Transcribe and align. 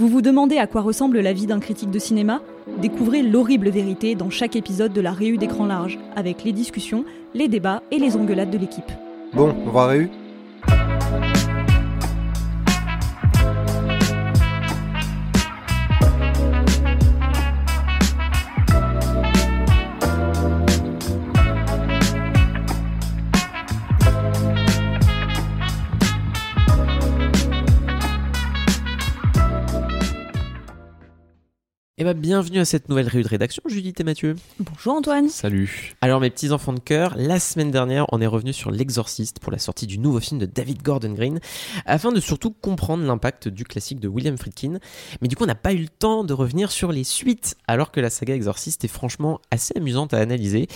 Vous 0.00 0.08
vous 0.08 0.22
demandez 0.22 0.56
à 0.56 0.66
quoi 0.66 0.80
ressemble 0.80 1.20
la 1.20 1.34
vie 1.34 1.44
d'un 1.44 1.60
critique 1.60 1.90
de 1.90 1.98
cinéma? 1.98 2.40
Découvrez 2.80 3.20
l'horrible 3.22 3.68
vérité 3.68 4.14
dans 4.14 4.30
chaque 4.30 4.56
épisode 4.56 4.94
de 4.94 5.00
la 5.02 5.12
Réu 5.12 5.36
d'écran 5.36 5.66
large, 5.66 5.98
avec 6.16 6.42
les 6.42 6.52
discussions, 6.52 7.04
les 7.34 7.48
débats 7.48 7.82
et 7.90 7.98
les 7.98 8.16
engueulades 8.16 8.50
de 8.50 8.56
l'équipe. 8.56 8.90
Bon, 9.34 9.54
on 9.66 9.68
va 9.68 9.88
Réu 9.88 10.08
Eh 32.02 32.04
ben, 32.04 32.14
bienvenue 32.14 32.60
à 32.60 32.64
cette 32.64 32.88
nouvelle 32.88 33.08
réunion 33.08 33.26
de 33.26 33.28
rédaction, 33.28 33.62
Judith 33.66 34.00
et 34.00 34.04
Mathieu. 34.04 34.34
Bonjour 34.58 34.94
Antoine. 34.94 35.28
Salut. 35.28 35.92
Alors, 36.00 36.18
mes 36.18 36.30
petits 36.30 36.50
enfants 36.50 36.72
de 36.72 36.80
cœur, 36.80 37.12
la 37.14 37.38
semaine 37.38 37.70
dernière, 37.70 38.06
on 38.10 38.22
est 38.22 38.26
revenu 38.26 38.54
sur 38.54 38.70
L'Exorciste 38.70 39.38
pour 39.38 39.52
la 39.52 39.58
sortie 39.58 39.86
du 39.86 39.98
nouveau 39.98 40.18
film 40.18 40.40
de 40.40 40.46
David 40.46 40.82
Gordon 40.82 41.12
Green, 41.12 41.40
afin 41.84 42.10
de 42.10 42.18
surtout 42.18 42.52
comprendre 42.52 43.04
l'impact 43.04 43.48
du 43.48 43.64
classique 43.64 44.00
de 44.00 44.08
William 44.08 44.38
Friedkin. 44.38 44.78
Mais 45.20 45.28
du 45.28 45.36
coup, 45.36 45.44
on 45.44 45.46
n'a 45.46 45.54
pas 45.54 45.74
eu 45.74 45.82
le 45.82 45.88
temps 45.88 46.24
de 46.24 46.32
revenir 46.32 46.70
sur 46.70 46.90
les 46.90 47.04
suites, 47.04 47.58
alors 47.68 47.92
que 47.92 48.00
la 48.00 48.08
saga 48.08 48.34
Exorciste 48.34 48.82
est 48.82 48.88
franchement 48.88 49.38
assez 49.50 49.76
amusante 49.76 50.14
à 50.14 50.20
analyser. 50.20 50.68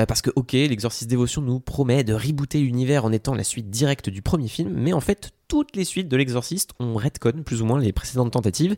Euh, 0.00 0.06
parce 0.06 0.20
que, 0.20 0.30
ok, 0.34 0.50
l'Exorciste 0.50 1.08
Dévotion 1.08 1.42
nous 1.42 1.60
promet 1.60 2.02
de 2.02 2.12
rebooter 2.12 2.58
l'univers 2.58 3.04
en 3.04 3.12
étant 3.12 3.36
la 3.36 3.44
suite 3.44 3.70
directe 3.70 4.10
du 4.10 4.20
premier 4.20 4.48
film, 4.48 4.72
mais 4.74 4.92
en 4.92 5.00
fait, 5.00 5.30
toutes 5.52 5.76
les 5.76 5.84
suites 5.84 6.08
de 6.08 6.16
l'Exorciste 6.16 6.70
ont 6.80 6.94
retcon 6.94 7.42
plus 7.44 7.60
ou 7.60 7.66
moins 7.66 7.78
les 7.78 7.92
précédentes 7.92 8.32
tentatives, 8.32 8.74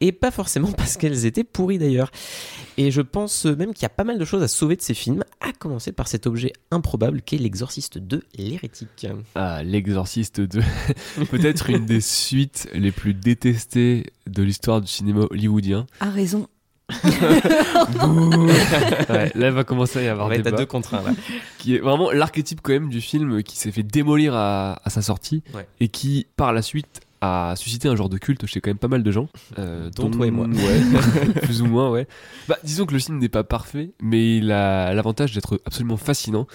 et 0.00 0.10
pas 0.10 0.30
forcément 0.30 0.72
parce 0.76 0.96
qu'elles 0.96 1.26
étaient 1.26 1.44
pourries 1.44 1.76
d'ailleurs. 1.76 2.10
Et 2.78 2.90
je 2.90 3.02
pense 3.02 3.44
même 3.44 3.74
qu'il 3.74 3.82
y 3.82 3.84
a 3.84 3.90
pas 3.90 4.04
mal 4.04 4.18
de 4.18 4.24
choses 4.24 4.42
à 4.42 4.48
sauver 4.48 4.74
de 4.74 4.80
ces 4.80 4.94
films, 4.94 5.22
à 5.42 5.52
commencer 5.52 5.92
par 5.92 6.08
cet 6.08 6.26
objet 6.26 6.54
improbable 6.70 7.20
qu'est 7.20 7.36
l'Exorciste 7.36 7.98
2, 7.98 8.22
l'hérétique. 8.38 9.06
Ah, 9.34 9.62
l'Exorciste 9.62 10.40
2. 10.40 10.62
Peut-être 11.30 11.68
une 11.68 11.84
des 11.84 12.00
suites 12.00 12.70
les 12.72 12.90
plus 12.90 13.12
détestées 13.12 14.06
de 14.26 14.42
l'histoire 14.42 14.80
du 14.80 14.86
cinéma 14.86 15.26
hollywoodien. 15.28 15.84
A 16.00 16.08
raison. 16.08 16.48
Ouais, 19.08 19.32
là, 19.34 19.48
il 19.48 19.52
va 19.52 19.64
commencer 19.64 19.98
à 20.00 20.02
y 20.02 20.08
avoir 20.08 20.30
à 20.30 20.36
débat. 20.36 20.52
deux 20.52 20.66
contre 20.66 20.94
un 20.94 21.02
là. 21.02 21.10
Qui 21.58 21.76
est 21.76 21.78
vraiment 21.78 22.10
l'archétype 22.10 22.60
quand 22.62 22.72
même 22.72 22.88
du 22.88 23.00
film 23.00 23.42
qui 23.42 23.56
s'est 23.56 23.72
fait 23.72 23.82
démolir 23.82 24.34
à, 24.34 24.80
à 24.84 24.90
sa 24.90 25.02
sortie 25.02 25.42
Ouais. 25.54 25.66
et 25.80 25.88
qui, 25.88 26.26
par 26.36 26.52
la 26.52 26.62
suite, 26.62 27.00
a 27.20 27.54
suscité 27.56 27.88
un 27.88 27.96
genre 27.96 28.08
de 28.08 28.18
culte 28.18 28.44
chez 28.46 28.60
quand 28.60 28.70
même 28.70 28.78
pas 28.78 28.88
mal 28.88 29.02
de 29.02 29.10
gens. 29.10 29.28
euh, 29.58 29.90
Dont 29.96 30.10
toi 30.10 30.26
et 30.26 30.30
moi. 30.30 30.46
Ouais, 30.46 31.40
plus 31.42 31.62
ou 31.62 31.66
moins, 31.66 31.90
ouais. 31.90 32.06
Bah, 32.48 32.58
disons 32.64 32.84
que 32.86 32.92
le 32.92 32.98
film 32.98 33.18
n'est 33.18 33.28
pas 33.28 33.44
parfait, 33.44 33.92
mais 34.02 34.36
il 34.38 34.52
a 34.52 34.92
l'avantage 34.92 35.32
d'être 35.32 35.60
absolument 35.64 35.96
fascinant. 35.96 36.46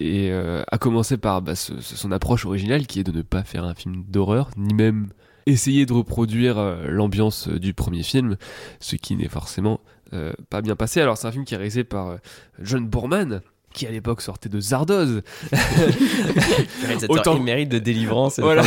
Et 0.00 0.30
euh, 0.32 0.62
à 0.70 0.78
commencer 0.78 1.16
par 1.18 1.42
bah, 1.42 1.54
ce- 1.54 1.80
ce- 1.80 1.96
son 1.96 2.12
approche 2.12 2.46
originale 2.46 2.86
qui 2.86 3.00
est 3.00 3.04
de 3.04 3.12
ne 3.12 3.22
pas 3.22 3.42
faire 3.42 3.64
un 3.64 3.74
film 3.74 4.04
d'horreur, 4.08 4.50
ni 4.56 4.72
même 4.74 5.08
essayer 5.46 5.86
de 5.86 5.92
reproduire 5.92 6.58
euh, 6.58 6.76
l'ambiance 6.88 7.48
euh, 7.48 7.58
du 7.58 7.74
premier 7.74 8.02
film, 8.02 8.36
ce 8.80 8.96
qui 8.96 9.16
n'est 9.16 9.28
forcément 9.28 9.80
euh, 10.12 10.32
pas 10.50 10.60
bien 10.62 10.76
passé. 10.76 11.00
Alors 11.00 11.16
c'est 11.16 11.26
un 11.26 11.32
film 11.32 11.44
qui 11.44 11.54
est 11.54 11.56
réalisé 11.56 11.84
par 11.84 12.16
John 12.60 12.86
Boorman, 12.86 13.40
qui 13.72 13.86
à 13.86 13.90
l'époque 13.90 14.20
sortait 14.20 14.48
de 14.50 14.60
Zardoz. 14.60 15.22
Autant- 17.08 17.36
émérite 17.36 17.70
de 17.70 17.78
délivrance. 17.78 18.38
Voilà. 18.38 18.62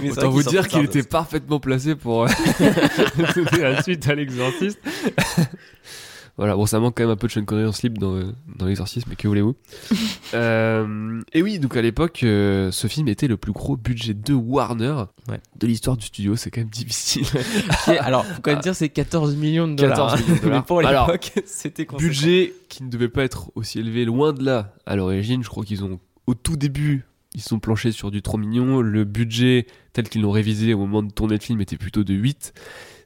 Mais 0.00 0.10
Autant 0.12 0.30
vous 0.30 0.42
dire 0.42 0.66
qu'il 0.68 0.82
était 0.84 1.02
parfaitement 1.02 1.60
placé 1.60 1.94
pour 1.94 2.26
donner 2.58 3.58
la 3.62 3.82
suite 3.82 4.08
à 4.08 4.14
l'exorciste. 4.14 4.78
Voilà, 6.36 6.56
bon, 6.56 6.66
ça 6.66 6.80
manque 6.80 6.96
quand 6.96 7.04
même 7.04 7.10
un 7.12 7.16
peu 7.16 7.26
de 7.28 7.32
Sean 7.32 7.44
Connery 7.44 7.66
en 7.66 7.72
slip 7.72 7.98
dans, 7.98 8.20
dans 8.56 8.66
l'exorcisme, 8.66 9.08
mais 9.10 9.16
que 9.16 9.28
voulez-vous 9.28 9.54
Euh, 10.34 11.20
Et 11.32 11.42
oui, 11.42 11.58
donc 11.60 11.76
à 11.76 11.82
l'époque, 11.82 12.22
euh, 12.24 12.70
ce 12.72 12.86
film 12.88 13.06
était 13.08 13.28
le 13.28 13.36
plus 13.36 13.52
gros 13.52 13.76
budget 13.76 14.14
de 14.14 14.34
Warner 14.34 15.04
Ouais. 15.28 15.38
de 15.56 15.66
l'histoire 15.66 15.96
du 15.96 16.06
studio, 16.06 16.34
c'est 16.36 16.50
quand 16.50 16.60
même 16.62 16.70
difficile. 16.70 17.24
Est- 17.86 17.98
Alors, 17.98 18.24
faut 18.26 18.42
quand 18.42 18.50
même 18.52 18.60
dire 18.60 18.74
c'est 18.74 18.88
14 18.88 19.36
millions 19.36 19.68
de 19.68 19.74
dollars. 19.76 20.12
14 20.16 20.20
millions 20.22 20.34
de 20.36 20.40
dollars. 20.42 20.60
Mais 20.60 20.66
pour 20.66 20.78
Alors, 20.80 21.06
l'époque, 21.06 21.32
c'était 21.46 21.86
budget 21.98 22.52
qui 22.68 22.82
ne 22.82 22.90
devait 22.90 23.08
pas 23.08 23.22
être 23.22 23.50
aussi 23.54 23.78
élevé, 23.78 24.04
loin 24.04 24.32
de 24.32 24.42
là, 24.44 24.74
à 24.86 24.96
l'origine. 24.96 25.42
Je 25.44 25.48
crois 25.48 25.64
qu'ils 25.64 25.84
ont, 25.84 26.00
au 26.26 26.34
tout 26.34 26.56
début, 26.56 27.04
ils 27.34 27.42
sont 27.42 27.58
planchés 27.60 27.92
sur 27.92 28.10
du 28.10 28.22
3 28.22 28.40
millions. 28.40 28.80
Le 28.80 29.04
budget, 29.04 29.66
tel 29.92 30.08
qu'ils 30.08 30.22
l'ont 30.22 30.30
révisé 30.32 30.74
au 30.74 30.78
moment 30.78 31.02
de 31.02 31.12
tourner 31.12 31.34
le 31.36 31.40
film, 31.40 31.60
était 31.60 31.76
plutôt 31.78 32.02
de 32.02 32.12
8. 32.14 32.54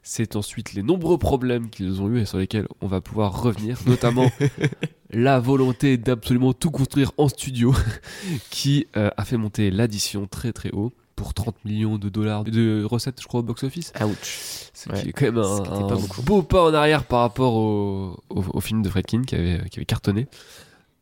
C'est 0.03 0.35
ensuite 0.35 0.73
les 0.73 0.81
nombreux 0.83 1.17
problèmes 1.17 1.69
qu'ils 1.69 2.01
ont 2.01 2.09
eu 2.09 2.19
et 2.19 2.25
sur 2.25 2.37
lesquels 2.37 2.67
on 2.81 2.87
va 2.87 3.01
pouvoir 3.01 3.41
revenir, 3.41 3.77
notamment 3.85 4.31
la 5.11 5.39
volonté 5.39 5.97
d'absolument 5.97 6.53
tout 6.53 6.71
construire 6.71 7.11
en 7.17 7.27
studio, 7.27 7.73
qui 8.49 8.87
euh, 8.97 9.09
a 9.17 9.25
fait 9.25 9.37
monter 9.37 9.71
l'addition 9.71 10.25
très 10.27 10.51
très 10.53 10.71
haut 10.71 10.93
pour 11.15 11.33
30 11.33 11.65
millions 11.65 11.97
de 11.97 12.07
dollars 12.07 12.45
de 12.45 12.83
recettes, 12.89 13.21
je 13.21 13.27
crois, 13.27 13.41
au 13.41 13.43
box-office. 13.43 13.91
Ouch. 14.01 14.69
Ce 14.73 14.89
Ouais. 14.89 15.01
qui 15.01 15.09
est 15.09 15.11
quand 15.11 15.25
même 15.25 15.37
un, 15.37 15.87
pas 15.87 15.97
beau 16.23 16.41
pas 16.43 16.63
en 16.63 16.73
arrière 16.73 17.03
par 17.03 17.19
rapport 17.19 17.55
au, 17.55 18.17
au, 18.29 18.43
au 18.53 18.61
film 18.61 18.81
de 18.81 18.87
Fredkin 18.89 19.23
qui 19.23 19.35
avait, 19.35 19.61
qui 19.69 19.79
avait 19.79 19.85
cartonné. 19.85 20.27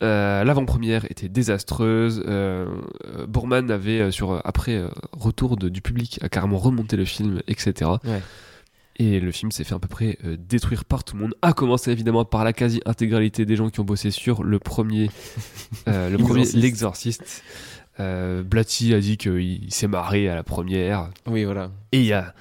Euh, 0.04 0.44
L'avant-première 0.44 1.06
était 1.12 1.30
désastreuse. 1.30 2.24
Euh, 2.28 2.68
euh, 3.06 3.28
Boorman 3.28 3.70
avait, 3.70 4.10
sur, 4.12 4.42
après 4.46 4.84
retour 5.12 5.56
de- 5.58 5.70
du 5.70 5.82
public, 5.82 6.20
a 6.24 6.30
carrément 6.30 6.58
remonté 6.58 6.98
le 6.98 7.06
film, 7.06 7.42
etc. 7.48 7.92
Ouais. 8.04 8.22
Et 9.00 9.20
le 9.20 9.32
film 9.32 9.52
s'est 9.52 9.64
fait 9.64 9.76
à 9.76 9.80
peu 9.80 9.88
près 9.88 10.18
euh, 10.26 10.38
détruire 10.38 10.84
par 10.84 11.04
tout 11.04 11.16
le 11.16 11.22
monde, 11.22 11.36
à 11.44 11.54
commencer 11.54 11.92
évidemment 11.92 12.26
par 12.26 12.44
la 12.44 12.52
quasi-intégralité 12.52 13.46
des 13.46 13.56
gens 13.56 13.70
qui 13.70 13.80
ont 13.80 13.84
bossé 13.84 14.10
sur 14.10 14.44
le 14.44 14.58
premier, 14.58 15.12
euh, 15.88 16.10
le 16.10 16.18
premier 16.24 16.46
L'exorciste. 16.54 17.44
Euh, 18.00 18.44
Blatty 18.44 18.94
a 18.94 19.00
dit 19.00 19.18
qu'il 19.18 19.72
s'est 19.72 19.88
marré 19.88 20.30
à 20.30 20.36
la 20.36 20.44
première. 20.44 21.10
Oui, 21.28 21.44
voilà. 21.44 21.72
Et 21.92 22.00
il 22.00 22.06
y 22.06 22.14
a, 22.14 22.34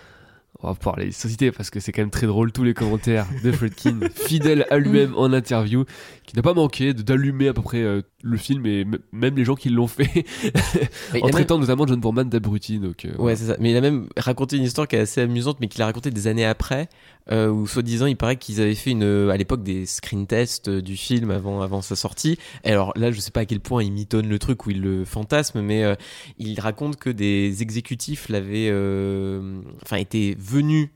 on 0.62 0.68
va 0.68 0.74
pouvoir 0.74 0.97
les 0.97 1.12
citer 1.12 1.53
parce 1.53 1.70
que 1.70 1.80
c'est 1.80 1.92
quand 1.92 2.03
même 2.03 2.10
très 2.10 2.26
drôle, 2.26 2.50
tous 2.53 2.64
les 2.64 2.74
commentaires 2.74 3.26
de 3.44 3.53
Fredkin, 3.53 4.00
fidèle 4.14 4.66
à 4.70 4.78
lui-même 4.78 5.14
en 5.16 5.32
interview, 5.32 5.84
qui 6.24 6.34
n'a 6.36 6.42
pas 6.42 6.54
manqué 6.54 6.94
de- 6.94 7.03
d'allumer 7.03 7.48
à 7.48 7.53
peu 7.54 7.62
près 7.62 7.82
euh, 7.82 8.03
le 8.22 8.36
film 8.38 8.64
et 8.66 8.84
même 9.12 9.36
les 9.36 9.44
gens 9.44 9.54
qui 9.54 9.68
l'ont 9.68 9.86
fait, 9.86 10.24
en 11.14 11.18
même- 11.26 11.30
traitant 11.30 11.58
notamment 11.58 11.86
John 11.86 12.00
Boorman 12.00 12.28
d'abruti. 12.28 12.78
Donc, 12.78 13.04
euh, 13.04 13.08
Ouais, 13.10 13.14
voilà. 13.18 13.36
c'est 13.36 13.47
ça. 13.47 13.56
Mais 13.60 13.70
il 13.70 13.76
a 13.76 13.80
même 13.80 14.08
raconté 14.16 14.56
une 14.56 14.62
histoire 14.64 14.88
qui 14.88 14.97
est 14.97 15.00
assez 15.00 15.20
amusante, 15.20 15.58
mais 15.60 15.68
qu'il 15.68 15.82
a 15.82 15.86
raconté 15.86 16.10
des 16.10 16.26
années 16.26 16.44
après, 16.47 16.88
euh, 17.30 17.48
où 17.48 17.66
soi-disant, 17.66 18.06
il 18.06 18.16
paraît 18.16 18.36
qu'ils 18.36 18.60
avaient 18.60 18.74
fait 18.74 18.90
une, 18.90 19.02
euh, 19.02 19.30
à 19.30 19.36
l'époque 19.36 19.62
des 19.62 19.86
screen 19.86 20.26
tests 20.26 20.68
euh, 20.68 20.80
du 20.80 20.96
film 20.96 21.30
avant, 21.30 21.60
avant 21.60 21.82
sa 21.82 21.96
sortie. 21.96 22.38
Et 22.64 22.70
alors 22.70 22.92
là, 22.96 23.10
je 23.10 23.20
sais 23.20 23.30
pas 23.30 23.40
à 23.40 23.44
quel 23.46 23.60
point 23.60 23.82
il 23.82 23.92
mitonne 23.92 24.28
le 24.28 24.38
truc 24.38 24.66
ou 24.66 24.70
il 24.70 24.80
le 24.80 25.04
fantasme, 25.04 25.60
mais 25.60 25.84
euh, 25.84 25.94
il 26.38 26.58
raconte 26.60 26.96
que 26.96 27.10
des 27.10 27.62
exécutifs 27.62 28.28
l'avaient, 28.28 28.68
euh, 28.70 29.60
enfin, 29.82 29.96
étaient 29.96 30.36
venus 30.38 30.90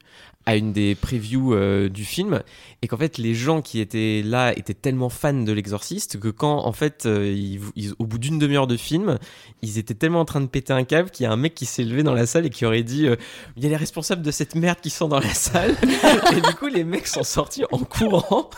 à 0.46 0.56
une 0.56 0.72
des 0.72 0.94
previews 0.94 1.54
euh, 1.54 1.88
du 1.90 2.04
film 2.04 2.40
et 2.80 2.88
qu'en 2.88 2.96
fait 2.96 3.18
les 3.18 3.34
gens 3.34 3.60
qui 3.60 3.78
étaient 3.78 4.22
là 4.24 4.56
étaient 4.58 4.72
tellement 4.74 5.10
fans 5.10 5.34
de 5.34 5.52
l'exorciste 5.52 6.18
que 6.18 6.28
quand 6.28 6.64
en 6.66 6.72
fait 6.72 7.04
euh, 7.04 7.30
ils- 7.30 7.60
ils- 7.76 7.92
au 7.98 8.06
bout 8.06 8.16
d'une 8.18 8.38
demi-heure 8.38 8.66
de 8.66 8.78
film 8.78 9.18
ils 9.60 9.76
étaient 9.78 9.92
tellement 9.94 10.20
en 10.20 10.24
train 10.24 10.40
de 10.40 10.46
péter 10.46 10.72
un 10.72 10.84
câble 10.84 11.10
qu'il 11.10 11.24
y 11.24 11.26
a 11.26 11.30
un 11.32 11.36
mec 11.36 11.54
qui 11.54 11.66
s'est 11.66 11.84
levé 11.84 12.02
dans 12.02 12.14
la 12.14 12.24
salle 12.24 12.46
et 12.46 12.50
qui 12.50 12.64
aurait 12.64 12.82
dit 12.82 13.06
euh, 13.06 13.16
il 13.58 13.62
y 13.62 13.66
a 13.66 13.68
les 13.68 13.76
responsables 13.76 14.22
de 14.22 14.30
cette 14.30 14.54
merde 14.54 14.78
qui 14.80 14.88
sont 14.88 15.08
dans 15.08 15.20
la 15.20 15.34
salle. 15.34 15.76
Et 16.36 16.40
du 16.40 16.54
coup 16.54 16.68
les 16.68 16.84
mecs 16.84 17.06
sont 17.06 17.22
sortis 17.22 17.64
en 17.70 17.78
courant 17.78 18.48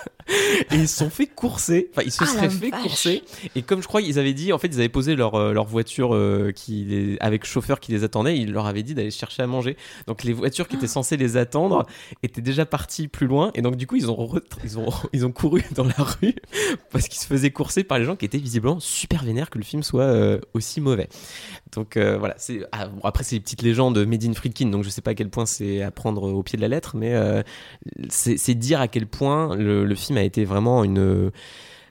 et 0.71 0.77
ils 0.77 0.89
se 0.89 0.99
sont 0.99 1.11
fait 1.11 1.27
courser. 1.27 1.91
Enfin 1.93 2.03
ils 2.07 2.13
se 2.13 2.23
Ah, 2.23 2.27
seraient 2.27 2.49
fait 2.51 2.71
vache. 2.71 2.83
courser. 2.83 3.23
Et 3.57 3.63
comme 3.63 3.83
je 3.83 3.89
crois 3.89 4.01
ils 4.03 4.21
avaient 4.21 4.35
dit 4.35 4.53
en 4.53 4.59
fait 4.59 4.69
ils 4.69 4.79
avaient 4.79 4.89
posé 4.89 5.17
leur, 5.17 5.53
leur 5.53 5.65
voiture 5.67 6.17
qui 6.55 6.85
les- 6.85 7.17
avec 7.21 7.45
chauffeur 7.45 7.81
qui 7.81 7.91
les 7.91 8.05
attendait 8.05 8.39
ils 8.39 8.53
leur 8.53 8.67
avaient 8.67 8.85
dit 8.85 8.95
d'aller 8.95 9.11
chercher 9.11 9.43
à 9.43 9.49
manger. 9.49 9.77
Donc 10.07 10.23
les 10.23 10.33
voitures 10.33 10.69
qui 10.69 10.77
étaient 10.77 10.87
censées 10.87 11.17
les 11.17 11.37
attendre 11.37 11.72
étaient 12.23 12.41
déjà 12.43 12.67
parties 12.67 13.09
plus 13.09 13.27
loin 13.27 13.51
et 13.55 13.63
donc 13.63 13.77
du 13.77 13.87
coup 13.87 13.97
ils 13.97 14.11
ont 14.11 14.15
re- 14.17 14.43
ils 14.65 14.79
ont 14.79 14.89
ils 15.13 15.27
ont 15.27 15.33
couru 15.33 15.63
dans 15.75 15.85
la 15.85 15.95
rue 15.99 16.35
parce 16.91 17.09
qu'ils 17.09 17.21
se 17.21 17.27
faisaient 17.27 17.51
courser 17.51 17.85
par 17.85 17.99
les 17.99 18.05
gens 18.05 18.17
qui 18.17 18.25
étaient 18.25 18.39
visiblement 18.39 18.81
super 18.81 19.25
vénères 19.25 19.51
que 19.51 19.59
le 19.59 19.65
film 19.65 19.83
soit 19.83 20.05
euh, 20.05 20.39
aussi 20.55 20.81
mauvais 20.81 21.09
donc 21.75 21.97
euh, 21.97 22.19
voilà 22.19 22.35
c'est 22.39 22.61
ah, 22.73 22.87
bon, 22.89 23.01
après 23.05 23.25
c'est 23.25 23.37
les 23.37 23.41
petites 23.41 23.63
légendes 23.63 23.99
Made 24.07 24.25
in 24.25 24.33
Friedkin 24.35 24.67
donc 24.67 24.85
je 24.85 24.91
sais 24.91 25.03
pas 25.03 25.13
à 25.13 25.15
quel 25.15 25.31
point 25.31 25.47
c'est 25.47 25.83
à 25.83 25.91
prendre 25.91 26.23
au 26.25 26.43
pied 26.43 26.57
de 26.57 26.63
la 26.63 26.69
lettre 26.69 26.97
mais 26.97 27.15
euh, 27.15 27.43
c'est 28.09 28.37
c'est 28.37 28.55
dire 28.55 28.81
à 28.81 28.89
quel 28.89 29.07
point 29.07 29.55
le, 29.57 29.85
le 29.85 29.95
film 29.95 30.19
a 30.19 30.23
été 30.23 30.45
vraiment 30.45 30.85
une 30.85 31.31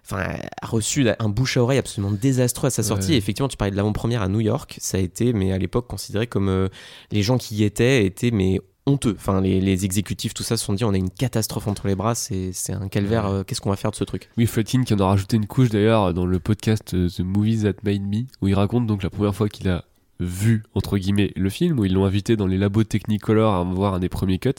enfin 0.04 0.36
a 0.62 0.66
reçu 0.68 1.08
un 1.20 1.30
bouche 1.30 1.58
à 1.58 1.62
oreille 1.64 1.78
absolument 1.78 2.12
désastreux 2.12 2.68
à 2.68 2.70
sa 2.72 2.82
sortie 2.84 3.10
Ouais. 3.10 3.14
Et 3.16 3.18
effectivement 3.18 3.48
tu 3.48 3.56
parlais 3.58 3.72
de 3.72 3.76
l'avant-première 3.78 4.22
à 4.22 4.28
New 4.28 4.40
York 4.40 4.78
ça 4.82 4.98
a 4.98 5.02
été 5.02 5.32
mais 5.34 5.52
à 5.52 5.58
l'époque 5.58 5.88
considéré 5.88 6.28
comme 6.28 6.50
euh, 6.50 6.68
les 7.12 7.22
gens 7.24 7.38
qui 7.38 7.56
y 7.56 7.64
étaient 7.64 8.06
étaient 8.06 8.32
mais 8.32 8.60
honteux. 8.86 9.16
Enfin 9.18 9.42
les, 9.42 9.62
les 9.62 9.86
exécutifs 9.86 10.34
tout 10.34 10.44
ça 10.44 10.58
se 10.58 10.66
sont 10.66 10.74
dit 10.74 10.84
on 10.84 10.94
a 10.94 10.98
une 10.98 11.10
catastrophe 11.10 11.68
entre 11.68 11.88
les 11.88 11.96
bras 11.96 12.16
c'est 12.16 12.52
c'est 12.54 12.74
un 12.74 12.88
calvaire 12.88 13.26
euh, 13.26 13.44
qu'est-ce 13.44 13.62
qu'on 13.62 13.70
va 13.70 13.76
faire 13.76 13.92
de 13.92 13.96
ce 13.96 14.04
truc? 14.04 14.30
Oui, 14.38 14.46
Fredkin 14.48 14.84
qui 14.84 14.94
en 14.94 15.00
a 15.00 15.06
rajouté 15.06 15.38
une 15.38 15.48
couche 15.48 15.70
d'ailleurs 15.70 16.14
dans 16.14 16.26
le 16.26 16.40
podcast 16.40 16.94
euh, 16.94 17.10
The 17.10 17.22
Movies 17.22 17.64
That 17.64 17.82
Made 17.84 18.02
Me, 18.02 18.24
où 18.42 18.48
il 18.48 18.56
raconte 18.56 18.88
donc 18.88 19.04
la 19.04 19.10
première 19.10 19.36
fois 19.36 19.50
qu'il 19.50 19.70
a 19.70 19.86
vu 20.22 20.64
entre 20.76 20.98
guillemets 20.98 21.32
le 21.36 21.50
film 21.50 21.80
où 21.80 21.86
ils 21.86 21.94
l'ont 21.94 22.06
invité 22.06 22.36
dans 22.36 22.48
les 22.48 22.58
labos 22.58 22.84
Technicolor 22.84 23.56
à 23.56 23.64
voir 23.64 23.94
un 23.94 24.00
des 24.00 24.10
premiers 24.10 24.40
cuts. 24.40 24.50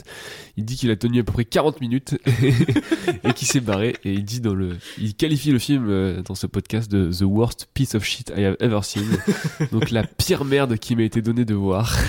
Il 0.57 0.65
dit 0.65 0.77
qu'il 0.77 0.91
a 0.91 0.97
tenu 0.97 1.21
à 1.21 1.25
peu 1.25 1.33
près 1.33 1.45
40 1.45 1.81
minutes 1.81 2.19
et 3.25 3.33
qu'il 3.33 3.49
s'est 3.49 3.61
barré. 3.61 3.97
Et 4.05 4.13
il 4.13 4.25
dit 4.25 4.41
dans 4.41 4.55
le 4.55 4.77
il 4.99 5.15
qualifie 5.15 5.51
le 5.51 5.59
film 5.59 5.87
euh, 5.89 6.23
dans 6.23 6.35
ce 6.35 6.47
podcast 6.47 6.91
de 6.91 7.11
the 7.11 7.23
worst 7.23 7.69
piece 7.75 7.95
of 7.95 8.05
shit 8.05 8.33
I 8.37 8.45
have 8.45 8.57
ever 8.61 8.81
seen. 8.83 9.07
Donc 9.73 9.91
la 9.91 10.05
pire 10.05 10.45
merde 10.45 10.77
qui 10.79 10.97
m'a 10.97 11.03
été 11.03 11.23
donnée 11.23 11.45
de 11.45 11.55
voir. 11.55 11.97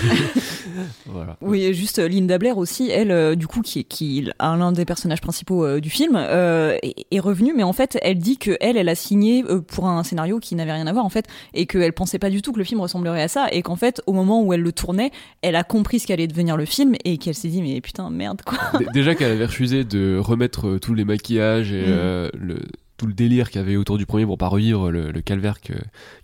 Voilà. 1.06 1.36
Oui, 1.40 1.72
juste 1.74 1.98
euh, 1.98 2.08
Linda 2.08 2.38
Blair 2.38 2.58
aussi, 2.58 2.90
elle, 2.90 3.10
euh, 3.10 3.34
du 3.34 3.46
coup, 3.46 3.62
qui, 3.62 3.84
qui 3.84 4.28
a 4.38 4.56
l'un 4.56 4.72
des 4.72 4.84
personnages 4.84 5.20
principaux 5.20 5.80
du 5.80 5.90
film, 5.90 6.16
euh, 6.16 6.76
est, 6.82 7.06
est 7.10 7.20
revenue, 7.20 7.52
mais 7.54 7.62
en 7.62 7.72
fait, 7.72 7.98
elle 8.02 8.18
dit 8.18 8.38
que 8.38 8.56
elle, 8.60 8.76
elle 8.76 8.88
a 8.88 8.94
signé 8.94 9.44
pour 9.68 9.86
un 9.86 10.02
scénario 10.02 10.38
qui 10.38 10.54
n'avait 10.54 10.72
rien 10.72 10.86
à 10.86 10.92
voir, 10.92 11.04
en 11.04 11.10
fait, 11.10 11.26
et 11.52 11.66
qu'elle 11.66 11.92
pensait 11.92 12.18
pas 12.18 12.30
du 12.30 12.42
tout 12.42 12.52
que 12.52 12.58
le 12.58 12.64
film 12.64 12.80
ressemblerait 12.80 13.22
à 13.22 13.28
ça, 13.28 13.43
et 13.52 13.62
qu'en 13.62 13.76
fait, 13.76 14.00
au 14.06 14.12
moment 14.12 14.42
où 14.42 14.52
elle 14.52 14.60
le 14.62 14.72
tournait, 14.72 15.10
elle 15.42 15.56
a 15.56 15.64
compris 15.64 15.98
ce 16.00 16.06
qu'allait 16.06 16.26
devenir 16.26 16.56
le 16.56 16.64
film, 16.64 16.94
et 17.04 17.18
qu'elle 17.18 17.34
s'est 17.34 17.48
dit, 17.48 17.62
mais 17.62 17.80
putain, 17.80 18.10
merde, 18.10 18.42
quoi. 18.44 18.58
D- 18.78 18.86
Déjà 18.92 19.14
qu'elle 19.14 19.32
avait 19.32 19.46
refusé 19.46 19.84
de 19.84 20.18
remettre 20.18 20.68
euh, 20.68 20.78
tous 20.78 20.94
les 20.94 21.04
maquillages 21.04 21.72
et 21.72 21.82
Mm. 21.82 21.86
euh, 21.88 22.30
le, 22.38 22.58
tout 22.96 23.06
le 23.06 23.12
délire 23.12 23.50
qu'il 23.50 23.60
y 23.60 23.64
avait 23.64 23.76
autour 23.76 23.98
du 23.98 24.06
premier 24.06 24.24
pour 24.24 24.38
pas 24.38 24.46
revivre 24.48 24.90
le, 24.90 25.10
le 25.10 25.20
calvaire 25.20 25.60
que- 25.60 25.72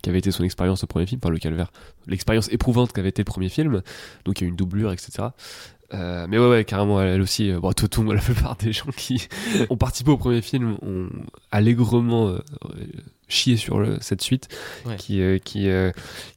qu'avait 0.01 0.19
été 0.19 0.31
son 0.31 0.43
expérience 0.45 0.83
au 0.83 0.87
premier 0.87 1.05
film, 1.05 1.19
enfin 1.23 1.31
le 1.31 1.37
calvaire, 1.39 1.71
l'expérience 2.07 2.49
éprouvante 2.51 2.93
qu'avait 2.93 3.09
été 3.09 3.21
le 3.21 3.25
premier 3.25 3.49
film, 3.49 3.81
donc 4.25 4.39
il 4.39 4.43
y 4.43 4.45
a 4.45 4.47
eu 4.47 4.49
une 4.51 4.55
doublure, 4.55 4.91
etc. 4.93 5.27
Euh, 5.93 6.25
mais 6.29 6.37
ouais, 6.37 6.47
ouais, 6.49 6.63
carrément, 6.65 7.01
elle, 7.01 7.09
elle 7.09 7.21
aussi, 7.21 7.51
euh, 7.51 7.59
bon, 7.59 7.71
Toton, 7.73 8.03
la 8.11 8.21
plupart 8.21 8.55
des 8.55 8.71
gens 8.71 8.85
qui 8.95 9.27
ont 9.69 9.77
participé 9.77 10.11
au 10.11 10.17
premier 10.17 10.41
film 10.41 10.77
ont 10.81 11.09
allègrement 11.51 12.29
euh, 12.29 12.39
chié 13.27 13.57
sur 13.57 13.79
le- 13.79 13.97
cette 13.99 14.21
suite, 14.21 14.47
Ouais. 14.85 14.95
qui, 14.95 15.21
euh, 15.21 15.37
qui, 15.37 15.67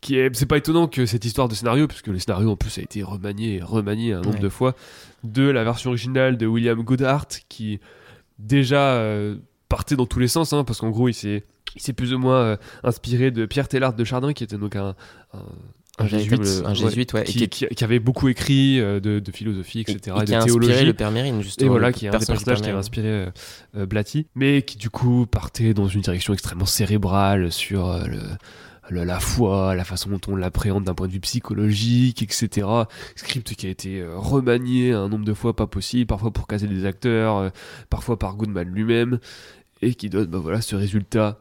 qui 0.01 0.17
est, 0.17 0.35
c'est 0.35 0.47
pas 0.47 0.57
étonnant 0.57 0.89
que 0.89 1.07
cette 1.07 1.25
histoire 1.25 1.49
de 1.49 1.55
scénario, 1.55 1.87
puisque 1.87 2.09
le 2.09 2.19
scénario 2.19 2.51
en 2.51 2.57
plus 2.57 2.79
a 2.79 2.83
été 2.83 3.03
remanié 3.03 3.57
et 3.57 3.63
remanié 3.63 4.13
un 4.13 4.21
nombre 4.23 4.35
Ouais. 4.37 4.41
de 4.41 4.49
fois, 4.49 4.75
de 5.23 5.43
la 5.49 5.63
version 5.65 5.91
originale 5.91 6.37
de 6.37 6.47
William 6.47 6.83
Goodhart, 6.83 7.29
qui 7.49 7.79
déjà 8.39 9.01
partait 9.69 9.97
dans 9.97 10.07
tous 10.07 10.19
les 10.19 10.29
sens, 10.29 10.53
hein, 10.53 10.65
parce 10.65 10.81
qu'en 10.81 10.91
gros, 10.91 11.09
il 11.09 11.15
s'est, 11.15 11.45
il 11.77 11.81
s'est 11.81 11.93
plus 11.93 12.13
ou 12.13 12.19
moins 12.19 12.59
inspiré 12.83 13.31
de 13.31 13.47
Pierre 13.47 13.69
Teilhard 13.69 13.95
de 13.95 14.05
Chardin, 14.05 14.33
qui 14.33 14.45
était 14.45 14.59
donc 14.59 14.77
un, 14.77 14.95
un, 15.33 15.43
un 15.99 16.07
véritable 16.07 16.45
un 16.65 16.75
jésuite 16.75 17.13
ouais, 17.13 17.23
qui, 17.25 17.39
qui, 17.49 17.49
qui- 17.49 17.67
qui 17.75 17.85
avait 17.85 18.01
beaucoup 18.01 18.29
écrit 18.29 18.81
euh, 18.81 18.99
de, 19.01 19.21
de 19.21 19.31
philosophie, 19.33 19.81
etc., 19.81 19.97
et 20.19 20.23
et 20.23 20.25
qui 20.25 20.33
de 20.33 20.37
a 20.37 20.45
théologie. 20.45 20.71
inspiré 20.73 20.85
le 20.87 20.93
père 20.95 21.11
Mérine 21.13 21.41
justement 21.43 21.67
Et 21.67 21.69
voilà, 21.71 21.93
qui 21.93 22.07
est 22.07 22.09
un 22.09 22.19
des 22.19 22.27
personnages 22.27 22.59
qui 22.59 22.63
Mérine. 22.65 22.79
inspiré 22.79 23.09
euh, 23.09 23.31
euh, 23.77 23.87
Blatty, 23.87 24.27
mais 24.35 24.63
qui 24.63 24.77
du 24.77 24.91
coup 24.91 25.27
partait 25.27 25.73
dans 25.75 25.87
une 25.87 26.01
direction 26.01 26.33
extrêmement 26.33 26.67
cérébrale 26.67 27.53
sur 27.53 27.89
euh, 27.89 28.05
le, 28.07 28.19
le- 28.91 29.05
la 29.05 29.21
foi, 29.21 29.75
la 29.77 29.85
façon 29.85 30.11
dont 30.11 30.21
on 30.27 30.35
l'appréhende 30.37 30.83
d'un 30.85 30.95
point 30.95 31.07
de 31.07 31.13
vue 31.13 31.21
psychologique, 31.21 32.23
etc. 32.23 32.67
Script 33.15 33.55
qui 33.55 33.67
a 33.67 33.71
été 33.71 34.01
euh, 34.01 34.17
remanié 34.17 34.93
un 34.93 35.09
nombre 35.09 35.25
de 35.25 35.33
fois 35.35 35.55
pas 35.55 35.67
possible, 35.69 36.07
parfois 36.07 36.33
pour 36.33 36.47
caser 36.49 36.67
des 36.67 36.87
acteurs, 36.87 37.37
euh, 37.37 37.49
parfois 37.89 38.19
par 38.19 38.35
Goodman 38.35 38.69
lui-même, 38.69 39.21
et 39.81 39.95
qui 39.95 40.11
donne 40.11 40.27
bah, 40.27 40.39
voilà, 40.43 40.61
ce 40.61 40.75
résultat 40.77 41.39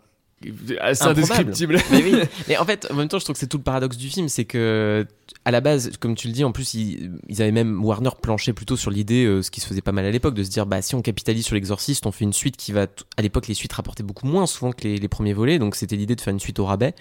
assez 0.80 1.04
indescriptible. 1.06 1.78
mais 1.92 2.04
oui, 2.04 2.16
mais 2.48 2.58
en 2.58 2.66
fait, 2.66 2.88
en 2.92 2.96
même 2.96 3.08
temps, 3.08 3.20
je 3.20 3.24
trouve 3.24 3.34
que 3.34 3.40
c'est 3.40 3.48
tout 3.48 3.58
le 3.58 3.64
paradoxe 3.64 3.98
du 3.98 4.10
film, 4.10 4.30
c'est 4.30 4.46
que 4.46 5.06
à 5.46 5.52
la 5.52 5.62
base, 5.62 5.92
comme 6.00 6.16
tu 6.16 6.28
le 6.28 6.34
dis, 6.34 6.44
en 6.44 6.52
plus, 6.52 6.74
ils, 6.74 7.12
ils 7.28 7.42
avaient 7.42 7.52
même 7.52 7.84
Warner 7.84 8.12
planché 8.22 8.54
plutôt 8.54 8.78
sur 8.78 8.92
l'idée, 8.92 9.26
euh, 9.26 9.42
ce 9.42 9.52
qui 9.52 9.62
se 9.62 9.68
faisait 9.68 9.82
pas 9.82 9.92
mal 9.92 10.06
à 10.06 10.12
l'époque, 10.12 10.36
de 10.36 10.44
se 10.44 10.50
dire, 10.50 10.66
bah 10.66 10.82
si 10.82 10.96
on 10.96 11.02
capitalise 11.02 11.46
sur 11.46 11.56
l'exorciste, 11.56 12.06
on 12.06 12.12
fait 12.12 12.26
une 12.26 12.34
suite 12.34 12.58
qui 12.58 12.72
va, 12.72 12.88
à 13.18 13.22
l'époque, 13.22 13.48
les 13.48 13.54
suites 13.54 13.74
rapportaient 13.74 14.04
beaucoup 14.04 14.28
moins 14.28 14.46
souvent 14.46 14.72
que 14.72 14.84
les, 14.84 14.98
les 14.98 15.08
premiers 15.08 15.34
volets, 15.34 15.60
donc 15.60 15.76
c'était 15.76 15.96
l'idée 15.96 16.16
de 16.16 16.22
faire 16.22 16.34
une 16.34 16.40
suite 16.40 16.60
au 16.60 16.66
rabais, 16.66 16.94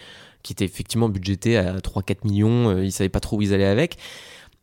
qui 0.42 0.52
était 0.52 0.64
effectivement 0.64 1.08
budgétée 1.08 1.56
à 1.56 1.78
3-4 1.78 2.16
millions, 2.24 2.70
euh, 2.70 2.84
ils 2.84 2.92
savaient 2.92 3.08
pas 3.08 3.20
trop 3.20 3.38
où 3.38 3.42
ils 3.42 3.54
allaient 3.54 3.64
avec. 3.64 3.98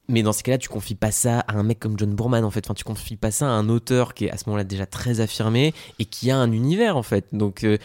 Mais 0.09 0.23
dans 0.23 0.33
ces 0.33 0.41
cas-là, 0.41 0.57
tu 0.57 0.69
confies 0.69 0.95
pas 0.95 1.11
ça 1.11 1.41
à 1.41 1.55
un 1.55 1.61
mec 1.61 1.79
comme 1.79 1.97
John 1.97 2.13
Boorman, 2.15 2.43
en 2.43 2.49
fait. 2.49 2.65
Enfin, 2.65 2.73
tu 2.73 2.83
confies 2.83 3.15
pas 3.15 3.29
ça 3.29 3.45
à 3.45 3.51
un 3.51 3.69
auteur 3.69 4.15
qui 4.15 4.25
est 4.25 4.31
à 4.31 4.37
ce 4.37 4.45
moment-là 4.47 4.63
déjà 4.63 4.87
très 4.87 5.19
affirmé 5.19 5.71
et 5.99 6.05
qui 6.05 6.31
a 6.31 6.37
un 6.37 6.51
univers, 6.51 6.97
en 6.97 7.03
fait. 7.03 7.27
Donc, 7.31 7.63
euh, 7.63 7.77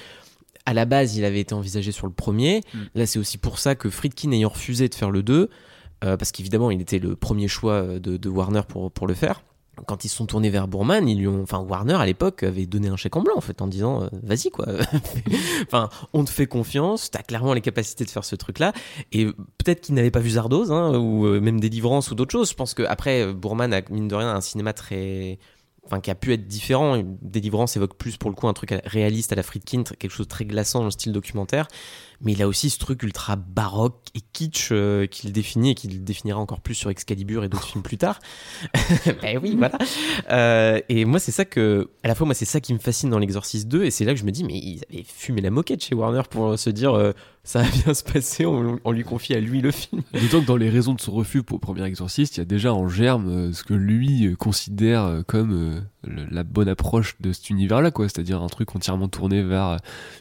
à 0.66 0.74
la 0.74 0.84
base, 0.84 1.16
il 1.16 1.24
avait 1.24 1.40
été 1.40 1.54
envisagé 1.54 1.92
sur 1.92 2.06
le 2.06 2.12
premier. 2.12 2.60
Mm. 2.72 2.78
Là, 2.94 3.06
c'est 3.06 3.18
aussi 3.18 3.38
pour 3.38 3.58
ça 3.58 3.74
que 3.74 3.90
Friedkin 3.90 4.32
ayant 4.32 4.48
refusé 4.48 4.88
de 4.88 4.94
faire 4.94 5.10
le 5.10 5.22
2, 5.22 5.50
euh, 6.04 6.16
parce 6.16 6.32
qu'évidemment, 6.32 6.70
il 6.70 6.80
était 6.80 6.98
le 6.98 7.16
premier 7.16 7.48
choix 7.48 7.74
euh, 7.74 7.98
de, 7.98 8.16
de 8.16 8.28
Warner 8.28 8.62
pour, 8.68 8.90
pour 8.90 9.06
le 9.06 9.14
faire. 9.14 9.42
Quand 9.86 10.04
ils 10.04 10.08
se 10.08 10.16
sont 10.16 10.26
tournés 10.26 10.50
vers 10.50 10.68
Boorman, 10.68 11.08
ils 11.08 11.18
lui 11.18 11.26
ont, 11.26 11.42
enfin 11.42 11.58
Warner 11.58 11.94
à 11.94 12.06
l'époque 12.06 12.42
avait 12.42 12.66
donné 12.66 12.88
un 12.88 12.96
chèque 12.96 13.16
en 13.16 13.22
blanc 13.22 13.34
en 13.36 13.40
fait 13.40 13.60
en 13.60 13.66
disant 13.66 14.04
euh, 14.04 14.08
vas-y 14.22 14.50
quoi, 14.50 14.66
enfin 15.66 15.88
on 16.12 16.24
te 16.24 16.30
fait 16.30 16.46
confiance, 16.46 17.10
t'as 17.10 17.22
clairement 17.22 17.54
les 17.54 17.60
capacités 17.60 18.04
de 18.04 18.10
faire 18.10 18.24
ce 18.24 18.36
truc 18.36 18.60
là 18.60 18.72
et 19.12 19.26
peut-être 19.26 19.80
qu'il 19.80 19.94
n'avait 19.94 20.12
pas 20.12 20.20
vu 20.20 20.30
Zardoz 20.30 20.70
hein, 20.70 20.96
ou 20.96 21.26
euh, 21.26 21.40
même 21.40 21.58
Délivrance 21.58 22.10
ou 22.10 22.14
d'autres 22.14 22.32
choses. 22.32 22.50
Je 22.50 22.54
pense 22.54 22.74
que 22.74 22.82
après 22.84 23.32
Boorman 23.32 23.72
a 23.72 23.80
mine 23.90 24.08
de 24.08 24.14
rien 24.14 24.34
un 24.34 24.40
cinéma 24.40 24.72
très 24.72 25.38
enfin 25.86 26.00
qui 26.00 26.10
a 26.10 26.14
pu 26.14 26.32
être 26.32 26.46
différent. 26.46 27.02
Délivrance 27.22 27.76
évoque 27.76 27.96
plus 27.96 28.16
pour 28.16 28.30
le 28.30 28.36
coup 28.36 28.48
un 28.48 28.52
truc 28.52 28.74
réaliste 28.84 29.32
à 29.32 29.36
la 29.36 29.42
Friedkin, 29.42 29.82
quelque 29.82 30.10
chose 30.10 30.26
de 30.26 30.30
très 30.30 30.44
glaçant 30.44 30.80
dans 30.80 30.86
le 30.86 30.90
style 30.90 31.12
documentaire. 31.12 31.68
Mais 32.20 32.32
il 32.32 32.42
a 32.42 32.48
aussi 32.48 32.70
ce 32.70 32.78
truc 32.78 33.02
ultra 33.02 33.36
baroque 33.36 34.08
et 34.14 34.20
kitsch 34.32 34.68
euh, 34.72 35.06
qu'il 35.06 35.32
définit 35.32 35.70
et 35.70 35.74
qu'il 35.74 36.04
définira 36.04 36.38
encore 36.38 36.60
plus 36.60 36.74
sur 36.74 36.90
Excalibur 36.90 37.44
et 37.44 37.48
d'autres 37.48 37.66
films 37.66 37.82
plus 37.82 37.98
tard. 37.98 38.20
ben 39.22 39.38
oui, 39.42 39.56
voilà. 39.56 39.78
Euh, 40.30 40.80
et 40.88 41.04
moi, 41.04 41.18
c'est 41.18 41.32
ça 41.32 41.44
que, 41.44 41.90
à 42.02 42.08
la 42.08 42.14
fois, 42.14 42.26
moi, 42.26 42.34
c'est 42.34 42.44
ça 42.44 42.60
qui 42.60 42.72
me 42.72 42.78
fascine 42.78 43.10
dans 43.10 43.18
l'Exorciste 43.18 43.68
2, 43.68 43.84
et 43.84 43.90
c'est 43.90 44.04
là 44.04 44.14
que 44.14 44.20
je 44.20 44.24
me 44.24 44.30
dis, 44.30 44.44
mais 44.44 44.54
ils 44.54 44.80
avaient 44.90 45.04
fumé 45.04 45.40
la 45.40 45.50
moquette 45.50 45.84
chez 45.84 45.94
Warner 45.94 46.22
pour 46.30 46.58
se 46.58 46.70
dire, 46.70 46.94
euh, 46.94 47.12
ça 47.44 47.62
va 47.62 47.68
bien 47.68 47.94
se 47.94 48.02
passer, 48.02 48.46
on, 48.46 48.90
lui 48.90 49.04
confie 49.04 49.34
à 49.34 49.40
lui 49.40 49.60
le 49.60 49.70
film. 49.70 50.02
D'autant 50.12 50.40
que 50.40 50.46
dans 50.46 50.56
les 50.56 50.70
raisons 50.70 50.94
de 50.94 51.00
son 51.00 51.12
refus 51.12 51.42
pour 51.42 51.60
Premier 51.60 51.84
Exorciste, 51.84 52.36
il 52.36 52.40
y 52.40 52.42
a 52.42 52.46
déjà 52.46 52.74
en 52.74 52.88
germe 52.88 53.28
euh, 53.28 53.52
ce 53.52 53.62
que 53.62 53.74
lui 53.74 54.26
euh, 54.26 54.34
considère 54.34 55.04
euh, 55.04 55.22
comme 55.22 55.52
euh, 55.52 55.80
la 56.30 56.42
bonne 56.42 56.68
approche 56.68 57.16
de 57.20 57.32
cet 57.32 57.50
univers-là, 57.50 57.90
quoi. 57.90 58.08
C'est-à-dire 58.08 58.42
un 58.42 58.48
truc 58.48 58.74
entièrement 58.74 59.08
tourné 59.08 59.42
vers 59.42 59.68
euh, 59.68 59.76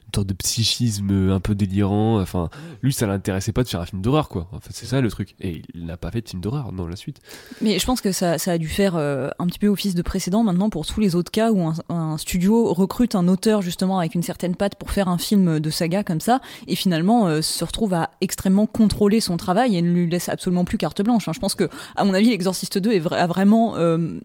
une 0.07 0.15
sorte 0.15 0.27
de 0.27 0.33
psychisme 0.33 1.09
euh, 1.11 1.35
un 1.35 1.39
peu 1.39 1.55
délirant. 1.55 2.19
Enfin, 2.21 2.49
lui, 2.81 2.93
ça 2.93 3.07
l'intéressait 3.07 3.51
pas 3.51 3.63
de 3.63 3.69
faire 3.69 3.81
un 3.81 3.85
film 3.85 4.01
d'horreur, 4.01 4.29
quoi. 4.29 4.47
En 4.51 4.59
fait, 4.59 4.71
c'est 4.71 4.85
ça 4.85 5.01
le 5.01 5.09
truc. 5.09 5.35
Et 5.39 5.61
il 5.73 5.85
n'a 5.85 5.97
pas 5.97 6.11
fait 6.11 6.21
de 6.21 6.29
film 6.29 6.41
d'horreur 6.41 6.71
dans 6.71 6.87
la 6.87 6.95
suite. 6.95 7.19
Mais 7.61 7.79
je 7.79 7.85
pense 7.85 8.01
que 8.01 8.11
ça, 8.11 8.35
a 8.45 8.57
dû 8.57 8.67
faire 8.67 8.95
euh, 8.95 9.29
un 9.39 9.47
petit 9.47 9.59
peu 9.59 9.67
office 9.67 9.95
de 9.95 10.01
précédent 10.01 10.43
maintenant 10.43 10.69
pour 10.69 10.85
tous 10.85 10.99
les 10.99 11.15
autres 11.15 11.31
cas 11.31 11.51
où 11.51 11.71
un, 11.89 12.17
studio 12.17 12.73
recrute 12.73 13.15
un 13.15 13.27
auteur 13.27 13.61
justement 13.61 13.99
avec 13.99 14.15
une 14.15 14.23
certaine 14.23 14.55
patte 14.55 14.75
pour 14.75 14.91
faire 14.91 15.07
un 15.07 15.17
film 15.17 15.59
de 15.59 15.69
saga 15.69 16.03
comme 16.03 16.19
ça 16.19 16.41
et 16.67 16.75
finalement 16.75 17.41
se 17.41 17.65
retrouve 17.65 17.93
à 17.93 18.11
extrêmement 18.21 18.67
contrôler 18.67 19.19
son 19.19 19.37
travail 19.37 19.75
et 19.75 19.81
ne 19.81 19.91
lui 19.91 20.09
laisse 20.09 20.29
absolument 20.29 20.65
plus 20.65 20.77
carte 20.77 21.01
blanche. 21.01 21.27
Je 21.31 21.39
pense 21.39 21.55
que, 21.55 21.69
à 21.95 22.03
mon 22.03 22.13
avis, 22.13 22.29
l'Exorciste 22.29 22.77
2 22.77 22.91
est 22.91 23.13
a 23.13 23.27
vraiment 23.27 23.75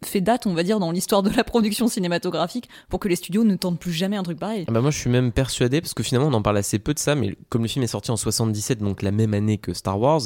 fait 0.05 0.21
date, 0.21 0.47
on 0.47 0.55
va 0.55 0.63
dire, 0.63 0.81
dans 0.81 0.91
l'histoire 0.91 1.23
de 1.23 1.31
la 1.31 1.45
production 1.49 1.89
cinématographique 1.89 2.69
pour 2.89 3.01
que 3.01 3.09
les 3.09 3.17
studios 3.17 3.45
ne 3.45 3.57
tentent 3.57 3.81
plus 3.81 3.93
jamais 3.93 4.17
un 4.17 4.23
truc 4.23 4.39
pareil. 4.39 4.65
Ah 4.69 4.73
bah 4.73 4.81
moi 4.81 4.91
je 4.91 4.99
suis 4.99 5.11
même 5.11 5.33
persuadé, 5.33 5.81
parce 5.81 5.95
que 5.95 6.03
finalement 6.03 6.29
on 6.29 6.35
en 6.35 6.43
parle 6.43 6.59
assez 6.59 6.79
peu 6.79 6.95
de 6.95 6.99
ça, 6.99 7.15
mais 7.15 7.37
comme 7.49 7.63
le 7.63 7.69
film 7.69 7.83
est 7.83 7.89
sorti 7.89 8.11
en 8.11 8.17
77, 8.17 8.79
donc 8.79 9.03
la 9.03 9.11
même 9.11 9.35
année 9.35 9.59
que 9.59 9.75
Star 9.75 10.01
Wars, 10.01 10.23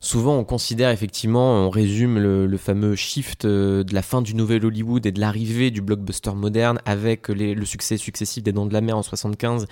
souvent 0.00 0.36
on 0.36 0.44
considère 0.44 0.90
effectivement, 0.90 1.66
on 1.66 1.70
résume 1.70 2.18
le, 2.18 2.54
fameux 2.56 2.94
shift 2.94 3.44
euh, 3.44 3.82
de 3.82 3.94
la 3.94 4.02
fin 4.02 4.22
du 4.22 4.34
nouvel 4.34 4.64
Hollywood 4.64 5.04
et 5.06 5.12
de 5.12 5.20
l'arrivée 5.20 5.70
du 5.70 5.82
blockbuster 5.82 6.34
moderne 6.34 6.78
avec 6.86 7.28
le 7.28 7.64
succès 7.64 7.96
successif 7.96 8.42
des 8.42 8.52
Dents 8.52 8.66
de 8.66 8.72
la 8.72 8.80
Mer 8.80 8.96
en 8.96 9.02
75 9.02 9.66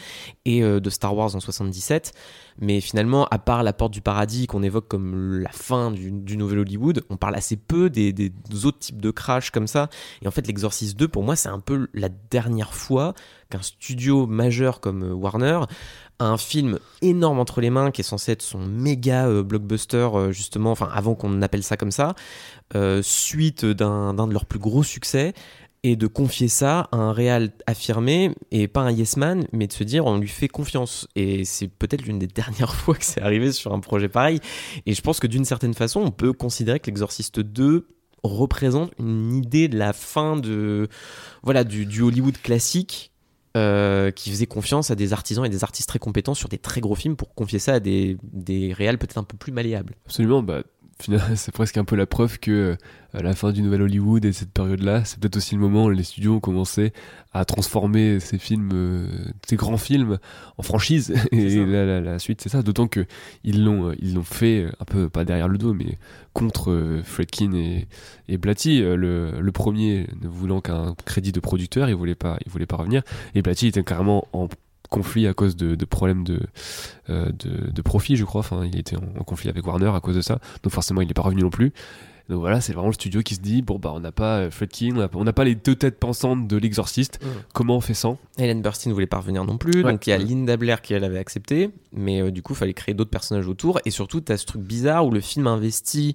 et 0.45 0.63
euh, 0.63 0.81
de 0.81 0.91
Star 0.91 1.17
Wars 1.17 1.35
en 1.35 1.41
77. 1.41 2.13
Mais 2.61 2.81
finalement, 2.81 3.27
à 3.31 3.39
part 3.39 3.63
La 3.63 3.73
Porte 3.73 3.93
du 3.93 4.01
Paradis 4.01 4.47
qu'on 4.47 4.63
évoque 4.63 4.89
comme 4.89 5.39
la 5.39 5.51
fin 5.51 5.91
du, 5.91 6.37
nouvel 6.37 6.61
Hollywood, 6.61 7.05
on 7.11 7.17
parle 7.17 7.35
assez 7.35 7.57
peu 7.57 7.91
des, 7.91 8.33
autres 8.65 8.79
types 8.79 9.01
de 9.01 9.11
crash 9.11 9.51
comme 9.51 9.67
ça. 9.67 9.89
Et 10.23 10.29
en 10.29 10.31
fait, 10.31 10.47
l'Exorcist 10.47 10.99
2, 10.99 11.09
pour 11.09 11.23
moi, 11.23 11.37
c'est 11.37 11.49
un 11.49 11.61
peu 11.61 11.89
la 11.95 12.09
dernière 12.09 12.75
fois 12.75 13.15
qu'un 13.51 13.63
studio 13.63 14.27
majeur 14.27 14.81
comme 14.81 15.03
euh, 15.05 15.13
Warner 15.13 15.61
a 16.19 16.27
un 16.27 16.39
film 16.39 16.79
énorme 17.01 17.39
entre 17.39 17.61
les 17.61 17.71
mains 17.71 17.91
qui 17.91 18.01
est 18.01 18.05
censé 18.05 18.33
être 18.33 18.43
son 18.43 18.61
méga 18.61 19.27
euh, 19.27 19.43
blockbuster, 19.43 20.09
euh, 20.15 20.33
justement, 20.33 20.71
enfin, 20.71 20.89
avant 20.93 21.15
qu'on 21.15 21.43
appelle 21.43 21.63
ça 21.63 21.77
comme 21.77 21.91
ça, 21.91 22.15
suite 23.03 23.67
d'un 23.67 24.15
de 24.15 24.33
leurs 24.33 24.47
plus 24.47 24.59
gros 24.59 24.83
succès 24.83 25.35
et 25.85 25.97
de 25.97 26.07
confier 26.07 26.49
ça 26.49 26.89
à 26.93 26.97
un 26.97 27.13
réal 27.13 27.51
affirmé 27.67 28.31
et 28.51 28.69
pas 28.69 28.83
un 28.83 28.93
yes 28.93 29.17
man, 29.17 29.47
mais 29.53 29.67
de 29.67 29.73
se 29.73 29.83
dire 29.83 30.07
on 30.07 30.19
lui 30.19 30.29
fait 30.29 30.49
confiance. 30.49 31.09
Et 31.17 31.45
c'est 31.45 31.69
peut-être 31.69 32.03
l'une 32.03 32.19
des 32.19 32.27
dernières 32.29 32.75
fois 32.75 32.95
que 32.95 33.05
c'est 33.05 33.23
arrivé 33.23 33.53
sur 33.53 33.73
un 33.73 33.81
projet 33.81 34.09
pareil. 34.09 34.41
Et 34.87 34.95
je 34.95 35.03
pense 35.03 35.19
que 35.19 35.27
d'une 35.27 35.45
certaine 35.45 35.75
façon, 35.75 36.01
on 36.01 36.11
peut 36.11 36.33
considérer 36.33 36.79
que 36.79 36.87
l'Exorciste 36.87 37.41
2 37.41 37.89
représente 38.23 38.93
une 39.01 39.35
idée 39.35 39.67
de 39.67 39.77
la 39.77 39.93
fin 39.93 40.37
de 40.37 40.89
voilà 41.43 41.65
du, 41.65 42.03
Hollywood 42.03 42.39
classique 42.39 43.11
euh, 43.57 44.13
qui 44.13 44.31
faisait 44.31 44.47
confiance 44.47 44.93
à 44.93 44.95
des 44.95 45.13
artisans 45.13 45.45
et 45.45 45.49
des 45.49 45.65
artistes 45.65 45.89
très 45.89 45.99
compétents 45.99 46.35
sur 46.35 46.49
des 46.49 46.59
très 46.59 46.81
gros 46.81 46.95
films 46.95 47.17
pour 47.17 47.35
confier 47.35 47.59
ça 47.59 47.75
à 47.75 47.81
des, 47.81 48.17
des 48.23 48.73
réals 48.73 48.97
peut-être 48.97 49.19
un 49.19 49.25
peu 49.25 49.37
plus 49.37 49.51
malléables. 49.51 49.95
Absolument, 50.07 50.41
bah, 50.41 50.63
c'est 51.37 51.53
presque 51.53 51.77
un 51.79 51.85
peu 51.85 51.97
la 51.97 52.07
preuve 52.07 52.39
que 52.39 52.51
euh, 52.51 52.77
à 53.15 53.23
la 53.23 53.35
fin 53.35 53.53
du 53.53 53.63
nouvel 53.63 53.83
Hollywood 53.83 54.25
et 54.25 54.33
cette 54.33 54.53
période-là, 54.53 55.05
c'est 55.05 55.19
peut-être 55.19 55.37
aussi 55.37 55.55
le 55.55 55.61
moment 55.61 55.87
où 55.87 55.91
les 55.91 56.03
studios 56.03 56.35
ont 56.35 56.41
commencé 56.41 56.93
à 57.33 57.45
transformer 57.45 58.21
ces 58.21 58.39
films, 58.39 58.71
euh, 58.73 59.07
ces 59.47 59.57
grands 59.57 59.77
films, 59.77 60.19
en 60.59 60.63
franchise. 60.63 61.15
Et 61.33 61.65
la, 61.65 61.85
la- 61.85 62.01
la 62.01 62.19
suite, 62.19 62.41
c'est 62.41 62.49
ça. 62.49 62.63
D'autant 62.63 62.87
que 62.89 63.07
ils 63.45 63.65
l'ont, 63.65 63.89
euh, 63.91 63.95
ils 64.01 64.15
l'ont 64.15 64.23
fait 64.23 64.67
un 64.81 64.85
peu 64.85 65.09
pas 65.09 65.25
derrière 65.25 65.49
le 65.49 65.59
dos, 65.59 65.75
mais 65.75 65.99
contre 66.33 67.01
Fredkin 67.05 67.53
et, 67.53 67.87
et 68.29 68.39
Blatty. 68.39 68.81
Le, 68.81 69.33
le 69.41 69.53
premier 69.53 70.07
ne 70.23 70.29
voulant 70.29 70.61
qu'un 70.61 70.95
crédit 71.05 71.33
de 71.33 71.41
producteur, 71.41 71.89
il 71.89 71.95
voulait 71.95 72.15
pas, 72.15 72.39
il 72.47 72.51
voulait 72.53 72.67
pas 72.67 72.77
revenir. 72.77 73.03
Et 73.35 73.43
Blatty 73.43 73.67
était 73.69 73.83
carrément 73.85 74.27
en 74.33 74.49
conflit 74.93 75.27
à 75.27 75.35
cause 75.35 75.57
de, 75.57 75.75
de 75.75 75.85
problèmes 75.85 76.23
de, 76.25 76.39
euh, 77.11 77.31
de, 77.33 77.71
de 77.73 77.83
profit, 77.83 78.17
je 78.17 78.25
crois. 78.25 78.41
Enfin, 78.41 78.65
il 78.65 78.79
était 78.79 78.97
en, 78.97 79.03
en 79.19 79.25
conflit 79.25 79.49
avec 79.51 79.67
Warner 79.67 79.91
à 79.95 80.01
cause 80.01 80.15
de 80.17 80.21
ça. 80.21 80.39
Donc 80.63 80.73
forcément, 80.73 81.01
il 81.01 81.09
n'est 81.09 81.15
pas 81.15 81.23
revenu 81.23 81.43
non 81.43 81.51
plus. 81.51 81.73
Donc 82.29 82.39
voilà, 82.39 82.61
c'est 82.61 82.73
vraiment 82.73 82.89
le 82.89 82.95
studio 82.95 83.21
qui 83.21 83.35
se 83.35 83.41
dit 83.41 83.63
bon 83.63 83.81
bah 83.81 83.91
on 83.93 83.99
n'a 84.01 84.13
pas 84.13 84.39
euh, 84.39 84.51
on 84.83 84.93
n'a 84.95 85.09
pas- 85.09 85.19
on 85.19 85.25
n'a 85.25 85.33
pas 85.33 85.43
les 85.45 85.57
deux 85.57 85.75
têtes 85.75 85.99
pensantes 85.99 86.47
de 86.47 86.57
l'exorciste. 86.57 87.19
Mm. 87.21 87.27
Comment 87.53 87.77
on 87.77 87.81
fait 87.81 87.95
sans 87.95 88.17
Helen 88.39 88.63
Burstyn 88.63 88.91
ne 88.91 88.95
voulait 88.95 89.09
pas 89.09 89.19
revenir 89.19 89.45
non 89.45 89.59
plus, 89.59 89.83
Ouais. 89.83 89.91
donc 89.93 90.07
il 90.07 90.11
y 90.11 90.13
a. 90.13 90.19
Linda 90.19 90.57
Blair 90.57 90.83
qui 90.83 90.95
elle 90.95 91.03
avait 91.05 91.19
accepté, 91.19 91.71
mais 91.93 92.23
euh, 92.23 92.31
du 92.31 92.41
coup 92.41 92.53
il 92.53 92.57
fallait 92.57 92.75
créer 92.75 92.95
d'autres 92.95 93.11
personnages 93.11 93.49
autour, 93.49 93.81
et 93.85 93.91
surtout 93.91 94.21
tu 94.21 94.31
as 94.31 94.37
ce 94.39 94.47
truc 94.47 94.63
bizarre 94.63 95.05
où 95.05 95.11
le 95.11 95.21
film 95.21 95.49
investit 95.49 96.15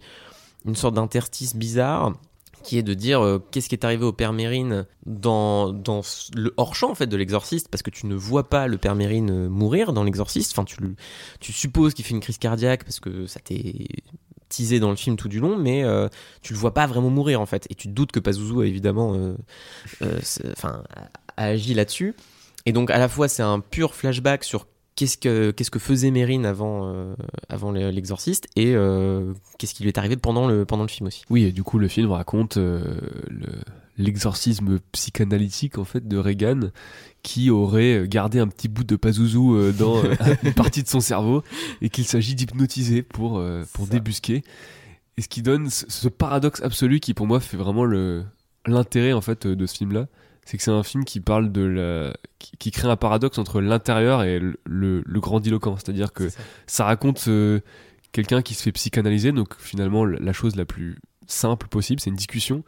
une 0.65 0.75
sorte 0.75 0.95
d'interstice 0.95 1.55
bizarre 1.57 2.13
qui 2.67 2.77
est 2.77 2.83
de 2.83 2.93
dire 2.93 3.21
euh, 3.21 3.39
qu'est-ce 3.51 3.69
qui 3.69 3.75
est 3.75 3.85
arrivé 3.85 4.03
au 4.03 4.11
père 4.11 4.33
Mérine 4.33 4.85
dans, 5.05 5.71
dans 5.71 6.01
le 6.35 6.53
hors-champ 6.57 6.91
en 6.91 6.95
fait 6.95 7.07
de 7.07 7.15
l'exorciste, 7.15 7.69
parce 7.69 7.81
que 7.81 7.89
tu 7.89 8.07
ne 8.07 8.15
vois 8.15 8.49
pas 8.49 8.67
le 8.67 8.77
père 8.77 8.93
Mérine 8.93 9.31
euh, 9.31 9.49
mourir 9.49 9.93
dans 9.93 10.03
l'exorciste, 10.03 10.51
enfin 10.51 10.65
tu, 10.65 10.75
tu 11.39 11.53
supposes 11.53 11.93
qu'il 11.93 12.03
fait 12.03 12.13
une 12.13 12.19
crise 12.19 12.37
cardiaque 12.37 12.83
parce 12.83 12.99
que 12.99 13.25
ça 13.25 13.39
t'est 13.39 13.87
teasé 14.49 14.81
dans 14.81 14.89
le 14.89 14.97
film 14.97 15.15
tout 15.15 15.29
du 15.29 15.39
long, 15.39 15.57
mais 15.57 15.85
euh, 15.85 16.09
tu 16.41 16.51
le 16.51 16.59
vois 16.59 16.73
pas 16.73 16.87
vraiment 16.87 17.09
mourir 17.09 17.39
en 17.39 17.45
fait, 17.45 17.67
et 17.69 17.75
tu 17.75 17.87
te 17.87 17.93
doutes 17.93 18.11
que 18.11 18.19
Pazuzu 18.19 18.61
a 18.61 18.65
évidemment 18.65 19.13
euh, 19.15 19.35
enfin, 20.51 20.83
a 21.37 21.45
agi 21.45 21.73
là-dessus. 21.73 22.15
Et 22.65 22.73
donc 22.73 22.91
à 22.91 22.97
la 22.97 23.07
fois 23.07 23.29
c'est 23.29 23.43
un 23.43 23.61
pur 23.61 23.95
flashback 23.95 24.43
sur 24.43 24.67
qu'est-ce 24.97 25.17
que 25.17 25.51
qu'est-ce 25.51 25.71
que 25.71 25.79
faisait 25.79 26.11
Mérine 26.11 26.45
avant 26.45 26.89
euh, 26.93 27.15
avant 27.47 27.71
le- 27.71 27.89
l'exorciste 27.91 28.47
et 28.57 28.75
euh, 28.75 29.33
qu'est-ce 29.57 29.73
qui 29.73 29.83
lui 29.83 29.89
est 29.89 29.97
arrivé 29.97 30.17
pendant 30.17 30.45
le 30.47 30.65
pendant 30.65 30.83
le 30.83 30.89
film 30.89 31.07
aussi. 31.07 31.23
Oui, 31.29 31.43
et 31.45 31.53
du 31.53 31.63
coup 31.63 31.79
le 31.79 31.87
film 31.87 32.11
raconte 32.11 32.57
euh, 32.57 32.81
le- 33.29 33.47
l'exorcisme 33.97 34.79
psychanalytique 34.91 35.77
en 35.77 35.85
fait 35.85 36.05
de 36.07 36.17
Reagan 36.17 36.59
qui 37.23 37.49
aurait 37.49 38.05
gardé 38.07 38.39
un 38.39 38.47
petit 38.47 38.67
bout 38.67 38.83
de 38.83 38.95
Pazuzu 38.95 39.73
dans 39.77 40.01
une 40.43 40.53
partie 40.53 40.83
de 40.83 40.87
son 40.87 40.99
cerveau 40.99 41.41
et 41.81 41.89
qu'il 41.89 42.05
s'agit 42.05 42.35
d'hypnotiser 42.35 43.01
pour 43.03 43.41
pour 43.73 43.85
Ça. 43.85 43.91
débusquer. 43.91 44.43
Et 45.17 45.21
ce 45.23 45.27
qui 45.27 45.41
donne 45.41 45.69
ce, 45.71 46.07
paradoxe 46.09 46.61
absolu 46.61 46.99
qui 46.99 47.13
pour 47.15 47.25
moi 47.25 47.39
fait 47.39 47.57
vraiment 47.57 47.85
l'intérêt 48.65 49.13
en 49.13 49.21
fait 49.21 49.47
de 49.47 49.65
ce 49.65 49.75
film 49.75 49.93
là, 49.93 50.07
c'est 50.47 50.55
que 50.55 50.63
c'est 50.63 50.71
un 50.71 50.83
film 50.83 51.03
qui 51.03 51.19
parle 51.19 51.51
de 51.51 51.61
la 51.61 52.13
qui, 52.39 52.55
qui 52.57 52.71
crée 52.71 52.87
un 52.87 52.95
paradoxe 52.95 53.37
entre 53.37 53.59
l'intérieur 53.59 54.23
et 54.23 54.39
le, 54.39 54.57
le, 54.63 55.03
le 55.05 55.19
grandiloquent, 55.19 55.75
c'est-à-dire 55.75 56.13
que 56.13 56.29
ça 56.67 56.85
raconte 56.85 57.25
euh, 57.27 57.59
quelqu'un 58.13 58.41
qui 58.41 58.53
se 58.53 58.63
fait 58.63 58.71
psychanalyser, 58.71 59.33
donc 59.33 59.55
finalement 59.59 60.05
la 60.05 60.31
chose 60.31 60.55
la 60.55 60.63
plus 60.63 60.99
simple 61.25 61.67
possible, 61.67 61.99
c'est 61.99 62.09
une 62.09 62.15
discussion 62.15 62.63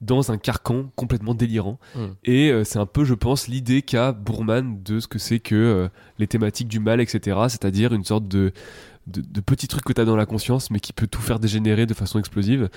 dans 0.00 0.32
un 0.32 0.38
carcan 0.38 0.90
complètement 0.96 1.34
délirant. 1.34 1.78
Mm. 1.94 2.00
Et 2.24 2.50
euh, 2.50 2.64
c'est 2.64 2.80
un 2.80 2.86
peu, 2.86 3.04
je 3.04 3.14
pense, 3.14 3.46
l'idée 3.46 3.82
qu'a 3.82 4.10
Bourman 4.10 4.82
de 4.82 4.98
ce 4.98 5.06
que 5.06 5.20
c'est 5.20 5.38
que 5.38 5.54
euh, 5.54 5.88
les 6.18 6.26
thématiques 6.26 6.66
du 6.66 6.80
mal, 6.80 7.00
etc. 7.00 7.38
C'est-à-dire 7.48 7.94
une 7.94 8.04
sorte 8.04 8.26
de, 8.26 8.52
de, 9.06 9.20
de 9.20 9.40
petit 9.40 9.68
truc 9.68 9.84
que 9.84 9.92
tu 9.92 10.00
as 10.00 10.04
dans 10.04 10.16
la 10.16 10.26
conscience, 10.26 10.72
mais 10.72 10.80
qui 10.80 10.92
peut 10.92 11.06
tout 11.06 11.22
faire 11.22 11.38
dégénérer 11.38 11.86
de 11.86 11.94
façon 11.94 12.18
explosive. 12.18 12.68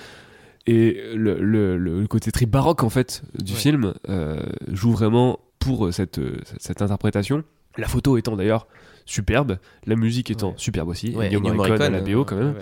Et 0.66 1.00
le, 1.14 1.38
le- 1.40 1.78
le 1.78 2.06
côté 2.06 2.30
très 2.30 2.46
baroque, 2.46 2.82
en 2.84 2.90
fait, 2.90 3.22
du 3.38 3.52
Ouais. 3.52 3.58
film 3.58 3.94
euh, 4.08 4.40
joue 4.70 4.92
vraiment 4.92 5.38
pour 5.58 5.92
cette, 5.94 6.18
euh, 6.18 6.40
cette 6.58 6.82
interprétation. 6.82 7.42
La 7.76 7.88
photo 7.88 8.16
étant 8.18 8.36
d'ailleurs 8.36 8.66
superbe, 9.06 9.58
la 9.86 9.96
musique 9.96 10.30
étant 10.30 10.48
Ouais. 10.50 10.54
superbe 10.58 10.88
aussi. 10.88 11.14
Ouais, 11.16 11.26
Ennio 11.28 11.40
Morricone 11.54 11.80
à 11.82 11.90
la 11.90 12.00
BO 12.00 12.20
euh, 12.20 12.24
quand 12.24 12.36
même. 12.36 12.54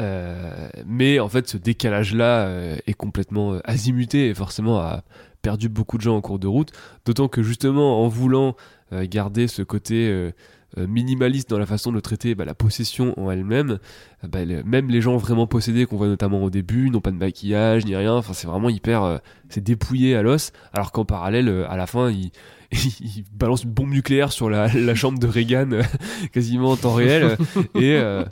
Euh, 0.00 0.68
mais 0.86 1.20
en 1.20 1.28
fait, 1.28 1.48
ce 1.48 1.56
décalage-là 1.56 2.46
euh, 2.46 2.76
est 2.86 2.94
complètement 2.94 3.54
euh, 3.54 3.60
azimuté 3.64 4.28
et 4.28 4.34
forcément 4.34 4.78
a 4.80 5.04
perdu 5.42 5.68
beaucoup 5.68 5.98
de 5.98 6.02
gens 6.02 6.16
en 6.16 6.20
cours 6.20 6.38
de 6.38 6.46
route. 6.46 6.72
D'autant 7.04 7.28
que 7.28 7.42
justement, 7.42 8.02
en 8.02 8.08
voulant 8.08 8.56
euh, 8.92 9.06
garder 9.08 9.46
ce 9.46 9.62
côté 9.62 10.08
euh, 10.08 10.30
euh, 10.30 10.32
minimaliste 10.76 11.48
dans 11.50 11.58
la 11.58 11.66
façon 11.66 11.92
de 11.92 12.00
traiter 12.00 12.34
bah, 12.34 12.44
la 12.44 12.54
possession 12.54 13.18
en 13.18 13.30
elle-même, 13.30 13.78
euh, 14.24 14.28
bah, 14.28 14.44
le- 14.44 14.62
même 14.64 14.88
les 14.88 15.00
gens 15.00 15.16
vraiment 15.16 15.46
possédés 15.46 15.86
qu'on 15.86 15.96
voit 15.96 16.06
notamment 16.08 16.42
au 16.42 16.50
début 16.50 16.90
n'ont 16.90 17.00
pas 17.00 17.10
de 17.10 17.16
maquillage 17.16 17.84
ni 17.86 17.94
rien. 17.96 18.14
Enfin, 18.14 18.32
c'est 18.32 18.46
vraiment 18.46 18.68
hyper, 18.70 19.02
euh, 19.02 19.18
c'est 19.48 19.62
dépouillé 19.62 20.16
à 20.16 20.22
l'os. 20.22 20.52
Alors 20.72 20.92
qu'en 20.92 21.04
parallèle, 21.04 21.48
euh, 21.48 21.68
à 21.70 21.76
la 21.76 21.86
fin, 21.86 22.10
il 22.10 22.30
il 22.72 23.24
balance 23.32 23.62
une 23.64 23.70
bombe 23.70 23.90
nucléaire 23.90 24.32
sur 24.32 24.50
la, 24.50 24.66
la 24.66 24.94
chambre 24.96 25.18
de 25.18 25.26
Reagan 25.28 25.70
euh, 25.72 25.82
quasiment 26.32 26.70
en 26.72 26.76
temps 26.76 26.94
réel 26.94 27.36
et 27.76 27.94
euh, 27.96 28.24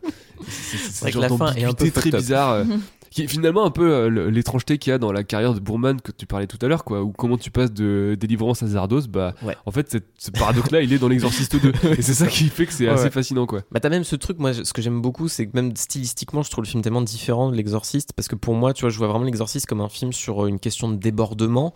c'est- 0.48 0.76
c'est 0.78 0.78
vrai 0.78 0.90
ce 0.90 1.04
que 1.06 1.10
genre 1.12 1.22
la 1.22 1.28
fin 1.38 1.54
est 1.54 1.64
un 1.64 1.72
peu 1.74 1.84
très 1.92 2.10
bizarre 2.18 2.50
euh, 2.52 2.64
qui 3.12 3.22
est 3.22 3.26
finalement 3.28 3.64
un 3.64 3.70
peu 3.70 3.92
euh, 3.92 4.30
l'étrangeté 4.30 4.78
qu'il 4.78 4.90
y 4.90 4.94
a 4.94 4.98
dans 4.98 5.12
la 5.12 5.22
carrière 5.22 5.54
de 5.54 5.60
Bourman 5.60 6.00
que 6.00 6.10
tu 6.12 6.26
parlais 6.26 6.46
tout 6.46 6.58
à 6.62 6.66
l'heure 6.68 6.82
quoi 6.84 7.02
ou 7.02 7.12
comment 7.12 7.36
tu 7.38 7.50
passes 7.50 7.72
de 7.72 8.16
délivrance 8.18 8.62
à 8.62 8.66
Zardos 8.66 9.02
bah 9.08 9.34
Ouais. 9.42 9.56
en 9.66 9.70
fait 9.70 9.90
cette- 9.90 10.08
ce 10.18 10.30
paradoxe 10.30 10.70
là 10.70 10.80
il 10.80 10.92
est 10.92 10.98
dans 10.98 11.08
l'exorciste 11.08 11.60
2 11.62 11.72
et 11.98 12.02
c'est 12.02 12.14
ça 12.14 12.26
qui 12.26 12.48
fait 12.48 12.66
que 12.66 12.72
c'est 12.72 12.86
Ouais, 12.86 12.90
assez 12.92 13.04
ouais. 13.04 13.10
fascinant 13.10 13.46
quoi 13.46 13.62
Bah 13.70 13.80
t'as 13.80 13.88
même 13.90 14.04
ce 14.04 14.16
truc, 14.16 14.38
moi 14.38 14.52
ce 14.54 14.72
que 14.72 14.82
j'aime 14.82 15.00
beaucoup, 15.02 15.28
c'est 15.28 15.46
que 15.46 15.52
même 15.54 15.76
stylistiquement, 15.76 16.42
je 16.42 16.50
trouve 16.50 16.64
le 16.64 16.68
film 16.68 16.82
tellement 16.82 17.02
différent 17.02 17.50
de 17.50 17.56
l'Exorciste, 17.56 18.12
parce 18.14 18.28
que 18.28 18.34
pour 18.36 18.54
moi, 18.54 18.72
tu 18.72 18.80
vois, 18.82 18.90
je 18.90 18.98
vois 18.98 19.08
vraiment 19.08 19.24
l'Exorciste 19.24 19.66
comme 19.66 19.80
un 19.80 19.88
film 19.88 20.12
sur 20.12 20.44
euh, 20.44 20.48
une 20.48 20.58
question 20.58 20.88
de 20.90 20.96
débordement. 20.96 21.74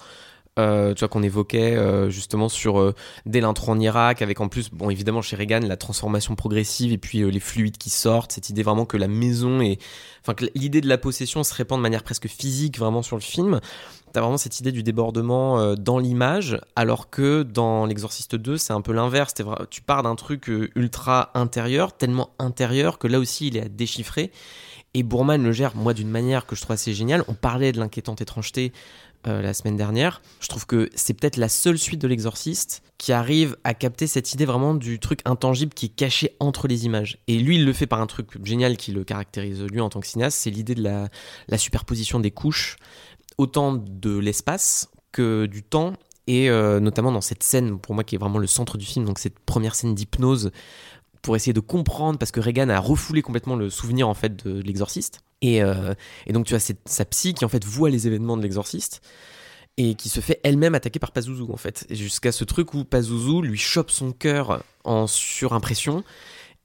Euh, 0.58 0.94
tu 0.94 1.00
vois 1.00 1.08
qu'on 1.08 1.22
évoquait 1.22 1.76
euh, 1.76 2.08
justement 2.08 2.48
sur 2.48 2.80
euh, 2.80 2.94
dès 3.26 3.40
l'intro 3.40 3.72
en 3.72 3.78
Irak 3.78 4.22
avec 4.22 4.40
en 4.40 4.48
plus 4.48 4.70
bon 4.70 4.88
évidemment 4.88 5.20
chez 5.20 5.36
Reagan 5.36 5.60
la 5.60 5.76
transformation 5.76 6.34
progressive 6.34 6.92
et 6.92 6.98
puis 6.98 7.30
les 7.30 7.40
fluides 7.40 7.76
qui 7.76 7.90
sortent 7.90 8.32
cette 8.32 8.48
idée 8.48 8.62
vraiment 8.62 8.86
que 8.86 8.96
la 8.96 9.06
maison 9.06 9.60
et 9.60 9.78
enfin 10.22 10.32
que 10.32 10.46
l'idée 10.54 10.80
de 10.80 10.88
la 10.88 10.96
possession 10.96 11.44
se 11.44 11.52
répand 11.52 11.78
de 11.78 11.82
manière 11.82 12.02
presque 12.02 12.26
physique 12.26 12.78
vraiment 12.78 13.02
sur 13.02 13.16
le 13.16 13.22
film 13.22 13.60
T'as 14.12 14.22
vraiment 14.22 14.38
cette 14.38 14.60
idée 14.60 14.72
du 14.72 14.82
débordement 14.82 15.74
dans 15.74 15.98
l'image, 15.98 16.58
alors 16.74 17.10
que 17.10 17.42
dans 17.42 17.84
l'Exorciste 17.84 18.34
2, 18.34 18.56
c'est 18.56 18.72
un 18.72 18.80
peu 18.80 18.92
l'inverse. 18.92 19.34
Tu 19.68 19.82
pars 19.82 20.02
d'un 20.02 20.14
truc 20.14 20.48
ultra 20.74 21.32
intérieur, 21.34 21.94
tellement 21.94 22.30
intérieur 22.38 22.98
que 22.98 23.08
là 23.08 23.18
aussi 23.18 23.48
il 23.48 23.58
est 23.58 23.62
à 23.64 23.68
déchiffrer. 23.68 24.30
Et 24.94 25.02
Bourman 25.02 25.42
le 25.42 25.52
gère, 25.52 25.76
moi, 25.76 25.92
d'une 25.92 26.08
manière 26.08 26.46
que 26.46 26.56
je 26.56 26.62
trouve 26.62 26.72
assez 26.72 26.94
géniale. 26.94 27.22
On 27.28 27.34
parlait 27.34 27.70
de 27.70 27.78
l'inquiétante 27.78 28.22
étrangeté 28.22 28.72
euh, 29.26 29.42
la 29.42 29.54
semaine 29.54 29.76
dernière. 29.76 30.22
Je 30.40 30.48
trouve 30.48 30.66
que 30.66 30.88
c'est 30.94 31.14
peut-être 31.14 31.36
la 31.36 31.48
seule 31.48 31.78
suite 31.78 32.00
de 32.00 32.08
l'Exorciste 32.08 32.82
qui 32.98 33.12
arrive 33.12 33.56
à 33.64 33.74
capter 33.74 34.06
cette 34.06 34.32
idée 34.32 34.44
vraiment 34.44 34.74
du 34.74 34.98
truc 34.98 35.20
intangible 35.24 35.74
qui 35.74 35.86
est 35.86 35.94
caché 35.94 36.36
entre 36.40 36.68
les 36.68 36.86
images. 36.86 37.18
Et 37.26 37.38
lui, 37.38 37.56
il 37.56 37.64
le 37.64 37.72
fait 37.72 37.86
par 37.86 38.00
un 38.00 38.06
truc 38.06 38.28
génial 38.44 38.76
qui 38.76 38.92
le 38.92 39.04
caractérise 39.04 39.62
lui 39.62 39.80
en 39.80 39.88
tant 39.88 40.00
que 40.00 40.06
cinéaste, 40.06 40.38
c'est 40.38 40.50
l'idée 40.50 40.74
de 40.74 40.82
la, 40.82 41.58
superposition 41.58 42.20
des 42.20 42.30
couches 42.30 42.76
autant 43.38 43.72
de 43.72 44.18
l'espace 44.18 44.90
que 45.12 45.46
du 45.46 45.62
temps 45.62 45.94
et 46.26 46.50
euh, 46.50 46.80
notamment 46.80 47.12
dans 47.12 47.20
cette 47.20 47.42
scène 47.42 47.78
pour 47.78 47.94
moi 47.94 48.04
qui 48.04 48.14
est 48.14 48.18
vraiment 48.18 48.38
le 48.38 48.46
centre 48.46 48.78
du 48.78 48.84
film, 48.84 49.04
donc 49.04 49.18
cette 49.18 49.38
première 49.38 49.74
scène 49.74 49.94
d'hypnose 49.94 50.50
pour 51.26 51.34
essayer 51.34 51.52
de 51.52 51.58
comprendre 51.58 52.20
parce 52.20 52.30
que 52.30 52.38
Reagan 52.38 52.68
a 52.68 52.78
refoulé 52.78 53.20
complètement 53.20 53.56
le 53.56 53.68
souvenir 53.68 54.08
en 54.08 54.14
fait 54.14 54.46
de, 54.46 54.62
l'exorciste. 54.62 55.22
Et, 55.42 55.60
euh, 55.60 55.92
et 56.24 56.32
donc 56.32 56.46
tu 56.46 56.54
as 56.54 56.60
cette, 56.60 56.88
sa 56.88 57.04
psy 57.04 57.34
qui 57.34 57.44
en 57.44 57.48
fait 57.48 57.64
voit 57.64 57.90
les 57.90 58.06
événements 58.06 58.36
de 58.36 58.42
l'exorciste 58.42 59.02
et 59.76 59.96
qui 59.96 60.08
se 60.08 60.20
fait 60.20 60.38
elle-même 60.44 60.76
attaquer 60.76 61.00
par 61.00 61.10
Pazuzu 61.10 61.42
en 61.52 61.56
fait. 61.56 61.84
Jusqu'à 61.90 62.30
ce 62.30 62.44
truc 62.44 62.74
où 62.74 62.84
Pazuzu 62.84 63.42
lui 63.42 63.58
chope 63.58 63.90
son 63.90 64.12
cœur 64.12 64.62
en 64.84 65.08
surimpression 65.08 66.04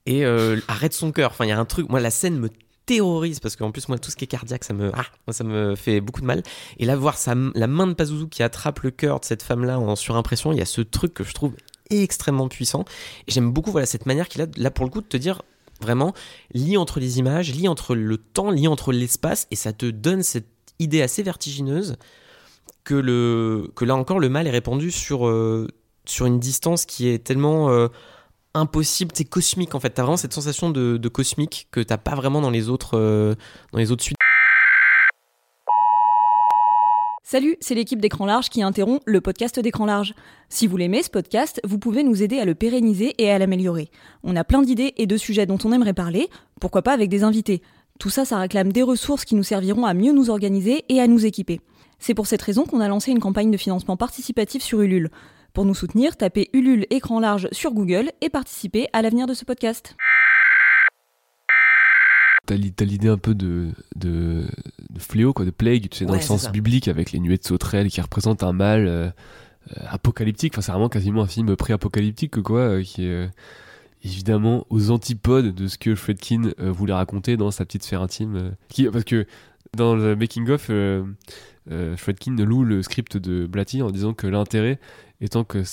et 0.06 0.26
euh, 0.26 0.60
arrête 0.68 0.94
son 0.94 1.12
cœur. 1.12 1.32
Enfin 1.32 1.46
il 1.46 1.50
y 1.50 1.54
a 1.54 1.60
un 1.60 1.66
truc 1.66 1.90
moi 1.90 2.00
la 2.00 2.12
scène 2.12 2.38
me 2.38 2.50
terrorise 2.86 3.40
parce 3.40 3.56
qu'en 3.56 3.72
plus 3.72 3.90
moi 3.90 3.98
tout 3.98 4.12
ce 4.12 4.16
qui 4.16 4.26
est 4.26 4.28
cardiaque 4.28 4.64
ça 4.64 4.76
me 4.76 4.92
ah, 4.94 5.32
ça 5.32 5.44
me 5.44 5.76
fait 5.76 6.02
beaucoup 6.02 6.22
de 6.22 6.28
mal. 6.28 6.44
Et 6.78 6.86
là 6.86 6.96
voir 6.96 7.18
sa, 7.18 7.34
la 7.56 7.66
main 7.66 7.88
de 7.88 7.94
Pazuzu 7.94 8.28
qui 8.30 8.44
attrape 8.44 8.82
le 8.82 8.92
cœur 8.92 9.22
de 9.22 9.26
cette 9.26 9.42
femme 9.42 9.66
là 9.66 9.80
en 9.80 9.96
surimpression 9.96 10.52
il 10.52 10.60
y 10.60 10.62
a 10.62 10.66
ce 10.66 10.82
truc 10.82 11.16
que 11.16 11.24
je 11.24 11.34
trouve 11.34 11.56
extrêmement 12.00 12.48
puissant 12.48 12.86
et 13.28 13.32
j'aime 13.32 13.52
beaucoup 13.52 13.72
voilà 13.72 13.86
cette 13.86 14.06
manière 14.06 14.28
qu'il 14.28 14.42
a 14.42 14.48
là 14.58 14.72
pour 14.72 14.86
le 14.86 14.92
coup 14.92 15.02
de 15.02 15.08
te 15.08 15.18
dire 15.18 15.42
vraiment 15.82 16.14
lie 16.54 16.78
entre 16.78 17.00
les 17.00 17.20
images 17.20 17.52
lie 17.52 17.68
entre 17.68 17.96
le 17.96 18.18
temps 18.18 18.52
lie 18.52 18.68
entre 18.68 18.92
l'espace 18.92 19.48
et 19.52 19.56
ça 19.56 19.74
te 19.74 19.86
donne 19.86 20.24
cette 20.24 20.50
idée 20.80 21.02
assez 21.02 21.24
vertigineuse 21.24 21.98
que 22.84 22.96
le 22.96 23.72
que 23.76 23.86
là 23.86 23.96
encore 23.96 24.20
le 24.20 24.30
mal 24.30 24.48
est 24.48 24.52
répandu 24.52 24.92
sur 24.92 25.28
euh, 25.28 25.68
sur 26.06 26.26
une 26.26 26.40
distance 26.40 26.86
qui 26.86 27.08
est 27.08 27.20
tellement 27.20 27.70
euh, 27.70 27.88
impossible, 28.54 29.12
c'est 29.14 29.26
cosmique 29.26 29.76
en 29.76 29.80
fait. 29.80 29.92
T'as 29.92 30.04
vraiment 30.04 30.18
cette 30.18 30.34
sensation 30.34 30.70
de, 30.70 31.08
cosmique 31.08 31.68
que 31.72 31.80
t'as 31.80 31.98
pas 31.98 32.16
vraiment 32.16 32.42
dans 32.42 32.50
les 32.50 32.70
autres 32.70 32.98
euh, 32.98 33.36
dans 33.72 33.80
les 33.80 33.92
autres 33.92 34.04
suites. 34.04 34.18
Salut, 37.32 37.56
c'est 37.62 37.76
l'équipe 37.76 38.02
d'Écran 38.02 38.26
Large 38.26 38.50
qui 38.50 38.62
interrompt 38.62 39.02
le 39.06 39.22
podcast 39.22 39.58
d'Écran 39.58 39.86
Large. 39.86 40.16
Si 40.50 40.68
vous 40.68 40.76
l'aimez, 40.76 41.02
ce 41.02 41.10
podcast, 41.10 41.62
vous 41.64 41.80
pouvez 41.80 42.04
nous 42.04 42.22
aider 42.22 42.40
à 42.40 42.44
le 42.44 42.56
pérenniser 42.56 43.16
et 43.20 43.32
à 43.32 43.40
l'améliorer. 43.40 43.90
On 44.26 44.36
a 44.36 44.44
plein 44.44 44.62
d'idées 44.62 44.94
et 44.98 45.08
de 45.08 45.16
sujets 45.16 45.46
dont 45.46 45.58
on 45.64 45.72
aimerait 45.72 45.94
parler, 45.94 46.28
pourquoi 46.60 46.82
pas 46.82 46.92
avec 46.92 47.08
des 47.08 47.24
invités. 47.24 47.62
Tout 48.02 48.10
ça, 48.10 48.26
ça 48.26 48.38
réclame 48.38 48.74
des 48.74 48.84
ressources 48.84 49.24
qui 49.24 49.36
nous 49.36 49.44
serviront 49.44 49.86
à 49.86 49.94
mieux 49.94 50.12
nous 50.12 50.30
organiser 50.30 50.84
et 50.90 51.00
à 51.00 51.08
nous 51.08 51.26
équiper. 51.26 51.62
C'est 52.00 52.16
pour 52.16 52.28
cette 52.28 52.42
raison 52.42 52.66
qu'on 52.66 52.82
a 52.82 52.90
lancé 52.90 53.12
une 53.12 53.22
campagne 53.22 53.50
de 53.50 53.56
financement 53.56 53.96
participatif 53.96 54.62
sur 54.62 54.82
Ulule. 54.82 55.10
Pour 55.54 55.64
nous 55.64 55.74
soutenir, 55.74 56.18
tapez 56.18 56.50
Ulule 56.52 56.86
écran 56.90 57.22
large 57.22 57.48
sur 57.54 57.72
Google 57.72 58.12
et 58.20 58.28
participez 58.28 58.90
à 58.92 59.02
l'avenir 59.02 59.26
de 59.26 59.34
ce 59.34 59.46
podcast. 59.46 59.96
T'as 62.52 62.58
li- 62.58 62.74
t'as 62.74 62.84
l'idée 62.84 63.08
un 63.08 63.18
peu 63.18 63.34
de, 63.34 63.70
de, 63.96 64.44
de 64.90 65.00
fléau, 65.00 65.32
quoi, 65.32 65.46
de 65.46 65.52
plague, 65.52 65.88
tu 65.88 66.00
sais, 66.00 66.06
dans 66.06 66.12
Ouais, 66.12 66.20
le 66.20 66.24
sens 66.26 66.42
ça. 66.42 66.50
biblique, 66.52 66.90
avec 66.90 67.14
les 67.14 67.20
nuées 67.22 67.38
de 67.38 67.46
sauterelles 67.46 67.90
qui 67.90 68.02
représentent 68.02 68.44
un 68.44 68.52
mal 68.52 68.88
euh, 68.88 69.06
euh, 69.08 69.84
apocalyptique. 69.88 70.54
Enfin, 70.56 70.62
c'est 70.62 70.72
vraiment 70.74 70.90
quasiment 70.90 71.22
un 71.22 71.28
film 71.28 71.56
pré-apocalyptique, 71.56 72.42
quoi, 72.42 72.60
euh, 72.60 72.84
qui 72.84 73.06
est 73.06 73.30
évidemment 74.04 74.66
aux 74.70 74.92
antipodes 74.92 75.56
de 75.56 75.68
ce 75.68 75.78
que 75.78 75.96
Fredkin 75.96 76.52
voulait 76.60 76.92
raconter 76.94 77.38
dans 77.38 77.52
sa 77.52 77.64
petite 77.64 77.84
sphère 77.84 78.02
intime. 78.02 78.52
qui, 78.68 78.84
parce 78.90 79.06
que 79.06 79.26
dans 79.78 79.96
le 79.96 80.18
making-of, 80.18 80.70
Fredkin 81.96 82.36
loue 82.36 82.64
le 82.66 82.84
script 82.84 83.16
de 83.16 83.46
Blatty 83.46 83.82
en 83.82 83.92
disant 83.92 84.14
que 84.14 84.28
l'intérêt 84.28 84.78
étant 85.22 85.44
que 85.46 85.64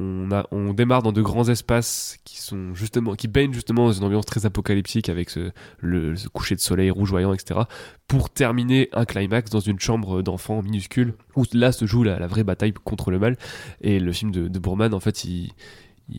on, 0.00 0.72
démarre 0.72 1.02
dans 1.02 1.12
de 1.12 1.22
grands 1.22 1.48
espaces 1.48 2.16
qui 2.24 2.40
sont 2.40 2.74
justement 2.74 3.14
qui 3.14 3.28
baignent 3.28 3.52
justement 3.52 3.86
dans 3.86 3.92
une 3.92 4.04
ambiance 4.04 4.26
très 4.26 4.46
apocalyptique 4.46 5.08
avec 5.08 5.30
ce, 5.30 5.50
le, 5.78 6.14
coucher 6.32 6.54
de 6.54 6.60
soleil 6.60 6.90
rougeoyant 6.90 7.32
etc 7.34 7.60
pour 8.08 8.30
terminer 8.30 8.88
un 8.92 9.04
climax 9.04 9.50
dans 9.50 9.60
une 9.60 9.78
chambre 9.78 10.22
d'enfants 10.22 10.62
minuscule 10.62 11.14
où 11.36 11.44
là 11.52 11.72
se 11.72 11.84
joue 11.84 12.02
la, 12.02 12.26
vraie 12.26 12.44
bataille 12.44 12.72
contre 12.72 13.10
le 13.10 13.18
mal. 13.18 13.36
Et 13.80 14.00
le 14.00 14.12
film 14.12 14.30
de, 14.30 14.48
de 14.48 14.58
Bourman 14.58 14.94
en 14.94 15.00
fait 15.00 15.24
il 15.24 15.52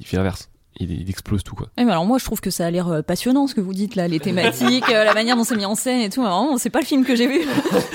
fait 0.03 0.17
l'inverse 0.17 0.50
il, 0.79 1.01
il 1.01 1.09
explose 1.09 1.43
tout 1.43 1.55
quoi 1.55 1.69
Eh, 1.77 1.83
mais 1.83 1.91
alors 1.91 2.05
moi 2.05 2.17
je 2.17 2.25
trouve 2.25 2.39
que 2.39 2.49
ça 2.49 2.65
a 2.65 2.71
l'air 2.71 2.87
euh, 2.87 3.01
passionnant 3.01 3.47
ce 3.47 3.55
que 3.55 3.61
vous 3.61 3.73
dites 3.73 3.95
là, 3.95 4.07
les 4.07 4.19
thématiques, 4.21 4.89
euh, 4.89 5.03
la 5.03 5.13
manière 5.13 5.35
dont 5.35 5.43
c'est 5.43 5.55
mis 5.55 5.65
en 5.65 5.75
scène 5.75 6.01
et 6.01 6.09
tout. 6.09 6.21
Mais 6.21 6.27
Vraiment, 6.29 6.57
c'est 6.57 6.69
pas 6.69 6.79
le 6.79 6.85
film 6.85 7.03
que 7.05 7.15
j'ai 7.15 7.27
vu. 7.27 7.41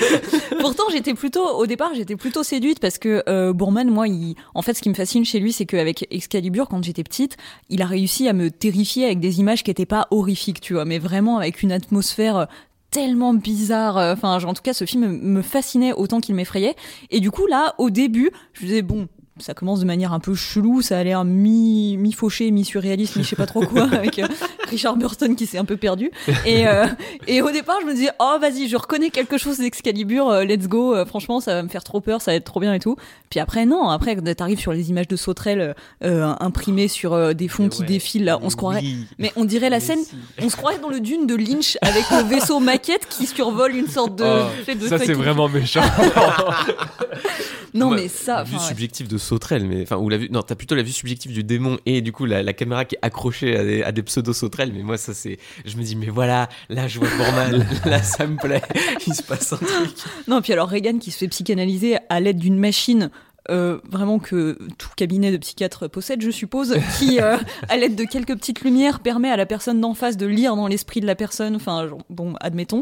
Pourtant 0.59 0.83
j'étais 0.91 1.13
plutôt, 1.13 1.45
au 1.45 1.65
départ 1.65 1.93
j'étais 1.95 2.15
plutôt 2.15 2.43
séduite 2.43 2.79
parce 2.79 2.97
que 2.97 3.23
euh, 3.27 3.53
Bourman, 3.53 3.89
moi, 3.89 4.07
il, 4.07 4.35
en 4.53 4.61
fait 4.61 4.73
ce 4.73 4.81
qui 4.81 4.89
me 4.89 4.93
fascine 4.95 5.25
chez 5.25 5.39
lui, 5.39 5.51
c'est 5.51 5.65
qu'avec 5.65 6.07
Excalibur, 6.11 6.69
quand 6.69 6.83
j'étais 6.83 7.03
petite, 7.03 7.37
il 7.69 7.81
a 7.81 7.85
réussi 7.85 8.27
à 8.27 8.33
me 8.33 8.51
terrifier 8.51 9.05
avec 9.05 9.19
des 9.19 9.39
images 9.39 9.63
qui 9.63 9.71
étaient 9.71 9.85
pas 9.85 10.07
horrifiques, 10.11 10.61
tu 10.61 10.73
vois, 10.73 10.85
mais 10.85 10.99
vraiment 10.99 11.37
avec 11.37 11.63
une 11.63 11.71
atmosphère 11.71 12.37
euh, 12.37 12.45
tellement 12.91 13.33
bizarre. 13.33 13.97
Enfin, 13.97 14.39
genre, 14.39 14.51
en 14.51 14.53
tout 14.53 14.61
cas, 14.61 14.73
ce 14.73 14.85
film 14.85 15.07
me 15.07 15.41
fascinait 15.41 15.93
autant 15.93 16.21
qu'il 16.21 16.35
m'effrayait. 16.35 16.75
Et 17.11 17.19
du 17.19 17.31
coup, 17.31 17.45
là, 17.45 17.75
au 17.77 17.89
début, 17.89 18.31
je 18.53 18.63
me 18.63 18.67
disais, 18.67 18.81
bon, 18.81 19.09
ça 19.39 19.53
commence 19.53 19.79
de 19.79 19.85
manière 19.85 20.13
un 20.13 20.19
peu 20.19 20.35
chelou, 20.35 20.81
ça 20.81 20.97
a 20.99 21.03
l'air 21.03 21.23
mi, 21.25 21.97
mi 21.97 22.11
fauché, 22.11 22.49
mi 22.51 22.65
surréaliste, 22.65 23.15
mi 23.15 23.23
je 23.23 23.29
sais 23.29 23.35
pas 23.35 23.45
trop 23.45 23.61
quoi, 23.65 23.83
avec 23.91 24.19
euh, 24.19 24.27
Richard 24.69 24.95
Burton 24.97 25.35
qui 25.35 25.45
s'est 25.45 25.57
un 25.57 25.65
peu 25.65 25.77
perdu. 25.77 26.11
Et, 26.45 26.67
euh, 26.67 26.85
et 27.27 27.41
au 27.41 27.51
départ, 27.51 27.77
je 27.81 27.87
me 27.87 27.93
disais, 27.93 28.09
oh 28.19 28.37
vas-y, 28.39 28.67
je 28.67 28.75
reconnais 28.77 29.09
quelque 29.09 29.37
chose 29.37 29.57
d'Excalibur, 29.57 30.29
euh, 30.29 30.43
let's 30.43 30.67
go, 30.67 30.95
euh, 30.95 31.05
franchement, 31.05 31.39
ça 31.39 31.53
va 31.53 31.63
me 31.63 31.69
faire 31.69 31.83
trop 31.83 32.01
peur, 32.01 32.21
ça 32.21 32.31
va 32.31 32.35
être 32.35 32.45
trop 32.45 32.59
bien 32.59 32.73
et 32.73 32.79
tout. 32.79 32.95
Puis 33.29 33.39
après, 33.39 33.65
non, 33.65 33.89
après, 33.89 34.15
quand 34.15 34.35
t'arrives 34.35 34.59
sur 34.59 34.73
les 34.73 34.89
images 34.89 35.07
de 35.07 35.15
sauterelles 35.15 35.75
euh, 36.03 36.33
imprimées 36.39 36.87
sur 36.87 37.35
des 37.35 37.47
fonds 37.47 37.69
qui 37.69 37.81
Ouais. 37.81 37.87
défilent, 37.87 38.25
là, 38.25 38.39
on 38.41 38.49
se 38.49 38.55
croirait. 38.55 38.79
Oui. 38.81 39.05
Mais 39.19 39.31
on 39.35 39.45
dirait 39.45 39.69
la 39.69 39.77
Mais 39.77 39.81
scène, 39.81 39.99
si. 40.03 40.15
on 40.41 40.49
se 40.49 40.55
croirait 40.55 40.79
dans 40.79 40.89
le 40.89 40.99
dune 40.99 41.27
de 41.27 41.35
Lynch 41.35 41.77
avec 41.81 42.03
le 42.09 42.23
vaisseau 42.27 42.59
maquette 42.59 43.07
qui 43.09 43.25
survole 43.27 43.75
une 43.75 43.87
sorte 43.87 44.15
de. 44.17 44.23
Oh, 44.25 44.73
de 44.73 44.87
ça 44.87 44.97
c'est 44.97 45.13
vraiment 45.13 45.47
méchant 45.47 45.81
Non, 47.73 47.91
mais 47.91 48.07
ça. 48.07 48.37
La 48.37 48.43
vue 48.43 48.55
ouais. 48.55 48.61
subjective 48.61 49.07
de 49.07 49.17
sauterelle, 49.17 49.65
mais 49.65 49.81
enfin, 49.83 49.97
ou 49.97 50.09
la 50.09 50.17
vue, 50.17 50.29
non, 50.31 50.41
t'as 50.41 50.55
plutôt 50.55 50.75
la 50.75 50.83
vue 50.83 50.91
subjective 50.91 51.31
du 51.33 51.43
démon 51.43 51.77
et 51.85 52.01
du 52.01 52.11
coup 52.11 52.25
la, 52.25 52.43
la 52.43 52.53
caméra 52.53 52.85
qui 52.85 52.95
est 52.95 52.99
accrochée 53.01 53.57
à 53.57 53.63
des, 53.63 53.83
à 53.83 53.91
des 53.91 54.03
pseudo 54.03 54.33
sauterelles. 54.33 54.71
Mais 54.73 54.83
moi, 54.83 54.97
ça 54.97 55.13
c'est, 55.13 55.37
je 55.65 55.77
me 55.77 55.83
dis, 55.83 55.95
mais 55.95 56.07
voilà, 56.09 56.49
là 56.69 56.87
je 56.87 56.99
vois 56.99 57.09
Bourman, 57.17 57.65
là 57.85 58.01
ça 58.03 58.27
me 58.27 58.37
plaît, 58.37 58.61
il 59.07 59.13
se 59.13 59.23
passe 59.23 59.53
un 59.53 59.57
truc. 59.57 59.91
Non, 60.27 60.41
puis 60.41 60.53
alors 60.53 60.69
Reagan 60.69 60.97
qui 60.99 61.11
se 61.11 61.17
fait 61.19 61.27
psychanalyser 61.27 61.97
à 62.09 62.19
l'aide 62.19 62.37
d'une 62.39 62.57
machine. 62.59 63.09
euh, 63.49 63.79
vraiment 63.89 64.19
que 64.19 64.57
tout 64.77 64.89
cabinet 64.97 65.31
de 65.31 65.37
psychiatre 65.37 65.87
possède, 65.89 66.21
je 66.21 66.31
suppose, 66.31 66.75
qui, 66.97 67.21
euh, 67.21 67.37
à 67.69 67.77
l'aide 67.77 67.95
de 67.95 68.03
quelques 68.03 68.35
petites 68.35 68.61
lumières, 68.61 68.99
permet 68.99 69.29
à 69.29 69.37
la 69.37 69.45
personne 69.45 69.79
d'en 69.79 69.93
face 69.93 70.17
de 70.17 70.25
lire 70.25 70.55
dans 70.55 70.67
l'esprit 70.67 70.99
de 70.99 71.05
la 71.05 71.15
personne. 71.15 71.55
Enfin, 71.55 71.87
bon, 72.09 72.33
admettons. 72.41 72.81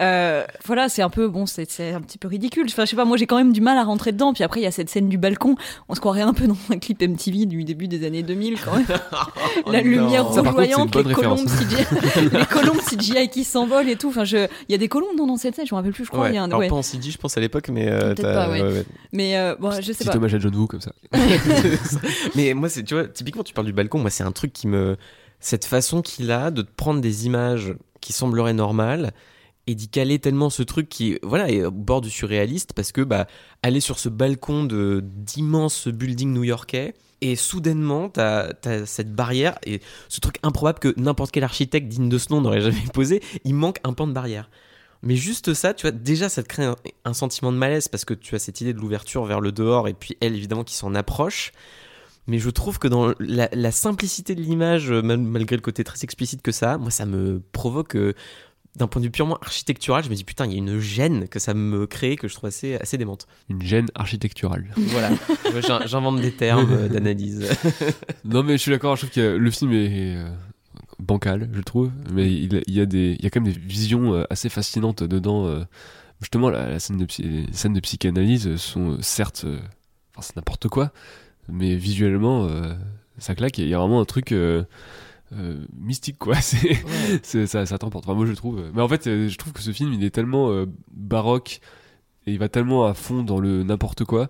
Euh, 0.00 0.44
voilà, 0.64 0.88
c'est 0.88 1.02
un 1.02 1.10
peu 1.10 1.28
bon, 1.28 1.46
c'est 1.46 1.68
c'est 1.70 1.92
un 1.92 2.00
petit 2.00 2.16
peu 2.16 2.28
ridicule. 2.28 2.66
Enfin, 2.68 2.84
je 2.84 2.90
sais 2.90 2.96
pas, 2.96 3.04
moi 3.04 3.16
j'ai 3.16 3.26
quand 3.26 3.36
même 3.36 3.52
du 3.52 3.60
mal 3.60 3.76
à 3.76 3.84
rentrer 3.84 4.12
dedans. 4.12 4.32
Puis 4.32 4.44
après, 4.44 4.60
il 4.60 4.62
y 4.62 4.66
a 4.66 4.70
cette 4.70 4.88
scène 4.88 5.08
du 5.08 5.18
balcon. 5.18 5.56
On 5.88 5.94
se 5.94 6.00
croirait 6.00 6.22
un 6.22 6.32
peu 6.32 6.46
dans 6.46 6.56
un 6.70 6.78
clip 6.78 7.02
MTV 7.02 7.46
du 7.46 7.64
début 7.64 7.88
des 7.88 8.06
années 8.06 8.22
2000 8.22 8.60
quand 8.60 8.76
même. 8.76 8.86
la 9.66 9.80
Oh 9.80 9.82
lumière 9.82 10.24
non. 10.24 10.42
Rougeoyante, 10.42 10.94
les 10.94 11.02
bonne 11.02 11.12
colombes, 11.12 11.38
référence. 11.38 11.60
CGI, 11.60 12.30
les 12.32 12.46
colombes 12.46 12.80
CGI 12.80 13.28
qui 13.28 13.44
s'envolent 13.44 13.88
et 13.88 13.96
tout. 13.96 14.08
Enfin, 14.08 14.24
je, 14.24 14.38
il 14.68 14.72
y 14.72 14.74
a 14.74 14.78
des 14.78 14.88
colombes 14.88 15.16
dans, 15.16 15.26
dans 15.26 15.36
cette 15.36 15.56
scène, 15.56 15.66
je 15.66 15.74
me 15.74 15.76
rappelle 15.76 15.92
plus, 15.92 16.04
je 16.04 16.10
crois. 16.10 16.24
Ouais, 16.24 16.30
il 16.30 16.34
y 16.36 16.38
a 16.38 16.42
un, 16.42 16.46
alors 16.46 16.60
ouais. 16.60 16.68
pas 16.68 16.76
en 16.76 16.82
CG, 16.82 17.10
je 17.10 17.18
pense 17.18 17.36
à 17.36 17.40
l'époque, 17.40 17.68
mais 17.68 17.88
euh, 17.88 18.14
pas, 18.14 18.48
ouais. 18.48 18.62
ouais, 18.62 18.72
ouais. 18.72 18.84
Mais 19.12 19.36
euh, 19.36 19.54
bon, 19.58 19.70
je 19.80 19.92
sais 19.92 20.04
pas. 20.04 20.16
hommage 20.16 20.34
à 20.34 20.38
John 20.38 20.54
Woo 20.54 20.66
comme 20.66 20.80
ça 20.80 20.92
mais 22.34 22.54
moi, 22.54 22.68
c'est, 22.68 22.84
tu 22.84 22.94
vois, 22.94 23.06
typiquement, 23.06 23.42
tu 23.42 23.52
parles 23.54 23.66
du 23.66 23.72
balcon. 23.72 23.98
Moi, 23.98 24.10
c'est 24.10 24.24
un 24.24 24.32
truc 24.32 24.52
qui 24.52 24.66
me, 24.66 24.96
cette 25.40 25.64
façon 25.64 26.00
qu'il 26.00 26.30
a 26.30 26.50
de 26.50 26.62
te 26.62 26.70
prendre 26.74 27.00
des 27.00 27.26
images 27.26 27.74
qui 28.00 28.12
sembleraient 28.12 28.54
normales 28.54 29.12
et 29.70 29.74
d'y 29.74 29.88
caler 29.88 30.18
tellement 30.18 30.50
ce 30.50 30.62
truc 30.62 30.88
qui, 30.88 31.18
voilà, 31.22 31.48
est 31.50 31.64
au 31.64 31.70
bord 31.70 32.00
du 32.00 32.10
surréaliste 32.10 32.72
parce 32.74 32.92
que, 32.92 33.02
bah, 33.02 33.26
aller 33.62 33.80
sur 33.80 33.98
ce 33.98 34.08
balcon 34.08 34.64
de 34.64 35.02
d'immenses 35.04 35.88
buildings 35.88 36.32
new-yorkais. 36.32 36.94
Et 37.22 37.36
soudainement, 37.36 38.08
t'as 38.08 38.48
as 38.64 38.86
cette 38.86 39.14
barrière 39.14 39.58
et 39.66 39.80
ce 40.08 40.20
truc 40.20 40.36
improbable 40.42 40.78
que 40.78 40.94
n'importe 40.96 41.32
quel 41.32 41.44
architecte 41.44 41.86
digne 41.86 42.08
de 42.08 42.16
ce 42.16 42.32
nom 42.32 42.40
n'aurait 42.40 42.62
jamais 42.62 42.82
posé. 42.94 43.22
Il 43.44 43.54
manque 43.54 43.78
un 43.84 43.92
pan 43.92 44.06
de 44.06 44.12
barrière. 44.12 44.48
Mais 45.02 45.16
juste 45.16 45.54
ça, 45.54 45.72
tu 45.72 45.82
vois, 45.82 45.92
déjà 45.92 46.28
ça 46.28 46.42
te 46.42 46.48
crée 46.48 46.70
un, 47.04 47.12
sentiment 47.14 47.52
de 47.52 47.56
malaise 47.56 47.88
parce 47.88 48.04
que 48.04 48.14
tu 48.14 48.34
as 48.34 48.38
cette 48.38 48.60
idée 48.60 48.72
de 48.72 48.78
l'ouverture 48.78 49.24
vers 49.24 49.40
le 49.40 49.52
dehors 49.52 49.88
et 49.88 49.94
puis 49.94 50.16
elle 50.20 50.34
évidemment 50.34 50.64
qui 50.64 50.74
s'en 50.74 50.94
approche. 50.94 51.52
Mais 52.26 52.38
je 52.38 52.50
trouve 52.50 52.78
que 52.78 52.88
dans 52.88 53.12
la, 53.18 53.48
la 53.52 53.72
simplicité 53.72 54.34
de 54.34 54.42
l'image, 54.42 54.90
mal- 54.90 55.18
malgré 55.18 55.56
le 55.56 55.62
côté 55.62 55.84
très 55.84 56.02
explicite 56.02 56.42
que 56.42 56.52
ça 56.52 56.76
moi 56.78 56.90
ça 56.90 57.06
me 57.06 57.40
provoque, 57.52 57.96
euh, 57.96 58.14
d'un 58.80 58.88
point 58.88 59.00
de 59.00 59.06
vue 59.06 59.10
purement 59.10 59.36
architectural, 59.38 60.02
je 60.02 60.10
me 60.10 60.14
dis 60.14 60.24
putain, 60.24 60.46
il 60.46 60.52
y 60.52 60.54
a 60.56 60.58
une 60.58 60.80
gêne 60.80 61.28
que 61.28 61.38
ça 61.38 61.54
me 61.54 61.86
crée 61.86 62.16
que 62.16 62.26
je 62.28 62.34
trouve 62.34 62.48
assez, 62.48 62.74
assez 62.76 62.98
démente. 62.98 63.26
une 63.48 63.62
gêne 63.62 63.86
architecturale 63.94 64.66
Voilà, 64.76 65.10
j'invente 65.86 66.20
des 66.20 66.32
termes 66.32 66.70
euh, 66.72 66.88
d'analyse. 66.88 67.48
Non, 68.24 68.42
mais 68.42 68.54
je 68.54 68.62
suis 68.62 68.70
d'accord, 68.70 68.96
je 68.96 69.02
trouve 69.02 69.14
que 69.14 69.36
le 69.36 69.50
film 69.50 69.72
est 69.72 70.16
euh, 70.16 70.28
bancal, 70.98 71.48
je 71.52 71.60
trouve, 71.60 71.90
mais 72.12 72.30
il, 72.30 72.62
il 72.66 72.74
y 72.74 72.80
a 72.80 72.86
des, 72.86 73.16
il 73.18 73.24
y 73.24 73.26
a 73.26 73.30
quand 73.30 73.40
même 73.40 73.52
des 73.52 73.58
visions 73.58 74.14
euh, 74.14 74.24
assez 74.30 74.48
fascinantes 74.48 75.02
dedans. 75.02 75.64
Justement, 76.20 76.50
la, 76.50 76.68
la 76.68 76.78
scène 76.78 76.98
de, 76.98 77.06
les 77.20 77.46
scènes 77.52 77.72
de 77.72 77.80
psychanalyse 77.80 78.56
sont 78.56 78.98
certes, 79.00 79.46
enfin 80.12 80.20
c'est 80.22 80.36
n'importe 80.36 80.68
quoi, 80.68 80.92
mais 81.48 81.74
visuellement, 81.76 82.46
euh, 82.46 82.74
ça 83.18 83.34
claque. 83.34 83.58
et 83.58 83.62
Il 83.62 83.68
y 83.68 83.74
a 83.74 83.78
vraiment 83.78 84.00
un 84.00 84.04
truc 84.04 84.32
euh, 84.32 84.64
euh, 85.32 85.64
mystique, 85.78 86.18
quoi. 86.18 86.34
C'est, 87.22 87.46
ça, 87.46 87.66
ça 87.66 87.78
t'emporte. 87.78 88.04
Enfin, 88.06 88.14
moi, 88.14 88.26
je 88.26 88.32
trouve. 88.32 88.70
Mais 88.74 88.82
en 88.82 88.88
fait, 88.88 89.06
euh, 89.06 89.28
je 89.28 89.38
trouve 89.38 89.52
que 89.52 89.62
ce 89.62 89.72
film, 89.72 89.92
il 89.92 90.04
est 90.04 90.10
tellement 90.10 90.50
euh, 90.50 90.66
baroque 90.92 91.60
et 92.26 92.32
il 92.32 92.38
va 92.38 92.48
tellement 92.48 92.86
à 92.86 92.94
fond 92.94 93.22
dans 93.22 93.40
le 93.40 93.62
n'importe 93.62 94.04
quoi 94.04 94.28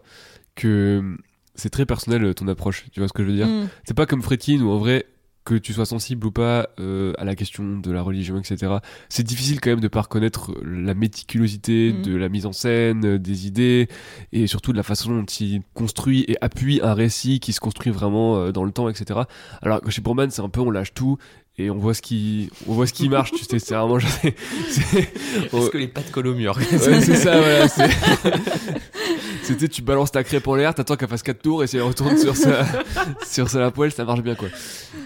que 0.55 1.17
c'est 1.55 1.71
très 1.71 1.87
personnel 1.87 2.25
euh, 2.25 2.35
ton 2.35 2.49
approche. 2.49 2.87
Tu 2.93 3.01
vois 3.01 3.09
ce 3.09 3.13
que 3.13 3.23
je 3.23 3.29
veux 3.29 3.37
dire? 3.37 3.47
Mm. 3.47 3.69
C'est 3.85 3.95
pas 3.95 4.07
comme 4.07 4.23
Frétine 4.23 4.63
où 4.63 4.71
en 4.71 4.79
vrai 4.79 5.07
que 5.45 5.55
tu 5.55 5.73
sois 5.73 5.87
sensible 5.87 6.27
ou 6.27 6.31
pas 6.31 6.69
euh, 6.79 7.13
à 7.19 7.25
la 7.25 7.35
question 7.35 7.79
de 7.79 7.91
la 7.91 8.03
religion, 8.03 8.39
etc. 8.39 8.75
C'est 9.09 9.23
difficile 9.23 9.61
quand 9.61 9.71
même 9.71 9.81
de 9.81 9.89
pas 9.89 10.03
reconnaître 10.03 10.53
la 10.65 10.95
méticulosité 10.95 11.93
Mhm. 11.95 12.03
de 12.03 12.17
la 12.17 12.29
mise 12.29 12.47
en 12.47 12.53
scène, 12.53 13.05
euh, 13.07 13.19
des 13.19 13.47
idées, 13.47 13.89
et 14.33 14.47
surtout 14.47 14.73
de 14.73 14.77
la 14.77 14.83
façon 14.83 15.11
dont 15.17 15.25
il 15.25 15.63
construit 15.75 16.25
et 16.29 16.37
appuie 16.41 16.81
un 16.83 16.95
récit 16.95 17.41
qui 17.41 17.53
se 17.53 17.61
construit 17.61 17.91
vraiment 17.91 18.37
euh, 18.37 18.53
dans 18.53 18.65
le 18.65 18.71
temps, 18.73 18.89
etc. 18.89 19.21
Alors 19.63 19.81
que 19.81 19.91
chez 19.91 20.03
Bourman, 20.03 20.31
c'est 20.31 20.43
un 20.43 20.49
peu 20.51 20.61
on 20.61 20.71
lâche 20.71 20.93
tout 20.95 21.17
et 21.59 21.69
on 21.71 21.77
voit 21.79 21.95
ce 21.95 22.01
qui, 22.03 22.49
on 22.69 22.73
voit 22.75 22.87
ce 22.87 22.93
qui 22.93 23.09
marche. 23.09 23.33
tu 23.33 23.45
sais, 23.45 23.59
c'est 23.59 23.75
vraiment, 23.75 23.99
c'est, 24.23 24.35
c'est- 24.69 25.13
Est-ce 25.57 25.71
que 25.71 25.79
les 25.79 25.89
pattes 25.89 26.11
collent 26.11 26.29
au 26.29 26.35
mur 26.35 26.57
Ouais, 26.57 26.79
c'est 27.01 27.17
ça, 27.17 27.39
voilà. 27.39 27.69
c'est- 27.69 27.89
C'était 29.53 29.69
tu 29.69 29.83
balances 29.83 30.13
ta 30.13 30.23
crêpe 30.25 30.47
en 30.49 30.55
l'air, 30.55 30.75
t'attends 30.75 30.97
qu'elle 30.97 31.09
fasse 31.09 31.23
4 31.23 31.43
tours 31.43 31.63
et 31.65 31.67
si 31.67 31.77
elle 31.77 31.83
retourne 31.83 32.17
sur 32.17 32.37
sa, 32.37 32.65
sur 33.27 33.49
sa 33.49 33.61
la 33.61 33.71
poêle, 33.71 33.93
ça 33.93 34.05
marche 34.05 34.23
bien 34.23 34.35
quoi. 34.35 34.49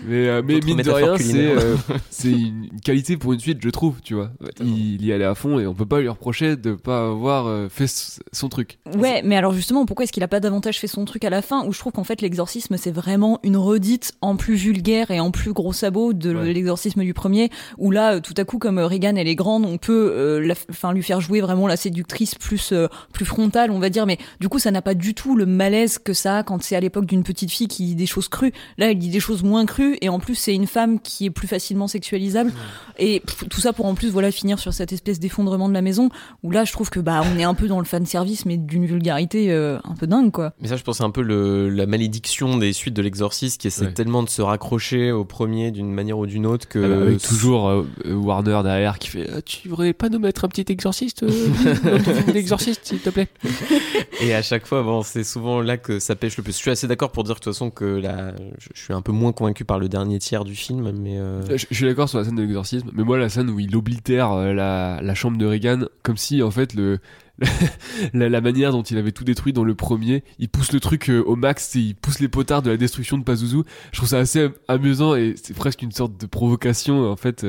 Mais, 0.07 0.29
euh, 0.29 0.43
mais 0.45 0.61
mine 0.61 0.79
de 0.83 0.91
rien, 0.91 1.17
c'est 1.19 1.47
euh, 1.47 1.77
c'est 2.11 2.31
une 2.31 2.69
qualité 2.85 3.17
pour 3.17 3.33
une 3.33 3.41
suite, 3.41 3.59
je 3.63 3.71
trouve, 3.71 4.01
tu 4.03 4.15
vois. 4.15 4.31
Il, 4.61 4.95
il 5.01 5.05
y 5.07 5.13
allait 5.13 5.25
à 5.25 5.35
fond 5.35 5.59
et 5.59 5.67
on 5.67 5.75
peut 5.75 5.87
pas 5.87 6.01
lui 6.01 6.09
reprocher 6.09 6.57
de 6.57 6.73
pas 6.75 7.07
avoir 7.07 7.47
euh, 7.47 7.69
fait 7.69 7.87
son 8.33 8.49
truc. 8.49 8.79
Ouais, 8.97 9.23
mais 9.25 9.37
alors 9.37 9.53
justement, 9.53 9.87
pourquoi 9.87 10.05
est-ce 10.05 10.13
qu'il 10.13 10.23
a 10.23 10.29
pas 10.29 10.41
davantage 10.41 10.79
fait 10.79 10.87
son 10.87 11.05
truc 11.05 11.25
à 11.25 11.31
la 11.31 11.43
fin 11.43 11.65
Où 11.67 11.73
je 11.73 11.79
trouve 11.79 11.93
qu'en 11.93 12.05
fait, 12.05 12.21
l'exorcisme, 12.21 12.77
c'est 12.77 12.91
vraiment 12.91 13.39
une 13.43 13.57
redite 13.57 14.13
en 14.21 14.37
plus 14.37 14.57
vulgaire 14.57 15.11
et 15.11 15.21
en 15.21 15.31
plus 15.31 15.53
gros 15.53 15.73
sabot 15.73 16.13
de 16.13 16.35
Ouais. 16.35 16.53
l'exorcisme 16.53 17.03
du 17.03 17.15
premier. 17.15 17.51
Où 17.79 17.91
là, 17.91 18.15
euh, 18.17 18.21
tout 18.21 18.35
à 18.37 18.45
coup, 18.45 18.59
comme 18.59 18.79
Regan, 18.79 19.17
elle 19.17 19.29
est 19.29 19.35
grande, 19.35 19.65
on 19.65 19.79
peut, 19.79 20.13
euh, 20.15 20.41
la- 20.41 20.93
lui 20.93 21.03
faire 21.03 21.21
jouer 21.21 21.41
vraiment 21.41 21.67
la 21.67 21.77
séductrice 21.77 22.35
plus, 22.35 22.73
euh, 22.73 22.89
plus 23.13 23.25
frontale, 23.25 23.71
on 23.71 23.79
va 23.79 23.89
dire. 23.91 24.05
Mais 24.07 24.19
du 24.41 24.49
coup, 24.49 24.59
ça 24.59 24.71
n'a 24.71 24.83
pas 24.83 24.95
du 24.95 25.15
tout 25.15 25.37
le 25.37 25.47
malaise 25.47 25.99
que 25.99 26.13
ça 26.13 26.39
a 26.39 26.43
quand 26.43 26.63
c'est 26.63 26.77
à 26.77 26.81
l'époque 26.81 27.07
d'une 27.07 27.23
petite 27.23 27.51
fille 27.51 27.69
qui 27.69 27.85
dit 27.87 27.95
des 27.95 28.07
choses 28.07 28.29
crues. 28.29 28.53
Là, 28.79 28.91
elle 28.91 28.99
dit 28.99 29.09
des 29.11 29.21
choses 29.21 29.43
moins 29.43 29.67
crues 29.67 29.97
et 30.01 30.09
en 30.09 30.19
plus, 30.19 30.35
c'est 30.35 30.55
une 30.55 30.67
femme 30.67 31.01
qui 31.01 31.27
est 31.27 31.31
plus 31.31 31.49
facilement 31.49 31.87
sexualisable. 31.89 32.53
Et 32.99 33.21
pff, 33.21 33.49
tout 33.49 33.61
ça 33.61 33.73
pour 33.73 33.87
en 33.87 33.95
plus, 33.95 34.11
voilà, 34.11 34.31
finir 34.31 34.59
sur 34.59 34.73
cette 34.73 34.93
espèce 34.93 35.21
d'effondrement 35.21 35.69
de 35.69 35.75
la 35.75 35.83
maison 35.83 36.09
où 36.43 36.51
là, 36.51 36.65
je 36.65 36.73
trouve 36.73 36.91
que 36.91 37.01
bah, 37.01 37.23
on 37.35 37.39
est 37.39 37.45
un 37.45 37.55
peu 37.55 37.67
dans 37.69 37.79
le 37.79 37.85
fan 37.85 38.07
service, 38.07 38.47
mais 38.47 38.57
d'une 38.57 38.87
vulgarité 38.87 39.51
euh, 39.53 39.79
un 39.85 39.95
peu 39.95 40.07
dingue, 40.07 40.31
quoi. 40.31 40.53
Mais 40.61 40.69
ça, 40.69 40.77
je 40.77 40.83
pense, 40.83 40.99
c'est 40.99 41.05
un 41.05 41.11
peu 41.11 41.23
le, 41.23 41.69
la 41.69 41.87
malédiction 41.87 42.57
des 42.59 42.73
suites 42.73 42.95
de 42.95 43.03
l'exorciste 43.03 43.61
qui 43.61 43.67
essaie 43.69 43.85
Ouais. 43.85 43.93
tellement 43.93 44.23
de 44.23 44.29
se 44.29 44.41
raccrocher 44.41 45.13
au 45.13 45.25
premier 45.25 45.71
d'une 45.71 45.93
manière 45.93 46.19
ou 46.19 46.27
d'une 46.27 46.47
autre 46.47 46.69
que. 46.69 46.79
Ah 46.85 46.89
bah, 46.89 47.03
avec 47.03 47.21
toujours 47.23 47.69
euh, 47.69 47.85
Warner 48.07 48.61
derrière 48.63 48.99
qui 48.99 49.09
fait 49.09 49.29
Ah, 49.37 49.43
Tu 49.43 49.69
voudrais 49.69 49.93
pas 49.93 50.09
nous 50.09 50.19
mettre 50.19 50.45
un 50.45 50.49
petit 50.49 50.65
exorciste 50.73 51.23
euh, 51.25 51.99
d'exorciste, 52.33 52.81
s'il 52.85 53.01
te 53.01 53.11
plaît 53.11 53.29
Et 54.25 54.35
à 54.35 54.43
chaque 54.43 54.67
fois, 54.67 55.03
c'est 55.05 55.25
souvent 55.25 55.61
là 55.61 55.77
que 55.77 55.99
ça 55.99 56.17
pêche 56.17 56.37
le 56.37 56.43
plus. 56.43 56.53
Je 56.53 56.59
suis 56.59 56.71
assez 56.71 56.87
d'accord 56.87 57.13
pour 57.13 57.25
dire 57.25 57.35
de 57.35 57.41
toute 57.41 57.53
façon 57.53 57.71
que 57.71 58.01
je, 58.01 58.81
suis 58.81 58.93
un 58.93 59.03
peu 59.03 59.13
moins 59.13 59.33
convaincu 59.33 59.65
par 59.65 59.79
le 59.79 59.89
dernier 59.89 60.19
tiers 60.19 60.45
du 60.45 60.55
film, 60.55 60.93
mais. 60.93 61.19
euh, 61.19 61.43
Je, 61.57 61.75
suis 61.75 61.85
d'accord 61.85 62.09
sur 62.09 62.19
la 62.19 62.25
scène 62.25 62.37
de 62.37 62.43
l'exorcisme, 62.43 62.91
mais 62.95 63.05
moi 63.05 63.19
la 63.19 63.29
scène 63.29 63.51
où 63.51 63.61
il 63.61 63.77
oblitère 63.77 64.33
euh, 64.33 64.53
la, 64.53 65.15
chambre 65.15 65.37
de 65.37 65.47
Reagan, 65.47 65.87
comme 66.03 66.17
si 66.17 66.43
en 66.43 66.51
fait 66.51 66.75
la, 68.15 68.41
manière 68.41 68.73
dont 68.73 68.83
il 68.83 68.97
avait 68.97 69.13
tout 69.13 69.25
détruit 69.25 69.53
dans 69.53 69.65
le 69.65 69.75
premier, 69.75 70.25
il 70.39 70.49
pousse 70.49 70.73
le 70.73 70.81
truc 70.81 71.11
euh, 71.11 71.23
au 71.23 71.37
max, 71.37 71.77
et 71.77 71.81
il 71.81 71.95
pousse 71.95 72.21
les 72.21 72.29
potards 72.29 72.63
de 72.63 72.71
la 72.71 72.77
destruction 72.77 73.19
de 73.19 73.25
Pazuzu. 73.25 73.59
Je 73.93 73.99
trouve 73.99 74.09
ça 74.09 74.19
assez 74.19 74.49
amusant 74.69 75.15
et 75.15 75.35
c'est 75.43 75.55
presque 75.55 75.83
une 75.83 75.93
sorte 75.93 76.19
de 76.19 76.27
provocation 76.27 77.11
en 77.11 77.17
fait 77.17 77.47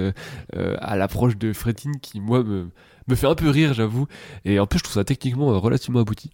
à 0.53 0.97
l'approche 0.97 1.37
de 1.37 1.53
Frétine 1.53 1.99
qui 2.01 2.19
moi 2.19 2.43
me 2.43 2.67
me 3.07 3.15
fait 3.15 3.27
un 3.27 3.35
peu 3.35 3.49
rire, 3.49 3.73
j'avoue. 3.73 4.07
Et 4.45 4.59
en 4.59 4.67
plus, 4.67 4.79
je 4.79 4.83
trouve 4.83 4.93
ça 4.95 5.03
techniquement 5.03 5.51
euh, 5.51 5.57
relativement 5.57 5.99
abouti. 5.99 6.31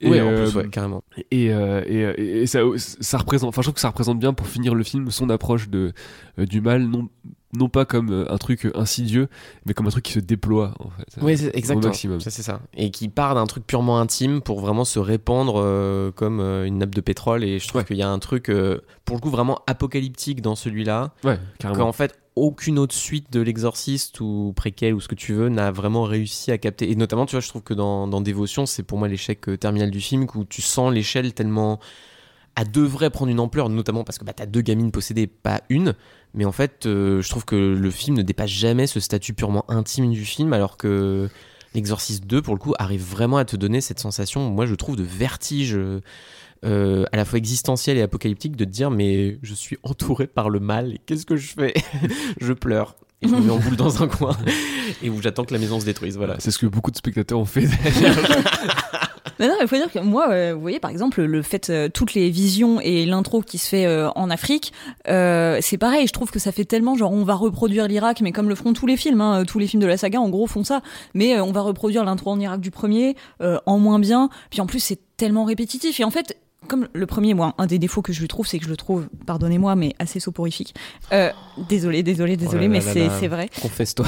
Et, 0.00 0.10
ouais, 0.10 0.20
en 0.20 0.26
euh, 0.28 0.44
plus, 0.46 0.56
ouais, 0.56 0.68
carrément. 0.68 1.02
et, 1.30 1.52
euh, 1.52 1.82
et, 1.86 2.04
euh, 2.04 2.14
et- 2.18 2.42
et 2.42 2.46
ça, 2.46 2.60
ça 2.76 3.16
représente, 3.18 3.48
enfin, 3.48 3.62
je 3.62 3.66
trouve 3.66 3.74
que 3.74 3.80
ça 3.80 3.88
représente 3.88 4.18
bien 4.18 4.34
pour 4.34 4.46
finir 4.46 4.74
le 4.74 4.84
film 4.84 5.10
son 5.10 5.30
approche 5.30 5.68
de, 5.68 5.92
euh, 6.38 6.44
du 6.46 6.60
mal, 6.60 6.82
non, 6.82 7.08
non 7.56 7.68
pas 7.68 7.84
comme 7.84 8.10
euh, 8.10 8.32
un 8.32 8.38
truc 8.38 8.68
insidieux, 8.74 9.28
mais 9.66 9.74
comme 9.74 9.86
un 9.86 9.90
truc 9.90 10.04
qui 10.04 10.12
se 10.12 10.18
déploie 10.20 10.74
en 10.80 10.90
fait. 10.90 11.06
Oui, 11.22 11.36
c'est 11.38 11.48
au 11.48 11.52
exactement. 11.52 11.86
maximum. 11.88 12.20
Ça, 12.20 12.30
c'est 12.30 12.42
ça. 12.42 12.60
Et 12.76 12.90
qui 12.90 13.08
part 13.08 13.34
d'un 13.34 13.46
truc 13.46 13.66
purement 13.66 13.98
intime 14.00 14.40
pour 14.40 14.60
vraiment 14.60 14.84
se 14.84 14.98
répandre 14.98 15.54
euh, 15.56 16.10
comme 16.12 16.40
euh, 16.40 16.66
une 16.66 16.78
nappe 16.78 16.94
de 16.94 17.00
pétrole. 17.00 17.44
Et 17.44 17.58
je 17.58 17.68
trouve 17.68 17.80
Ouais. 17.80 17.84
qu'il 17.86 17.96
y 17.96 18.02
a 18.02 18.08
un 18.08 18.18
truc, 18.18 18.48
euh, 18.48 18.80
pour 19.04 19.16
le 19.16 19.20
coup, 19.20 19.30
vraiment 19.30 19.60
apocalyptique 19.66 20.42
dans 20.42 20.54
celui-là. 20.54 21.12
Ouais, 21.24 21.38
carrément. 21.58 21.86
Qu'en 21.86 21.92
fait, 21.92 22.18
aucune 22.36 22.80
autre 22.80 22.94
suite 22.94 23.32
de 23.32 23.40
l'exorciste 23.40 24.20
ou 24.20 24.52
préquel 24.56 24.92
ou 24.94 25.00
ce 25.00 25.06
que 25.06 25.14
tu 25.14 25.32
veux 25.34 25.48
n'a 25.48 25.70
vraiment 25.70 26.02
réussi 26.02 26.50
à 26.50 26.58
capter. 26.58 26.90
Et 26.90 26.96
notamment, 26.96 27.26
tu 27.26 27.32
vois, 27.36 27.40
je 27.40 27.48
trouve 27.48 27.62
que 27.62 27.74
dans, 27.74 28.08
dans 28.08 28.20
Dévotion, 28.20 28.66
c'est 28.66 28.82
pour 28.82 28.98
moi 28.98 29.06
l'échec 29.06 29.48
euh, 29.48 29.56
terminal 29.56 29.90
du 29.92 30.00
film 30.00 30.26
où 30.34 30.44
tu 30.44 30.60
sens 30.62 30.92
l'échelle 30.92 31.32
tellement. 31.34 31.78
Elle 32.56 32.70
devrait 32.70 33.10
prendre 33.10 33.30
une 33.32 33.40
ampleur, 33.40 33.68
notamment 33.68 34.04
parce 34.04 34.18
que 34.18 34.24
bah, 34.24 34.32
t'as 34.32 34.46
deux 34.46 34.60
gamines 34.60 34.92
possédées, 34.92 35.26
pas 35.26 35.60
une. 35.68 35.94
Mais 36.34 36.44
en 36.44 36.52
fait, 36.52 36.86
euh, 36.86 37.22
je 37.22 37.28
trouve 37.28 37.44
que 37.44 37.56
le 37.56 37.90
film 37.90 38.16
ne 38.16 38.22
dépasse 38.22 38.50
jamais 38.50 38.86
ce 38.86 39.00
statut 39.00 39.34
purement 39.34 39.64
intime 39.70 40.10
du 40.10 40.24
film, 40.24 40.52
alors 40.52 40.76
que 40.76 41.28
l'Exorciste 41.74 42.26
2, 42.26 42.42
pour 42.42 42.54
le 42.54 42.60
coup, 42.60 42.74
arrive 42.78 43.02
vraiment 43.02 43.36
à 43.36 43.44
te 43.44 43.56
donner 43.56 43.80
cette 43.80 44.00
sensation, 44.00 44.50
moi 44.50 44.66
je 44.66 44.74
trouve, 44.74 44.96
de 44.96 45.04
vertige. 45.04 45.76
euh, 45.76 46.00
euh, 46.64 47.04
à 47.12 47.18
la 47.18 47.26
fois 47.26 47.36
existentiel 47.38 47.98
et 47.98 48.02
apocalyptique 48.02 48.56
de 48.56 48.64
te 48.64 48.70
dire 48.70 48.90
mais 48.90 49.38
je 49.42 49.52
suis 49.52 49.76
entouré 49.82 50.26
par 50.26 50.48
le 50.48 50.60
mal 50.60 50.96
qu'est-ce 51.04 51.26
que 51.26 51.36
je 51.36 51.48
fais? 51.48 51.74
Je 52.40 52.54
pleure 52.54 52.96
et 53.22 53.28
je 53.28 53.34
me 53.34 53.40
mets 53.40 53.50
en 53.50 53.58
boule 53.58 53.76
dans 53.76 54.02
un 54.02 54.08
coin. 54.08 54.36
Et 55.02 55.10
où 55.10 55.20
j'attends 55.22 55.44
que 55.44 55.52
la 55.52 55.60
maison 55.60 55.80
se 55.80 55.84
détruise 55.84 56.16
voilà. 56.16 56.36
C'est 56.38 56.50
ce 56.50 56.58
que 56.58 56.66
beaucoup 56.66 56.90
de 56.90 56.96
spectateurs 56.96 57.38
ont 57.38 57.44
fait. 57.44 57.68
Mais 59.38 59.48
non, 59.48 59.54
il 59.60 59.66
faut 59.66 59.76
dire 59.76 59.90
que 59.90 59.98
moi, 59.98 60.30
euh, 60.30 60.52
vous 60.54 60.60
voyez, 60.60 60.78
par 60.78 60.90
exemple, 60.90 61.22
le 61.22 61.42
fait, 61.42 61.68
euh, 61.68 61.88
toutes 61.88 62.14
les 62.14 62.30
visions 62.30 62.80
et 62.80 63.04
l'intro 63.04 63.42
qui 63.42 63.58
se 63.58 63.68
fait 63.68 63.86
euh, 63.86 64.08
en 64.14 64.30
Afrique, 64.30 64.72
euh, 65.08 65.58
c'est 65.60 65.78
pareil, 65.78 66.06
je 66.06 66.12
trouve 66.12 66.30
que 66.30 66.38
ça 66.38 66.52
fait 66.52 66.64
tellement, 66.64 66.94
genre, 66.94 67.12
on 67.12 67.24
va 67.24 67.34
reproduire 67.34 67.88
l'Irak, 67.88 68.20
mais 68.20 68.32
comme 68.32 68.48
le 68.48 68.54
feront 68.54 68.72
tous 68.74 68.86
les 68.86 68.96
films, 68.96 69.20
hein, 69.20 69.44
tous 69.44 69.58
les 69.58 69.66
films 69.66 69.82
de 69.82 69.86
la 69.88 69.96
saga, 69.96 70.20
en 70.20 70.28
gros, 70.28 70.46
font 70.46 70.62
ça, 70.62 70.82
mais 71.14 71.36
euh, 71.36 71.44
on 71.44 71.52
va 71.52 71.62
reproduire 71.62 72.04
l'intro 72.04 72.30
en 72.30 72.38
Irak 72.38 72.60
du 72.60 72.70
premier, 72.70 73.16
euh, 73.40 73.58
en 73.66 73.78
moins 73.78 73.98
bien, 73.98 74.28
puis 74.50 74.60
en 74.60 74.66
plus, 74.66 74.80
c'est 74.80 75.00
tellement 75.16 75.44
répétitif, 75.44 75.98
et 75.98 76.04
en 76.04 76.10
fait, 76.10 76.36
comme 76.68 76.88
le 76.92 77.06
premier, 77.06 77.34
moi, 77.34 77.54
un 77.58 77.66
des 77.66 77.78
défauts 77.78 78.02
que 78.02 78.12
je 78.12 78.20
lui 78.20 78.28
trouve, 78.28 78.46
c'est 78.46 78.58
que 78.58 78.64
je 78.64 78.70
le 78.70 78.76
trouve, 78.76 79.08
pardonnez-moi, 79.26 79.74
mais 79.76 79.94
assez 79.98 80.20
soporifique. 80.20 80.74
Euh, 81.12 81.30
désolé, 81.68 82.02
désolé, 82.02 82.36
désolé, 82.36 82.66
Oh 82.66 82.72
là 82.72 82.80
mais 82.80 82.94
là 83.04 83.10
c'est 83.18 83.28
vrai. 83.28 83.48
confesse-toi 83.60 84.06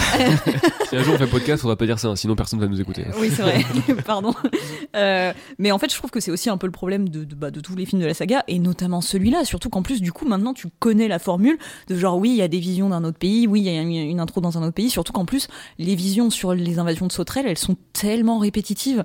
si 0.88 0.96
un 0.96 1.02
jour 1.02 1.14
on 1.14 1.18
fait 1.18 1.26
podcast, 1.26 1.62
faudra 1.62 1.76
pas 1.76 1.86
dire 1.86 1.98
ça, 1.98 2.08
hein, 2.08 2.16
sinon 2.16 2.36
personne 2.36 2.60
va 2.60 2.66
nous 2.66 2.80
écouter. 2.80 3.04
Oui, 3.18 3.30
c'est 3.34 3.42
vrai. 3.42 3.64
Pardon. 4.06 4.34
Euh, 4.94 5.32
mais 5.58 5.72
en 5.72 5.78
fait, 5.78 5.90
je 5.92 5.96
trouve 5.96 6.10
que 6.10 6.20
c'est 6.20 6.30
aussi 6.30 6.48
un 6.48 6.56
peu 6.56 6.66
le 6.66 6.72
problème 6.72 7.08
de, 7.08 7.24
de, 7.24 7.34
bah, 7.34 7.50
de 7.50 7.60
tous 7.60 7.74
les 7.76 7.86
films 7.86 8.00
de 8.02 8.06
la 8.06 8.14
saga, 8.14 8.44
et 8.48 8.58
notamment 8.58 9.00
celui-là. 9.00 9.44
Surtout 9.44 9.68
qu'en 9.68 9.82
plus, 9.82 10.00
du 10.00 10.12
coup, 10.12 10.26
maintenant, 10.26 10.54
tu 10.54 10.68
connais 10.78 11.08
la 11.08 11.18
formule 11.18 11.58
de 11.88 11.96
genre, 11.96 12.18
oui, 12.18 12.30
il 12.30 12.36
y 12.36 12.42
a 12.42 12.48
des 12.48 12.58
visions 12.60 12.88
d'un 12.88 13.04
autre 13.04 13.18
pays, 13.18 13.46
oui, 13.46 13.60
il 13.60 13.64
y 13.66 13.76
a 13.76 13.80
une, 13.80 13.90
une 13.90 14.20
intro 14.20 14.40
dans 14.40 14.58
un 14.58 14.62
autre 14.62 14.74
pays. 14.74 14.90
Surtout 14.90 15.12
qu'en 15.12 15.24
plus, 15.24 15.48
les 15.78 15.94
visions 15.94 16.30
sur 16.30 16.54
les 16.54 16.78
invasions 16.78 17.06
de 17.06 17.12
sauterelles, 17.12 17.46
elles 17.48 17.58
sont 17.58 17.76
tellement 17.92 18.38
répétitives. 18.38 19.04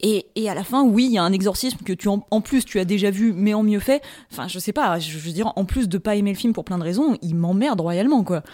Et, 0.00 0.26
et 0.36 0.48
à 0.48 0.54
la 0.54 0.62
fin, 0.64 0.84
oui, 0.84 1.06
il 1.06 1.12
y 1.12 1.18
a 1.18 1.22
un 1.24 1.32
exorcisme 1.32 1.78
que 1.84 1.92
tu 1.92 2.08
en, 2.08 2.24
en 2.30 2.40
plus 2.40 2.64
tu 2.64 2.78
as 2.78 2.84
déjà 2.84 3.10
vu, 3.10 3.32
mais 3.32 3.52
en 3.54 3.62
mieux 3.64 3.80
fait. 3.80 4.02
Enfin, 4.32 4.46
je 4.48 4.58
sais 4.58 4.72
pas. 4.72 4.98
Je, 4.98 5.10
je 5.10 5.18
veux 5.18 5.32
dire, 5.32 5.52
en 5.56 5.64
plus 5.64 5.88
de 5.88 5.98
pas 5.98 6.14
aimer 6.14 6.32
le 6.32 6.38
film 6.38 6.52
pour 6.52 6.64
plein 6.64 6.78
de 6.78 6.84
raisons, 6.84 7.16
il 7.22 7.34
m'emmerde 7.34 7.80
royalement, 7.80 8.22
quoi. 8.24 8.42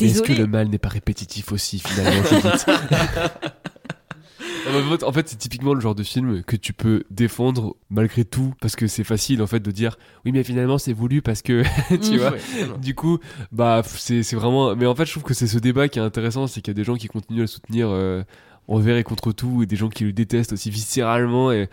Est-ce 0.00 0.22
que 0.22 0.32
le 0.32 0.46
mal 0.46 0.68
n'est 0.68 0.78
pas 0.78 0.88
répétitif 0.88 1.50
aussi, 1.50 1.80
finalement 1.80 2.22
En 5.02 5.12
fait, 5.12 5.28
c'est 5.28 5.36
typiquement 5.36 5.74
le 5.74 5.80
genre 5.80 5.94
de 5.94 6.02
film 6.02 6.42
que 6.44 6.54
tu 6.54 6.72
peux 6.72 7.04
défendre 7.10 7.76
malgré 7.88 8.24
tout, 8.24 8.52
parce 8.60 8.76
que 8.76 8.86
c'est 8.86 9.04
facile 9.04 9.42
en 9.42 9.46
fait 9.46 9.60
de 9.60 9.70
dire 9.70 9.96
oui, 10.24 10.32
mais 10.32 10.44
finalement 10.44 10.78
c'est 10.78 10.92
voulu 10.92 11.22
parce 11.22 11.42
que 11.42 11.62
tu 11.88 12.14
Mm. 12.14 12.16
vois. 12.18 12.30
Ouais. 12.32 12.38
Du 12.80 12.94
coup, 12.94 13.18
bah 13.52 13.82
c'est 13.84 14.22
c'est 14.22 14.36
vraiment. 14.36 14.76
Mais 14.76 14.86
en 14.86 14.94
fait, 14.94 15.06
je 15.06 15.10
trouve 15.12 15.22
que 15.24 15.34
c'est 15.34 15.46
ce 15.46 15.58
débat 15.58 15.88
qui 15.88 15.98
est 15.98 16.02
intéressant, 16.02 16.46
c'est 16.46 16.60
qu'il 16.60 16.72
y 16.72 16.76
a 16.76 16.78
des 16.78 16.84
gens 16.84 16.96
qui 16.96 17.08
continuent 17.08 17.42
à 17.42 17.46
soutenir 17.46 17.88
euh, 17.90 18.22
envers 18.68 18.96
et 18.96 19.02
contre 19.04 19.32
tout, 19.32 19.62
et 19.62 19.66
des 19.66 19.76
gens 19.76 19.88
qui 19.88 20.04
le 20.04 20.12
détestent 20.12 20.52
aussi 20.52 20.70
viscéralement, 20.70 21.52
et, 21.52 21.68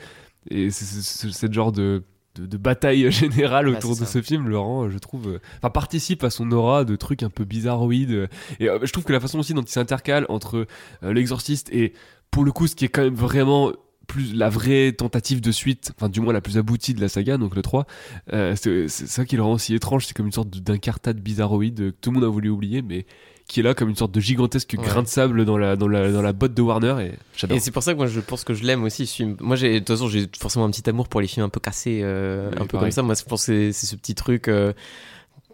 c'est 0.50 0.72
cette 0.72 1.54
genre 1.54 1.72
de, 1.72 2.04
de, 2.36 2.46
de 2.46 2.58
bataille 2.58 3.12
générale 3.12 3.68
autour 3.68 3.96
de 3.98 4.06
ce 4.06 4.22
film, 4.22 4.48
le 4.48 4.58
rend, 4.58 4.90
je 4.90 4.98
trouve, 4.98 5.28
euh, 5.28 5.40
enfin 5.58 5.70
participe 5.70 6.24
à 6.24 6.30
son 6.30 6.52
aura 6.52 6.86
de 6.86 6.96
trucs 6.96 7.24
un 7.24 7.30
peu 7.30 7.44
bizarroïdes. 7.44 8.12
euh, 8.12 8.28
Et 8.60 8.70
euh, 8.70 8.80
je 8.84 8.92
trouve 8.92 9.04
que 9.04 9.14
la 9.14 9.20
façon 9.20 9.40
aussi 9.40 9.54
dont 9.54 9.62
il 9.62 9.70
s'intercale 9.72 10.26
entre 10.30 10.66
l'exorciste 11.02 11.70
et 11.74 11.94
pour 12.32 12.44
le 12.46 12.52
coup, 12.52 12.68
ce 12.68 12.76
qui 12.76 12.86
est 12.86 12.90
quand 12.90 13.04
même 13.04 13.16
vraiment 13.16 13.72
plus 14.08 14.34
la 14.34 14.48
vraie 14.48 14.94
tentative 14.94 15.42
de 15.42 15.52
suite, 15.52 15.92
enfin 15.98 16.08
du 16.08 16.22
moins 16.22 16.32
la 16.32 16.40
plus 16.40 16.58
aboutie 16.58 16.94
de 16.94 17.02
la 17.02 17.10
saga, 17.10 17.38
donc 17.38 17.56
le 17.56 17.62
3, 17.62 17.86
euh, 18.32 18.56
c'est 18.56 18.88
ça 18.88 19.26
qui 19.26 19.36
le 19.36 19.44
rend 19.44 19.52
aussi 19.54 19.76
étrange, 19.76 20.06
c'est 20.06 20.16
comme 20.16 20.28
une 20.28 20.32
sorte 20.32 20.50
de- 20.50 20.60
d'incartade 20.60 21.20
bizarroïde 21.20 21.78
que 21.78 21.90
tout 21.90 22.12
le 22.12 22.16
monde 22.16 22.24
a 22.24 22.30
voulu 22.30 22.50
oublier, 22.50 22.82
mais 22.82 23.06
qui 23.48 23.62
est 23.62 23.64
là 23.64 23.74
comme 23.74 23.88
une 23.90 23.96
sorte 23.96 24.12
de 24.12 24.20
gigantesque 24.20 24.76
Ouais. 24.78 24.84
grain 24.84 25.04
de 25.04 25.08
sable 25.08 25.46
dans 25.46 25.58
la, 25.58 25.76
dans 25.78 25.88
la, 25.88 26.12
dans 26.12 26.22
la 26.22 26.34
botte 26.34 26.54
de 26.54 26.62
Warner, 26.62 27.12
et 27.50 27.60
c'est 27.60 27.72
pour 27.72 27.82
ça 27.82 27.94
que 27.94 27.98
moi 27.98 28.08
je 28.08 28.20
pense 28.20 28.44
que 28.44 28.54
je 28.54 28.64
l'aime 28.66 28.84
aussi 28.84 29.08
film. 29.08 29.38
Moi 29.40 29.56
de 29.56 29.78
toute 29.80 29.88
façon 29.88 30.10
j'ai 30.10 30.28
forcément 30.38 30.66
un 30.66 30.70
petit 30.72 30.88
amour 30.90 31.08
pour 31.08 31.22
les 31.22 31.28
films 31.28 31.46
un 31.46 31.50
peu 31.50 31.60
cassés, 31.62 32.02
euh, 32.04 32.50
Oui, 32.52 32.56
un 32.58 32.62
peu 32.62 32.68
pareil. 32.68 32.86
comme 32.88 32.92
ça. 32.92 33.02
Moi 33.04 33.16
je 33.16 33.24
pense 33.24 33.46
que 33.46 33.72
c'est 33.72 33.86
ce 33.86 33.96
petit 33.96 34.16
truc. 34.16 34.48
euh, 34.50 34.74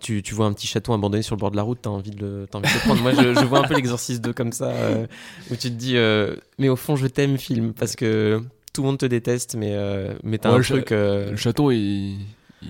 tu, 0.01 0.21
tu 0.21 0.34
vois 0.34 0.47
un 0.47 0.53
petit 0.53 0.67
château 0.67 0.91
abandonné 0.93 1.21
sur 1.21 1.36
le 1.36 1.39
bord 1.39 1.51
de 1.51 1.56
la 1.56 1.62
route, 1.62 1.79
t'as 1.84 1.89
envie 1.89 2.12
de 2.12 2.19
le, 2.19 2.47
envie 2.53 2.67
de 2.67 2.73
le 2.73 2.79
prendre. 2.82 3.01
Moi 3.01 3.13
je, 3.13 3.36
je 3.36 3.45
vois 3.45 3.60
un 3.60 3.63
peu 3.67 3.75
l'exorciste 3.75 4.21
2 4.23 4.34
comme 4.34 4.51
ça, 4.51 4.69
euh, 4.71 5.06
où 5.49 5.56
tu 5.56 5.69
te 5.69 5.75
dis, 5.75 5.95
euh, 5.95 6.36
mais 6.58 6.67
au 6.69 6.75
fond 6.75 6.95
je 6.97 7.08
t'aime 7.08 7.38
film 7.38 7.73
parce 7.73 7.95
que 7.95 8.41
tout 8.73 8.82
le 8.82 8.88
monde 8.88 8.97
te 8.97 9.06
déteste, 9.06 9.56
mais, 9.56 9.71
euh, 9.73 10.13
mais 10.23 10.39
t'as 10.39 10.49
Ouais, 10.49 10.56
un 10.56 10.58
le 10.58 10.63
truc. 10.63 10.89
Le 10.89 11.36
chaton, 11.38 11.69
il- 11.71 12.17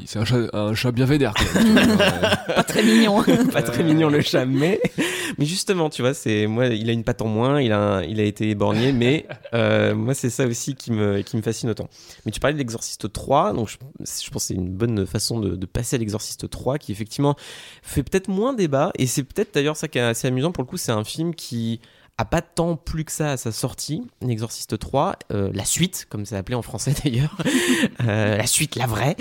c'est 0.06 0.20
un 0.20 0.26
chat, 0.26 0.38
un 0.54 0.74
chat 0.74 0.92
bien 0.92 1.06
vénère. 1.06 1.34
Euh, 1.56 1.96
Pas 2.56 2.64
très 2.64 2.84
mignon. 2.84 3.24
pas 3.52 3.62
très 3.62 3.84
mignon 3.84 4.10
le 4.10 4.22
chat, 4.22 4.46
mais, 4.46 4.80
mais 5.38 5.46
justement, 5.46 5.90
tu 5.90 6.02
vois, 6.02 6.14
c'est 6.14 6.48
moi, 6.48 6.68
il 6.68 6.90
a 6.90 6.94
une 6.94 7.04
patte 7.04 7.22
en 7.22 7.28
moins, 7.28 7.62
il 7.62 7.72
a, 7.72 7.80
un- 7.80 8.04
il 8.04 8.20
a 8.20 8.24
été 8.24 8.50
éborgné, 8.50 8.92
mais 8.92 9.26
euh, 9.54 9.96
moi, 9.96 10.14
c'est 10.14 10.30
ça 10.30 10.46
aussi 10.46 10.76
qui 10.76 10.92
me, 10.92 11.22
qui 11.22 11.38
me 11.38 11.42
fascine 11.42 11.70
autant. 11.70 11.90
Mais 12.26 12.32
tu 12.32 12.40
parlais 12.40 12.54
de 12.54 12.60
l'Exorciste 12.60 13.12
3, 13.12 13.54
donc 13.54 13.70
je, 13.70 13.78
je 14.00 14.30
pense 14.30 14.44
que 14.44 14.48
c'est 14.48 14.54
une 14.54 14.70
bonne 14.70 15.06
façon 15.06 15.40
de, 15.40 15.56
de 15.56 15.66
passer 15.66 15.96
à 15.96 16.00
l'Exorciste 16.00 16.50
3, 16.50 16.78
qui 16.78 16.92
effectivement 16.92 17.36
fait 17.82 18.04
peut-être 18.04 18.28
moins 18.28 18.54
débat, 18.54 18.92
et 18.98 19.08
c'est 19.08 19.24
peut-être 19.24 19.54
d'ailleurs 19.54 19.78
ça 19.78 19.88
qui 19.88 19.98
est 19.98 20.02
assez 20.02 20.28
amusant 20.28 20.52
pour 20.52 20.64
le 20.64 20.68
coup, 20.68 20.78
c'est 20.78 20.92
un 20.92 21.04
film 21.04 21.34
qui 21.36 21.80
a 22.24 22.26
pas 22.26 22.42
tant 22.42 22.78
plus 22.78 23.04
que 23.04 23.12
ça 23.12 23.32
à 23.32 23.38
sa 23.38 23.52
sortie, 23.52 24.02
l'Exorciste 24.22 24.80
3, 24.80 25.18
euh, 25.32 25.52
la 25.54 25.66
suite, 25.66 26.08
comme 26.10 26.26
c'est 26.26 26.38
appelé 26.38 26.56
en 26.56 26.62
français 26.62 26.94
d'ailleurs, 27.04 27.38
Euh, 28.06 28.38
la 28.38 28.48
suite, 28.48 28.76
la 28.76 28.88
vraie, 28.88 29.16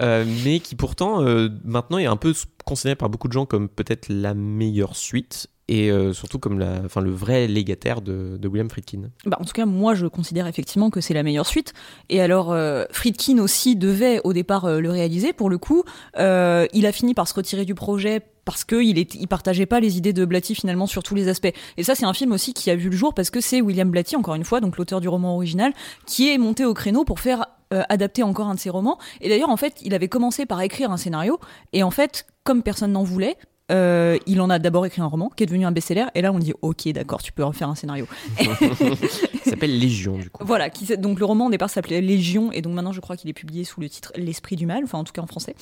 euh, 0.00 0.24
mais 0.44 0.60
qui 0.60 0.74
pourtant 0.74 1.22
maintenant 1.64 1.98
est 1.98 2.06
un 2.06 2.16
peu 2.16 2.34
considéré 2.64 2.96
par 2.96 3.08
beaucoup 3.08 3.28
de 3.28 3.32
gens 3.32 3.46
comme 3.46 3.68
peut-être 3.68 4.08
la 4.08 4.34
meilleure 4.34 4.96
suite 4.96 5.48
et 5.68 5.90
surtout 6.12 6.38
comme 6.38 6.58
la, 6.58 6.80
enfin, 6.84 7.00
le 7.00 7.10
vrai 7.10 7.46
légataire 7.46 8.00
de, 8.00 8.38
de 8.38 8.48
William 8.48 8.70
Friedkin. 8.70 9.10
Bah, 9.26 9.36
en 9.40 9.44
tout 9.44 9.52
cas, 9.52 9.66
moi, 9.66 9.94
je 9.94 10.06
considère 10.06 10.46
effectivement 10.46 10.88
que 10.88 11.00
c'est 11.00 11.12
la 11.14 11.22
meilleure 11.22 11.46
suite. 11.46 11.74
Et 12.08 12.22
alors, 12.22 12.56
Friedkin 12.90 13.38
aussi 13.38 13.76
devait 13.76 14.20
au 14.24 14.32
départ 14.32 14.80
le 14.80 14.90
réaliser. 14.90 15.32
Pour 15.32 15.50
le 15.50 15.58
coup, 15.58 15.84
il 16.16 16.86
a 16.86 16.92
fini 16.92 17.14
par 17.14 17.28
se 17.28 17.34
retirer 17.34 17.64
du 17.64 17.74
projet 17.74 18.22
parce 18.48 18.64
qu'il 18.64 18.96
il 18.96 19.06
il 19.14 19.28
partageait 19.28 19.66
pas 19.66 19.78
les 19.78 19.98
idées 19.98 20.14
de 20.14 20.24
Blatty 20.24 20.54
finalement 20.54 20.86
sur 20.86 21.02
tous 21.02 21.14
les 21.14 21.28
aspects. 21.28 21.52
Et 21.76 21.82
ça, 21.82 21.94
c'est 21.94 22.06
un 22.06 22.14
film 22.14 22.32
aussi 22.32 22.54
qui 22.54 22.70
a 22.70 22.76
vu 22.76 22.88
le 22.88 22.96
jour 22.96 23.12
parce 23.12 23.28
que 23.28 23.42
c'est 23.42 23.60
William 23.60 23.90
Blatty, 23.90 24.16
encore 24.16 24.36
une 24.36 24.44
fois, 24.44 24.60
donc 24.60 24.78
l'auteur 24.78 25.02
du 25.02 25.08
roman 25.08 25.34
original, 25.34 25.74
qui 26.06 26.32
est 26.32 26.38
monté 26.38 26.64
au 26.64 26.72
créneau 26.72 27.04
pour 27.04 27.20
faire 27.20 27.44
euh, 27.74 27.82
adapter 27.90 28.22
encore 28.22 28.48
un 28.48 28.54
de 28.54 28.58
ses 28.58 28.70
romans. 28.70 28.98
Et 29.20 29.28
d'ailleurs, 29.28 29.50
en 29.50 29.58
fait, 29.58 29.74
il 29.82 29.92
avait 29.92 30.08
commencé 30.08 30.46
par 30.46 30.62
écrire 30.62 30.90
un 30.90 30.96
scénario. 30.96 31.38
Et 31.74 31.82
en 31.82 31.90
fait, 31.90 32.26
comme 32.42 32.62
personne 32.62 32.92
n'en 32.92 33.02
voulait, 33.02 33.36
euh, 33.70 34.16
il 34.26 34.40
en 34.40 34.50
a 34.50 34.58
d'abord 34.58 34.86
écrit 34.86 35.02
un 35.02 35.06
roman 35.06 35.30
qui 35.34 35.42
est 35.42 35.46
devenu 35.46 35.66
un 35.66 35.72
best-seller. 35.72 36.06
Et 36.14 36.22
là, 36.22 36.32
on 36.32 36.38
dit, 36.38 36.54
ok, 36.62 36.88
d'accord, 36.88 37.22
tu 37.22 37.32
peux 37.32 37.44
en 37.44 37.52
faire 37.52 37.68
un 37.68 37.74
scénario. 37.74 38.06
Il 38.40 39.50
s'appelle 39.50 39.78
Légion 39.78 40.18
du 40.18 40.30
coup. 40.30 40.44
Voilà, 40.44 40.70
qui, 40.70 40.96
donc 40.96 41.18
le 41.18 41.24
roman 41.24 41.46
au 41.46 41.50
départ 41.50 41.70
s'appelait 41.70 42.00
Légion 42.00 42.52
et 42.52 42.62
donc 42.62 42.74
maintenant 42.74 42.92
je 42.92 43.00
crois 43.00 43.16
qu'il 43.16 43.30
est 43.30 43.34
publié 43.34 43.64
sous 43.64 43.80
le 43.80 43.88
titre 43.88 44.12
L'esprit 44.16 44.56
du 44.56 44.66
mal, 44.66 44.84
enfin 44.84 44.98
en 44.98 45.04
tout 45.04 45.12
cas 45.12 45.22
en 45.22 45.26
français. 45.26 45.54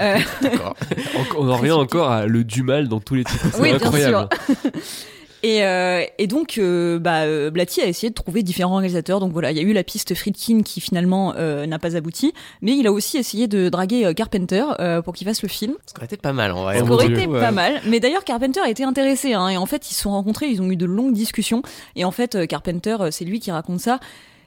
Euh, 0.00 0.18
on 1.38 1.48
en 1.48 1.56
revient 1.56 1.72
encore 1.72 2.10
à 2.10 2.26
le 2.26 2.44
du 2.44 2.62
mal 2.62 2.88
dans 2.88 3.00
tous 3.00 3.14
les 3.14 3.24
titres. 3.24 3.46
C'est 3.52 3.60
Oui, 3.60 3.68
bien 3.68 3.76
incroyable. 3.76 4.28
Et, 5.44 5.62
euh, 5.62 6.02
et 6.18 6.26
donc 6.26 6.56
euh, 6.56 6.98
bah, 6.98 7.24
euh, 7.24 7.50
Blatty 7.50 7.82
a 7.82 7.86
essayé 7.86 8.08
de 8.08 8.14
trouver 8.14 8.42
différents 8.42 8.76
réalisateurs. 8.76 9.20
Donc 9.20 9.32
voilà, 9.32 9.50
il 9.50 9.56
y 9.58 9.60
a 9.60 9.62
eu 9.62 9.74
la 9.74 9.84
piste 9.84 10.14
Friedkin 10.14 10.62
qui 10.62 10.80
finalement 10.80 11.34
euh, 11.36 11.66
n'a 11.66 11.78
pas 11.78 11.96
abouti, 11.96 12.32
mais 12.62 12.72
il 12.76 12.86
a 12.86 12.92
aussi 12.92 13.18
essayé 13.18 13.46
de 13.46 13.68
draguer 13.68 14.14
Carpenter 14.14 14.64
euh, 14.80 15.02
pour 15.02 15.12
qu'il 15.12 15.26
fasse 15.26 15.42
le 15.42 15.48
film. 15.50 15.74
Ça 15.84 15.92
aurait 15.98 16.06
été 16.06 16.16
pas 16.16 16.32
mal 16.32 16.52
en 16.52 16.62
vrai. 16.62 16.78
Ce 16.78 16.82
Oh 16.82 16.86
qui 16.86 16.92
aurait 16.92 17.06
été 17.08 17.26
pas 17.26 17.50
mal. 17.50 17.82
Mais 17.86 18.00
d'ailleurs, 18.00 18.24
Carpenter 18.24 18.60
a 18.60 18.70
été 18.70 18.84
intéressé. 18.84 19.34
Hein, 19.34 19.48
et 19.50 19.56
en 19.58 19.66
fait, 19.66 19.90
ils 19.90 19.94
se 19.94 20.00
sont 20.00 20.12
rencontrés, 20.12 20.46
ils 20.46 20.62
ont 20.62 20.70
eu 20.70 20.76
de 20.76 20.86
longues 20.86 21.12
discussions. 21.12 21.62
Et 21.94 22.06
en 22.06 22.10
fait, 22.10 22.46
Carpenter, 22.46 22.96
c'est 23.10 23.26
lui 23.26 23.38
qui 23.38 23.50
raconte 23.50 23.80
ça 23.80 24.00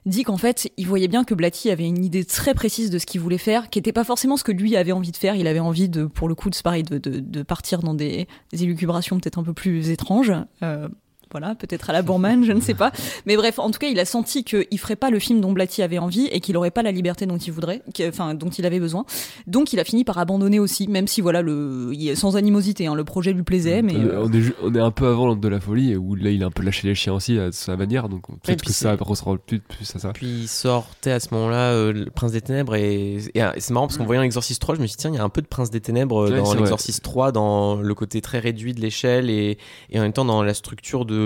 dit 0.08 0.24
qu'en 0.24 0.38
fait, 0.38 0.72
il 0.78 0.88
voyait 0.88 1.08
bien 1.08 1.24
que 1.24 1.34
Blatty 1.34 1.70
avait 1.70 1.86
une 1.86 2.04
idée 2.04 2.26
très 2.26 2.54
précise 2.54 2.90
de 2.90 2.98
ce 2.98 3.06
qu'il 3.06 3.22
voulait 3.22 3.38
faire, 3.38 3.70
qui 3.70 3.80
n'était 3.80 3.94
pas 3.94 4.04
forcément 4.04 4.38
ce 4.38 4.44
que 4.44 4.52
lui 4.52 4.76
avait 4.76 4.92
envie 4.92 5.12
de 5.12 5.18
faire. 5.18 5.36
Il 5.36 5.48
avait 5.48 5.60
envie 5.60 5.90
de, 5.90 6.06
pour 6.06 6.28
le 6.28 6.36
coup, 6.36 6.50
de, 6.50 6.56
pareil, 6.64 6.84
de, 6.84 6.98
de, 6.98 7.44
partir 7.44 7.82
dans 7.82 7.94
des, 7.94 8.28
des 8.52 8.64
élucubrations 8.64 9.20
peut-être 9.20 9.38
un 9.38 9.44
peu 9.44 9.54
plus 9.54 9.90
étranges. 9.90 10.34
Euh, 10.64 10.88
voilà, 11.32 11.56
peut-être 11.56 11.90
à 11.90 11.94
la 11.94 12.02
Bourman, 12.02 12.44
je 12.44 12.52
ne 12.52 12.62
sais 12.62 12.74
pas. 12.74 12.92
Mais 13.26 13.36
bref, 13.36 13.60
en 13.60 13.70
tout 13.72 13.80
cas, 13.80 13.88
il 13.88 14.00
a 14.00 14.06
senti 14.06 14.44
qu'il 14.44 14.80
ferait 14.80 14.96
pas 14.96 15.10
le 15.10 15.20
film 15.20 15.42
dont 15.42 15.52
Blatty 15.52 15.82
avait 15.82 15.98
envie 15.98 16.28
et 16.28 16.40
qu'il 16.40 16.56
aurait 16.58 16.72
pas 16.72 16.82
la 16.84 16.92
liberté 16.92 17.26
dont 17.26 17.38
il 17.38 17.52
voudrait, 17.52 17.82
que- 17.94 18.08
enfin, 18.10 18.34
dont 18.34 18.50
il 18.50 18.66
avait 18.66 18.80
besoin. 18.80 19.06
Donc, 19.48 19.74
il 19.74 19.80
a 19.80 19.84
fini 19.84 20.04
par 20.04 20.18
abandonner 20.18 20.60
aussi, 20.60 20.88
même 20.88 21.08
si 21.08 21.22
voilà, 21.22 21.42
le, 21.42 21.94
sans 22.16 22.36
animosité, 22.38 22.88
hein, 22.88 22.96
le 22.96 23.04
projet 23.04 23.34
lui 23.34 23.44
plaisait, 23.44 23.82
mais. 23.82 23.96
Euh, 23.96 24.14
euh, 24.22 24.24
on, 24.28 24.32
est, 24.34 24.42
ju- 24.42 24.54
on 24.64 24.74
est 24.74 24.80
un 24.80 24.92
peu 24.92 25.08
avant 25.08 25.26
l'ordre 25.26 25.42
de 25.42 25.48
la 25.48 25.60
folie 25.60 25.96
où 25.96 26.16
là 26.16 26.30
il 26.32 26.44
a 26.44 26.48
un 26.48 26.52
peu 26.52 26.64
lâché 26.64 26.88
les 26.88 26.96
chiens 26.96 27.14
aussi 27.14 27.38
à 27.40 27.52
sa 27.52 27.76
manière 27.76 28.10
donc 28.10 28.24
peut-être 28.44 28.64
que 28.64 28.72
ça 28.72 28.96
ressemble 29.00 29.40
plus, 29.40 29.60
plus 29.60 29.96
à 29.96 30.00
ça. 30.00 30.12
Puis 30.14 30.28
il 30.28 30.48
sortait 30.48 31.12
à 31.12 31.20
ce 31.20 31.34
moment-là 31.34 31.72
euh, 31.74 31.94
le 31.94 32.06
Prince 32.10 32.32
des 32.32 32.42
Ténèbres 32.42 32.76
et, 32.76 33.18
et, 33.34 33.44
euh, 33.44 33.52
c'est 33.58 33.72
marrant 33.74 33.88
parce 33.88 33.98
qu'en 33.98 34.06
voyant 34.06 34.22
l'Exorciste 34.22 34.62
3, 34.62 34.76
je 34.76 34.82
me 34.82 34.88
suis 34.88 34.96
dit 34.96 35.02
tiens, 35.02 35.12
il 35.12 35.16
y 35.16 35.20
a 35.20 35.24
un 35.24 35.30
peu 35.30 35.42
de 35.42 35.48
Prince 35.48 35.70
des 35.70 35.82
Ténèbres 35.82 36.26
euh, 36.28 36.32
Ouais, 36.32 36.42
dans 36.42 36.54
l'Exorciste 36.56 37.04
3, 37.04 37.32
dans 37.32 37.76
le 37.76 37.94
côté 37.96 38.22
très 38.22 38.40
réduit 38.40 38.74
de 38.74 38.82
l'échelle 38.82 39.30
et, 39.30 39.58
et 39.90 40.00
en 40.00 40.04
même 40.04 40.14
temps 40.14 40.26
dans 40.26 40.44
la 40.44 40.54
structure 40.54 41.06
de 41.06 41.17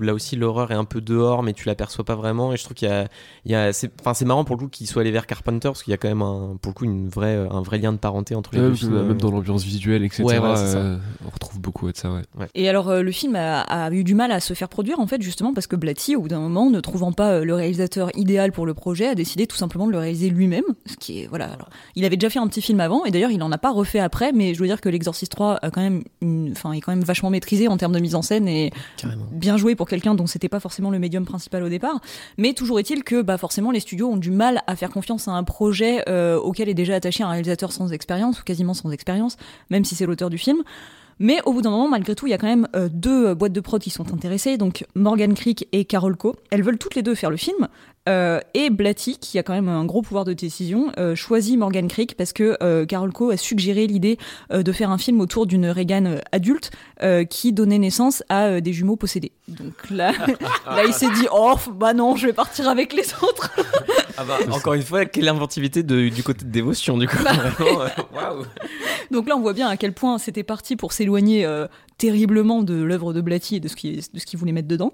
là 0.00 0.14
aussi 0.14 0.36
l'horreur 0.36 0.70
est 0.72 0.74
un 0.76 0.84
peu 0.84 1.00
dehors 1.00 1.42
mais 1.42 1.52
tu 1.52 1.66
l'aperçois 1.66 2.04
pas 2.04 2.14
vraiment 2.14 2.52
et 2.52 2.56
je 2.56 2.64
trouve 2.64 2.74
qu'il 2.74 2.88
y 2.88 2.90
a, 2.92 3.08
il 3.44 3.52
y 3.52 3.54
a 3.54 3.72
c'est, 3.72 3.90
enfin 4.00 4.14
c'est 4.14 4.24
marrant 4.24 4.44
pour 4.44 4.56
le 4.56 4.62
coup 4.64 4.68
qu'il 4.68 4.86
soit 4.86 5.02
allé 5.02 5.10
vers 5.10 5.26
Carpenter 5.26 5.68
parce 5.68 5.82
qu'il 5.82 5.90
y 5.90 5.94
a 5.94 5.96
quand 5.96 6.08
même 6.08 6.22
un, 6.22 6.56
pour 6.60 6.70
le 6.70 6.74
coup 6.74 6.84
une 6.84 7.08
vraie, 7.08 7.36
un 7.50 7.62
vrai 7.62 7.78
lien 7.78 7.92
de 7.92 7.98
parenté 7.98 8.34
entre 8.34 8.50
les 8.54 8.60
Même, 8.60 8.70
deux 8.70 8.76
films. 8.76 8.94
même 8.94 9.10
euh. 9.10 9.14
dans 9.14 9.30
l'ambiance 9.30 9.64
visuelle 9.64 10.04
etc. 10.04 10.22
Ouais, 10.24 10.38
voilà, 10.38 10.58
euh, 10.60 10.98
on 11.26 11.30
retrouve 11.30 11.60
beaucoup 11.60 11.90
de 11.90 11.96
ça 11.96 12.10
ouais. 12.12 12.22
Et 12.54 12.68
alors, 12.68 12.88
euh, 12.88 13.02
le 13.02 13.12
film 13.12 13.36
a, 13.36 13.60
a 13.60 13.90
eu 13.92 14.04
du 14.04 14.14
mal 14.14 14.32
à 14.32 14.40
se 14.40 14.54
faire 14.54 14.68
produire, 14.68 14.98
en 15.00 15.06
fait, 15.06 15.22
justement 15.22 15.52
parce 15.54 15.66
que 15.66 15.76
Blatty, 15.76 16.16
au 16.16 16.22
bout 16.22 16.28
d'un 16.28 16.40
moment, 16.40 16.68
ne 16.70 16.80
trouvant 16.80 17.12
pas 17.12 17.32
euh, 17.32 17.44
le 17.44 17.54
réalisateur 17.54 18.10
idéal 18.16 18.52
pour 18.52 18.66
le 18.66 18.74
projet, 18.74 19.06
a 19.08 19.14
décidé 19.14 19.46
tout 19.46 19.56
simplement 19.56 19.86
de 19.86 19.92
le 19.92 19.98
réaliser 19.98 20.30
lui-même. 20.30 20.64
Ce 20.86 20.96
qui 20.96 21.20
est, 21.22 21.26
voilà. 21.26 21.46
Alors, 21.46 21.68
il 21.96 22.04
avait 22.04 22.16
déjà 22.16 22.30
fait 22.30 22.38
un 22.38 22.46
petit 22.48 22.62
film 22.62 22.80
avant, 22.80 23.04
et 23.04 23.10
d'ailleurs, 23.10 23.30
il 23.30 23.42
en 23.42 23.52
a 23.52 23.58
pas 23.58 23.70
refait 23.72 23.98
après, 24.00 24.32
mais 24.32 24.52
je 24.54 24.58
dois 24.58 24.66
dire 24.66 24.80
que 24.80 24.88
l'Exorciste 24.88 25.32
3 25.32 25.58
a 25.62 25.70
quand 25.70 25.80
même, 25.80 26.02
une- 26.20 26.52
enfin, 26.52 26.72
est 26.72 26.80
quand 26.80 26.92
même 26.92 27.04
vachement 27.04 27.30
maîtrisé 27.30 27.68
en 27.68 27.76
termes 27.76 27.92
de 27.94 28.00
mise 28.00 28.14
en 28.14 28.22
scène 28.22 28.48
et 28.48 28.70
Carrément. 28.96 29.24
Bien 29.40 29.56
joué 29.56 29.74
pour 29.74 29.88
quelqu'un 29.88 30.14
dont 30.14 30.26
c'était 30.26 30.48
pas 30.48 30.60
forcément 30.60 30.90
le 30.90 30.98
médium 31.00 31.24
principal 31.24 31.64
au 31.64 31.68
départ. 31.68 32.00
Mais 32.38 32.52
toujours 32.52 32.78
est-il 32.78 33.02
que, 33.02 33.22
bah, 33.22 33.38
forcément, 33.38 33.72
les 33.72 33.80
studios 33.80 34.08
ont 34.08 34.16
du 34.16 34.30
mal 34.30 34.62
à 34.66 34.76
faire 34.76 34.90
confiance 34.90 35.26
à 35.26 35.32
un 35.32 35.42
projet 35.42 36.04
euh, 36.08 36.38
auquel 36.38 36.68
est 36.68 36.74
déjà 36.74 36.94
attaché 36.94 37.24
un 37.24 37.30
réalisateur 37.30 37.72
sans 37.72 37.92
expérience 37.92 38.40
ou 38.40 38.44
quasiment 38.44 38.74
sans 38.74 38.90
expérience, 38.92 39.36
même 39.70 39.84
si 39.84 39.96
c'est 39.96 40.06
l'auteur 40.06 40.30
du 40.30 40.38
film. 40.38 40.62
Mais 41.18 41.38
au 41.44 41.52
bout 41.52 41.60
d'un 41.60 41.70
moment, 41.70 41.88
malgré 41.88 42.14
tout, 42.14 42.26
il 42.26 42.30
y 42.30 42.34
a 42.34 42.38
quand 42.38 42.46
même 42.46 42.66
euh, 42.74 42.88
deux 42.90 43.34
boîtes 43.34 43.52
de 43.52 43.60
prod 43.60 43.80
qui 43.80 43.90
sont 43.90 44.14
intéressées, 44.14 44.56
donc 44.56 44.86
Morgan 44.94 45.34
Creek 45.34 45.68
et 45.72 45.84
Carol 45.84 46.16
Co. 46.16 46.36
Elles 46.50 46.62
veulent 46.62 46.78
toutes 46.78 46.94
les 46.94 47.02
deux 47.02 47.14
faire 47.14 47.30
le 47.30 47.36
film. 47.36 47.68
Euh, 48.08 48.40
et 48.54 48.70
Blatty, 48.70 49.18
qui 49.18 49.38
a 49.38 49.42
quand 49.42 49.52
même 49.52 49.68
un 49.68 49.84
gros 49.84 50.02
pouvoir 50.02 50.24
de 50.24 50.32
décision, 50.32 50.90
euh, 50.98 51.14
choisit 51.14 51.58
Morgan 51.58 51.86
Creek 51.86 52.16
parce 52.16 52.32
que 52.32 52.56
euh, 52.62 52.86
Carol 52.86 53.12
Co 53.12 53.30
a 53.30 53.36
suggéré 53.36 53.86
l'idée 53.86 54.18
euh, 54.52 54.62
de 54.62 54.72
faire 54.72 54.90
un 54.90 54.98
film 54.98 55.20
autour 55.20 55.46
d'une 55.46 55.66
Reagan 55.66 56.16
adulte 56.32 56.70
euh, 57.02 57.24
qui 57.24 57.52
donnait 57.52 57.78
naissance 57.78 58.22
à 58.28 58.46
euh, 58.46 58.60
des 58.60 58.72
jumeaux 58.72 58.96
possédés. 58.96 59.32
Donc 59.48 59.74
là, 59.90 60.12
là 60.66 60.84
il 60.86 60.94
s'est 60.94 61.10
dit 61.14 61.26
oh 61.32 61.54
bah 61.74 61.92
non, 61.92 62.16
je 62.16 62.26
vais 62.26 62.32
partir 62.32 62.68
avec 62.68 62.92
les 62.92 63.06
autres. 63.22 63.50
Ah 64.18 64.24
bah, 64.24 64.36
encore 64.50 64.74
une 64.74 64.82
fois, 64.82 65.06
quelle 65.06 65.28
inventivité 65.28 65.82
de- 65.82 66.10
du 66.10 66.22
côté 66.22 66.44
de 66.44 66.50
dévotion 66.50 66.98
du 66.98 67.08
coup. 67.08 67.16
Vraiment, 67.22 67.80
euh, 67.80 67.88
waouh. 68.14 68.44
Donc 69.10 69.26
là, 69.26 69.34
on 69.34 69.40
voit 69.40 69.54
bien 69.54 69.66
à 69.66 69.78
quel 69.78 69.94
point 69.94 70.18
c'était 70.18 70.42
parti 70.42 70.76
pour 70.76 70.92
s'éloigner 70.92 71.46
euh, 71.46 71.66
terriblement 72.00 72.62
de 72.62 72.74
l'œuvre 72.82 73.12
de 73.12 73.20
Blatty 73.20 73.56
et 73.56 73.60
de 73.60 73.68
ce 73.68 73.76
qu'il 73.76 74.00
qu'il 74.00 74.38
voulait 74.38 74.52
mettre 74.52 74.68
dedans. 74.68 74.92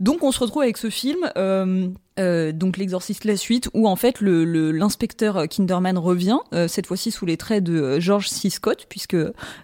Donc 0.00 0.22
on 0.22 0.32
se 0.32 0.40
retrouve 0.40 0.62
avec 0.62 0.76
ce 0.78 0.90
film, 0.90 1.18
euh, 1.36 1.88
euh, 2.18 2.52
donc 2.52 2.76
l'exorciste 2.78 3.24
la 3.24 3.36
suite, 3.36 3.68
où 3.74 3.86
en 3.88 3.96
fait 3.96 4.20
le- 4.20 4.44
le- 4.44 4.72
l'inspecteur 4.72 5.46
Kinderman 5.48 5.98
revient, 5.98 6.38
euh, 6.54 6.66
cette 6.68 6.86
fois-ci 6.86 7.10
sous 7.10 7.26
les 7.26 7.36
traits 7.36 7.62
de 7.64 8.00
George 8.00 8.28
C. 8.28 8.48
Scott, 8.50 8.86
puisque 8.88 9.16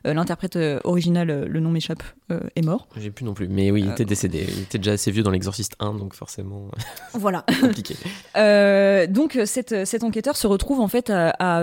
l'interprète 0.05 0.59
original, 0.85 1.47
le 1.49 1.61
nom 1.61 1.71
m'échappe, 1.71 2.03
est 2.57 2.63
mort. 2.65 2.89
J'ai 2.99 3.11
plus 3.11 3.27
non 3.27 3.35
plus, 3.35 3.47
mais 3.47 3.71
oui, 3.71 3.83
il 3.85 3.91
était 3.91 4.07
décédé. 4.07 4.47
Il 4.49 4.63
était 4.63 4.79
déjà 4.79 4.93
assez 4.93 5.11
vieux 5.11 5.23
dans 5.23 5.31
l'Exorciste 5.31 5.75
1, 5.81 5.93
donc 5.95 6.15
forcément 6.15 6.71
Voilà. 7.13 7.45
compliqué. 7.61 7.95
Donc 9.13 9.39
cet, 9.45 9.75
enquêteur 10.03 10.37
se 10.37 10.47
retrouve 10.47 10.81
en 10.81 10.89
fait 10.89 11.11
à, 11.11 11.35
à, 11.39 11.63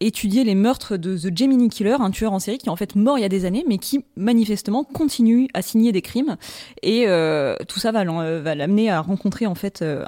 étudier 0.00 0.44
les 0.44 0.54
meurtres 0.54 0.96
de 0.96 1.16
The 1.16 1.36
Gemini 1.36 1.68
Killer, 1.68 1.96
un 2.00 2.10
tueur 2.10 2.32
en 2.32 2.38
série 2.38 2.58
qui 2.58 2.66
est 2.66 2.70
en 2.70 2.76
fait 2.76 2.94
mort 2.96 3.18
il 3.18 3.22
y 3.22 3.24
a 3.24 3.28
des 3.28 3.44
années, 3.44 3.64
mais 3.68 3.78
qui 3.78 4.04
manifestement 4.32 4.82
continue 4.82 5.48
à 5.52 5.60
signer 5.60 5.92
des 5.92 6.00
crimes. 6.00 6.36
Et 6.82 7.04
euh, 7.06 7.54
tout 7.68 7.78
ça 7.78 7.90
euh, 7.90 8.40
va 8.42 8.54
l'amener 8.54 8.90
à 8.90 9.00
rencontrer 9.00 9.46
en 9.46 9.54
fait 9.54 9.82
euh, 9.82 10.04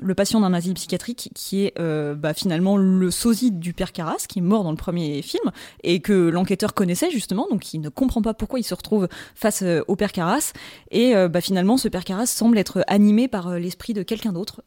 le 0.00 0.14
patient 0.14 0.40
d'un 0.40 0.54
asile 0.54 0.74
psychiatrique 0.74 1.30
qui 1.34 1.64
est 1.64 1.74
bah, 2.14 2.32
finalement 2.32 2.76
le 2.76 3.10
sosie 3.10 3.50
du 3.50 3.74
père 3.74 3.92
Carras, 3.92 4.24
qui 4.28 4.38
est 4.38 4.42
mort 4.42 4.64
dans 4.64 4.70
le 4.70 4.76
premier 4.76 5.20
film 5.22 5.50
et 5.82 6.00
que 6.00 6.12
l'enquêteur 6.12 6.74
connaissait 6.74 7.10
justement, 7.10 7.46
donc 7.50 7.74
il 7.74 7.80
ne 7.80 7.88
comprend 7.88 8.22
pas 8.22 8.34
pourquoi 8.34 8.58
il 8.58 8.62
se 8.62 8.74
retrouve 8.74 9.08
face 9.34 9.62
au 9.86 9.96
père 9.96 10.12
Carras. 10.12 10.52
Et 10.90 11.14
bah, 11.28 11.40
finalement, 11.40 11.76
ce 11.76 11.88
père 11.88 12.04
Carras 12.04 12.26
semble 12.26 12.58
être 12.58 12.82
animé 12.86 13.28
par 13.28 13.58
l'esprit 13.58 13.92
de 13.92 14.02
quelqu'un 14.02 14.32
d'autre, 14.32 14.62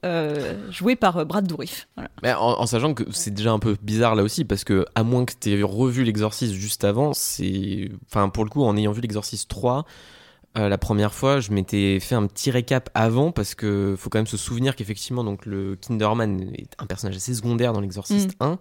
joué 0.69 0.95
par 0.95 1.25
Brad 1.25 1.47
Dourif. 1.47 1.87
Mais 2.21 2.33
en, 2.33 2.59
en 2.59 2.65
sachant 2.65 2.93
que 2.93 3.03
c'est 3.11 3.33
déjà 3.33 3.51
un 3.51 3.59
peu 3.59 3.75
bizarre 3.81 4.15
là 4.15 4.23
aussi, 4.23 4.45
parce 4.45 4.63
que 4.63 4.85
à 4.95 5.03
moins 5.03 5.25
que 5.25 5.33
tu 5.39 5.51
aies 5.51 5.63
revu 5.63 6.03
l'Exorciste 6.03 6.53
juste 6.53 6.83
avant, 6.83 7.13
c'est. 7.13 7.89
Enfin, 8.09 8.29
pour 8.29 8.43
le 8.43 8.49
coup, 8.49 8.63
en 8.67 8.77
ayant 8.77 8.91
vu 8.91 9.01
l'Exorciste 9.01 9.49
3, 9.49 9.85
euh, 10.57 10.69
la 10.69 10.77
première 10.77 11.13
fois, 11.13 11.39
je 11.39 11.51
m'étais 11.51 11.99
fait 11.99 12.15
un 12.15 12.25
petit 12.25 12.51
récap 12.51 12.89
avant, 12.93 13.31
parce 13.31 13.53
que 13.53 13.95
faut 13.97 14.09
quand 14.09 14.19
même 14.19 14.27
se 14.27 14.37
souvenir 14.37 14.75
qu'effectivement, 14.75 15.23
donc 15.23 15.45
le 15.45 15.75
Kinderman 15.75 16.51
est 16.55 16.69
un 16.79 16.85
personnage 16.85 17.15
assez 17.17 17.33
secondaire 17.33 17.73
dans 17.73 17.81
l'Exorciste 17.81 18.31
1, 18.39 18.57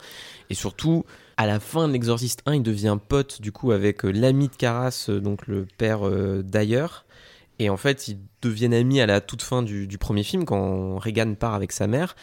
et 0.50 0.54
surtout. 0.54 1.04
À 1.38 1.46
la 1.46 1.60
fin 1.60 1.86
de 1.86 1.92
l'Exorciste 1.92 2.40
1, 2.46 2.54
il 2.54 2.62
devient 2.62 2.96
pote 3.08 3.42
du 3.42 3.52
coup 3.52 3.72
avec 3.72 4.06
euh, 4.06 4.10
l'ami 4.10 4.48
de 4.48 4.56
Caras, 4.56 5.06
euh, 5.10 5.20
donc 5.20 5.46
le 5.46 5.66
père 5.76 6.06
euh, 6.06 6.42
d'ailleurs. 6.42 7.04
Et 7.58 7.70
en 7.70 7.76
fait, 7.76 8.08
ils 8.08 8.18
deviennent 8.42 8.74
amis 8.74 9.00
à 9.00 9.06
la 9.06 9.20
toute 9.20 9.42
fin 9.42 9.62
du, 9.62 9.86
du 9.86 9.98
premier 9.98 10.22
film, 10.22 10.44
quand 10.44 10.98
Reagan 10.98 11.34
part 11.34 11.54
avec 11.54 11.72
sa 11.72 11.86
mère. 11.86 12.14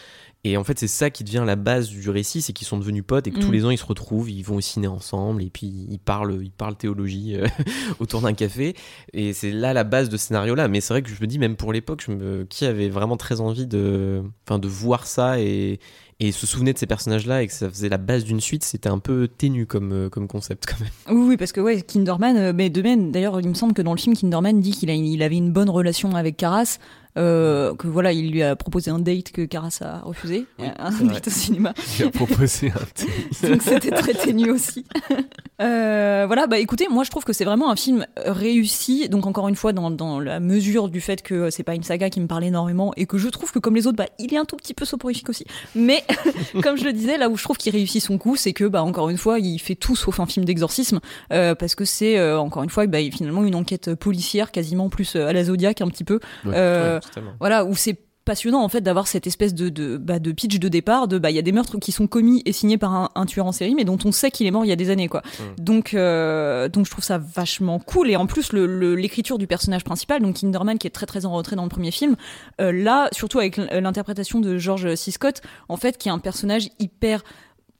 Et 0.45 0.57
en 0.57 0.63
fait, 0.65 0.77
c'est 0.77 0.89
ça 0.89 1.09
qui 1.09 1.23
devient 1.23 1.43
la 1.45 1.55
base 1.55 1.87
du 1.89 2.09
récit, 2.09 2.41
c'est 2.41 2.51
qu'ils 2.51 2.67
sont 2.67 2.77
devenus 2.77 3.03
potes 3.07 3.27
et 3.27 3.31
que 3.31 3.39
tous 3.39 3.47
Mm. 3.47 3.53
les 3.53 3.65
ans 3.65 3.69
ils 3.69 3.77
se 3.77 3.85
retrouvent, 3.85 4.29
ils 4.29 4.43
vont 4.43 4.55
au 4.55 4.61
ciné 4.61 4.87
ensemble 4.87 5.41
et 5.41 5.49
puis 5.49 5.87
ils 5.89 5.99
parlent, 5.99 6.37
ils 6.43 6.51
parlent 6.51 6.75
théologie 6.75 7.37
euh, 7.37 7.47
autour 7.99 8.19
d'un 8.19 8.33
café. 8.33 8.75
Et 9.13 9.31
c'est 9.31 9.51
là 9.51 9.73
la 9.73 9.85
base 9.85 10.09
de 10.09 10.17
ce 10.17 10.27
scénario-là. 10.27 10.67
Mais 10.67 10.81
c'est 10.81 10.93
vrai 10.93 11.01
que 11.01 11.09
je 11.09 11.21
me 11.21 11.27
dis, 11.27 11.39
même 11.39 11.55
pour 11.55 11.71
l'époque, 11.71 12.05
me... 12.09 12.43
qui 12.43 12.65
avait 12.65 12.89
vraiment 12.89 13.15
très 13.15 13.39
envie 13.39 13.67
de, 13.67 14.21
enfin, 14.45 14.59
de 14.59 14.67
voir 14.67 15.07
ça 15.07 15.39
et, 15.39 15.79
et 16.19 16.31
se 16.31 16.45
souvenait 16.45 16.73
de 16.73 16.77
ces 16.77 16.85
personnages-là 16.85 17.43
et 17.43 17.47
que 17.47 17.53
ça 17.53 17.69
faisait 17.69 17.89
la 17.89 17.97
base 17.97 18.23
d'une 18.23 18.39
suite, 18.39 18.63
c'était 18.63 18.89
un 18.89 18.99
peu 18.99 19.27
ténu 19.27 19.65
comme, 19.65 19.91
euh, 19.91 20.09
comme 20.09 20.27
concept 20.27 20.65
quand 20.67 20.79
même. 20.79 21.27
Oui, 21.27 21.37
parce 21.37 21.51
que 21.51 21.61
ouais, 21.61 21.81
Kinderman, 21.81 22.37
euh, 22.37 22.53
mais 22.53 22.69
de 22.69 22.81
même, 22.81 23.11
d'ailleurs, 23.11 23.39
il 23.39 23.49
me 23.49 23.53
semble 23.53 23.73
que 23.73 23.81
dans 23.81 23.93
le 23.93 23.99
film, 23.99 24.15
Kinderman 24.15 24.59
dit 24.59 24.71
qu'il 24.71 25.21
avait 25.23 25.37
une 25.37 25.51
bonne 25.51 25.69
relation 25.69 26.15
avec 26.15 26.37
Caras, 26.37 26.79
euh, 27.17 27.75
que 27.75 27.87
voilà, 27.87 28.11
il 28.11 28.31
lui 28.31 28.41
a 28.41 28.55
proposé 28.55 28.89
un 28.91 28.99
date 28.99 29.31
que 29.31 29.43
Caras 29.45 29.79
a 29.81 29.99
refusé, 29.99 30.45
Oui, 30.59 30.65
un 30.79 30.91
date 30.91 31.27
au 31.27 31.31
cinéma. 31.31 31.73
Il 31.99 32.05
a 32.05 32.09
proposé 32.09 32.71
un 32.71 32.85
thé. 32.95 33.07
Donc 33.47 33.61
c'était 33.61 33.91
très 33.91 34.13
ténu 34.13 34.51
aussi. 34.51 34.85
Euh, 35.61 36.23
voilà, 36.25 36.47
bah 36.47 36.57
écoutez, 36.57 36.87
moi 36.89 37.03
je 37.03 37.11
trouve 37.11 37.23
que 37.23 37.31
c'est 37.31 37.45
vraiment 37.45 37.69
un 37.71 37.75
film 37.77 38.05
réussi. 38.17 39.07
Donc 39.07 39.27
encore 39.27 39.47
une 39.47 39.55
fois, 39.55 39.71
dans, 39.71 39.91
dans 39.91 40.19
la 40.19 40.39
mesure 40.39 40.89
du 40.89 40.99
fait 40.99 41.21
que 41.21 41.51
c'est 41.51 41.63
pas 41.63 41.75
une 41.75 41.83
saga 41.83 42.09
qui 42.09 42.19
me 42.19 42.27
parle 42.27 42.43
énormément 42.43 42.91
et 42.97 43.05
que 43.05 43.17
je 43.17 43.29
trouve 43.29 43.51
que 43.51 43.59
comme 43.59 43.75
les 43.75 43.87
autres, 43.87 43.95
bah 43.95 44.07
il 44.19 44.33
est 44.33 44.37
un 44.37 44.45
tout 44.45 44.57
petit 44.57 44.73
peu 44.73 44.83
soporifique 44.83 45.29
aussi. 45.29 45.45
Mais 45.75 46.03
comme 46.63 46.75
je 46.75 46.83
le 46.83 46.91
disais, 46.91 47.17
là 47.17 47.29
où 47.29 47.37
je 47.37 47.43
trouve 47.43 47.57
qu'il 47.57 47.71
réussit 47.71 48.01
son 48.01 48.17
coup, 48.17 48.35
c'est 48.35 48.51
que 48.51 48.65
bah 48.65 48.83
encore 48.83 49.09
une 49.09 49.17
fois, 49.17 49.39
il 49.39 49.59
fait 49.59 49.75
tout 49.75 49.95
sauf 49.95 50.19
un 50.19 50.25
film 50.25 50.43
d'exorcisme 50.43 50.99
euh, 51.31 51.55
parce 51.55 51.75
que 51.75 51.85
c'est 51.85 52.17
euh, 52.17 52.39
encore 52.39 52.63
une 52.63 52.71
fois, 52.71 52.85
bah, 52.87 52.97
finalement 53.11 53.43
une 53.45 53.55
enquête 53.55 53.93
policière 53.93 54.51
quasiment 54.51 54.89
plus 54.89 55.15
euh, 55.15 55.27
à 55.27 55.33
la 55.33 55.43
Zodiac 55.45 55.81
un 55.81 55.87
petit 55.87 56.03
peu. 56.03 56.19
Ouais. 56.45 56.53
Euh, 56.55 56.99
Ouais, 57.02 57.02
voilà 57.39 57.65
où 57.65 57.75
c'est 57.75 57.97
passionnant 58.25 58.63
en 58.63 58.69
fait 58.69 58.79
d'avoir 58.79 59.07
cette 59.07 59.27
espèce 59.27 59.53
de 59.53 59.67
de, 59.67 59.97
bah, 59.97 60.17
de 60.17 60.31
pitch 60.31 60.57
de 60.57 60.69
départ 60.69 61.09
de 61.09 61.17
bah 61.19 61.29
il 61.29 61.35
y 61.35 61.39
a 61.39 61.41
des 61.41 61.51
meurtres 61.51 61.77
qui 61.77 61.91
sont 61.91 62.07
commis 62.07 62.41
et 62.45 62.53
signés 62.53 62.77
par 62.77 62.93
un, 62.93 63.09
un 63.15 63.25
tueur 63.25 63.45
en 63.45 63.51
série 63.51 63.75
mais 63.75 63.83
dont 63.83 63.97
on 64.05 64.13
sait 64.13 64.31
qu'il 64.31 64.47
est 64.47 64.51
mort 64.51 64.63
il 64.63 64.69
y 64.69 64.71
a 64.71 64.77
des 64.77 64.89
années 64.91 65.09
quoi. 65.09 65.21
Donc 65.57 65.93
euh, 65.93 66.69
donc 66.69 66.85
je 66.85 66.91
trouve 66.91 67.03
ça 67.03 67.17
vachement 67.17 67.79
cool. 67.79 68.09
Et 68.09 68.15
en 68.15 68.25
plus 68.25 68.53
le- 68.53 68.65
le- 68.65 68.95
l'écriture 68.95 69.37
du 69.37 69.45
personnage 69.45 69.83
principal 69.83 70.21
donc 70.21 70.35
Kinderman 70.35 70.77
qui 70.77 70.87
est 70.87 70.91
très 70.91 71.05
très 71.05 71.25
en 71.25 71.33
retrait 71.33 71.57
dans 71.57 71.63
le 71.63 71.69
premier 71.69 71.91
film 71.91 72.15
euh, 72.61 72.71
là 72.71 73.09
surtout 73.11 73.39
avec 73.39 73.57
l'interprétation 73.57 74.39
de 74.39 74.57
George 74.57 74.95
C. 74.95 75.11
Scott 75.11 75.41
en 75.67 75.75
fait 75.75 75.97
qui 75.97 76.07
est 76.07 76.11
un 76.13 76.19
personnage 76.19 76.69
hyper 76.79 77.23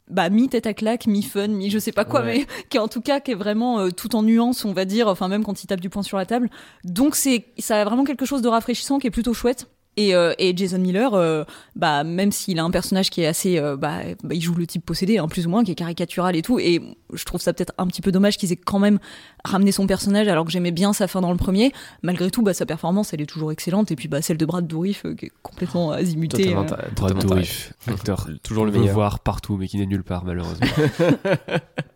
bah 0.10 0.30
mi 0.30 0.50
tête 0.50 0.68
à 0.68 0.74
claque, 0.74 1.08
mi 1.08 1.24
fun, 1.24 1.48
mi 1.48 1.70
je 1.70 1.80
sais 1.80 1.92
pas 1.92 2.06
quoi, 2.06 2.22
Ouais. 2.22 2.40
mais 2.40 2.64
qui 2.70 2.78
en 2.80 2.88
tout 2.88 3.02
cas 3.02 3.20
qui 3.20 3.32
est 3.32 3.36
vraiment 3.36 3.80
euh, 3.80 3.90
tout 3.92 4.16
en 4.16 4.24
nuances, 4.24 4.66
on 4.66 4.74
va 4.74 4.86
dire, 4.86 5.08
enfin 5.08 5.28
même 5.28 5.44
quand 5.44 5.64
il 5.64 5.68
tape 5.68 5.80
du 5.82 5.90
poing 5.90 6.04
sur 6.04 6.18
la 6.18 6.26
table. 6.26 6.50
Donc 6.84 7.16
c'est 7.16 7.46
ça 7.60 7.82
a 7.82 7.86
vraiment 7.86 8.04
quelque 8.04 8.26
chose 8.26 8.42
de 8.42 8.48
rafraîchissant 8.50 9.00
qui 9.00 9.08
est 9.08 9.12
plutôt 9.12 9.34
chouette. 9.34 9.68
Et, 9.96 10.16
euh, 10.16 10.34
et 10.40 10.58
Jason 10.58 10.80
Miller, 10.80 11.14
euh, 11.14 11.44
bah 11.76 12.04
même 12.04 12.32
s'il 12.32 12.58
a 12.60 12.64
un 12.64 12.72
personnage 12.72 13.12
qui 13.12 13.22
est 13.22 13.28
assez, 13.28 13.60
euh, 13.60 13.78
bah, 13.78 14.00
bah, 14.24 14.34
il 14.34 14.42
joue 14.42 14.56
le 14.56 14.66
type 14.66 14.84
possédé, 14.86 15.20
hein, 15.20 15.28
plus 15.28 15.46
ou 15.46 15.50
moins, 15.52 15.64
qui 15.64 15.72
est 15.72 15.76
caricatural 15.76 16.36
et 16.36 16.42
tout. 16.42 16.58
Et 16.60 16.82
je 17.14 17.24
trouve 17.26 17.40
ça 17.42 17.54
peut-être 17.54 17.74
un 17.78 17.86
petit 17.86 18.02
peu 18.02 18.12
dommage 18.12 18.38
qu'ils 18.38 18.52
aient 18.52 18.56
quand 18.58 18.80
même 18.80 18.98
ramené 19.46 19.72
son 19.72 19.86
personnage 19.86 20.28
alors 20.28 20.46
que 20.46 20.52
j'aimais 20.52 20.72
bien 20.72 20.94
sa 20.94 21.08
fin 21.08 21.22
dans 21.22 21.30
le 21.32 21.38
premier. 21.38 21.72
Malgré 22.02 22.32
tout, 22.32 22.42
bah 22.42 22.56
sa 22.56 22.66
performance, 22.66 23.14
elle 23.14 23.22
est 23.22 23.28
toujours 23.28 23.52
excellente. 23.52 23.92
Et 23.92 23.96
puis 23.96 24.08
bah 24.08 24.22
celle 24.24 24.38
de 24.38 24.46
Brad 24.46 24.66
Dourif 24.66 25.06
euh, 25.06 25.14
qui 25.14 25.28
est 25.28 25.32
complètement 25.44 25.92
azimutée. 25.92 26.56
Euh. 26.56 26.64
t'as- 26.64 26.90
Brad 26.96 27.20
Dourif, 27.20 27.74
acteur 27.88 28.28
Toujours 28.42 28.66
le 28.66 28.72
meilleur. 28.72 28.96
voir 28.96 29.20
partout, 29.20 29.58
mais 29.58 29.68
qui 29.68 29.78
n'est 29.78 29.86
nulle 29.86 30.04
part 30.04 30.26
malheureusement. 30.26 30.66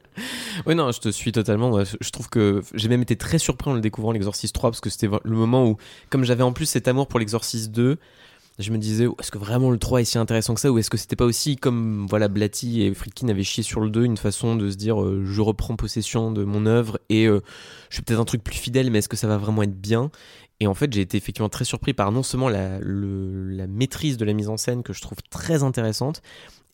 Oui, 0.66 0.76
non, 0.76 0.92
je 0.92 1.00
te 1.00 1.10
suis 1.10 1.32
totalement. 1.32 1.84
Je 1.84 2.10
trouve 2.10 2.30
que 2.30 2.62
j'ai 2.74 2.90
même 2.90 3.02
été 3.02 3.16
très 3.16 3.40
surpris 3.40 3.70
en 3.70 3.74
le 3.74 3.82
découvrant, 3.82 4.12
l'Exorcist 4.12 4.54
3, 4.54 4.72
parce 4.72 4.82
que 4.82 4.90
c'était 4.90 5.10
le 5.24 5.36
moment 5.36 5.68
où, 5.68 5.78
comme 6.10 6.24
j'avais 6.24 6.44
en 6.44 6.54
plus 6.54 6.66
cet 6.66 6.88
amour 6.88 7.08
pour 7.08 7.20
l'Exorcist 7.20 7.72
2, 7.72 7.98
je 8.60 8.72
me 8.72 8.78
disais, 8.78 9.06
est-ce 9.20 9.30
que 9.30 9.38
vraiment 9.38 9.70
le 9.70 9.78
3 9.78 10.02
est 10.02 10.06
si 10.06 10.18
intéressant 10.18 10.56
que 10.56 10.62
ça, 10.62 10.72
ou 10.72 10.80
est-ce 10.80 10.90
que 10.90 10.98
c'était 10.98 11.16
pas 11.16 11.26
aussi, 11.26 11.58
comme 11.58 12.08
voilà, 12.10 12.28
Blatty 12.28 12.82
et 12.82 12.94
Friedkin 12.94 13.30
avaient 13.30 13.44
chié 13.44 13.64
sur 13.64 13.82
le 13.82 13.90
2, 13.90 14.04
une 14.04 14.18
façon 14.18 14.56
de 14.56 14.70
se 14.70 14.76
dire, 14.76 15.02
euh, 15.02 15.24
je 15.26 15.42
reprends 15.42 15.76
possession 15.76 16.32
de 16.32 16.44
mon 16.44 16.66
œuvre 16.66 17.00
et 17.10 17.28
euh, 17.28 17.42
je 17.90 17.98
fais 17.98 18.02
peut-être 18.02 18.20
un 18.20 18.26
truc 18.26 18.44
plus 18.44 18.58
fidèle, 18.58 18.90
mais 18.90 19.00
est-ce 19.00 19.10
que 19.10 19.18
ça 19.18 19.28
va 19.28 19.38
vraiment 19.38 19.62
être 19.62 19.80
bien? 19.80 20.10
Et 20.60 20.66
en 20.66 20.74
fait, 20.74 20.92
j'ai 20.92 21.02
été 21.02 21.18
effectivement 21.18 21.50
très 21.50 21.66
surpris 21.66 21.94
par 21.94 22.12
non 22.12 22.24
seulement 22.24 22.50
la, 22.50 22.80
la 22.82 23.68
maîtrise 23.68 24.18
de 24.18 24.26
la 24.26 24.34
mise 24.34 24.50
en 24.50 24.58
scène 24.58 24.82
que 24.82 24.92
je 24.92 25.02
trouve 25.02 25.20
très 25.30 25.62
intéressante, 25.62 26.24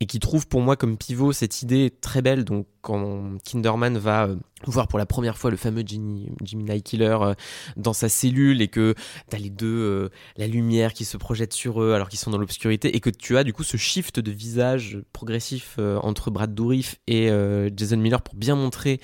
et 0.04 0.06
qui 0.06 0.20
trouve 0.20 0.50
pour 0.50 0.60
moi 0.60 0.76
comme 0.76 0.98
pivot 0.98 1.32
cette 1.32 1.62
idée 1.62 1.90
très 1.90 2.22
belle. 2.22 2.44
Donc, 2.44 2.68
quand 2.82 3.38
Kinderman 3.46 3.98
va 3.98 4.26
euh, 4.26 4.36
voir 4.66 4.90
pour 4.90 5.00
la 5.00 5.06
première 5.06 5.38
fois 5.38 5.50
le 5.50 5.56
fameux 5.56 5.82
Jimmy, 5.86 6.30
Jimmy 6.44 6.66
Night 6.66 6.84
Killer 6.84 7.18
euh, 7.22 7.34
dans 7.78 7.94
sa 7.94 8.10
cellule 8.10 8.62
et 8.62 8.68
que 8.68 8.96
t'as 9.30 9.38
les 9.38 9.50
deux, 9.50 9.66
euh, 9.66 10.10
la 10.36 10.48
lumière 10.48 10.92
qui 10.92 11.06
se 11.06 11.16
projette 11.16 11.54
sur 11.54 11.82
eux 11.82 11.94
alors 11.94 12.10
qu'ils 12.10 12.20
sont 12.20 12.32
dans 12.32 12.38
l'obscurité 12.38 12.94
et 12.94 13.00
que 13.00 13.10
tu 13.10 13.38
as 13.38 13.46
du 13.46 13.54
coup 13.54 13.64
ce 13.64 13.78
shift 13.78 14.20
de 14.20 14.30
visage 14.30 15.00
progressif 15.14 15.80
entre 15.80 16.30
Brad 16.30 16.54
Dourif 16.54 16.98
et 17.08 17.30
Jason 17.74 17.98
Miller 17.98 18.22
pour 18.22 18.36
bien 18.36 18.56
montrer 18.56 19.00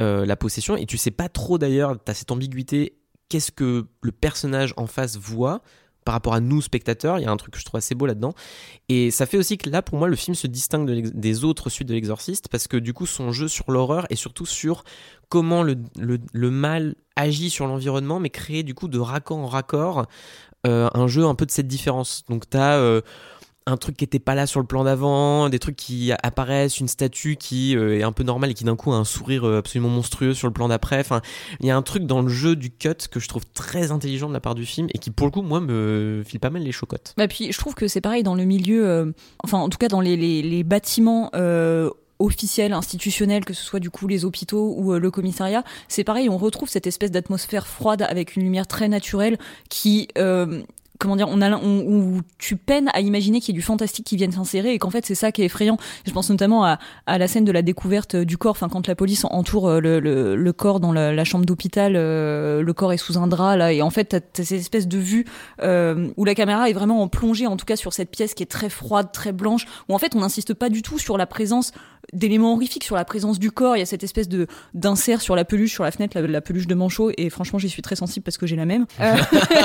la 0.00 0.36
possession. 0.36 0.76
Et 0.76 0.84
tu 0.84 0.98
sais 0.98 1.10
pas 1.10 1.30
trop 1.30 1.56
d'ailleurs, 1.56 1.96
t'as 2.04 2.12
cette 2.12 2.30
ambiguïté. 2.30 2.98
Qu'est-ce 3.30 3.52
que 3.52 3.86
le 4.02 4.12
personnage 4.12 4.74
en 4.76 4.86
face 4.86 5.16
voit? 5.16 5.62
Par 6.04 6.14
rapport 6.14 6.34
à 6.34 6.40
nous 6.40 6.60
spectateurs, 6.60 7.18
il 7.18 7.22
y 7.22 7.26
a 7.26 7.30
un 7.30 7.36
truc 7.36 7.54
que 7.54 7.60
je 7.60 7.64
trouve 7.64 7.78
assez 7.78 7.94
beau 7.94 8.06
là-dedans. 8.06 8.34
Et 8.88 9.10
ça 9.10 9.26
fait 9.26 9.38
aussi 9.38 9.58
que 9.58 9.70
là, 9.70 9.82
pour 9.82 9.98
moi, 9.98 10.08
le 10.08 10.16
film 10.16 10.34
se 10.34 10.46
distingue 10.46 11.10
des 11.14 11.44
autres 11.44 11.70
suites 11.70 11.88
de 11.88 11.94
l'Exorciste, 11.94 12.48
parce 12.48 12.68
que 12.68 12.76
du 12.76 12.92
coup, 12.92 13.06
son 13.06 13.32
jeu 13.32 13.48
sur 13.48 13.70
l'horreur 13.70 14.06
et 14.10 14.16
surtout 14.16 14.46
sur 14.46 14.84
comment 15.28 15.62
le, 15.62 16.50
mal 16.50 16.94
agit 17.16 17.50
sur 17.50 17.66
l'environnement, 17.66 18.20
mais 18.20 18.30
créer 18.30 18.62
du 18.62 18.74
coup 18.74 18.88
de 18.88 18.98
raccord 18.98 19.38
en 19.38 19.46
raccord 19.46 20.06
euh, 20.66 20.88
un 20.94 21.06
jeu 21.06 21.24
un 21.24 21.34
peu 21.34 21.46
de 21.46 21.50
cette 21.50 21.68
différence. 21.68 22.24
Donc 22.28 22.48
tu 22.48 22.56
as 22.56 23.02
un 23.66 23.76
truc 23.76 23.96
qui 23.96 24.04
était 24.04 24.18
pas 24.18 24.34
là 24.34 24.46
sur 24.46 24.60
le 24.60 24.66
plan 24.66 24.84
d'avant, 24.84 25.48
des 25.48 25.58
trucs 25.58 25.76
qui 25.76 26.12
apparaissent, 26.22 26.80
une 26.80 26.88
statue 26.88 27.36
qui 27.36 27.76
euh, 27.76 27.98
est 27.98 28.02
un 28.02 28.12
peu 28.12 28.24
normale 28.24 28.50
et 28.50 28.54
qui 28.54 28.64
d'un 28.64 28.76
coup 28.76 28.92
a 28.92 28.96
un 28.96 29.04
sourire 29.04 29.46
euh, 29.46 29.58
absolument 29.58 29.88
monstrueux 29.88 30.34
sur 30.34 30.48
le 30.48 30.52
plan 30.52 30.68
d'après. 30.68 31.00
Enfin, 31.00 31.20
il 31.60 31.66
y 31.66 31.70
a 31.70 31.76
un 31.76 31.82
truc 31.82 32.04
dans 32.04 32.22
le 32.22 32.28
jeu 32.28 32.56
du 32.56 32.70
cut 32.70 32.94
que 33.10 33.20
je 33.20 33.28
trouve 33.28 33.44
très 33.54 33.92
intelligent 33.92 34.28
de 34.28 34.34
la 34.34 34.40
part 34.40 34.54
du 34.54 34.66
film 34.66 34.88
et 34.92 34.98
qui 34.98 35.10
pour 35.10 35.26
le 35.26 35.30
coup 35.30 35.42
moi 35.42 35.60
me 35.60 36.22
file 36.26 36.40
pas 36.40 36.50
mal 36.50 36.62
les 36.62 36.72
chocottes. 36.72 37.14
Bah 37.16 37.28
puis 37.28 37.52
je 37.52 37.58
trouve 37.58 37.74
que 37.74 37.86
c'est 37.86 38.00
pareil 38.00 38.22
dans 38.22 38.34
le 38.34 38.44
milieu, 38.44 38.86
euh, 38.86 39.12
enfin 39.44 39.58
en 39.58 39.68
tout 39.68 39.78
cas 39.78 39.88
dans 39.88 40.00
les, 40.00 40.64
bâtiments 40.64 41.30
officiels, 42.18 42.72
institutionnels, 42.72 43.44
que 43.44 43.52
ce 43.52 43.64
soit 43.64 43.80
du 43.80 43.90
coup 43.90 44.06
les 44.06 44.24
hôpitaux 44.24 44.74
ou 44.76 44.94
le 44.94 45.10
commissariat, 45.10 45.64
c'est 45.88 46.04
pareil, 46.04 46.28
on 46.28 46.38
retrouve 46.38 46.68
cette 46.68 46.86
espèce 46.86 47.10
d'atmosphère 47.10 47.66
froide 47.66 48.02
avec 48.02 48.36
une 48.36 48.42
lumière 48.42 48.66
très 48.66 48.88
naturelle 48.88 49.38
qui... 49.68 50.08
Comment 51.02 51.16
dire, 51.16 51.26
on 51.28 51.42
a, 51.42 51.50
on, 51.50 51.80
où 51.80 52.20
tu 52.38 52.54
peines 52.54 52.88
à 52.94 53.00
imaginer 53.00 53.40
qu'il 53.40 53.56
y 53.56 53.58
ait 53.58 53.60
du 53.60 53.62
fantastique 53.62 54.06
qui 54.06 54.16
vienne 54.16 54.30
s'insérer 54.30 54.72
et 54.72 54.78
qu'en 54.78 54.90
fait 54.90 55.04
c'est 55.04 55.16
ça 55.16 55.32
qui 55.32 55.42
est 55.42 55.46
effrayant. 55.46 55.76
Je 56.06 56.12
pense 56.12 56.30
notamment 56.30 56.64
à, 56.64 56.78
à 57.06 57.18
la 57.18 57.26
scène 57.26 57.44
de 57.44 57.50
la 57.50 57.62
découverte 57.62 58.14
du 58.14 58.38
corps, 58.38 58.52
enfin 58.52 58.68
quand 58.68 58.86
la 58.86 58.94
police 58.94 59.24
entoure 59.24 59.68
euh, 59.68 59.80
le, 59.80 59.98
le, 59.98 60.36
le 60.36 60.52
corps 60.52 60.78
dans 60.78 60.92
la, 60.92 61.24
chambre 61.24 61.44
d'hôpital, 61.44 61.94
euh, 61.96 62.62
le 62.62 62.72
corps 62.72 62.92
est 62.92 62.98
sous 62.98 63.18
un 63.18 63.26
drap 63.26 63.56
là 63.56 63.72
et 63.72 63.82
en 63.82 63.90
fait 63.90 64.04
t'as 64.04 64.18
as 64.18 64.44
cette 64.44 64.52
espèce 64.52 64.86
de 64.86 64.98
vue 64.98 65.24
euh, 65.60 66.12
où 66.16 66.24
la 66.24 66.36
caméra 66.36 66.70
est 66.70 66.72
vraiment 66.72 67.02
en 67.02 67.08
plongée, 67.08 67.48
en 67.48 67.56
tout 67.56 67.66
cas 67.66 67.74
sur 67.74 67.92
cette 67.92 68.12
pièce 68.12 68.34
qui 68.34 68.44
est 68.44 68.46
très 68.46 68.68
froide, 68.68 69.08
très 69.12 69.32
blanche, 69.32 69.66
où 69.88 69.94
en 69.96 69.98
fait 69.98 70.14
on 70.14 70.20
n'insiste 70.20 70.54
pas 70.54 70.68
du 70.68 70.82
tout 70.82 71.00
sur 71.00 71.18
la 71.18 71.26
présence 71.26 71.72
d'éléments 72.12 72.54
horrifiques, 72.54 72.84
sur 72.84 72.96
la 72.96 73.04
présence 73.04 73.38
du 73.38 73.50
corps. 73.50 73.76
Il 73.76 73.80
y 73.80 73.82
a 73.82 73.86
cette 73.86 74.04
espèce 74.04 74.28
de 74.28 74.46
d'insert 74.74 75.20
sur 75.20 75.36
la 75.36 75.44
peluche, 75.44 75.72
sur 75.72 75.84
la 75.84 75.90
fenêtre, 75.90 76.18
la, 76.18 76.40
peluche 76.40 76.66
de 76.66 76.74
Manchot, 76.74 77.10
et 77.16 77.30
franchement 77.30 77.58
j'y 77.58 77.68
suis 77.68 77.82
très 77.82 77.96
sensible 77.96 78.24
parce 78.24 78.38
que 78.38 78.46
j'ai 78.46 78.56
la 78.56 78.66
même. 78.66 78.86
Euh, 79.00 79.16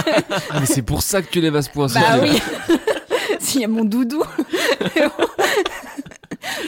mais 0.60 0.66
c'est 0.66 0.82
pour 0.82 1.02
ça 1.02 1.22
tu 1.32 1.42
l'aimes 1.42 1.56
à 1.56 1.62
ce 1.62 1.70
point. 1.70 1.88
bah 1.88 2.00
Sophie. 2.20 2.42
oui, 2.70 2.76
s'il 3.40 3.62
y 3.62 3.66
a 3.66 3.68
mon 3.68 3.84
doudou. 3.84 4.24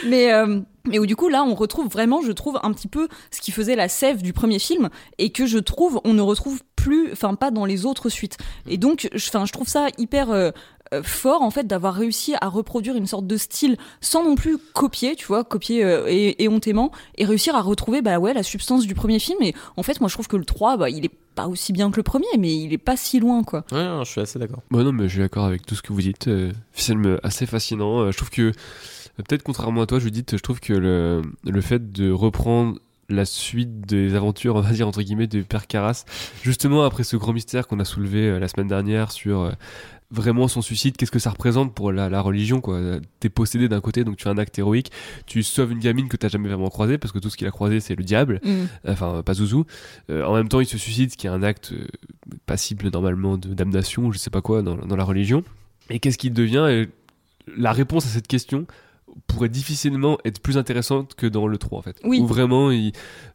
mais 0.06 0.32
euh, 0.34 0.60
mais 0.88 1.00
où 1.00 1.06
du 1.06 1.16
coup 1.16 1.30
là 1.30 1.44
on 1.44 1.56
retrouve 1.56 1.88
vraiment, 1.88 2.22
je 2.22 2.32
trouve 2.32 2.60
un 2.64 2.72
petit 2.74 2.88
peu 2.88 3.08
ce 3.32 3.42
qui 3.42 3.52
faisait 3.52 3.76
la 3.76 3.88
sève 3.88 4.22
du 4.22 4.34
premier 4.34 4.60
film 4.60 4.90
et 5.18 5.32
que 5.32 5.46
je 5.46 5.58
trouve 5.60 6.02
on 6.04 6.14
ne 6.14 6.22
retrouve 6.22 6.62
plus, 6.76 7.12
enfin 7.12 7.36
pas 7.36 7.52
dans 7.52 7.66
les 7.66 7.86
autres 7.86 8.10
suites. 8.10 8.38
Et 8.68 8.78
donc, 8.78 9.10
je- 9.14 9.28
enfin 9.30 9.46
je 9.46 9.52
trouve 9.52 9.68
ça 9.68 9.88
hyper 9.98 10.32
euh, 10.32 10.52
euh, 10.94 11.04
fort 11.04 11.42
en 11.44 11.52
fait 11.52 11.68
d'avoir 11.68 11.94
réussi 11.94 12.34
à 12.42 12.48
reproduire 12.48 12.96
une 12.96 13.06
sorte 13.08 13.28
de 13.28 13.38
style 13.38 13.78
sans 14.02 14.24
non 14.24 14.36
plus 14.36 14.58
copier, 14.74 15.16
tu 15.16 15.26
vois, 15.28 15.44
copier 15.44 15.84
euh, 15.84 16.06
et, 16.08 16.44
éhontément 16.44 16.92
et 17.18 17.26
réussir 17.26 17.56
à 17.56 17.62
retrouver 17.62 18.02
bah 18.02 18.18
ouais 18.20 18.34
la 18.34 18.44
substance 18.44 18.86
du 18.88 18.96
premier 18.96 19.20
film. 19.20 19.40
Et 19.42 19.54
en 19.78 19.84
fait, 19.84 20.00
moi 20.00 20.10
je 20.10 20.16
trouve 20.16 20.28
que 20.28 20.38
le 20.38 20.46
3, 20.46 20.78
bah 20.78 20.90
il 20.90 21.06
est 21.06 21.12
pas 21.40 21.48
aussi 21.48 21.72
bien 21.72 21.90
que 21.90 21.96
le 21.98 22.04
premier, 22.04 22.28
mais 22.38 22.54
il 22.54 22.74
est 22.74 22.78
pas 22.78 22.98
si 22.98 23.20
loin 23.20 23.44
quoi. 23.44 23.64
Ouais, 23.72 23.84
non, 23.84 24.04
je 24.04 24.12
suis 24.12 24.20
assez 24.22 24.38
d'accord. 24.40 24.62
Bah 24.72 24.84
non, 24.84 24.92
mais 24.92 25.04
je 25.04 25.14
suis 25.14 25.20
d'accord 25.20 25.46
avec 25.46 25.66
tout 25.66 25.74
ce 25.76 25.82
que 25.82 25.94
vous 25.94 26.02
dites. 26.02 26.28
Euh, 26.28 26.52
film 26.74 27.18
assez 27.24 27.46
fascinant. 27.46 28.00
Euh, 28.00 28.12
je 28.12 28.18
trouve 28.18 28.30
que, 28.30 28.42
euh, 28.42 28.52
peut-être 29.28 29.44
contrairement 29.44 29.82
à 29.82 29.86
toi, 29.86 30.00
Judith, 30.00 30.36
je 30.36 30.42
trouve 30.42 30.60
que 30.60 30.74
le, 30.74 31.22
le 31.46 31.62
fait 31.62 31.94
de 31.94 32.12
reprendre 32.12 32.80
la 33.10 33.26
suite 33.26 33.82
des 33.82 34.16
aventures, 34.16 34.56
on 34.56 34.62
va 34.62 34.72
dire 34.72 34.88
entre 34.88 35.02
guillemets, 35.02 35.28
de 35.28 35.42
Père 35.42 35.68
Carras. 35.68 36.06
Justement 36.44 36.84
après 36.84 37.04
ce 37.04 37.18
grand 37.18 37.34
mystère 37.34 37.68
qu'on 37.68 37.80
a 37.80 37.86
soulevé 37.86 38.30
euh, 38.30 38.40
la 38.40 38.48
semaine 38.48 38.68
dernière 38.68 39.12
sur 39.12 39.42
euh, 39.42 39.52
vraiment 40.12 40.48
son 40.48 40.62
suicide, 40.62 40.96
qu'est-ce 40.98 41.12
que 41.12 41.20
ça 41.20 41.30
représente 41.30 41.74
pour 41.74 41.92
la, 41.92 42.10
la 42.10 42.22
religion 42.22 42.62
quoi? 42.62 42.80
T'es 43.20 43.30
possédé 43.30 43.68
d'un 43.68 43.82
côté, 43.82 44.04
donc 44.04 44.18
tu 44.18 44.24
fais 44.24 44.30
un 44.30 44.38
acte 44.38 44.58
héroïque. 44.58 44.92
Tu 45.26 45.44
sauves 45.44 45.72
une 45.72 45.80
gamine 45.80 46.08
que 46.08 46.18
t'as 46.18 46.30
jamais 46.30 46.48
vraiment 46.50 46.70
croisée 46.70 46.98
parce 46.98 47.12
que 47.12 47.20
tout 47.20 47.30
ce 47.30 47.38
qu'il 47.38 47.48
a 47.48 47.52
croisé 47.52 47.80
c'est 47.80 47.96
le 47.96 48.04
diable. 48.04 48.40
Mm. 48.44 48.66
Enfin 48.88 49.22
pas 49.24 49.34
Zouzou. 49.34 49.66
Euh, 50.10 50.24
en 50.24 50.36
même 50.36 50.48
temps 50.48 50.60
il 50.60 50.68
se 50.68 50.78
suicide, 50.78 51.12
ce 51.12 51.18
qui 51.18 51.28
est 51.28 51.32
un 51.32 51.44
acte 51.44 51.74
passible 52.46 52.90
normalement 52.92 53.38
de 53.38 53.54
damnation, 53.54 54.12
je 54.12 54.18
sais 54.18 54.30
pas 54.30 54.42
quoi 54.42 54.62
dans, 54.62 54.76
dans 54.76 54.96
la 54.96 55.04
religion. 55.04 55.44
Et 55.90 56.00
qu'est-ce 56.00 56.18
qu'il 56.18 56.34
devient? 56.34 56.68
Et 56.70 56.90
La 57.58 57.72
réponse 57.72 58.06
à 58.06 58.10
cette 58.10 58.28
question 58.28 58.68
pourrait 59.28 59.50
difficilement 59.50 60.18
être 60.26 60.40
plus 60.42 60.58
intéressante 60.58 61.16
que 61.16 61.26
dans 61.28 61.48
le 61.48 61.58
3 61.58 61.80
en 61.80 61.82
fait. 61.82 61.98
Oui. 62.04 62.20
Où 62.20 62.28
vraiment, 62.28 62.72
il, 62.72 62.92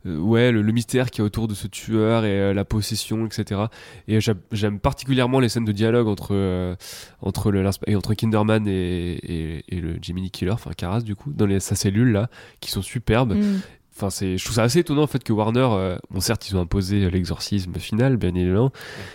euh, 0.07 0.19
ouais, 0.19 0.53
le, 0.53 0.63
le 0.63 0.73
mystère 0.73 1.11
qui 1.11 1.21
est 1.21 1.25
autour 1.25 1.49
de 1.49 1.55
ce 1.55 1.67
tueur 1.67 2.25
et 2.25 2.31
euh, 2.41 2.55
la 2.55 2.65
possession, 2.65 3.27
etc. 3.27 3.63
Et 4.09 4.21
j'a- 4.21 4.35
j'aime 4.53 4.79
particulièrement 4.81 5.41
les 5.41 5.49
scènes 5.49 5.65
de 5.65 5.73
dialogue 5.73 6.09
entre, 6.09 6.29
euh, 6.33 6.75
entre, 7.23 7.51
le, 7.51 7.65
entre 7.95 8.15
Kinderman 8.15 8.67
et, 8.67 8.73
et, 8.73 9.65
et 9.69 9.81
le 9.81 9.97
Jiminy 10.01 10.31
Killer, 10.31 10.53
enfin 10.53 10.71
Carras 10.77 11.01
du 11.03 11.15
coup, 11.17 11.33
dans 11.33 11.47
les, 11.47 11.61
sa 11.61 11.75
cellule 11.75 12.13
là, 12.13 12.29
qui 12.61 12.71
sont 12.71 12.83
superbes. 12.83 13.35
Mm. 13.35 13.61
Enfin, 13.97 14.11
c'est, 14.11 14.37
je 14.39 14.45
trouve 14.45 14.57
ça 14.57 14.65
assez 14.65 14.81
étonnant 14.81 15.03
en 15.03 15.07
fait 15.07 15.23
que 15.23 15.33
Warner, 15.33 15.69
euh, 15.71 15.97
bon 16.11 16.19
certes 16.21 16.49
ils 16.51 16.57
ont 16.57 16.61
imposé 16.61 17.09
l'exorcisme 17.11 17.75
final, 17.77 18.17
bien 18.17 18.35
évidemment, 18.35 18.73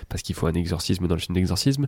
parce 0.07 0.21
qu'il 0.21 0.35
faut 0.35 0.47
un 0.47 0.53
exorcisme 0.53 1.05
dans 1.07 1.15
le 1.15 1.19
film 1.19 1.35
d'exorcisme, 1.35 1.85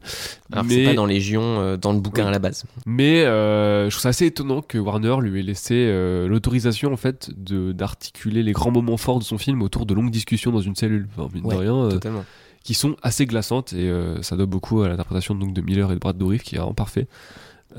Alors 0.51 0.65
c'est 0.67 0.83
pas 0.83 0.93
dans 0.93 1.05
Légion, 1.05 1.41
euh, 1.41 1.77
dans 1.77 1.93
le 1.93 1.99
bouquin 2.01 2.27
à 2.27 2.31
la 2.31 2.39
base. 2.39 2.65
mais 2.85 3.23
euh, 3.23 3.85
je 3.85 3.91
trouve 3.91 4.01
ça 4.01 4.09
assez 4.09 4.25
étonnant 4.25 4.61
que 4.61 4.77
Warner 4.77 5.15
lui 5.21 5.39
ait 5.39 5.43
laissé 5.43 5.75
euh, 5.75 6.27
l'autorisation 6.27 6.91
en 6.91 6.97
fait 6.97 7.29
de 7.37 7.71
d'articuler 7.71 8.43
les 8.43 8.51
grands 8.51 8.71
moments 8.71 8.97
forts 8.97 9.19
de 9.19 9.23
son 9.23 9.37
film 9.37 9.61
autour 9.61 9.85
de 9.85 9.93
longues 9.93 10.11
discussions 10.11 10.51
dans 10.51 10.59
une 10.59 10.75
cellule, 10.75 11.07
enfin, 11.15 11.29
mine 11.33 11.45
Ouais, 11.45 11.55
de 11.55 11.59
rien, 11.61 11.89
Totalement. 11.89 12.25
qui 12.65 12.73
sont 12.73 12.97
assez 13.03 13.25
glaçantes 13.25 13.71
et 13.71 13.89
euh, 13.89 14.21
ça 14.21 14.35
doit 14.35 14.47
beaucoup 14.47 14.81
à 14.81 14.89
l'interprétation 14.89 15.33
donc 15.33 15.53
de 15.53 15.61
Miller 15.61 15.89
et 15.91 15.95
de 15.95 15.99
Brad 15.99 16.17
Dourif 16.17 16.43
qui 16.43 16.55
est 16.55 16.57
vraiment 16.57 16.73
parfait. 16.73 17.07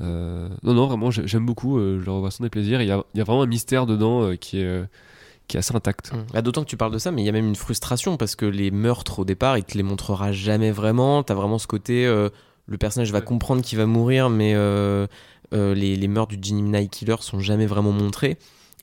Euh, 0.00 0.48
non 0.62 0.74
non 0.74 0.86
vraiment 0.86 1.10
j'ai- 1.10 1.26
j'aime 1.26 1.44
beaucoup, 1.46 1.78
euh, 1.78 1.98
je 2.00 2.04
le 2.06 2.12
revois 2.12 2.30
sans 2.30 2.42
déplaisir. 2.44 2.80
Il 2.82 2.88
y 2.88 2.90
a, 2.90 3.02
il 3.14 3.18
y 3.18 3.20
a 3.20 3.24
vraiment 3.24 3.42
un 3.42 3.46
mystère 3.46 3.86
dedans 3.86 4.22
euh, 4.22 4.36
qui 4.36 4.60
est 4.60 4.84
qui 5.48 5.56
est 5.56 5.60
assez 5.60 5.74
intact. 5.74 6.12
Mm. 6.12 6.16
Bah, 6.32 6.40
D'autant 6.42 6.62
que 6.62 6.68
tu 6.68 6.76
parles 6.76 6.92
de 6.92 6.98
ça, 6.98 7.10
mais 7.10 7.22
il 7.22 7.26
y 7.26 7.28
a 7.28 7.32
même 7.32 7.46
une 7.48 7.56
frustration 7.56 8.16
parce 8.16 8.36
que 8.36 8.46
les 8.46 8.70
meurtres 8.70 9.18
au 9.18 9.24
départ, 9.24 9.58
il 9.58 9.64
te 9.64 9.76
les 9.76 9.82
montrera 9.82 10.32
jamais 10.32 10.70
vraiment. 10.70 11.22
T'as 11.22 11.34
vraiment 11.34 11.58
ce 11.58 11.66
côté, 11.66 12.06
le 12.06 12.78
personnage 12.78 13.10
va 13.12 13.18
Ouais. 13.18 13.24
comprendre 13.24 13.60
qu'il 13.62 13.76
va 13.76 13.86
mourir, 13.86 14.30
mais 14.30 14.54
les, 15.52 15.96
les 15.96 16.08
meurtres 16.08 16.34
du 16.36 16.48
Gemini 16.48 16.88
Killer 16.88 17.16
sont 17.20 17.40
jamais 17.40 17.66
vraiment 17.66 17.92
montrés. 17.92 18.38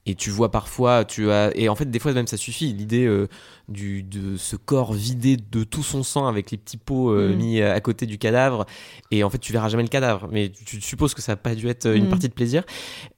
Et 0.05 0.15
tu 0.15 0.31
vois 0.31 0.49
parfois, 0.49 1.05
tu 1.05 1.29
as 1.29 1.51
et 1.55 1.69
en 1.69 1.75
fait 1.75 1.91
des 1.91 1.99
fois 1.99 2.13
même 2.13 2.25
ça 2.25 2.37
suffit 2.37 2.73
l'idée 2.73 3.05
euh, 3.05 3.27
du 3.67 4.01
de 4.01 4.37
ce 4.37 4.55
corps 4.55 4.93
vidé 4.93 5.37
de 5.37 5.63
tout 5.63 5.83
son 5.83 6.01
sang 6.03 6.25
avec 6.25 6.49
les 6.51 6.57
petits 6.57 6.77
pots 6.77 7.11
euh, 7.11 7.33
Mm. 7.33 7.35
mis 7.35 7.61
à 7.61 7.79
côté 7.81 8.05
du 8.07 8.17
cadavre 8.17 8.65
et 9.11 9.23
en 9.23 9.29
fait 9.29 9.37
tu 9.37 9.51
verras 9.53 9.67
jamais 9.69 9.83
le 9.83 9.89
cadavre 9.89 10.27
mais 10.31 10.49
tu, 10.49 10.63
tu 10.77 10.81
supposes 10.81 11.13
que 11.13 11.21
ça 11.21 11.33
n'a 11.33 11.35
pas 11.35 11.53
dû 11.53 11.67
être 11.67 11.85
euh, 11.85 11.95
une 11.95 12.05
Mm. 12.05 12.09
partie 12.09 12.27
de 12.29 12.33
plaisir 12.33 12.63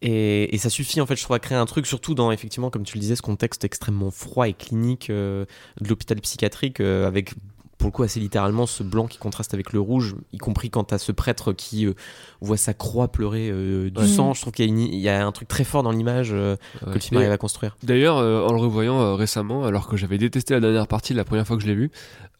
et, 0.02 0.54
et 0.54 0.58
ça 0.58 0.70
suffit 0.70 1.00
en 1.00 1.06
fait 1.06 1.16
je 1.16 1.24
trouve 1.24 1.36
à 1.36 1.40
créer 1.40 1.58
un 1.58 1.66
truc 1.66 1.86
surtout 1.86 2.14
dans 2.16 2.32
effectivement 2.32 2.70
comme 2.70 2.84
tu 2.84 2.98
le 2.98 3.02
disais 3.02 3.16
ce 3.16 3.22
contexte 3.22 3.64
extrêmement 3.64 4.12
froid 4.12 4.50
et 4.50 4.54
clinique 4.54 5.10
euh, 5.12 5.46
de 5.80 5.88
l'hôpital 5.88 6.20
psychiatrique 6.20 6.82
euh, 6.82 7.08
avec 7.08 7.34
pour 7.82 7.88
le 7.90 7.92
coup 7.92 8.04
assez 8.04 8.20
littéralement 8.20 8.66
ce 8.66 8.84
blanc 8.84 9.08
qui 9.08 9.18
contraste 9.18 9.54
avec 9.54 9.74
le 9.74 9.80
rouge 9.80 10.16
y 10.32 10.38
compris 10.38 10.70
quand 10.70 10.84
t'as 10.86 10.98
ce 11.00 11.12
prêtre 11.12 11.52
qui 11.52 11.88
euh, 11.88 11.94
voit 12.40 12.56
sa 12.58 12.74
croix 12.74 13.08
pleurer 13.08 13.50
euh, 13.52 13.90
du 13.90 14.00
Ouais. 14.02 14.08
sang. 14.08 14.34
Je 14.34 14.42
trouve 14.42 14.54
qu'il 14.54 14.70
y, 14.80 15.10
a 15.10 15.18
y 15.18 15.22
un 15.22 15.32
truc 15.32 15.48
très 15.48 15.64
fort 15.64 15.82
dans 15.84 15.92
l'image 15.92 16.30
euh, 16.32 16.56
que 16.86 16.92
le 16.94 17.00
film 17.00 17.18
arrive 17.20 17.32
à 17.32 17.38
construire. 17.38 17.76
D'ailleurs, 17.84 18.18
en 18.18 18.54
le 18.54 18.60
revoyant 18.60 19.16
récemment, 19.16 19.66
alors 19.66 19.88
que 19.88 19.98
j'avais 19.98 20.18
détesté 20.18 20.54
la 20.54 20.60
dernière 20.60 20.88
partie 20.88 21.14
la 21.14 21.24
première 21.26 21.46
fois 21.48 21.58
que 21.58 21.64
je 21.64 21.68
l'ai 21.68 21.76
vu, 21.76 21.92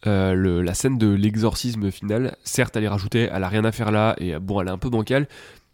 le- 0.04 0.62
la 0.62 0.74
scène 0.74 0.98
de 0.98 1.08
l'exorcisme 1.12 1.90
final, 1.90 2.36
certes, 2.44 2.76
elle 2.76 2.84
est 2.84 2.88
rajoutée, 2.88 3.28
elle 3.32 3.44
a 3.44 3.48
rien 3.48 3.64
à 3.64 3.72
faire 3.72 3.90
là, 3.90 4.14
et 4.18 4.38
bon, 4.38 4.60
elle 4.60 4.68
est 4.68 4.72
un 4.72 4.78
peu 4.78 4.90
bancale, 4.90 5.26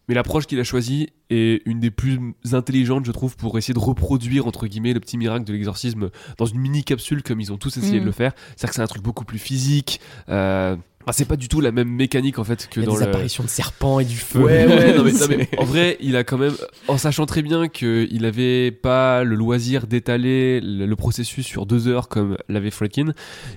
mais 0.09 0.15
l'approche 0.15 0.47
qu'il 0.47 0.59
a 0.59 0.65
choisie 0.65 1.11
est 1.31 1.63
une 1.67 1.81
des 1.81 1.91
plus 1.91 2.19
intelligentes, 2.53 3.05
je 3.05 3.13
trouve, 3.13 3.37
pour 3.37 3.59
essayer 3.59 3.75
de 3.75 3.79
reproduire, 3.79 4.47
entre 4.47 4.67
guillemets, 4.67 4.95
le 4.95 5.01
petit 5.01 5.19
miracle 5.19 5.45
de 5.45 5.53
l'exorcisme 5.53 6.11
dans 6.39 6.47
une 6.47 6.59
mini 6.59 6.83
capsule 6.83 7.23
comme 7.23 7.41
ils 7.41 7.53
ont 7.53 7.59
tous 7.59 7.77
essayé 7.77 8.01
de 8.01 8.05
le 8.05 8.13
faire. 8.13 8.33
C'est-à-dire 8.57 8.69
que 8.71 8.75
c'est 8.77 8.83
un 8.83 8.87
truc 8.87 9.03
beaucoup 9.03 9.25
plus 9.25 9.39
physique. 9.39 10.01
Euh, 10.31 10.77
enfin, 11.03 11.13
c'est 11.13 11.27
pas 11.27 11.37
du 11.37 11.49
tout 11.49 11.61
la 11.61 11.73
même 11.73 11.91
mécanique 11.91 12.39
en 12.39 12.45
fait 12.45 12.69
que 12.69 12.81
il 12.81 12.85
y 12.85 12.87
a 12.87 12.89
dans 12.89 12.95
des 12.99 13.05
le. 13.05 13.11
apparitions 13.11 13.45
de 13.45 13.49
serpents 13.49 14.01
et 14.01 14.07
du 14.07 14.17
feu 14.17 14.41
Ouais, 14.41 14.67
ouais, 14.67 14.97
non, 14.97 15.05
mais, 15.05 15.13
non, 15.21 15.27
mais 15.29 15.49
en 15.59 15.65
vrai, 15.65 15.99
il 16.01 16.17
a 16.17 16.25
quand 16.25 16.39
même, 16.39 16.55
en 16.89 16.97
sachant 16.97 17.27
très 17.27 17.43
bien 17.43 17.69
qu'il 17.69 18.25
avait 18.25 18.71
pas 18.71 19.25
le 19.25 19.37
loisir 19.37 19.87
d'étaler 19.87 20.61
le, 20.63 20.87
le 20.87 20.97
processus 20.97 21.47
sur 21.47 21.67
deux 21.67 21.87
heures 21.87 22.09
comme 22.09 22.39
l'avait 22.49 22.71
Fredkin, 22.71 23.13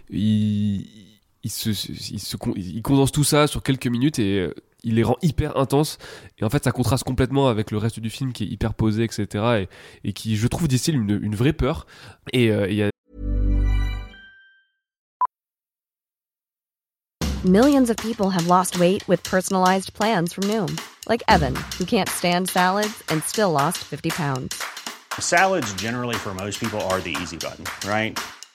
il, 0.09 0.85
il, 1.43 1.49
se, 1.49 1.69
il, 1.69 2.19
se 2.19 2.37
il 2.57 2.81
condense 2.81 3.13
tout 3.13 3.23
ça 3.23 3.47
sur 3.47 3.63
quelques 3.63 3.87
minutes 3.87 4.19
et 4.19 4.39
euh, 4.39 4.53
il 4.83 4.95
les 4.95 5.03
rend 5.03 5.17
hyper 5.21 5.57
intenses. 5.57 5.97
Et 6.39 6.43
en 6.43 6.49
fait, 6.49 6.63
ça 6.63 6.71
contraste 6.71 7.03
complètement 7.03 7.47
avec 7.47 7.71
le 7.71 7.77
reste 7.77 7.99
du 7.99 8.09
film 8.09 8.33
qui 8.33 8.43
est 8.43 8.47
hyper 8.47 8.73
posé, 8.73 9.03
etc. 9.03 9.67
Et, 10.03 10.09
et 10.09 10.13
qui, 10.13 10.35
je 10.35 10.47
trouve, 10.47 10.67
distille 10.67 10.95
une, 10.95 11.19
une 11.21 11.35
vraie 11.35 11.53
peur. 11.53 11.85
Et 12.33 12.51
euh, 12.51 12.67
il 12.69 12.75
y 12.75 12.83
a 12.83 12.89
Millions 17.43 17.89
of 17.89 17.97
people 17.97 18.29
have 18.29 18.45
lost 18.45 18.77
weight 18.77 19.07
with 19.07 19.23
personalized 19.23 19.95
plans 19.95 20.31
from 20.31 20.43
Noom, 20.43 20.79
like 21.09 21.23
Evan, 21.27 21.55
who 21.79 21.85
can't 21.85 22.07
stand 22.07 22.47
salads 22.47 23.01
and 23.09 23.23
still 23.23 23.51
lost 23.51 23.79
50 23.79 24.11
pounds. 24.11 24.61
Salads, 25.17 25.73
generally, 25.73 26.15
for 26.15 26.35
most 26.35 26.59
people, 26.59 26.79
are 26.81 27.01
the 27.01 27.17
easy 27.19 27.37
button, 27.37 27.65
right? 27.89 28.15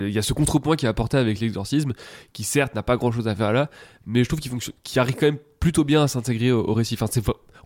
Il 0.00 0.10
y 0.10 0.18
a 0.18 0.22
ce 0.22 0.32
contrepoint 0.32 0.76
qui 0.76 0.86
est 0.86 0.88
apporté 0.88 1.16
avec 1.16 1.40
l'exorcisme, 1.40 1.92
qui 2.32 2.44
certes 2.44 2.74
n'a 2.74 2.82
pas 2.82 2.96
grand 2.96 3.10
chose 3.12 3.28
à 3.28 3.34
faire 3.34 3.52
là, 3.52 3.70
mais 4.06 4.24
je 4.24 4.28
trouve 4.28 4.40
qu'il 4.40 4.98
arrive 5.00 5.14
quand 5.16 5.26
même 5.26 5.38
plutôt 5.60 5.84
bien 5.84 6.02
à 6.02 6.08
s'intégrer 6.08 6.52
au, 6.52 6.64
au 6.68 6.74
récit. 6.74 6.96
Enfin, 7.00 7.06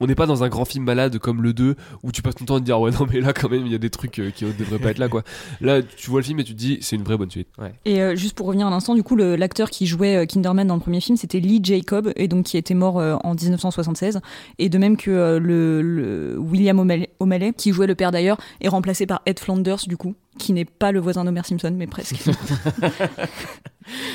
on 0.00 0.06
n'est 0.06 0.14
pas 0.14 0.26
dans 0.26 0.42
un 0.42 0.48
grand 0.48 0.64
film 0.64 0.84
malade 0.84 1.18
comme 1.18 1.42
le 1.42 1.52
2 1.52 1.76
où 2.02 2.10
tu 2.10 2.22
passes 2.22 2.34
ton 2.34 2.44
temps 2.46 2.56
à 2.56 2.60
te 2.60 2.64
dire 2.64 2.80
ouais 2.80 2.90
non 2.90 3.06
mais 3.12 3.20
là 3.20 3.32
quand 3.32 3.48
même 3.50 3.66
il 3.66 3.70
y 3.70 3.74
a 3.74 3.78
des 3.78 3.90
trucs 3.90 4.18
euh, 4.18 4.30
qui 4.30 4.44
ne 4.46 4.52
devraient 4.52 4.78
pas 4.80 4.90
être 4.90 4.98
là 4.98 5.08
quoi. 5.08 5.22
Là 5.60 5.80
tu 5.82 6.10
vois 6.10 6.20
le 6.20 6.24
film 6.24 6.40
et 6.40 6.44
tu 6.44 6.54
te 6.54 6.58
dis 6.58 6.78
c'est 6.80 6.96
une 6.96 7.04
vraie 7.04 7.16
bonne 7.18 7.30
suite. 7.30 7.46
Et 7.84 8.00
euh, 8.02 8.16
juste 8.16 8.34
pour 8.34 8.46
revenir 8.46 8.66
un 8.66 8.72
instant, 8.72 8.94
du 8.94 9.02
coup, 9.04 9.14
le- 9.14 9.36
l'acteur 9.36 9.70
qui 9.70 9.86
jouait 9.86 10.16
euh, 10.16 10.24
Kinderman 10.26 10.66
dans 10.66 10.74
le 10.74 10.80
premier 10.80 11.00
film, 11.00 11.16
c'était 11.16 11.38
Lee 11.38 11.60
Jacob, 11.62 12.10
et 12.16 12.26
donc 12.26 12.46
qui 12.46 12.56
était 12.56 12.74
mort 12.74 12.98
euh, 12.98 13.16
en 13.22 13.34
1976. 13.34 14.20
Et 14.58 14.68
de 14.70 14.78
même 14.78 14.96
que 14.96 15.10
euh, 15.10 15.38
le, 15.38 15.82
le 15.82 16.38
William 16.38 16.78
O'Malley, 16.80 17.10
O'Malley, 17.20 17.52
qui 17.56 17.72
jouait 17.72 17.86
le 17.86 17.94
père 17.94 18.10
d'ailleurs, 18.10 18.38
est 18.60 18.68
remplacé 18.68 19.06
par 19.06 19.20
Ed 19.26 19.38
Flanders, 19.38 19.82
du 19.86 19.96
coup, 19.96 20.14
qui 20.42 20.52
n'est 20.52 20.64
pas 20.64 20.92
le 20.92 21.00
voisin 21.00 21.24
d'Homer 21.24 21.42
Simpson, 21.44 21.72
mais 21.76 21.86
presque. 21.86 22.16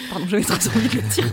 Pardon, 0.10 0.26
j'avais 0.30 0.44
très 0.44 0.70
envie 0.70 0.88
de 0.88 0.96
le 0.96 1.02
dire. 1.14 1.26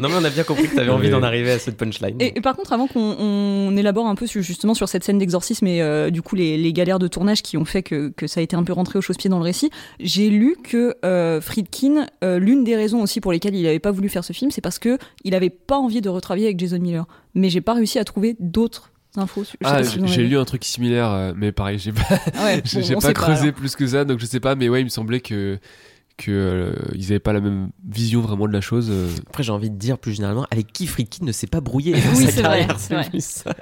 non 0.00 0.08
mais 0.08 0.16
on 0.20 0.24
a 0.24 0.30
bien 0.30 0.42
compris 0.42 0.68
que 0.68 0.74
t'avais 0.74 0.90
envie 0.90 1.06
Mais- 1.06 1.10
d'en 1.12 1.22
arriver 1.22 1.52
à 1.52 1.58
cette 1.60 1.76
punchline 1.76 2.16
Et, 2.20 2.36
et 2.36 2.40
par 2.40 2.56
contre, 2.56 2.72
avant 2.72 2.88
qu'on 2.88 3.16
on 3.18 3.76
élabore 3.76 4.06
un 4.08 4.16
peu 4.16 4.26
sur, 4.26 4.42
justement 4.42 4.74
sur 4.74 4.88
cette 4.88 5.04
scène 5.04 5.18
d'exorcisme 5.18 5.66
et 5.68 5.80
euh, 5.80 6.10
du 6.10 6.20
coup 6.20 6.34
les, 6.34 6.56
les 6.58 6.72
galères 6.72 6.98
de 6.98 7.06
tournage 7.06 7.42
qui 7.42 7.56
ont 7.56 7.64
fait 7.64 7.82
que, 7.84 8.08
que 8.08 8.26
ça 8.26 8.40
a 8.40 8.42
été 8.42 8.56
un 8.56 8.64
peu 8.64 8.72
rentré 8.72 8.98
au 8.98 9.02
chausse-pied 9.02 9.30
dans 9.30 9.38
le 9.38 9.44
récit, 9.44 9.70
j'ai 10.00 10.30
lu 10.30 10.56
que 10.62 10.96
euh, 11.04 11.40
Friedkin, 11.40 12.06
euh, 12.24 12.40
l'une 12.40 12.64
des 12.64 12.74
raisons 12.74 13.02
aussi 13.02 13.20
pour 13.20 13.30
lesquelles 13.30 13.54
il 13.54 13.62
n'avait 13.62 13.78
pas 13.78 13.92
voulu 13.92 14.08
faire 14.08 14.24
ce 14.24 14.32
film, 14.32 14.50
c'est 14.50 14.60
parce 14.60 14.80
que 14.80 14.98
il 15.22 15.34
avait 15.36 15.50
pas 15.50 15.78
envie 15.78 16.00
de 16.00 16.08
retravailler 16.08 16.46
avec 16.46 16.58
Jason 16.58 16.80
Miller. 16.80 17.06
Mais 17.34 17.50
j'ai 17.50 17.60
pas 17.60 17.74
réussi 17.74 18.00
à 18.00 18.04
trouver 18.04 18.34
d'autres 18.40 18.90
Ah 19.64 19.78
pas 19.78 19.84
si 19.84 20.06
j'ai 20.06 20.26
lu 20.26 20.38
un 20.38 20.44
truc 20.44 20.64
similaire, 20.64 21.10
euh, 21.10 21.32
mais 21.36 21.52
pareil 21.52 21.78
j'ai 21.78 21.92
pas, 21.92 22.02
Ah 22.34 22.44
ouais, 22.44 22.62
bon, 22.74 22.94
pas 22.94 23.08
sait 23.08 23.14
creusé 23.14 23.52
plus 23.52 23.76
que 23.76 23.86
ça 23.86 24.04
donc 24.04 24.18
je 24.20 24.26
sais 24.26 24.40
pas, 24.40 24.54
mais 24.54 24.68
ouais 24.68 24.80
il 24.80 24.84
me 24.84 24.90
semblait 24.90 25.20
que 25.20 25.58
que 26.18 26.30
euh, 26.32 26.72
ils 26.94 27.04
avaient 27.06 27.18
pas 27.20 27.32
la 27.32 27.40
même 27.40 27.70
vision 27.88 28.20
vraiment 28.20 28.46
de 28.48 28.52
la 28.52 28.60
chose. 28.60 28.88
euh. 28.90 29.08
Après, 29.28 29.42
j'ai 29.44 29.52
envie 29.52 29.70
de 29.70 29.76
dire 29.76 29.96
plus 29.98 30.12
généralement, 30.12 30.46
avec 30.50 30.72
qui 30.72 30.86
Friedkin 30.86 31.24
ne 31.24 31.32
s'est 31.32 31.46
pas 31.46 31.60
brouillé 31.60 31.92
dans 31.92 31.98
Oui, 32.16 32.24
sa 32.26 32.30
c'est 32.32 32.42
carrière, 32.42 32.76
vrai, 32.90 33.08
ça. 33.20 33.54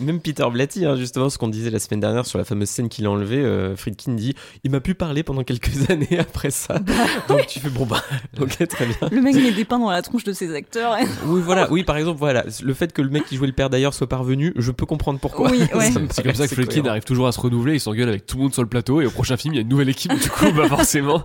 Même 0.00 0.20
Peter 0.20 0.44
Blatty, 0.52 0.84
hein, 0.84 0.96
justement, 0.96 1.30
ce 1.30 1.38
qu'on 1.38 1.48
disait 1.48 1.70
la 1.70 1.78
semaine 1.78 2.00
dernière 2.00 2.26
sur 2.26 2.38
la 2.38 2.44
fameuse 2.44 2.68
scène 2.68 2.88
qu'il 2.88 3.06
a 3.06 3.10
enlevée, 3.10 3.38
euh, 3.38 3.76
Friedkin 3.76 4.12
dit 4.14 4.34
Il 4.64 4.70
m'a 4.72 4.80
pu 4.80 4.94
parler 4.94 5.22
pendant 5.22 5.44
quelques 5.44 5.70
années 5.90 6.18
après 6.18 6.50
ça. 6.50 6.80
Donc 7.28 7.46
tu 7.46 7.60
fais 7.60 7.70
bon, 7.70 7.86
bah, 7.86 8.02
ok, 8.40 8.66
très 8.68 8.86
bien. 8.86 8.96
Le 9.10 9.20
mec 9.22 9.34
met 9.36 9.52
des 9.52 9.64
pains 9.64 9.78
dans 9.78 9.90
la 9.90 10.02
tronche 10.02 10.24
de 10.24 10.32
ses 10.32 10.54
acteurs. 10.54 10.96
et- 10.98 11.04
Oui, 11.26 11.40
voilà, 11.44 11.70
oui, 11.72 11.84
par 11.84 11.96
exemple, 11.96 12.18
voilà, 12.18 12.44
le 12.62 12.74
fait 12.74 12.92
que 12.92 13.00
le 13.00 13.10
mec 13.10 13.24
qui 13.26 13.36
jouait 13.36 13.46
le 13.46 13.52
père 13.52 13.70
d'ailleurs 13.70 13.94
soit 13.94 14.08
parvenu, 14.08 14.52
je 14.56 14.72
peux 14.72 14.86
comprendre 14.86 15.20
pourquoi. 15.20 15.50
Oui, 15.52 15.60
ouais. 15.74 15.90
C'est 16.10 16.22
comme 16.24 16.34
ça 16.34 16.48
que 16.48 16.54
Friedkin 16.56 16.84
arrive 16.86 17.04
toujours 17.04 17.28
à 17.28 17.32
se 17.32 17.38
renouveler, 17.40 17.74
il 17.74 17.80
s'engueule 17.80 18.08
avec 18.08 18.26
tout 18.26 18.36
le 18.38 18.42
monde 18.42 18.52
sur 18.52 18.62
le 18.62 18.68
plateau 18.68 19.00
et 19.00 19.06
au 19.06 19.10
prochain 19.10 19.36
film 19.36 19.54
il 19.54 19.56
y 19.56 19.60
a 19.60 19.62
une 19.62 19.68
nouvelle 19.68 19.88
équipe 19.88 20.12
du 20.20 20.28
coup 20.30 20.50
bah 20.56 20.66
forcément 20.68 21.22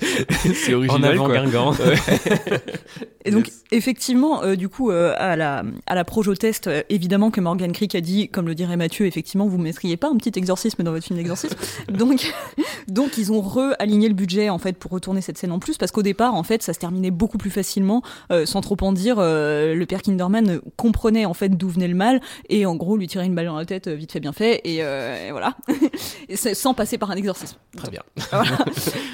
c'est 0.54 0.74
En 0.74 0.78
original 0.78 1.12
avant 1.14 1.26
quoi. 1.26 1.34
Guingamp. 1.34 1.72
Et 3.24 3.30
donc, 3.30 3.46
Yes. 3.46 3.62
effectivement, 3.70 4.42
euh, 4.42 4.56
du 4.56 4.68
coup, 4.68 4.90
euh, 4.90 5.14
à 5.16 5.36
la, 5.36 5.62
à 5.86 5.94
la 5.94 6.04
Projo 6.04 6.34
Test, 6.34 6.66
euh, 6.66 6.82
évidemment 6.88 7.30
que 7.30 7.40
Morgan 7.40 7.70
Creek 7.72 7.94
a 7.94 8.00
dit, 8.00 8.28
comme 8.28 8.46
le 8.48 8.54
dirait 8.56 8.76
Mathieu, 8.76 9.06
effectivement, 9.06 9.46
vous 9.46 9.58
ne 9.58 9.62
mettriez 9.62 9.96
pas 9.96 10.08
un 10.08 10.16
petit 10.16 10.36
exorcisme 10.36 10.82
dans 10.82 10.90
votre 10.90 11.06
film 11.06 11.18
d'exorcisme. 11.18 11.54
donc, 11.88 12.32
donc, 12.88 13.18
ils 13.18 13.30
ont 13.30 13.40
re-aligné 13.40 14.08
le 14.08 14.14
budget, 14.14 14.50
en 14.50 14.58
fait, 14.58 14.76
pour 14.76 14.90
retourner 14.90 15.20
cette 15.20 15.38
scène 15.38 15.52
en 15.52 15.60
plus, 15.60 15.78
parce 15.78 15.92
qu'au 15.92 16.02
départ, 16.02 16.34
en 16.34 16.42
fait, 16.42 16.64
ça 16.64 16.72
se 16.72 16.80
terminait 16.80 17.12
beaucoup 17.12 17.38
plus 17.38 17.50
facilement, 17.50 18.02
euh, 18.32 18.44
sans 18.44 18.60
trop 18.60 18.76
en 18.80 18.92
dire. 18.92 19.16
euh, 19.20 19.76
le 19.76 19.86
père 19.86 20.02
Kinderman 20.02 20.60
comprenait, 20.76 21.24
en 21.24 21.34
fait, 21.34 21.50
d'où 21.50 21.68
venait 21.68 21.88
le 21.88 21.94
mal, 21.94 22.20
et 22.48 22.66
en 22.66 22.74
gros, 22.74 22.96
lui 22.96 23.06
tirait 23.06 23.26
une 23.26 23.36
balle 23.36 23.46
dans 23.46 23.56
la 23.56 23.66
tête, 23.66 23.86
vite 23.86 24.10
fait, 24.10 24.20
bien 24.20 24.32
fait, 24.32 24.60
et, 24.64 24.78
euh, 24.82 25.28
et 25.28 25.30
voilà. 25.30 25.54
et 26.28 26.36
sans 26.36 26.74
passer 26.74 26.98
par 26.98 27.12
un 27.12 27.16
exorcisme. 27.16 27.56
Très 27.76 27.90
bien. 27.90 28.02
Voilà. 28.32 28.58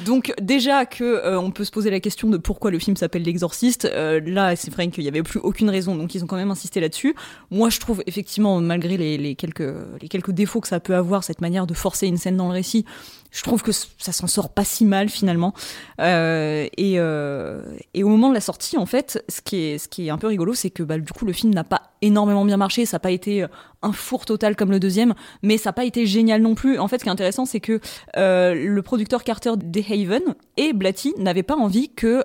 Donc 0.06 0.32
déjà 0.40 0.67
que 0.86 1.04
euh, 1.04 1.50
peut 1.50 1.64
se 1.64 1.70
poser 1.70 1.90
la 1.90 2.00
question 2.00 2.28
de 2.28 2.36
pourquoi 2.36 2.70
le 2.70 2.78
film 2.78 2.96
s'appelle 2.96 3.22
L'Exorciste. 3.22 3.84
euh, 3.86 4.20
là, 4.24 4.56
c'est 4.56 4.70
vrai 4.70 4.88
qu'il 4.88 5.04
y 5.04 5.08
avait 5.08 5.22
plus 5.22 5.40
aucune 5.40 5.70
raison, 5.70 5.96
donc 5.96 6.14
ils 6.14 6.22
ont 6.22 6.26
quand 6.26 6.36
même 6.36 6.50
insisté 6.50 6.80
là-dessus. 6.80 7.14
Moi, 7.50 7.70
je 7.70 7.80
trouve 7.80 8.02
effectivement, 8.06 8.60
malgré 8.60 8.96
quelques 9.34 9.74
les 10.00 10.08
quelques 10.08 10.30
défauts 10.30 10.60
que 10.60 10.68
ça 10.68 10.80
peut 10.80 10.94
avoir, 10.94 11.24
cette 11.24 11.40
manière 11.40 11.66
de 11.66 11.74
forcer 11.74 12.06
une 12.06 12.16
scène 12.16 12.36
dans 12.36 12.48
le 12.48 12.54
récit, 12.54 12.84
je 13.30 13.42
trouve 13.42 13.62
que 13.62 13.72
ça 13.72 14.12
s'en 14.12 14.26
sort 14.26 14.50
pas 14.50 14.64
si 14.64 14.84
mal 14.84 15.08
finalement. 15.08 15.54
Euh, 16.00 16.66
et, 16.76 16.94
euh, 16.96 17.62
et 17.94 18.02
au 18.02 18.08
moment 18.08 18.28
de 18.30 18.34
la 18.34 18.40
sortie, 18.40 18.78
en 18.78 18.86
fait, 18.86 19.24
ce 19.28 19.40
qui 19.40 20.06
est, 20.06 20.10
un 20.10 20.18
peu 20.18 20.26
rigolo, 20.26 20.54
c'est 20.54 20.70
que 20.70 20.82
bah, 20.82 20.98
du 20.98 21.12
coup, 21.12 21.24
le 21.24 21.32
film 21.32 21.52
n'a 21.52 21.64
pas 21.64 21.82
énormément 22.00 22.44
bien 22.44 22.56
marché. 22.56 22.86
Ça 22.86 22.96
n'a 22.96 23.00
pas 23.00 23.10
été 23.10 23.42
euh, 23.42 23.48
un 23.82 23.92
four 23.92 24.24
total 24.24 24.56
comme 24.56 24.70
le 24.70 24.80
deuxième, 24.80 25.14
mais 25.42 25.58
ça 25.58 25.68
n'a 25.70 25.74
pas 25.74 25.84
été 25.84 26.06
génial 26.06 26.40
non 26.40 26.54
plus. 26.54 26.78
En 26.78 26.88
fait, 26.88 26.98
ce 26.98 27.04
qui 27.04 27.08
est 27.08 27.12
intéressant, 27.12 27.44
c'est 27.44 27.60
que 27.60 27.80
le 28.16 28.80
producteur 28.80 29.24
Carter 29.24 29.52
DeHaven 29.56 30.34
et 30.56 30.72
Blatty 30.72 31.14
n'avaient 31.18 31.42
pas 31.42 31.56
envie 31.56 31.90
que 31.90 32.24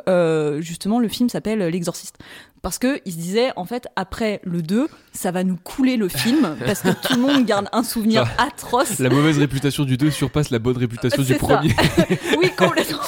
justement 0.62 1.00
le 1.00 1.08
film 1.08 1.30
s'appelle 1.30 1.60
L'Exorciste. 1.60 2.18
Parce 2.64 2.80
que 2.80 3.02
ils 3.06 3.12
se 3.12 3.18
disaient, 3.18 3.52
en 3.58 3.66
fait, 3.66 3.88
après 3.98 4.40
le 4.44 4.62
2, 4.62 4.88
ça 5.12 5.32
va 5.32 5.44
nous 5.44 5.58
couler 5.58 5.98
le 5.98 6.08
film, 6.08 6.56
parce 6.66 6.80
que 6.82 6.90
tout 7.06 7.14
le 7.16 7.20
monde 7.22 7.46
garde 7.46 7.68
un 7.74 7.84
souvenir 7.84 8.26
atroce. 8.38 9.00
La 9.00 9.10
mauvaise 9.10 9.38
réputation 9.38 9.84
du 9.84 9.98
2 9.98 10.10
surpasse 10.10 10.50
la 10.50 10.60
bonne 10.60 10.78
réputation 10.78 11.22
du 11.24 11.34
ça. 11.34 11.38
premier. 11.40 11.76
oui, 12.42 12.50
complètement. 12.58 13.00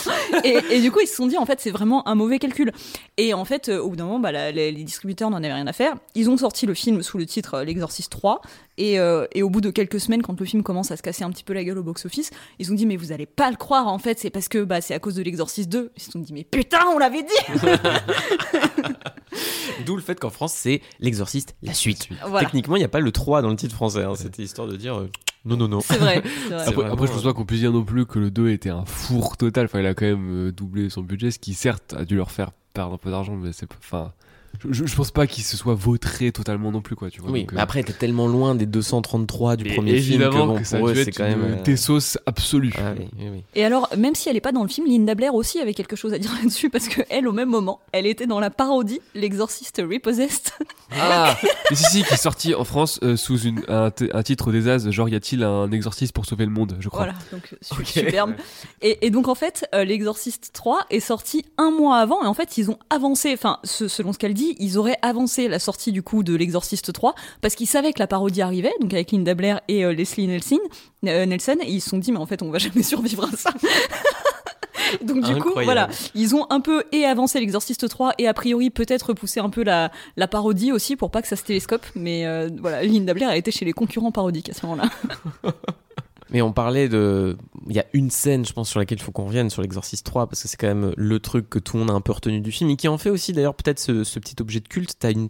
Et, 0.44 0.58
et 0.72 0.82
du 0.82 0.92
coup, 0.92 1.00
ils 1.02 1.08
se 1.08 1.16
sont 1.16 1.26
dit, 1.28 1.38
en 1.38 1.46
fait, 1.46 1.62
c'est 1.62 1.72
vraiment 1.72 2.06
un 2.08 2.16
mauvais 2.16 2.38
calcul. 2.38 2.74
Et 3.16 3.34
en 3.34 3.46
fait, 3.46 3.70
euh, 3.70 3.80
au 3.80 3.92
bout 3.92 3.96
d'un 3.96 4.04
moment, 4.04 4.20
bah, 4.20 4.34
la- 4.34 4.52
les, 4.52 4.74
les 4.74 4.84
distributeurs 4.84 5.30
n'en 5.30 5.38
avaient 5.38 5.54
rien 5.54 5.68
à 5.68 5.74
faire. 5.74 5.96
Ils 6.16 6.30
ont 6.30 6.36
sorti 6.36 6.66
le 6.66 6.74
film 6.74 7.02
sous 7.02 7.18
le 7.18 7.26
titre 7.26 7.54
euh, 7.54 7.64
L'Exorciste 7.64 8.12
3. 8.12 8.42
Et, 8.78 9.00
euh, 9.00 9.26
et 9.34 9.42
au 9.42 9.50
bout 9.50 9.62
de 9.62 9.70
quelques 9.70 10.02
semaines, 10.02 10.22
quand 10.22 10.38
le 10.38 10.46
film 10.46 10.62
commence 10.64 10.92
à 10.92 10.98
se 10.98 11.02
casser 11.02 11.24
un 11.24 11.30
petit 11.32 11.46
peu 11.46 11.54
la 11.54 11.64
gueule 11.64 11.78
au 11.78 11.84
box-office, 11.84 12.32
ils 12.60 12.70
ont 12.74 12.76
dit, 12.76 12.86
mais 12.86 12.98
vous 12.98 13.14
allez 13.14 13.26
pas 13.26 13.50
le 13.50 13.56
croire, 13.56 13.88
en 13.88 14.00
fait, 14.00 14.20
c'est 14.20 14.30
parce 14.30 14.50
que 14.50 14.66
bah, 14.66 14.82
c'est 14.82 14.94
à 14.94 15.00
cause 15.00 15.16
de 15.16 15.24
L'Exorciste 15.24 15.70
2. 15.70 15.92
Ils 15.96 16.04
se 16.04 16.12
sont 16.12 16.20
dit, 16.20 16.34
mais 16.34 16.44
putain, 16.44 16.80
on 16.94 16.98
l'avait 17.00 17.24
dit 17.24 17.62
D'où 19.86 19.96
le 19.96 20.02
fait 20.02 20.20
qu'en 20.20 20.30
France, 20.30 20.54
c'est 20.54 20.82
l'exorciste, 21.00 21.56
la 21.62 21.74
suite. 21.74 22.10
Voilà. 22.28 22.46
Techniquement, 22.46 22.76
il 22.76 22.80
n'y 22.80 22.86
a 22.86 22.90
pas 22.90 23.00
le 23.00 23.12
3 23.12 23.42
dans 23.42 23.50
le 23.50 23.56
titre 23.56 23.76
français. 23.76 24.04
hein. 24.04 24.14
C'était 24.16 24.44
histoire 24.44 24.68
de 24.68 24.76
dire 24.76 25.00
euh, 25.00 25.10
non, 25.46 25.58
non, 25.58 25.68
non. 25.68 25.80
C'est 25.82 25.98
vrai. 25.98 26.24
Après, 26.52 26.72
vraiment, 26.72 26.94
après, 26.94 27.08
je 27.08 27.12
pense 27.12 27.22
euh, 27.22 27.28
pas 27.28 27.34
qu'on 27.34 27.46
puisse 27.46 27.60
dire 27.60 27.72
non 27.72 27.84
plus 27.84 28.06
que 28.06 28.18
le 28.20 28.32
2 28.32 28.50
était 28.50 28.70
un 28.70 28.86
four 28.86 29.38
total. 29.38 29.66
Enfin, 29.66 29.80
il 29.80 29.86
a 29.86 29.94
quand 29.94 30.06
même 30.06 30.48
euh, 30.48 30.52
doublé 30.52 30.90
son 30.90 31.02
budget, 31.02 31.32
ce 31.32 31.40
qui 31.40 31.54
certes 31.54 31.94
a 31.98 32.04
dû 32.06 32.16
leur 32.16 32.32
faire 32.32 32.52
perdre 32.74 32.94
un 32.94 32.98
peu 32.98 33.12
d'argent, 33.12 33.36
mais 33.36 33.52
c'est 33.54 33.68
pas. 33.68 33.76
Enfin, 33.80 34.14
je, 34.70 34.86
je 34.86 34.96
pense 34.96 35.12
pas 35.12 35.28
qu'il 35.28 35.44
se 35.44 35.58
soit 35.58 35.74
vautré 35.76 36.32
totalement 36.32 36.72
non 36.72 36.82
plus, 36.82 36.96
quoi. 36.96 37.10
Tu 37.10 37.22
vois. 37.22 37.32
Oui, 37.32 37.42
donc, 37.42 37.52
euh, 37.54 37.56
mais 37.56 37.62
après, 37.62 37.84
t'es 37.84 37.94
tellement 37.94 38.28
loin 38.28 38.56
des 38.56 38.66
233 38.66 39.56
du 39.56 39.64
mais 39.66 39.76
premier 39.76 40.00
film 40.00 40.22
que, 40.24 40.30
bon, 40.36 40.58
que 40.58 40.64
ça 40.64 40.78
pour 40.80 40.92
dû 40.92 41.00
être 41.00 41.16
quand 41.18 41.24
même. 41.24 41.46
une 41.46 41.54
euh, 41.60 41.64
désauce 41.64 42.18
absolue. 42.26 42.74
ah 42.78 42.94
oui, 42.98 43.08
oui, 43.20 43.28
oui. 43.34 43.44
Et 43.56 43.66
alors, 43.66 43.90
même 43.98 44.16
si 44.16 44.30
elle 44.30 44.36
n'est 44.36 44.42
pas 44.42 44.52
dans 44.52 44.64
le 44.64 44.70
film, 44.70 44.88
Linda 44.88 45.16
Blair 45.16 45.36
aussi 45.36 45.60
avait 45.60 45.74
quelque 45.74 45.96
chose 45.96 46.14
à 46.14 46.18
dire 46.20 46.32
là-dessus, 46.42 46.70
parce 46.70 46.88
que 46.88 47.02
elle, 47.10 47.28
au 47.28 47.34
même 47.34 47.50
moment, 47.50 47.80
elle 47.92 48.06
était 48.06 48.28
dans 48.28 48.40
la 48.40 48.50
parodie 48.50 49.00
L'Exorciste 49.14 49.82
Repossessed. 49.90 50.52
Ah 50.92 51.36
Mais 51.70 51.76
si, 51.76 51.84
si, 51.86 52.04
qui 52.04 52.14
est 52.14 52.18
sorti 52.18 52.54
en 52.56 52.64
France 52.64 53.00
euh, 53.04 53.16
sous 53.18 53.40
une, 53.40 53.62
un, 53.68 53.92
titre 54.24 54.52
des 54.52 54.68
As, 54.68 54.90
genre 54.92 55.10
y 55.10 55.16
a-t-il 55.16 55.44
un 55.44 55.72
exorcisme 55.72 56.12
pour 56.14 56.26
sauver 56.26 56.46
le 56.46 56.52
monde, 56.52 56.78
je 56.80 56.90
crois. 56.90 57.06
Voilà, 57.06 57.18
donc 57.32 57.54
euh, 57.54 57.58
su- 57.62 57.86
superbe. 57.86 58.34
Et, 58.82 59.06
et 59.06 59.10
donc 59.10 59.28
en 59.28 59.36
fait, 59.36 59.68
euh, 59.74 59.84
l'Exorciste 59.84 60.52
3 60.54 60.86
est 60.90 61.00
sorti 61.00 61.46
un 61.58 61.72
mois 61.72 61.98
avant, 61.98 62.24
et 62.24 62.28
en 62.28 62.34
fait 62.34 62.58
ils 62.58 62.70
ont 62.70 62.78
avancé, 62.90 63.32
enfin 63.34 63.60
selon 63.64 64.14
ce 64.14 64.18
qu'elle 64.20 64.34
dit, 64.34 64.45
ils 64.60 64.78
auraient 64.78 64.98
avancé 65.02 65.48
la 65.48 65.60
sortie 65.60 65.92
du 65.92 66.04
coup 66.04 66.24
de 66.24 66.36
l'Exorciste 66.36 66.94
3 66.94 67.16
parce 67.42 67.56
qu'ils 67.56 67.68
savaient 67.68 67.94
que 67.94 68.00
la 68.00 68.08
parodie 68.08 68.42
arrivait, 68.42 68.74
donc 68.82 68.94
avec 68.94 69.12
Linda 69.12 69.34
Blair 69.34 69.62
et 69.68 69.84
euh, 69.84 69.94
Leslie 69.94 70.28
Nelson, 70.28 70.60
euh, 71.06 71.26
Nelson, 71.26 71.58
et 71.62 71.72
ils 71.72 71.82
se 71.82 71.90
sont 71.90 71.98
dit 71.98 72.12
mais 72.12 72.20
en 72.20 72.26
fait 72.26 72.42
on 72.42 72.52
va 72.52 72.60
jamais 72.60 72.84
survivre 72.84 73.26
à 73.26 73.36
ça. 73.36 73.52
Donc 75.04 75.24
du 75.24 75.36
coup, 75.38 75.52
voilà, 75.64 75.90
ils 76.14 76.36
ont 76.36 76.46
un 76.50 76.62
peu 76.62 76.84
et 76.92 77.06
avancé 77.06 77.40
l'Exorciste 77.40 77.90
3 77.90 78.14
et 78.18 78.28
a 78.28 78.34
priori 78.34 78.70
peut-être 78.70 79.08
repoussé 79.08 79.40
un 79.40 79.50
peu 79.50 79.64
la, 79.64 79.92
la 80.16 80.28
parodie 80.28 80.72
aussi 80.72 80.96
pour 80.96 81.12
pas 81.12 81.22
que 81.22 81.28
ça 81.28 81.36
se 81.36 81.44
télescope. 81.44 81.86
Mais 81.96 82.26
euh, 82.26 82.50
voilà, 82.60 82.84
Linda 82.84 83.14
Blair 83.14 83.30
a 83.30 83.38
été 83.38 83.52
chez 83.52 83.66
les 83.66 83.74
concurrents 83.74 84.12
parodiques 84.12 84.50
à 84.50 84.54
ce 84.54 84.66
moment-là. 84.66 84.90
Mais 86.36 86.42
on 86.42 86.52
parlait 86.52 86.90
de. 86.90 87.38
Il 87.70 87.76
y 87.76 87.80
a 87.80 87.86
une 87.94 88.10
scène, 88.12 88.46
je 88.46 88.52
pense, 88.52 88.70
sur 88.70 88.78
laquelle 88.80 88.98
il 88.98 89.02
faut 89.02 89.14
qu'on 89.14 89.26
revienne, 89.28 89.50
sur 89.50 89.62
l'Exorciste 89.62 90.06
3, 90.06 90.28
parce 90.28 90.42
que 90.44 90.50
c'est 90.50 90.58
quand 90.58 90.68
même 90.68 90.92
le 90.98 91.20
truc 91.22 91.50
que 91.50 91.60
tout 91.60 91.78
le 91.78 91.80
monde 91.84 91.92
a 91.92 91.94
un 91.94 92.02
peu 92.02 92.12
retenu 92.12 92.42
du 92.42 92.52
film, 92.52 92.70
et 92.72 92.76
qui 92.76 92.90
en 92.90 92.98
fait 92.98 93.10
aussi, 93.10 93.32
d'ailleurs, 93.32 93.56
peut-être 93.56 93.80
ce, 93.80 94.04
ce 94.04 94.20
petit 94.20 94.36
objet 94.42 94.60
de 94.60 94.68
culte. 94.68 94.98
Une. 95.10 95.30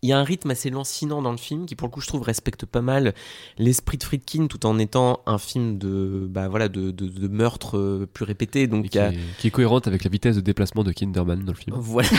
Il 0.00 0.08
y 0.08 0.12
a 0.12 0.18
un 0.18 0.22
rythme 0.24 0.50
assez 0.52 0.70
lancinant 0.70 1.20
dans 1.20 1.32
le 1.32 1.36
film 1.36 1.66
qui, 1.66 1.74
pour 1.74 1.86
le 1.88 1.92
coup, 1.92 2.00
je 2.00 2.06
trouve, 2.06 2.22
respecte 2.22 2.64
pas 2.64 2.80
mal 2.82 3.12
l'esprit 3.58 3.98
de 3.98 4.04
Friedkin 4.04 4.46
tout 4.46 4.64
en 4.64 4.78
étant 4.78 5.20
un 5.26 5.36
film 5.38 5.76
de, 5.76 6.26
bah, 6.30 6.46
voilà, 6.48 6.68
de, 6.70 6.92
de, 6.92 7.08
de 7.08 7.28
meurtre 7.28 7.76
euh, 7.76 8.06
plus 8.10 8.24
répété. 8.24 8.68
Donc, 8.68 8.88
qui, 8.90 8.98
a- 9.00 9.12
est, 9.12 9.18
qui 9.38 9.48
est 9.48 9.50
cohérente 9.50 9.86
avec 9.88 10.04
la 10.04 10.10
vitesse 10.10 10.36
de 10.36 10.40
déplacement 10.40 10.82
de 10.84 10.92
Kinderman 10.92 11.44
dans 11.44 11.52
le 11.52 11.58
film. 11.58 11.76
Voilà. 11.78 12.08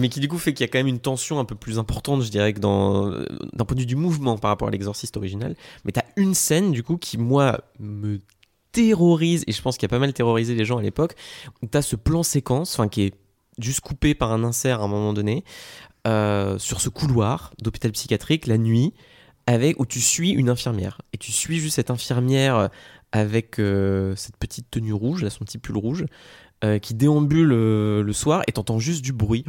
Mais 0.00 0.08
qui 0.08 0.20
du 0.20 0.28
coup 0.28 0.38
fait 0.38 0.52
qu'il 0.52 0.64
y 0.64 0.68
a 0.68 0.72
quand 0.72 0.78
même 0.78 0.86
une 0.86 1.00
tension 1.00 1.38
un 1.38 1.44
peu 1.44 1.54
plus 1.54 1.78
importante, 1.78 2.22
je 2.22 2.30
dirais, 2.30 2.52
dans 2.52 3.10
d'un 3.10 3.64
point 3.64 3.74
de 3.74 3.80
vue 3.80 3.86
du 3.86 3.96
mouvement 3.96 4.38
par 4.38 4.50
rapport 4.50 4.68
à 4.68 4.70
l'exorciste 4.70 5.16
original. 5.16 5.54
Mais 5.84 5.92
t'as 5.92 6.04
une 6.16 6.34
scène 6.34 6.72
du 6.72 6.82
coup 6.82 6.96
qui 6.96 7.18
moi 7.18 7.60
me 7.78 8.18
terrorise 8.72 9.44
et 9.46 9.52
je 9.52 9.62
pense 9.62 9.76
qu'il 9.76 9.84
y 9.84 9.90
a 9.90 9.94
pas 9.94 9.98
mal 9.98 10.12
terrorisé 10.12 10.54
les 10.54 10.64
gens 10.64 10.78
à 10.78 10.82
l'époque. 10.82 11.14
Où 11.62 11.66
t'as 11.66 11.82
ce 11.82 11.96
plan 11.96 12.22
séquence, 12.22 12.72
enfin 12.78 12.88
qui 12.88 13.02
est 13.02 13.14
juste 13.58 13.80
coupé 13.80 14.14
par 14.14 14.32
un 14.32 14.44
insert 14.44 14.80
à 14.80 14.84
un 14.84 14.88
moment 14.88 15.12
donné 15.12 15.44
euh, 16.06 16.58
sur 16.58 16.80
ce 16.80 16.88
couloir 16.88 17.52
d'hôpital 17.60 17.92
psychiatrique 17.92 18.46
la 18.46 18.58
nuit, 18.58 18.94
avec 19.46 19.78
où 19.80 19.86
tu 19.86 20.00
suis 20.00 20.30
une 20.30 20.48
infirmière 20.48 21.00
et 21.12 21.18
tu 21.18 21.32
suis 21.32 21.58
juste 21.58 21.76
cette 21.76 21.90
infirmière 21.90 22.56
euh, 22.56 22.68
avec 23.12 23.58
euh, 23.58 24.14
cette 24.16 24.36
petite 24.36 24.70
tenue 24.70 24.92
rouge, 24.92 25.22
là, 25.22 25.30
son 25.30 25.44
petit 25.44 25.58
pull 25.58 25.76
rouge, 25.76 26.06
qui 26.82 26.92
déambule 26.92 27.48
le 27.48 28.12
soir 28.12 28.42
et 28.46 28.52
t'entends 28.52 28.78
juste 28.78 29.00
du 29.00 29.14
bruit. 29.14 29.46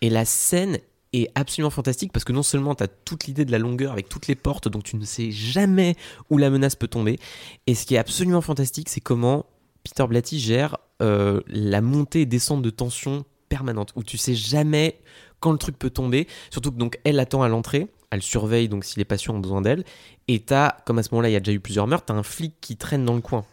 Et 0.00 0.10
la 0.10 0.24
scène 0.24 0.78
est 1.12 1.30
absolument 1.34 1.70
fantastique 1.70 2.12
parce 2.12 2.24
que 2.24 2.32
non 2.32 2.42
seulement 2.42 2.74
t'as 2.74 2.88
toute 2.88 3.26
l'idée 3.26 3.44
de 3.44 3.52
la 3.52 3.58
longueur 3.58 3.92
avec 3.92 4.08
toutes 4.08 4.26
les 4.26 4.34
portes, 4.34 4.68
donc 4.68 4.84
tu 4.84 4.96
ne 4.96 5.04
sais 5.04 5.30
jamais 5.30 5.96
où 6.30 6.38
la 6.38 6.50
menace 6.50 6.76
peut 6.76 6.88
tomber. 6.88 7.18
Et 7.66 7.74
ce 7.74 7.86
qui 7.86 7.94
est 7.94 7.98
absolument 7.98 8.40
fantastique, 8.40 8.88
c'est 8.88 9.00
comment 9.00 9.46
Peter 9.84 10.06
Blatty 10.06 10.38
gère 10.40 10.76
euh, 11.02 11.40
la 11.46 11.80
montée 11.80 12.22
et 12.22 12.26
descente 12.26 12.62
de 12.62 12.70
tension 12.70 13.24
permanente, 13.48 13.92
où 13.96 14.02
tu 14.02 14.18
sais 14.18 14.34
jamais 14.34 14.98
quand 15.40 15.52
le 15.52 15.58
truc 15.58 15.78
peut 15.78 15.90
tomber. 15.90 16.26
Surtout 16.50 16.72
que 16.72 16.98
elle 17.04 17.20
attend 17.20 17.42
à 17.42 17.48
l'entrée, 17.48 17.88
elle 18.10 18.22
surveille 18.22 18.68
donc 18.68 18.84
si 18.84 18.98
les 18.98 19.04
patients 19.04 19.34
ont 19.34 19.40
besoin 19.40 19.62
d'elle. 19.62 19.84
Et 20.28 20.40
t'as, 20.40 20.72
comme 20.84 20.98
à 20.98 21.02
ce 21.02 21.10
moment-là 21.12 21.28
il 21.28 21.32
y 21.32 21.36
a 21.36 21.40
déjà 21.40 21.52
eu 21.52 21.60
plusieurs 21.60 21.86
meurtres, 21.86 22.06
t'as 22.06 22.14
un 22.14 22.22
flic 22.22 22.54
qui 22.60 22.76
traîne 22.76 23.04
dans 23.04 23.14
le 23.14 23.20
coin. 23.20 23.44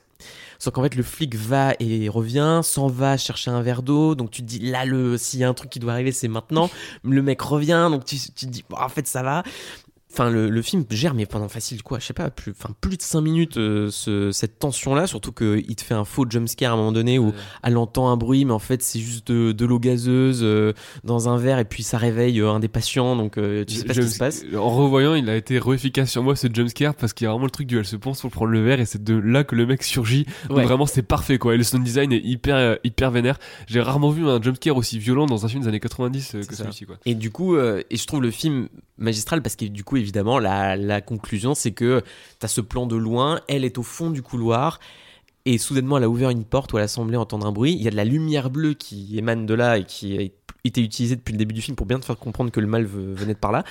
Sauf 0.60 0.74
qu'en 0.74 0.84
fait, 0.84 0.96
le 0.96 1.04
flic 1.04 1.36
va 1.36 1.74
et 1.80 2.08
revient, 2.10 2.62
s'en 2.64 2.88
va 2.88 3.18
chercher 3.18 3.52
un 3.52 3.62
verre 3.62 3.84
d'eau. 3.84 4.16
Donc 4.16 4.32
tu 4.32 4.42
te 4.42 4.48
dis, 4.48 4.60
là, 4.60 4.86
s'il 5.18 5.40
y 5.40 5.44
a 5.44 5.50
un 5.50 5.54
truc 5.54 5.70
qui 5.70 5.80
doit 5.80 5.94
arriver, 5.94 6.12
c'est 6.12 6.28
maintenant. 6.28 6.70
Le 7.04 7.22
mec 7.22 7.42
revient, 7.42 7.90
donc 7.92 8.06
tu, 8.06 8.18
tu 8.18 8.46
te 8.46 8.52
dis, 8.52 8.64
bon, 8.70 8.78
en 8.78 8.90
fait, 8.90 9.08
ça 9.08 9.24
va. 9.24 9.44
Enfin, 10.14 10.30
le, 10.30 10.48
le 10.50 10.62
film 10.62 10.86
gère, 10.92 11.16
mais 11.16 11.26
pendant 11.26 11.50
facile 11.50 11.82
quoi, 11.82 11.98
je 11.98 12.06
sais 12.06 12.14
pas, 12.14 12.30
plus, 12.30 12.52
enfin, 12.52 12.70
plus 12.82 12.98
de 12.98 13.02
5 13.02 13.20
minutes 13.22 13.58
euh, 13.58 13.90
ce- 13.90 14.32
cette 14.32 14.60
tension-là, 14.60 15.08
surtout 15.08 15.32
qu'il 15.32 15.76
te 15.76 15.82
fait 15.82 15.96
un 15.96 16.06
faux 16.06 16.26
jumpscare 16.30 16.72
à 16.72 16.76
un 16.76 16.78
moment 16.78 16.92
donné 16.92 17.18
où 17.18 17.30
Ouais. 17.30 17.34
elle 17.64 17.78
entend 17.78 18.10
un 18.10 18.16
bruit, 18.18 18.46
mais 18.46 18.54
en 18.54 18.60
fait 18.60 18.84
c'est 18.84 19.00
juste 19.00 19.32
de, 19.32 19.52
de 19.54 19.66
l'eau 19.66 19.80
gazeuse 19.80 20.42
euh, 20.44 20.74
dans 21.04 21.30
un 21.30 21.38
verre 21.38 21.58
et 21.58 21.66
puis 21.66 21.82
ça 21.82 21.98
réveille 21.98 22.40
euh, 22.42 22.52
un 22.52 22.60
des 22.60 22.68
patients, 22.68 23.16
donc 23.16 23.34
tu 23.34 23.74
sais 23.74 23.86
pas 23.86 23.96
ce 23.96 24.02
qui 24.02 24.10
se 24.10 24.20
passe. 24.20 24.44
En 24.56 24.70
revoyant, 24.70 25.16
il 25.16 25.28
a 25.30 25.36
été 25.36 25.58
re-efficace 25.58 26.12
sur 26.12 26.22
moi 26.22 26.36
ce 26.36 26.48
jumpscare 26.54 26.94
parce 26.94 27.14
qu'il 27.14 27.26
y 27.26 27.28
a 27.28 27.32
vraiment 27.32 27.46
le 27.46 27.52
truc 27.52 27.66
du 27.66 27.80
elle 27.80 27.86
se 27.86 27.96
pense 27.96 28.22
pour 28.22 28.30
prendre 28.30 28.52
le 28.52 28.64
verre 28.64 28.80
et 28.80 28.86
c'est 28.86 29.04
de 29.04 29.16
là 29.16 29.44
que 29.44 29.56
le 29.56 29.66
mec 29.66 29.82
surgit. 29.82 30.26
Donc 30.48 30.58
Ouais. 30.60 30.64
vraiment 30.66 30.86
c'est 30.86 31.02
parfait 31.02 31.40
quoi. 31.40 31.56
Et 31.56 31.58
le 31.58 31.64
sound 31.64 31.84
design 31.84 32.12
est 32.12 32.22
hyper 32.24 32.78
hyper 32.84 33.10
vénère. 33.10 33.40
J'ai 33.66 33.82
rarement 33.82 34.12
vu 34.12 34.28
un 34.28 34.40
jumpscare 34.40 34.78
aussi 34.78 35.00
violent 35.00 35.26
dans 35.26 35.44
un 35.44 35.50
film 35.50 35.64
des 35.64 35.68
années 35.70 35.80
90 35.80 36.36
euh, 36.36 36.44
que 36.44 36.56
celui-ci 36.56 36.86
quoi. 36.86 36.98
Et 37.08 37.16
du 37.16 37.32
coup, 37.32 37.58
et 37.58 37.84
je 37.98 38.06
trouve 38.06 38.22
le 38.22 38.30
film 38.30 38.68
magistral 39.00 39.42
parce 39.42 39.56
que 39.56 39.66
du 39.66 39.84
coup, 39.84 39.98
évidemment, 40.04 40.40
la, 40.40 41.02
conclusion, 41.02 41.56
c'est 41.56 41.72
que 41.72 42.04
t'as 42.40 42.48
ce 42.48 42.62
plan 42.62 42.86
de 42.86 42.96
loin, 42.96 43.42
elle 43.48 43.66
est 43.66 43.78
au 43.78 43.84
fond 43.84 44.10
du 44.12 44.22
couloir. 44.22 44.80
Et 45.46 45.58
soudainement, 45.58 45.98
elle 45.98 46.04
a 46.04 46.10
ouvert 46.10 46.30
une 46.30 46.46
porte 46.46 46.72
où 46.72 46.78
elle 46.78 46.86
a 46.86 46.88
semblé 46.88 47.18
entendre 47.18 47.46
un 47.46 47.52
bruit. 47.52 47.74
Il 47.74 47.82
y 47.82 47.88
a 47.88 47.92
de 47.92 47.96
la 47.98 48.06
lumière 48.06 48.50
bleue 48.50 48.76
qui 48.76 49.18
émane 49.18 49.46
de 49.46 49.54
là 49.54 49.78
et 49.78 49.84
qui 49.84 50.18
a 50.18 50.22
été 50.64 50.82
utilisée 50.82 51.18
depuis 51.18 51.34
le 51.34 51.38
début 51.38 51.54
du 51.54 51.62
film 51.62 51.76
pour 51.76 51.86
bien 51.86 52.00
te 52.00 52.06
faire 52.06 52.18
comprendre 52.18 52.52
que 52.52 52.62
le 52.62 52.68
mal 52.68 52.86
ve- 52.86 53.14
venait 53.14 53.34
de 53.34 53.40
par 53.40 53.52
là. 53.52 53.64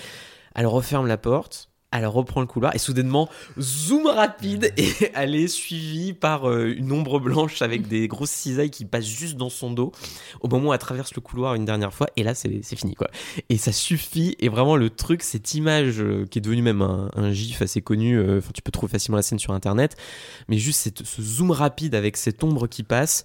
Elle 0.54 0.66
referme 0.66 1.06
la 1.06 1.16
porte, 1.16 1.70
elle 1.92 2.06
reprend 2.06 2.40
le 2.40 2.46
couloir 2.46 2.74
et 2.74 2.78
soudainement, 2.78 3.28
zoom 3.60 4.06
rapide 4.06 4.72
et 4.76 4.88
elle 5.14 5.34
est 5.34 5.48
suivie 5.48 6.12
par 6.12 6.48
euh, 6.48 6.74
une 6.76 6.90
ombre 6.92 7.20
blanche 7.20 7.62
avec 7.62 7.86
des 7.88 8.08
grosses 8.08 8.30
cisailles 8.30 8.70
qui 8.70 8.84
passent 8.84 9.06
juste 9.06 9.36
dans 9.36 9.50
son 9.50 9.70
dos 9.70 9.92
au 10.40 10.48
moment 10.48 10.70
où 10.70 10.72
elle 10.72 10.78
traverse 10.78 11.14
le 11.14 11.20
couloir 11.20 11.54
une 11.54 11.64
dernière 11.64 11.92
fois. 11.94 12.06
Et 12.16 12.22
là, 12.22 12.34
c'est 12.34 12.62
fini 12.76 12.94
quoi. 12.94 13.08
Et 13.48 13.58
ça 13.58 13.72
suffit. 13.72 14.36
Et 14.40 14.48
vraiment, 14.48 14.76
le 14.76 14.90
truc, 14.90 15.22
cette 15.22 15.54
image 15.54 16.00
euh, 16.00 16.26
qui 16.26 16.38
est 16.38 16.42
devenue 16.42 16.62
même 16.62 16.82
un, 16.82 17.32
gif 17.32 17.62
assez 17.62 17.80
connu, 17.82 18.18
euh, 18.18 18.40
tu 18.54 18.62
peux 18.62 18.72
trouver 18.72 18.90
facilement 18.90 19.16
la 19.16 19.22
scène 19.22 19.38
sur 19.38 19.52
internet, 19.52 19.96
mais 20.48 20.58
juste 20.58 21.04
ce 21.04 21.22
zoom 21.22 21.50
rapide 21.50 21.94
avec 21.94 22.16
cette 22.16 22.42
ombre 22.42 22.66
qui 22.66 22.82
passe. 22.82 23.24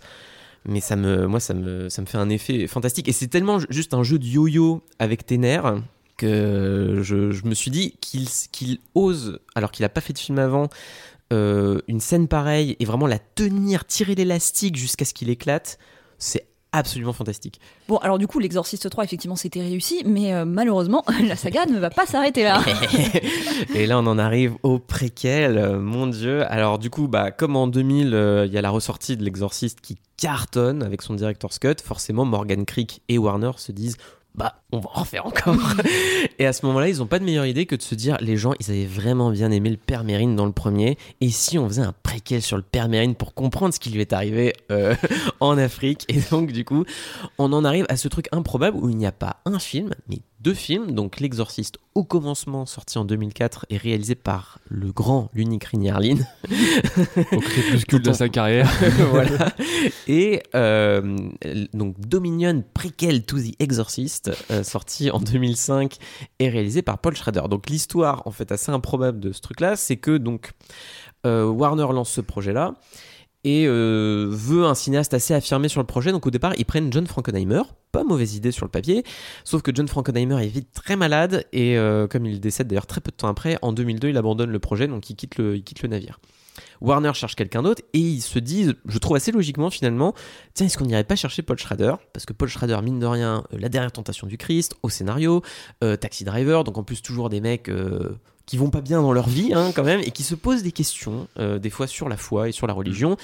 Mais 0.66 0.82
ça 0.82 0.98
me, 0.98 1.28
moi, 1.28 1.40
ça 1.40 1.54
me, 1.54 1.88
ça 1.88 2.02
me 2.02 2.08
fait 2.08 2.18
un 2.18 2.30
effet 2.30 2.68
fantastique. 2.68 3.08
Et 3.08 3.14
c'est 3.14 3.28
tellement 3.28 3.60
ju- 3.60 3.68
juste 3.70 3.94
un 3.94 4.04
jeu 4.04 4.20
de 4.20 4.26
yo-yo 4.26 4.82
avec 5.00 5.26
tes 5.26 5.38
nerfs 5.38 5.82
que 6.18 7.00
je, 7.04 7.32
je 7.32 7.46
me 7.46 7.54
suis 7.54 7.72
dit 7.72 7.96
qu'il 8.02 8.80
ose, 8.96 9.40
alors 9.56 9.72
qu'il 9.72 9.84
n'a 9.84 9.90
pas 9.90 10.02
fait 10.02 10.14
de 10.14 10.20
film 10.20 10.40
avant, 10.40 10.70
euh, 11.32 11.80
une 11.88 12.00
scène 12.00 12.28
pareille 12.28 12.76
et 12.80 12.86
vraiment 12.86 13.08
la 13.08 13.20
tenir, 13.20 13.86
tirer 13.86 14.16
l'élastique 14.16 14.76
jusqu'à 14.76 15.06
ce 15.06 15.14
qu'il 15.14 15.30
éclate, 15.30 15.78
c'est 16.18 16.48
absolument 16.72 17.14
fantastique. 17.14 17.60
Bon, 17.88 17.98
alors 17.98 18.18
du 18.18 18.28
coup, 18.28 18.40
l'Exorciste 18.40 18.90
3, 18.90 19.04
effectivement, 19.04 19.36
c'était 19.36 19.62
réussi, 19.62 20.04
mais 20.06 20.34
euh, 20.34 20.46
malheureusement, 20.46 21.04
la 21.28 21.36
saga 21.36 21.66
ne 21.66 21.80
va 21.80 21.90
pas 21.90 22.06
s'arrêter 22.06 22.44
là. 22.44 22.62
et 23.76 23.88
là, 23.88 24.00
on 24.00 24.08
en 24.08 24.18
arrive 24.18 24.56
au 24.64 24.80
préquel, 24.80 25.58
euh, 25.58 25.80
mon 25.80 26.08
dieu. 26.08 26.50
Alors, 26.52 26.80
du 26.80 26.90
coup, 26.90 27.08
bah, 27.08 27.32
comme 27.32 27.56
en 27.56 27.68
2000, 27.68 28.14
euh, 28.14 28.46
il 28.46 28.54
y 28.54 28.58
a 28.58 28.62
la 28.62 28.70
ressortie 28.70 29.18
de 29.18 29.24
l'Exorciste 29.24 29.82
qui 29.82 29.98
cartonne 30.18 30.84
avec 30.84 31.02
son 31.02 31.14
director's 31.14 31.60
cut, 31.60 31.76
forcément, 31.84 32.26
Morgan 32.26 32.66
Creek 32.66 33.02
et 33.10 33.18
Warner 33.18 33.52
se 33.58 33.72
disent. 33.72 33.98
Bah, 34.38 34.62
on 34.72 34.80
va 34.80 34.90
en 34.94 35.00
refaire 35.00 35.26
encore. 35.26 35.56
et 36.40 36.46
à 36.46 36.54
ce 36.54 36.64
moment-là, 36.68 36.90
ils 36.90 37.00
n'ont 37.00 37.08
pas 37.08 37.18
de 37.18 37.24
meilleure 37.24 37.48
idée 37.48 37.66
que 37.66 37.76
de 37.76 37.82
se 37.82 37.96
dire, 37.96 38.18
les 38.22 38.38
gens, 38.38 38.54
ils 38.60 38.70
avaient 38.70 38.86
vraiment 38.86 39.32
bien 39.32 39.50
aimé 39.50 39.72
le 39.72 39.78
Père 39.78 40.04
Mérine 40.04 40.36
dans 40.36 40.46
le 40.46 40.52
premier. 40.52 40.98
Et 41.22 41.30
si 41.30 41.58
on 41.58 41.68
faisait 41.68 41.82
un 41.82 41.94
préquel 42.04 42.44
sur 42.44 42.56
le 42.56 42.62
Père 42.64 42.88
Mérine 42.88 43.16
pour 43.16 43.34
comprendre 43.34 43.74
ce 43.74 43.80
qui 43.80 43.90
lui 43.90 44.02
est 44.02 44.14
arrivé 44.14 44.54
euh, 44.72 44.94
en 45.40 45.58
Afrique? 45.58 46.06
Et 46.08 46.20
donc, 46.30 46.52
du 46.52 46.66
coup, 46.66 46.86
on 47.40 47.52
en 47.52 47.66
arrive 47.66 47.88
à 47.90 47.98
ce 47.98 48.08
truc 48.08 48.28
improbable 48.32 48.78
où 48.78 48.90
il 48.90 48.98
n'y 48.98 49.08
a 49.08 49.12
pas 49.12 49.38
un 49.46 49.58
film, 49.58 49.90
mais 50.08 50.20
deux 50.42 50.54
films. 50.54 50.92
Donc, 50.92 51.20
L'Exorciste 51.20 51.78
au 51.96 52.04
commencement, 52.04 52.66
sorti 52.66 52.98
en 52.98 53.06
2004 53.06 53.66
et 53.70 53.78
réalisé 53.78 54.14
par 54.16 54.60
le 54.70 54.92
grand, 54.92 55.30
l'unique 55.34 55.66
Rini 55.66 55.90
Harlin. 55.90 56.18
Au 57.32 57.40
crépuscule 57.40 58.02
de 58.02 58.14
sa 58.14 58.30
carrière. 58.30 58.72
voilà. 59.10 59.54
Et 60.08 60.44
euh, 60.54 61.18
donc, 61.74 62.00
Dominion 62.00 62.64
Prequel 62.74 63.26
to 63.26 63.40
the 63.40 63.56
Exorcist, 63.60 64.32
euh, 64.52 64.64
sorti 64.64 65.10
en 65.10 65.20
2005 65.20 65.98
et 66.40 66.50
réalisé 66.50 66.84
par 66.84 67.00
Paul 67.00 67.16
Schrader. 67.16 67.44
Donc, 67.50 67.70
l'histoire, 67.70 68.22
en 68.26 68.32
fait, 68.32 68.52
assez 68.52 68.72
improbable 68.72 69.20
de 69.20 69.32
ce 69.32 69.42
truc-là, 69.42 69.76
c'est 69.76 69.98
que 69.98 70.18
donc 70.18 70.52
euh, 71.26 71.46
Warner 71.46 71.88
lance 71.94 72.12
ce 72.12 72.22
projet-là 72.22 72.76
et 73.48 73.66
euh, 73.66 74.28
veut 74.30 74.66
un 74.66 74.76
cinéaste 74.76 75.14
assez 75.14 75.34
affirmé 75.34 75.70
sur 75.70 75.80
le 75.80 75.88
projet. 75.88 76.12
Donc 76.12 76.28
au 76.28 76.32
départ, 76.32 76.54
ils 76.58 76.66
prennent 76.66 76.92
John 76.92 77.08
Frankenheimer, 77.08 77.62
pas 77.94 78.04
mauvaise 78.04 78.36
idée 78.36 78.52
sur 78.52 78.66
le 78.66 78.72
papier, 78.72 79.06
sauf 79.46 79.62
que 79.62 79.72
John 79.74 79.88
Frankenheimer 79.88 80.44
est 80.44 80.50
vite 80.50 80.68
très 80.74 80.98
malade 80.98 81.46
et 81.54 81.78
euh, 81.78 82.08
comme 82.08 82.26
il 82.26 82.42
décède 82.42 82.68
d'ailleurs 82.68 82.88
très 82.88 83.00
peu 83.00 83.10
de 83.10 83.16
temps 83.16 83.30
après, 83.30 83.58
en 83.62 83.72
2002, 83.72 84.10
il 84.10 84.18
abandonne 84.18 84.52
le 84.52 84.60
projet, 84.60 84.90
donc 84.90 85.10
il 85.10 85.16
quitte 85.16 85.38
le, 85.38 85.62
navire. 85.88 86.20
Warner 86.82 87.14
cherche 87.14 87.36
quelqu'un 87.36 87.64
d'autre 87.64 87.84
et 87.94 88.00
ils 88.00 88.20
se 88.20 88.38
disent, 88.38 88.76
je 88.86 88.98
trouve 88.98 89.16
assez 89.16 89.32
logiquement 89.32 89.70
finalement, 89.70 90.14
tiens, 90.54 90.66
est-ce 90.66 90.78
qu'on 90.78 90.86
n'irait 90.86 91.06
pas 91.06 91.16
chercher 91.16 91.42
Paul 91.42 91.58
Schrader? 91.58 91.94
Parce 92.12 92.26
que 92.26 92.34
Paul 92.34 92.50
Schrader, 92.50 92.80
mine 92.84 93.00
de 93.00 93.06
rien, 93.06 93.46
euh, 93.54 93.58
La 93.60 93.70
dernière 93.70 93.94
tentation 93.94 94.28
du 94.28 94.38
Christ, 94.38 94.76
au 94.84 94.90
scénario, 94.90 95.42
Taxi 95.80 96.26
Driver, 96.26 96.66
donc 96.66 96.78
en 96.78 96.84
plus 96.84 97.02
toujours 97.02 97.30
des 97.30 97.40
mecs 97.40 97.72
qui 98.48 98.58
vont 98.58 98.72
pas 98.72 98.82
bien 98.82 99.02
dans 99.04 99.14
leur 99.14 99.30
vie 99.30 99.54
hein, 99.54 99.72
quand 99.76 99.84
même 99.84 100.00
et 100.00 100.10
qui 100.10 100.24
se 100.24 100.34
posent 100.34 100.64
des 100.64 100.72
questions, 100.72 101.28
euh, 101.38 101.60
des 101.60 101.70
fois 101.70 101.86
sur 101.86 102.10
la 102.10 102.18
foi 102.18 102.50
et 102.50 102.52
sur 102.52 102.66
la 102.66 102.74
religion. 102.74 103.18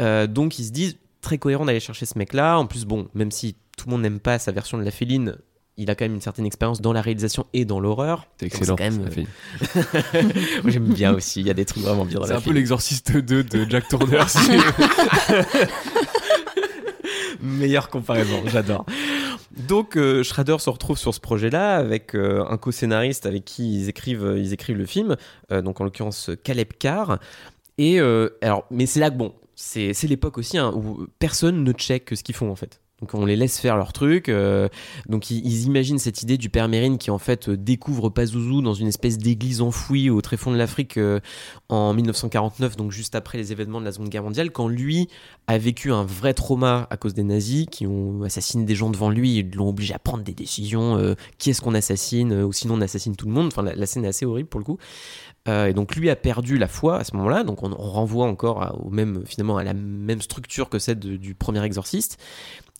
Euh, 0.00 0.28
donc 0.28 0.60
ils 0.60 0.66
se 0.66 0.70
disent, 0.70 0.96
très 1.20 1.38
cohérent 1.38 1.64
d'aller 1.64 1.80
chercher 1.80 2.06
ce 2.06 2.16
mec-là. 2.16 2.58
En 2.58 2.66
plus, 2.66 2.84
bon, 2.84 3.08
même 3.14 3.32
si 3.32 3.56
tout 3.76 3.86
le 3.86 3.92
monde 3.92 4.02
n'aime 4.02 4.20
pas 4.20 4.38
sa 4.38 4.52
version 4.52 4.78
de 4.78 4.84
la 4.84 4.90
féline, 4.92 5.36
il 5.78 5.90
a 5.90 5.94
quand 5.94 6.04
même 6.04 6.14
une 6.14 6.20
certaine 6.20 6.44
expérience 6.44 6.80
dans 6.80 6.92
la 6.92 7.00
réalisation 7.00 7.46
et 7.54 7.64
dans 7.64 7.80
l'horreur. 7.80 8.26
C'est 8.38 8.46
excellent. 8.46 8.76
quand 8.76 8.84
même, 8.84 8.98
Moi, 10.62 10.70
J'aime 10.70 10.92
bien 10.92 11.14
aussi, 11.14 11.40
il 11.40 11.46
y 11.46 11.50
a 11.50 11.54
des 11.54 11.64
trucs 11.64 11.82
vraiment 11.82 12.04
bien 12.04 12.18
dans 12.18 12.26
C'est 12.26 12.32
la 12.32 12.38
un 12.38 12.42
peu 12.42 12.52
l'exorciste 12.52 13.16
2 13.16 13.44
de 13.44 13.66
Jack 13.70 13.88
Turner. 13.88 14.18
Meilleure 17.42 17.88
comparaison, 17.88 18.42
j'adore. 18.46 18.84
Donc 19.56 19.96
euh, 19.96 20.22
Schrader 20.22 20.56
se 20.58 20.70
retrouve 20.70 20.98
sur 20.98 21.14
ce 21.14 21.20
projet-là 21.20 21.76
avec 21.76 22.14
euh, 22.14 22.44
un 22.48 22.56
co-scénariste 22.58 23.26
avec 23.26 23.44
qui 23.44 23.80
ils 23.80 23.88
écrivent, 23.88 24.24
euh, 24.24 24.38
ils 24.38 24.52
écrivent 24.52 24.76
le 24.76 24.86
film, 24.86 25.16
donc 25.50 25.80
en 25.80 25.84
l'occurrence 25.84 26.30
Caleb 26.44 26.72
Carr. 26.78 27.18
Et 27.78 28.00
alors, 28.42 28.64
mais 28.70 28.86
c'est 28.86 29.00
là 29.00 29.10
que 29.10 29.16
bon, 29.16 29.34
c'est 29.54 29.92
l'époque 30.04 30.38
aussi 30.38 30.58
hein, 30.58 30.72
où 30.74 31.06
personne 31.18 31.62
ne 31.62 31.72
check 31.72 32.10
ce 32.14 32.22
qu'ils 32.22 32.34
font 32.34 32.50
en 32.50 32.56
fait. 32.56 32.80
Donc 33.00 33.14
on 33.14 33.24
les 33.24 33.36
laisse 33.36 33.60
faire 33.60 33.76
leur 33.76 33.92
truc. 33.92 34.28
euh, 34.28 34.68
donc 35.08 35.30
ils, 35.30 35.66
imaginent 35.66 36.00
cette 36.00 36.22
idée 36.22 36.36
du 36.36 36.50
père 36.50 36.68
Mérine 36.68 36.98
qui 36.98 37.12
en 37.12 37.18
fait 37.18 37.48
euh, 37.48 37.56
découvre 37.56 38.08
Pazuzu 38.08 38.60
dans 38.60 38.74
une 38.74 38.88
espèce 38.88 39.18
d'église 39.18 39.60
enfouie 39.60 40.10
au 40.10 40.20
tréfonds 40.20 40.50
de 40.50 40.56
l'Afrique 40.56 40.96
euh, 40.96 41.20
en 41.68 41.94
1949, 41.94 42.76
donc 42.76 42.90
juste 42.90 43.14
après 43.14 43.38
les 43.38 43.52
événements 43.52 43.80
de 43.80 43.84
la 43.84 43.92
Seconde 43.92 44.08
Guerre 44.08 44.24
mondiale, 44.24 44.50
quand 44.50 44.66
lui 44.66 45.08
a 45.46 45.58
vécu 45.58 45.92
un 45.92 46.02
vrai 46.02 46.34
trauma 46.34 46.88
à 46.90 46.96
cause 46.96 47.14
des 47.14 47.22
nazis 47.22 47.66
qui 47.70 47.86
ont 47.86 48.22
assassiné 48.24 48.64
des 48.64 48.74
gens 48.74 48.90
devant 48.90 49.10
lui 49.10 49.38
et 49.38 49.42
l'ont 49.44 49.68
obligé 49.68 49.94
à 49.94 50.00
prendre 50.00 50.24
des 50.24 50.34
décisions. 50.34 51.14
qui 51.38 51.50
est-ce 51.50 51.62
qu'on 51.62 51.74
assassine 51.74 52.32
Ou 52.42 52.52
sinon 52.52 52.74
on 52.74 52.80
assassine 52.80 53.16
tout 53.16 53.26
le 53.26 53.32
monde. 53.32 53.46
Enfin 53.46 53.62
la, 53.62 53.86
scène 53.86 54.04
est 54.04 54.08
assez 54.08 54.26
horrible 54.26 54.48
pour 54.48 54.60
le 54.60 54.64
coup. 54.64 54.78
Et 55.46 55.72
donc 55.72 55.96
lui 55.96 56.10
a 56.10 56.16
perdu 56.16 56.58
la 56.58 56.68
foi 56.68 56.98
à 56.98 57.04
ce 57.04 57.16
moment-là. 57.16 57.44
Donc 57.44 57.62
on, 57.62 57.74
renvoie 57.74 58.26
encore 58.26 58.62
à, 58.62 58.74
au 58.76 58.90
même 58.90 59.22
finalement 59.24 59.56
à 59.56 59.64
la 59.64 59.72
même 59.72 60.20
structure 60.20 60.68
que 60.68 60.78
celle 60.78 60.98
du 60.98 61.34
premier 61.34 61.64
exorciste. 61.64 62.18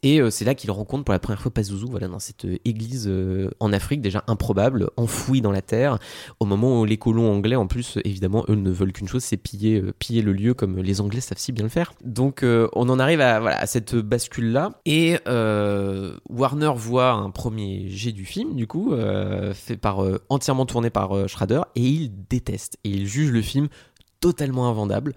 Et 0.03 0.21
euh, 0.21 0.31
c'est 0.31 0.45
là 0.45 0.55
qu'il 0.55 0.71
rencontre 0.71 1.05
pour 1.05 1.13
la 1.13 1.19
première 1.19 1.41
fois 1.41 1.51
Pazuzu, 1.51 1.87
voilà, 1.89 2.09
dans 2.09 2.19
cette 2.19 2.45
euh, 2.45 2.59
église 2.65 3.07
euh, 3.09 3.51
en 3.61 3.73
Afrique, 3.73 4.01
déjà 4.01 4.23
improbable, 4.27 4.91
enfouie 4.97 5.41
dans 5.41 5.51
la 5.51 5.63
terre, 5.63 5.99
au 6.41 6.45
moment 6.45 6.81
où 6.81 6.85
les 6.85 6.97
colons 6.99 7.31
anglais, 7.31 7.57
en 7.57 7.67
plus, 7.67 7.99
évidemment, 8.05 8.45
eux 8.49 8.55
ne 8.55 8.71
veulent 8.71 8.93
qu'une 8.93 9.09
chose, 9.09 9.25
c'est 9.25 9.37
piller, 9.37 9.83
piller 9.99 10.23
le 10.23 10.33
lieu 10.33 10.55
comme 10.55 10.79
les 10.79 11.01
Anglais 11.01 11.21
savent 11.21 11.39
si 11.39 11.53
bien 11.53 11.65
le 11.65 11.71
faire. 11.71 11.93
Donc 12.05 12.45
on 12.45 12.89
en 12.89 12.99
arrive 12.99 13.21
à, 13.21 13.41
voilà, 13.41 13.67
cette 13.67 13.95
bascule-là. 13.95 14.81
Et 14.85 15.19
Warner 16.29 16.73
voit 16.77 17.13
un 17.13 17.31
premier 17.31 17.89
jet 17.89 18.13
du 18.13 18.25
film, 18.25 18.55
du 18.55 18.67
coup, 18.67 18.95
fait 19.55 19.77
par, 19.77 20.05
entièrement 20.29 20.67
tourné 20.67 20.91
par 20.91 21.29
Schrader, 21.29 21.63
et 21.75 21.83
il 21.83 22.13
déteste, 22.29 22.79
et 22.85 22.91
il 22.91 23.07
juge 23.07 23.31
le 23.31 23.43
film 23.43 23.69
totalement 24.21 24.69
invendable. 24.69 25.15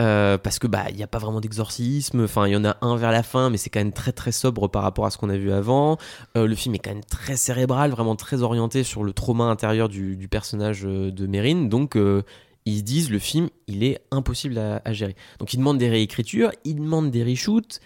Euh, 0.00 0.38
parce 0.38 0.60
que 0.60 0.68
bah 0.68 0.84
il 0.90 0.96
n'y 0.96 1.02
a 1.02 1.08
pas 1.08 1.18
vraiment 1.18 1.40
d'exorcisme, 1.40 2.22
enfin 2.22 2.46
il 2.46 2.52
y 2.52 2.56
en 2.56 2.64
a 2.64 2.76
un 2.82 2.94
vers 2.94 3.10
la 3.10 3.24
fin 3.24 3.50
mais 3.50 3.56
c'est 3.56 3.68
quand 3.68 3.80
même 3.80 3.92
très 3.92 4.12
très 4.12 4.30
sobre 4.30 4.68
par 4.68 4.84
rapport 4.84 5.06
à 5.06 5.10
ce 5.10 5.18
qu'on 5.18 5.28
a 5.28 5.36
vu 5.36 5.50
avant. 5.50 5.98
Euh, 6.36 6.46
le 6.46 6.54
film 6.54 6.76
est 6.76 6.78
quand 6.78 6.92
même 6.92 7.02
très 7.04 7.34
cérébral, 7.34 7.90
vraiment 7.90 8.14
très 8.14 8.42
orienté 8.42 8.84
sur 8.84 9.02
le 9.02 9.12
trauma 9.12 9.46
intérieur 9.46 9.88
du, 9.88 10.28
personnage 10.30 10.82
euh, 10.84 11.10
de 11.10 11.26
Mérine, 11.26 11.68
donc 11.68 11.96
euh, 11.96 12.22
ils 12.64 12.78
se 12.78 12.82
disent 12.84 13.10
le 13.10 13.18
film, 13.18 13.48
il 13.66 13.82
est 13.82 14.00
impossible 14.12 14.58
à, 14.58 14.82
à 14.84 14.92
gérer. 14.92 15.16
Donc 15.40 15.52
ils 15.52 15.56
demandent 15.56 15.78
des 15.78 15.88
réécritures, 15.88 16.52
ils 16.64 16.76
demandent 16.76 17.10
des 17.10 17.24
reshoots. 17.24 17.80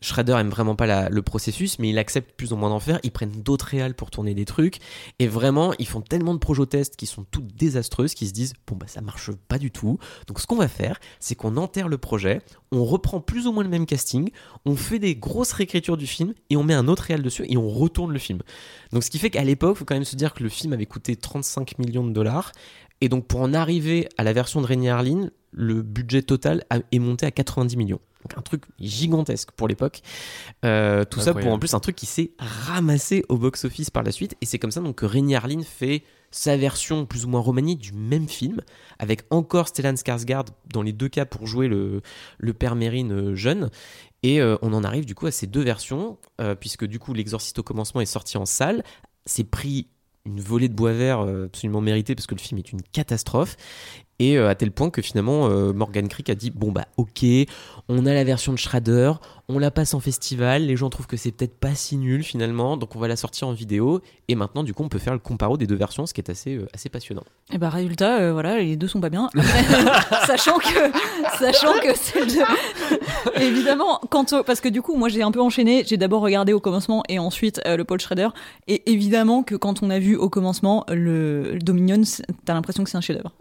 Schrader 0.00 0.36
aime 0.38 0.50
vraiment 0.50 0.76
pas 0.76 1.08
le 1.08 1.22
processus, 1.22 1.78
mais 1.78 1.90
il 1.90 1.98
accepte 1.98 2.36
plus 2.36 2.52
ou 2.52 2.56
moins 2.56 2.70
d'en 2.70 2.80
faire. 2.80 2.98
Ils 3.02 3.10
prennent 3.10 3.42
d'autres 3.42 3.66
réals 3.66 3.94
pour 3.94 4.10
tourner 4.10 4.34
des 4.34 4.44
trucs. 4.44 4.78
Et 5.18 5.26
vraiment, 5.26 5.72
ils 5.78 5.86
font 5.86 6.00
tellement 6.00 6.34
de 6.34 6.38
projets-tests 6.38 6.96
qui 6.96 7.06
sont 7.06 7.24
toutes 7.30 7.54
désastreuses 7.56 8.14
qu'ils 8.14 8.28
se 8.28 8.32
disent 8.32 8.54
bon, 8.66 8.76
bah 8.76 8.86
ça 8.86 9.00
marche 9.00 9.30
pas 9.48 9.58
du 9.58 9.70
tout. 9.70 9.98
Donc 10.26 10.40
ce 10.40 10.46
qu'on 10.46 10.56
va 10.56 10.68
faire, 10.68 11.00
c'est 11.20 11.34
qu'on 11.34 11.56
enterre 11.56 11.88
le 11.88 11.98
projet, 11.98 12.42
on 12.72 12.84
reprend 12.84 13.20
plus 13.20 13.46
ou 13.46 13.52
moins 13.52 13.64
le 13.64 13.70
même 13.70 13.86
casting, 13.86 14.30
on 14.64 14.76
fait 14.76 14.98
des 14.98 15.16
grosses 15.16 15.52
réécritures 15.52 15.96
du 15.96 16.06
film 16.06 16.34
et 16.50 16.56
on 16.56 16.64
met 16.64 16.74
un 16.74 16.88
autre 16.88 17.04
réal 17.04 17.22
dessus 17.22 17.44
et 17.48 17.56
on 17.56 17.68
retourne 17.68 18.12
le 18.12 18.18
film. 18.18 18.40
Donc 18.92 19.04
ce 19.04 19.10
qui 19.10 19.18
fait 19.18 19.30
qu'à 19.30 19.44
l'époque, 19.44 19.76
faut 19.76 19.84
quand 19.84 19.94
même 19.94 20.04
se 20.04 20.16
dire 20.16 20.34
que 20.34 20.42
le 20.42 20.48
film 20.48 20.72
avait 20.72 20.86
coûté 20.86 21.16
35 21.16 21.78
millions 21.78 22.06
de 22.06 22.12
dollars. 22.12 22.52
Et 23.00 23.08
donc 23.08 23.26
pour 23.26 23.40
en 23.40 23.54
arriver 23.54 24.08
à 24.18 24.24
la 24.24 24.32
version 24.32 24.60
de 24.60 24.66
Rémi 24.66 24.88
Harlin, 24.88 25.30
le 25.52 25.82
budget 25.82 26.22
total 26.22 26.64
a- 26.70 26.78
est 26.92 26.98
monté 26.98 27.26
à 27.26 27.30
90 27.30 27.76
millions. 27.76 28.00
Donc 28.24 28.36
un 28.36 28.42
truc 28.42 28.64
gigantesque 28.80 29.52
pour 29.52 29.68
l'époque. 29.68 30.02
Euh, 30.64 31.04
tout 31.04 31.20
ça 31.20 31.32
pour 31.42 31.52
en 31.52 31.58
plus 31.58 31.74
un 31.74 31.80
truc 31.80 31.94
qui 31.94 32.06
s'est 32.06 32.32
ramassé 32.38 33.24
au 33.28 33.36
box-office 33.38 33.90
par 33.90 34.02
la 34.02 34.10
suite. 34.10 34.34
Et 34.40 34.46
c'est 34.46 34.58
comme 34.58 34.72
ça 34.72 34.80
donc 34.80 34.96
que 34.96 35.06
Rémi 35.06 35.34
Harlin 35.36 35.62
fait 35.62 36.02
sa 36.30 36.56
version 36.56 37.06
plus 37.06 37.24
ou 37.24 37.28
moins 37.28 37.40
remaniée 37.40 37.76
du 37.76 37.92
même 37.92 38.28
film, 38.28 38.60
avec 38.98 39.22
encore 39.30 39.68
Stellan 39.68 39.94
Skarsgård 39.94 40.48
dans 40.74 40.82
les 40.82 40.92
deux 40.92 41.08
cas 41.08 41.24
pour 41.24 41.46
jouer 41.46 41.68
le, 41.68 42.02
le 42.38 42.52
père 42.52 42.74
Mérine 42.74 43.12
euh, 43.12 43.34
jeune. 43.34 43.70
Et 44.24 44.40
euh, 44.40 44.56
on 44.62 44.72
en 44.74 44.82
arrive 44.84 45.06
du 45.06 45.14
coup 45.14 45.26
à 45.26 45.30
ces 45.30 45.46
deux 45.46 45.62
versions, 45.62 46.18
euh, 46.40 46.54
puisque 46.56 46.84
du 46.84 46.98
coup 46.98 47.14
l'exorciste 47.14 47.60
au 47.60 47.62
commencement 47.62 48.00
est 48.00 48.06
sorti 48.06 48.36
en 48.36 48.46
salle, 48.46 48.82
c'est 49.26 49.44
pris 49.44 49.86
une 50.26 50.40
volée 50.40 50.68
de 50.68 50.74
bois 50.74 50.92
vert 50.92 51.20
absolument 51.20 51.80
méritée 51.80 52.14
parce 52.14 52.26
que 52.26 52.34
le 52.34 52.40
film 52.40 52.58
est 52.58 52.72
une 52.72 52.82
catastrophe. 52.82 53.56
Et 54.20 54.36
euh, 54.36 54.48
à 54.48 54.54
tel 54.56 54.72
point 54.72 54.90
que 54.90 55.00
finalement 55.00 55.48
euh, 55.48 55.72
Morgan 55.72 56.08
Creek 56.08 56.28
a 56.28 56.34
dit 56.34 56.50
bon 56.50 56.72
bah 56.72 56.86
ok, 56.96 57.24
on 57.88 58.04
a 58.04 58.12
la 58.12 58.24
version 58.24 58.52
de 58.52 58.58
Schrader, 58.58 59.12
on 59.48 59.60
la 59.60 59.70
passe 59.70 59.94
en 59.94 60.00
festival, 60.00 60.66
les 60.66 60.76
gens 60.76 60.90
trouvent 60.90 61.06
que 61.06 61.16
c'est 61.16 61.30
peut-être 61.30 61.56
pas 61.56 61.74
si 61.76 61.96
nul 61.96 62.24
finalement, 62.24 62.76
donc 62.76 62.96
on 62.96 62.98
va 62.98 63.06
la 63.06 63.14
sortir 63.14 63.46
en 63.46 63.52
vidéo. 63.52 64.00
Et 64.26 64.34
maintenant 64.34 64.64
du 64.64 64.74
coup 64.74 64.82
on 64.82 64.88
peut 64.88 64.98
faire 64.98 65.12
le 65.12 65.20
comparo 65.20 65.56
des 65.56 65.68
deux 65.68 65.76
versions, 65.76 66.04
ce 66.04 66.14
qui 66.14 66.20
est 66.20 66.30
assez, 66.30 66.56
euh, 66.56 66.66
assez 66.74 66.88
passionnant. 66.88 67.22
Et 67.52 67.58
bah 67.58 67.68
résultat, 67.70 68.32
voilà, 68.32 68.58
les 68.58 68.76
deux 68.76 68.88
sont 68.88 69.00
pas 69.00 69.08
bien. 69.08 69.30
Sachant 70.26 70.58
que, 70.58 70.90
sachant 71.38 71.74
que 71.80 71.88
de, 72.18 73.40
évidemment, 73.40 74.00
quand 74.10 74.42
parce 74.42 74.60
que 74.60 74.68
du 74.68 74.82
coup, 74.82 74.96
moi 74.96 75.08
j'ai 75.08 75.22
un 75.22 75.30
peu 75.30 75.40
enchaîné. 75.40 75.84
J'ai 75.86 75.96
d'abord 75.96 76.22
regardé 76.22 76.52
au 76.52 76.60
commencement 76.60 77.02
et 77.08 77.18
ensuite 77.18 77.60
le 77.64 77.84
Paul 77.84 78.00
Schrader. 78.00 78.28
Et 78.66 78.90
évidemment 78.90 79.42
que 79.44 79.54
quand 79.54 79.82
on 79.82 79.90
a 79.90 79.98
vu 79.98 80.16
au 80.16 80.28
commencement 80.28 80.84
le, 80.88 81.58
Dominion, 81.62 82.02
c'est- 82.04 82.24
t'as 82.44 82.54
l'impression 82.54 82.84
que 82.84 82.90
c'est 82.90 82.98
un 82.98 83.00
chef-d'œuvre. 83.00 83.32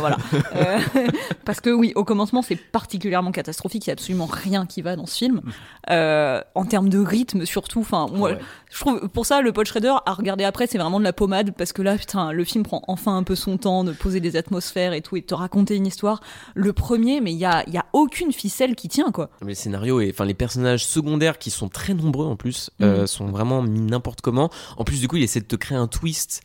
Voilà. 0.00 0.18
Euh, 0.54 0.78
parce 1.44 1.60
que 1.60 1.70
oui, 1.70 1.92
au 1.94 2.04
commencement, 2.04 2.42
c'est 2.42 2.56
particulièrement 2.56 3.32
catastrophique. 3.32 3.86
Il 3.86 3.88
y 3.88 3.92
a 3.92 3.94
absolument 3.94 4.26
rien 4.30 4.66
qui 4.66 4.82
va 4.82 4.96
dans 4.96 5.06
ce 5.06 5.16
film. 5.18 5.42
Euh, 5.90 6.40
en 6.54 6.64
termes 6.64 6.88
de 6.88 6.98
rythme, 6.98 7.44
surtout. 7.44 7.80
Enfin, 7.80 8.06
moi, 8.12 8.30
Ouais. 8.32 8.38
je 8.70 8.78
trouve 8.80 9.08
pour 9.08 9.26
ça 9.26 9.40
le 9.40 9.52
Paul 9.52 9.66
Schrader 9.66 9.94
à 10.06 10.12
regarder 10.14 10.44
après 10.44 10.66
c'est 10.66 10.78
vraiment 10.78 10.98
de 10.98 11.04
la 11.04 11.12
pommade 11.12 11.52
parce 11.56 11.72
que 11.72 11.82
là 11.82 11.96
putain 11.98 12.32
le 12.32 12.44
film 12.44 12.64
prend 12.64 12.82
enfin 12.88 13.16
un 13.16 13.22
peu 13.22 13.34
son 13.36 13.56
temps 13.58 13.84
de 13.84 13.92
poser 13.92 14.20
des 14.20 14.36
atmosphères 14.36 14.92
et 14.94 15.02
tout 15.02 15.16
et 15.16 15.20
de 15.20 15.26
te 15.26 15.34
raconter 15.34 15.76
une 15.76 15.86
histoire 15.86 16.20
le 16.54 16.72
premier 16.72 17.20
mais 17.20 17.32
il 17.32 17.38
y 17.38 17.44
a, 17.44 17.62
il 17.66 17.74
y 17.74 17.78
a 17.78 17.84
aucune 17.92 18.32
ficelle 18.32 18.74
qui 18.74 18.88
tient 18.88 19.12
quoi 19.12 19.30
Mais 19.42 19.48
le 19.48 19.54
scénario 19.54 20.00
et 20.00 20.10
enfin 20.12 20.24
les 20.24 20.34
personnages 20.34 20.84
secondaires 20.86 21.38
qui 21.38 21.50
sont 21.50 21.68
très 21.68 21.94
nombreux 21.94 22.26
en 22.26 22.36
plus 22.36 22.70
euh, 22.82 23.00
Mhm. 23.02 23.06
sont 23.06 23.26
vraiment 23.26 23.62
mis 23.62 23.80
n'importe 23.80 24.20
comment. 24.22 24.50
En 24.76 24.84
plus 24.84 25.00
du 25.00 25.08
coup 25.08 25.16
il 25.16 25.22
essaie 25.22 25.40
de 25.40 25.46
te 25.46 25.56
créer 25.56 25.76
un 25.78 25.86
twist. 25.86 26.42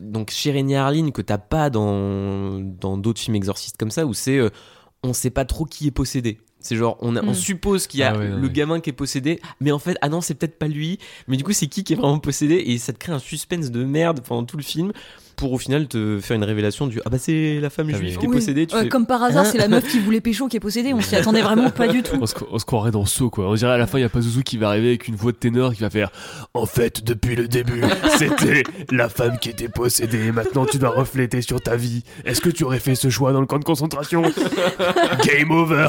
Donc 0.00 0.30
chez 0.30 0.52
René 0.52 0.76
Harlin 0.76 1.10
que 1.10 1.22
t'as 1.22 1.38
pas 1.38 1.70
dans 1.70 2.60
dans 2.60 2.96
d'autres 2.96 3.20
films 3.20 3.36
exorcistes 3.36 3.76
comme 3.76 3.90
ça 3.90 4.06
où 4.06 4.14
c'est 4.14 4.38
euh, 4.38 4.50
on 5.02 5.12
sait 5.12 5.30
pas 5.30 5.44
trop 5.44 5.64
qui 5.64 5.86
est 5.86 5.90
possédé. 5.90 6.38
C'est 6.60 6.76
genre 6.76 6.96
on, 7.02 7.14
a- 7.16 7.22
on 7.22 7.26
Mhm. 7.28 7.34
suppose 7.34 7.86
qu'il 7.86 8.00
y 8.00 8.02
a 8.04 8.12
Ah 8.14 8.16
le 8.16 8.40
ouais. 8.42 8.50
gamin 8.50 8.80
qui 8.80 8.88
est 8.88 8.94
possédé, 8.94 9.38
mais 9.60 9.70
en 9.70 9.78
fait 9.78 9.96
ah 10.00 10.08
non 10.08 10.22
c'est 10.22 10.34
peut-être 10.34 10.58
pas 10.58 10.66
lui. 10.68 10.98
Mais 11.28 11.36
du 11.36 11.44
coup 11.44 11.52
c'est 11.52 11.66
qui 11.66 11.84
qui 11.84 11.92
est 11.92 11.96
vraiment 11.96 12.18
possédé? 12.18 12.54
Et 12.66 12.78
ça 12.78 12.92
te 12.94 12.98
crée 12.98 13.12
un 13.12 13.18
suspense 13.18 13.70
de 13.70 13.84
merde 13.84 14.20
pendant 14.26 14.44
tout 14.44 14.56
le 14.56 14.62
film 14.62 14.92
pour 15.36 15.52
au 15.52 15.58
final 15.58 15.86
te 15.88 16.18
faire 16.20 16.36
une 16.36 16.44
révélation 16.44 16.86
du 16.86 17.00
ah 17.04 17.10
bah 17.10 17.18
c'est 17.18 17.58
la 17.60 17.70
femme 17.70 17.90
Ah, 17.92 17.96
juive 17.96 18.18
qui 18.18 18.24
est 18.24 18.28
Oui. 18.28 18.34
possédée. 18.36 18.66
Tu 18.66 18.74
Ouais, 18.74 18.82
fais, 18.82 18.88
comme 18.88 19.06
par 19.06 19.22
hasard 19.22 19.44
Hein 19.44 19.48
c'est 19.50 19.58
la 19.58 19.68
meuf 19.68 19.86
qui 19.86 19.98
voulait 20.00 20.20
pécho 20.20 20.48
qui 20.48 20.56
est 20.56 20.60
possédée 20.60 20.92
on 20.94 21.00
s'y 21.00 21.16
attendait 21.16 21.42
vraiment 21.42 21.70
pas 21.70 21.88
du 21.88 22.02
tout 22.02 22.16
On 22.20 22.26
se, 22.26 22.34
on 22.50 22.58
se 22.58 22.64
croirait 22.64 22.90
dans 22.90 23.04
Saut 23.04 23.30
quoi. 23.30 23.48
On 23.48 23.54
dirait 23.54 23.72
à 23.72 23.78
la 23.78 23.86
fin 23.86 23.98
il 23.98 24.02
y 24.02 24.04
a 24.04 24.08
pas 24.08 24.20
Zouzou 24.20 24.42
qui 24.42 24.56
va 24.58 24.68
arriver 24.68 24.88
avec 24.88 25.08
une 25.08 25.16
voix 25.16 25.32
de 25.32 25.36
ténor 25.36 25.74
qui 25.74 25.80
va 25.82 25.90
faire 25.90 26.10
En 26.54 26.66
fait 26.66 27.04
depuis 27.04 27.36
le 27.36 27.48
début 27.48 27.82
c'était 28.18 28.62
la 28.90 29.08
femme 29.08 29.38
qui 29.38 29.50
était 29.50 29.68
possédée. 29.68 30.32
Maintenant 30.32 30.66
tu 30.66 30.78
dois 30.78 30.90
refléter 30.90 31.42
sur 31.42 31.60
ta 31.60 31.76
vie. 31.76 32.02
Est-ce 32.24 32.40
que 32.40 32.50
tu 32.50 32.64
aurais 32.64 32.78
fait 32.80 32.94
ce 32.94 33.10
choix 33.10 33.32
dans 33.32 33.40
le 33.40 33.46
camp 33.46 33.58
de 33.58 33.64
concentration? 33.64 34.22
Game 35.24 35.50
over. 35.50 35.88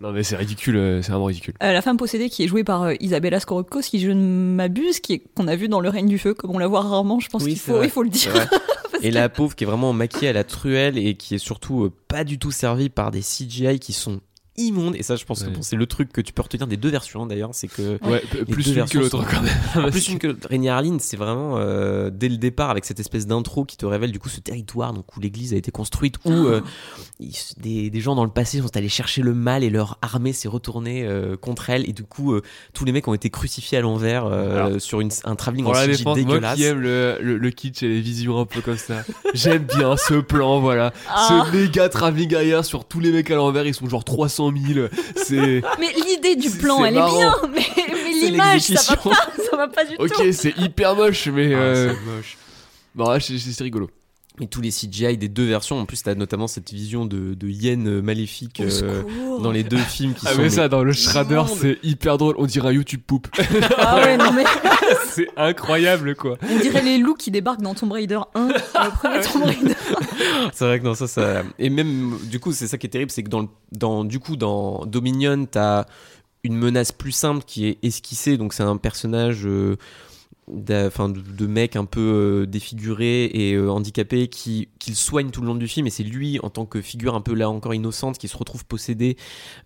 non 0.00 0.12
mais 0.12 0.22
c'est 0.22 0.36
ridicule, 0.36 0.76
euh, 0.76 1.02
c'est 1.02 1.10
vraiment 1.12 1.24
ridicule. 1.26 1.54
Euh, 1.62 1.72
la 1.72 1.82
femme 1.82 1.96
possédée 1.96 2.28
qui 2.28 2.44
est 2.44 2.48
jouée 2.48 2.64
par 2.64 2.82
euh, 2.82 2.94
Isabella 3.00 3.40
Scorupco 3.40 3.80
si 3.82 4.00
je 4.00 4.10
ne 4.10 4.54
m'abuse 4.54 5.00
qui 5.00 5.14
est 5.14 5.22
qu'on 5.34 5.48
a 5.48 5.56
vu 5.56 5.68
dans 5.68 5.80
le 5.80 5.88
règne 5.88 6.06
du 6.08 6.18
feu 6.18 6.34
comme 6.34 6.50
on 6.50 6.58
la 6.58 6.66
voit 6.66 6.82
rarement 6.82 7.20
je 7.20 7.28
pense 7.28 7.42
Oui, 7.42 7.54
qu'il 7.54 7.74
il 7.84 7.90
faut 7.90 8.02
le 8.04 8.10
dire. 8.10 8.32
Et 9.02 9.10
la 9.10 9.28
pauvre 9.28 9.54
qui 9.54 9.64
est 9.64 9.66
vraiment 9.66 9.92
maquillée 9.92 10.28
à 10.28 10.32
la 10.32 10.44
truelle 10.44 10.96
et 10.96 11.14
qui 11.14 11.34
est 11.34 11.38
surtout 11.38 11.84
euh, 11.84 11.92
pas 12.08 12.24
du 12.24 12.38
tout 12.38 12.50
servie 12.50 12.88
par 12.88 13.10
des 13.10 13.20
CGI 13.20 13.78
qui 13.78 13.92
sont 13.92 14.20
immondes. 14.56 14.94
Et 14.96 15.02
ça, 15.02 15.16
je 15.16 15.24
pense 15.24 15.42
que 15.42 15.50
bon, 15.50 15.62
c'est 15.62 15.76
le 15.76 15.86
truc 15.86 16.12
que 16.12 16.20
tu 16.20 16.32
peux 16.32 16.42
retenir 16.42 16.66
des 16.66 16.76
deux 16.76 16.88
versions 16.90 17.26
d'ailleurs. 17.26 17.50
C'est 17.52 17.68
que 17.68 17.98
Ouais, 18.04 18.22
plus 18.50 18.66
une 18.66 18.70
que 18.72 18.74
versions 18.76 19.00
l'autre 19.00 19.22
sont- 19.22 19.28
quand 19.28 19.42
même. 19.42 19.90
plus 19.90 20.08
une 20.08 20.18
que 20.18 20.26
l'autre. 20.28 20.46
Rémi 20.48 20.68
Harlin, 20.68 20.96
c'est 21.00 21.16
vraiment 21.16 21.56
euh, 21.58 22.10
dès 22.12 22.28
le 22.28 22.36
départ 22.36 22.70
avec 22.70 22.84
cette 22.84 23.00
espèce 23.00 23.26
d'intro 23.26 23.64
qui 23.64 23.76
te 23.76 23.86
révèle 23.86 24.12
du 24.12 24.18
coup 24.18 24.28
ce 24.28 24.40
territoire 24.40 24.92
donc 24.92 25.16
où 25.16 25.20
l'église 25.20 25.52
a 25.52 25.56
été 25.56 25.70
construite, 25.70 26.16
où 26.24 26.30
euh, 26.32 26.60
ils- 27.20 27.32
des, 27.58 27.90
des 27.90 28.00
gens 28.00 28.14
dans 28.14 28.24
le 28.24 28.30
passé 28.30 28.60
sont 28.60 28.76
allés 28.76 28.88
chercher 28.88 29.22
le 29.22 29.34
mal 29.34 29.64
et 29.64 29.70
leur 29.70 29.98
armée 30.02 30.32
s'est 30.32 30.48
retournée 30.48 31.04
euh, 31.04 31.36
contre 31.36 31.70
elle. 31.70 31.88
Et 31.88 31.92
du 31.92 32.04
coup, 32.04 32.32
euh, 32.34 32.42
tous 32.74 32.84
les 32.84 32.92
mecs 32.92 33.08
ont 33.08 33.14
été 33.14 33.30
crucifiés 33.30 33.78
à 33.78 33.80
l'envers 33.80 34.24
euh, 34.26 34.78
sur 34.78 35.00
une, 35.00 35.10
un 35.24 35.34
travelling 35.34 35.64
Pour 35.64 35.74
en 35.74 35.84
CG 35.84 36.04
moi 36.04 36.14
dégueulasse. 36.14 36.56
qui 36.56 36.64
aime 36.64 36.80
le, 36.80 37.18
le, 37.20 37.38
le 37.38 37.50
kitsch 37.50 37.82
et 37.82 37.88
les 37.88 38.00
visions 38.00 38.38
un 38.38 38.46
peu 38.46 38.60
comme 38.60 38.76
ça, 38.78 39.02
j'aime 39.34 39.64
bien 39.64 39.96
ce 39.96 40.14
plan, 40.14 40.60
voilà. 40.60 40.92
Ah. 41.08 41.46
Ce 41.50 41.56
méga 41.56 41.88
travelling 41.88 42.34
arrière 42.34 42.64
sur 42.64 42.84
tous 42.84 43.00
les 43.00 43.10
mecs 43.12 43.30
à 43.30 43.36
l'envers, 43.36 43.66
ils 43.66 43.74
sont 43.74 43.88
genre 43.88 44.04
300 44.04 44.43
000. 44.52 44.88
C'est. 45.16 45.62
mais 45.78 45.92
l'idée 46.06 46.36
du 46.36 46.50
plan 46.50 46.84
elle 46.84 46.94
marrant. 46.94 47.18
est 47.44 47.48
bien 47.48 47.62
mais, 47.94 48.12
l'image 48.30 48.62
ça 48.62 48.94
va 48.94 49.02
pas 49.02 49.10
ça 49.50 49.56
va 49.56 49.68
pas 49.68 49.84
du 49.84 49.94
Ok, 49.98 50.12
tout 50.12 50.32
c'est 50.32 50.56
hyper 50.58 50.94
moche, 50.96 51.28
mais. 51.28 51.54
Ah, 51.54 51.58
euh, 51.58 51.92
moche. 52.16 52.36
Bon, 52.94 53.08
là, 53.10 53.18
c'est 53.20 53.62
rigolo. 53.64 53.90
Et 54.40 54.48
tous 54.48 54.60
les 54.60 54.70
CGI 54.70 55.16
des 55.16 55.28
deux 55.28 55.46
versions, 55.46 55.78
en 55.78 55.86
plus, 55.86 56.02
t'as 56.02 56.16
notamment 56.16 56.48
cette 56.48 56.72
vision 56.72 57.06
de, 57.06 57.34
de 57.34 57.48
hyène 57.48 57.86
euh, 57.88 58.02
maléfique 58.02 58.60
euh, 58.60 59.02
dans 59.40 59.52
les 59.52 59.62
deux 59.62 59.76
films 59.78 60.12
qui 60.14 60.26
Ah, 60.26 60.32
sont. 60.32 60.38
mais 60.38 60.44
mais- 60.44 60.50
ça, 60.50 60.68
dans 60.68 60.82
le 60.82 60.92
Shredder, 60.92 61.42
c'est 61.56 61.78
hyper 61.84 62.18
drôle. 62.18 62.34
On 62.38 62.46
dirait 62.46 62.68
un 62.70 62.72
YouTube 62.72 63.00
poop. 63.06 63.28
ah 63.78 64.00
ouais 64.02 64.16
non 64.16 64.32
mais 64.32 64.42
c'est 65.14 65.28
incroyable, 65.36 66.14
quoi. 66.14 66.36
On 66.50 66.58
dirait 66.58 66.82
les 66.82 66.98
loups 66.98 67.14
qui 67.14 67.30
débarquent 67.30 67.62
dans 67.62 67.74
Tomb 67.74 67.92
Raider 67.92 68.18
1, 68.34 68.48
le 68.48 68.90
premier 68.98 69.20
Tomb 69.32 69.42
Raider. 69.44 69.74
C'est 70.52 70.64
vrai 70.64 70.78
que 70.80 70.84
dans 70.84 70.94
ça, 70.94 71.06
ça. 71.08 71.42
Et 71.58 71.70
même, 71.70 72.18
du 72.24 72.40
coup, 72.40 72.52
c'est 72.52 72.66
ça 72.66 72.78
qui 72.78 72.86
est 72.86 72.90
terrible, 72.90 73.10
c'est 73.10 73.22
que 73.22 73.28
dans, 73.30 73.42
le- 73.42 73.48
dans, 73.72 74.04
du 74.04 74.18
coup, 74.20 74.36
dans 74.36 74.84
Dominion, 74.86 75.46
t'as 75.50 75.84
une 76.42 76.56
menace 76.56 76.92
plus 76.92 77.12
simple 77.12 77.42
qui 77.46 77.66
est 77.66 77.78
esquissée. 77.82 78.36
Donc, 78.36 78.52
c'est 78.52 78.62
un 78.62 78.76
personnage. 78.76 79.46
euh, 79.46 79.76
Enfin, 80.70 81.08
de, 81.08 81.20
de 81.20 81.46
mec 81.46 81.74
un 81.74 81.86
peu 81.86 82.42
euh, 82.42 82.46
défiguré 82.46 83.24
et 83.26 83.54
euh, 83.54 83.70
handicapé 83.70 84.28
qui 84.28 84.68
qu'il 84.78 84.94
soigne 84.94 85.30
tout 85.30 85.40
le 85.40 85.46
long 85.46 85.54
du 85.54 85.66
film. 85.68 85.86
Et 85.86 85.90
c'est 85.90 86.02
lui 86.02 86.38
en 86.42 86.50
tant 86.50 86.66
que 86.66 86.82
figure 86.82 87.14
un 87.14 87.22
peu 87.22 87.32
là 87.34 87.48
encore 87.48 87.72
innocente 87.72 88.18
qui 88.18 88.28
se 88.28 88.36
retrouve 88.36 88.66
possédé 88.66 89.16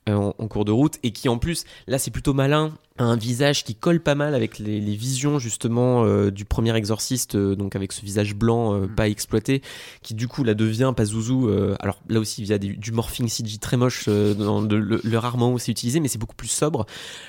euh, 0.09 0.15
en, 0.15 0.35
en 0.39 0.47
cours 0.49 0.65
de 0.65 0.71
route 0.71 0.99
et 1.03 1.11
qui 1.11 1.29
en 1.29 1.39
plus 1.39 1.65
là 1.89 1.99
c'est 1.99 2.13
plutôt 2.13 2.33
malin 2.33 2.73
a 3.01 3.05
un 3.05 3.17
visage 3.17 3.63
qui 3.65 3.77
colle 3.77 4.01
pas 4.01 4.17
mal 4.17 4.35
avec 4.35 4.59
les, 4.59 4.81
les 4.81 4.97
visions 4.97 5.39
justement 5.39 6.05
euh, 6.05 6.31
du 6.33 6.45
premier 6.45 6.75
exorciste 6.77 7.37
euh, 7.37 7.55
donc 7.55 7.77
avec 7.77 7.93
ce 7.93 8.05
visage 8.05 8.35
blanc 8.35 8.75
euh, 8.75 8.87
pas 8.89 9.09
exploité 9.09 9.63
qui 10.03 10.15
du 10.15 10.27
coup 10.27 10.43
là 10.43 10.55
devient 10.55 10.93
Pazuzu 10.97 11.33
euh, 11.45 11.77
alors 11.79 12.01
là 12.09 12.19
aussi 12.19 12.43
il 12.43 12.49
y 12.49 12.53
a 12.53 12.59
des- 12.59 12.75
du 12.75 12.91
morphing 12.93 13.29
CG 13.29 13.59
très 13.59 13.77
moche 13.77 14.09
dans 14.09 14.61
le, 14.61 14.79
le- 14.81 15.01
le 15.03 15.19
rare 15.19 15.37
moment 15.39 15.55
où 15.55 15.59
c'est 15.61 15.71
utilisé 15.73 16.01
mais 16.01 16.09
c'est 16.09 16.19
beaucoup 16.19 16.35
plus 16.37 16.49
sobre. 16.49 16.87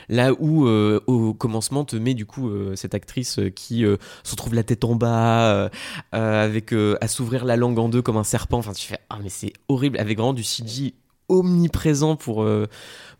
Là 0.07 0.33
où 0.39 0.67
au 0.67 1.33
commencement 1.33 1.83
te 1.85 1.95
met 1.95 2.13
du 2.13 2.25
coup 2.25 2.49
cette 2.75 2.93
actrice 2.95 3.38
euh, 3.39 3.49
qui 3.49 3.85
euh, 3.85 3.97
se 4.23 4.31
retrouve 4.31 4.53
la 4.53 4.63
tête 4.63 4.83
en 4.83 4.95
bas 4.95 5.51
euh, 5.51 5.69
avec 6.11 6.73
à 6.73 7.07
s'ouvrir 7.07 7.45
la 7.45 7.55
langue 7.55 7.79
en 7.79 7.89
deux 7.89 8.01
comme 8.01 8.17
un 8.17 8.23
serpent. 8.23 8.57
Enfin 8.57 8.73
tu 8.73 8.87
fais 8.87 8.99
ah 9.09 9.17
mais 9.21 9.29
c'est 9.29 9.53
horrible. 9.67 9.97
Avec 9.99 10.17
vraiment 10.17 10.33
du 10.33 10.43
CG 10.43 10.93
omniprésent 11.27 12.15
pour 12.15 12.47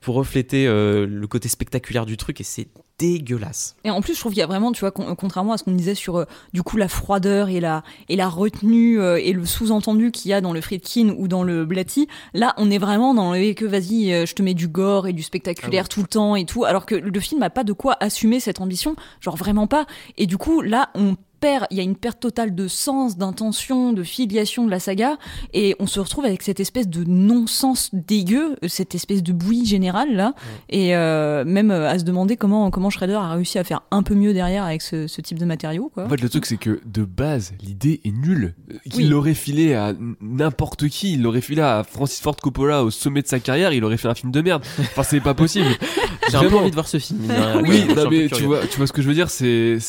pour 0.02 0.16
refléter 0.16 0.66
le 0.68 1.26
côté 1.28 1.50
spectaculaire 1.50 2.06
du 2.06 2.18
truc. 2.18 2.42
Et 2.42 2.44
c'est 2.44 2.68
dégueulasse 3.00 3.76
Et 3.84 3.90
en 3.90 4.02
plus, 4.02 4.14
je 4.14 4.20
trouve 4.20 4.34
qu'il 4.34 4.40
y 4.42 4.44
a 4.44 4.48
vraiment, 4.48 4.72
tu 4.72 4.82
vois, 4.82 4.92
con- 4.92 5.16
contrairement 5.16 5.54
à 5.54 5.58
ce 5.58 5.64
qu'on 5.64 5.72
disait 5.72 5.96
sur 5.96 6.18
euh, 6.18 6.26
du 6.54 6.62
coup 6.62 6.78
la 6.78 6.88
froideur 6.88 7.50
et 7.50 7.60
la 7.60 7.84
et 8.10 8.16
la 8.16 8.28
retenue 8.30 9.00
euh, 9.00 9.18
et 9.22 9.34
le 9.34 9.46
sous-entendu 9.46 10.12
qu'il 10.12 10.30
y 10.30 10.34
a 10.34 10.42
dans 10.42 10.54
le 10.54 10.62
Friedkin 10.62 11.16
ou 11.18 11.28
dans 11.28 11.44
le 11.44 11.66
Blatty, 11.66 12.08
là, 12.34 12.54
on 12.58 12.70
est 12.70 12.78
vraiment 12.78 13.14
dans 13.14 13.34
le 13.34 13.54
que 13.54 13.66
vas-y, 13.66 14.12
euh, 14.14 14.26
je 14.26 14.36
te 14.36 14.44
mets 14.44 14.54
du 14.54 14.68
gore 14.68 15.08
et 15.08 15.14
du 15.14 15.24
spectaculaire 15.24 15.88
tout 15.90 16.02
le 16.02 16.08
temps 16.08 16.36
et 16.36 16.46
tout, 16.46 16.66
alors 16.66 16.86
que 16.86 16.94
le 16.96 17.20
film 17.20 17.42
a 17.42 17.50
pas 17.50 17.64
de 17.64 17.74
quoi 17.74 17.96
assumer 18.02 18.40
cette 18.40 18.60
ambition, 18.62 18.96
genre 19.22 19.38
vraiment 19.38 19.66
pas. 19.66 19.86
Et 20.18 20.26
du 20.28 20.38
coup, 20.38 20.62
là, 20.62 20.90
on 20.94 21.16
perd, 21.40 21.66
il 21.72 21.78
y 21.78 21.80
a 21.80 21.84
une 21.84 21.96
perte 21.96 22.20
totale 22.20 22.54
de 22.56 22.68
sens, 22.68 23.18
d'intention, 23.18 23.94
de 23.94 24.04
filiation 24.04 24.66
de 24.66 24.72
la 24.72 24.80
saga, 24.80 25.18
et 25.54 25.76
on 25.80 25.88
se 25.88 26.00
retrouve 26.00 26.26
avec 26.26 26.42
cette 26.42 26.60
espèce 26.60 26.88
de 26.88 27.04
non-sens 27.06 27.90
dégueu, 27.94 28.56
cette 28.68 28.96
espèce 28.96 29.24
de 29.24 29.32
bouillie 29.34 29.66
générale 29.66 30.16
là, 30.16 30.34
et 30.70 30.96
euh, 30.96 31.44
même 31.46 31.72
euh, 31.72 31.90
à 31.90 31.98
se 32.00 32.04
demander 32.04 32.38
comment 32.38 32.70
comment 32.72 32.90
Shredder 32.90 33.14
a 33.14 33.32
réussi 33.34 33.58
à 33.60 33.64
faire 33.64 33.82
un 33.92 34.04
peu 34.04 34.16
mieux 34.16 34.34
derrière 34.34 34.64
avec 34.64 34.82
ce, 34.82 35.08
ce 35.08 35.22
type 35.22 35.40
de 35.40 35.46
matériaux 35.46 35.92
quoi. 35.94 36.06
En 36.06 36.10
fait, 36.10 36.22
le 36.22 36.30
truc, 36.30 36.46
c'est 36.46 36.58
que 36.58 36.80
de 36.86 37.04
base, 37.04 37.54
l'idée 37.62 38.02
est 38.04 38.12
nulle. 38.12 38.56
Qu'il 38.90 39.04
Oui. 39.04 39.10
l'aurait 39.10 39.34
filé 39.34 39.74
à 39.76 39.94
n'importe 40.22 40.88
qui, 40.90 41.14
il 41.14 41.22
l'aurait 41.22 41.42
filé 41.42 41.62
à 41.62 41.84
Francis 41.84 42.20
Ford 42.22 42.36
Coppola 42.36 42.84
au 42.84 42.92
sommet 42.92 43.22
de 43.22 43.28
sa 43.28 43.40
carrière, 43.40 43.74
il 43.74 43.84
aurait 43.84 43.98
fait 43.98 44.08
un 44.08 44.16
film 44.16 44.32
de 44.32 44.42
merde. 44.42 44.64
Enfin, 44.80 45.04
c'est 45.04 45.20
pas 45.20 45.34
possible. 45.34 45.68
J'ai 46.30 46.36
un 46.36 46.42
peu 46.42 46.46
Vraiment. 46.48 46.62
envie 46.62 46.70
de 46.70 46.76
voir 46.76 46.88
ce 46.88 46.98
film. 47.00 47.20
Oui, 47.64 47.86
non, 47.96 48.10
mais 48.10 48.28
tu 48.30 48.44
vois, 48.44 48.60
tu 48.68 48.78
vois 48.78 48.86
ce 48.88 48.94
que 48.94 49.02
je 49.02 49.08
veux 49.08 49.14
dire, 49.16 49.30
c'est- 49.30 49.80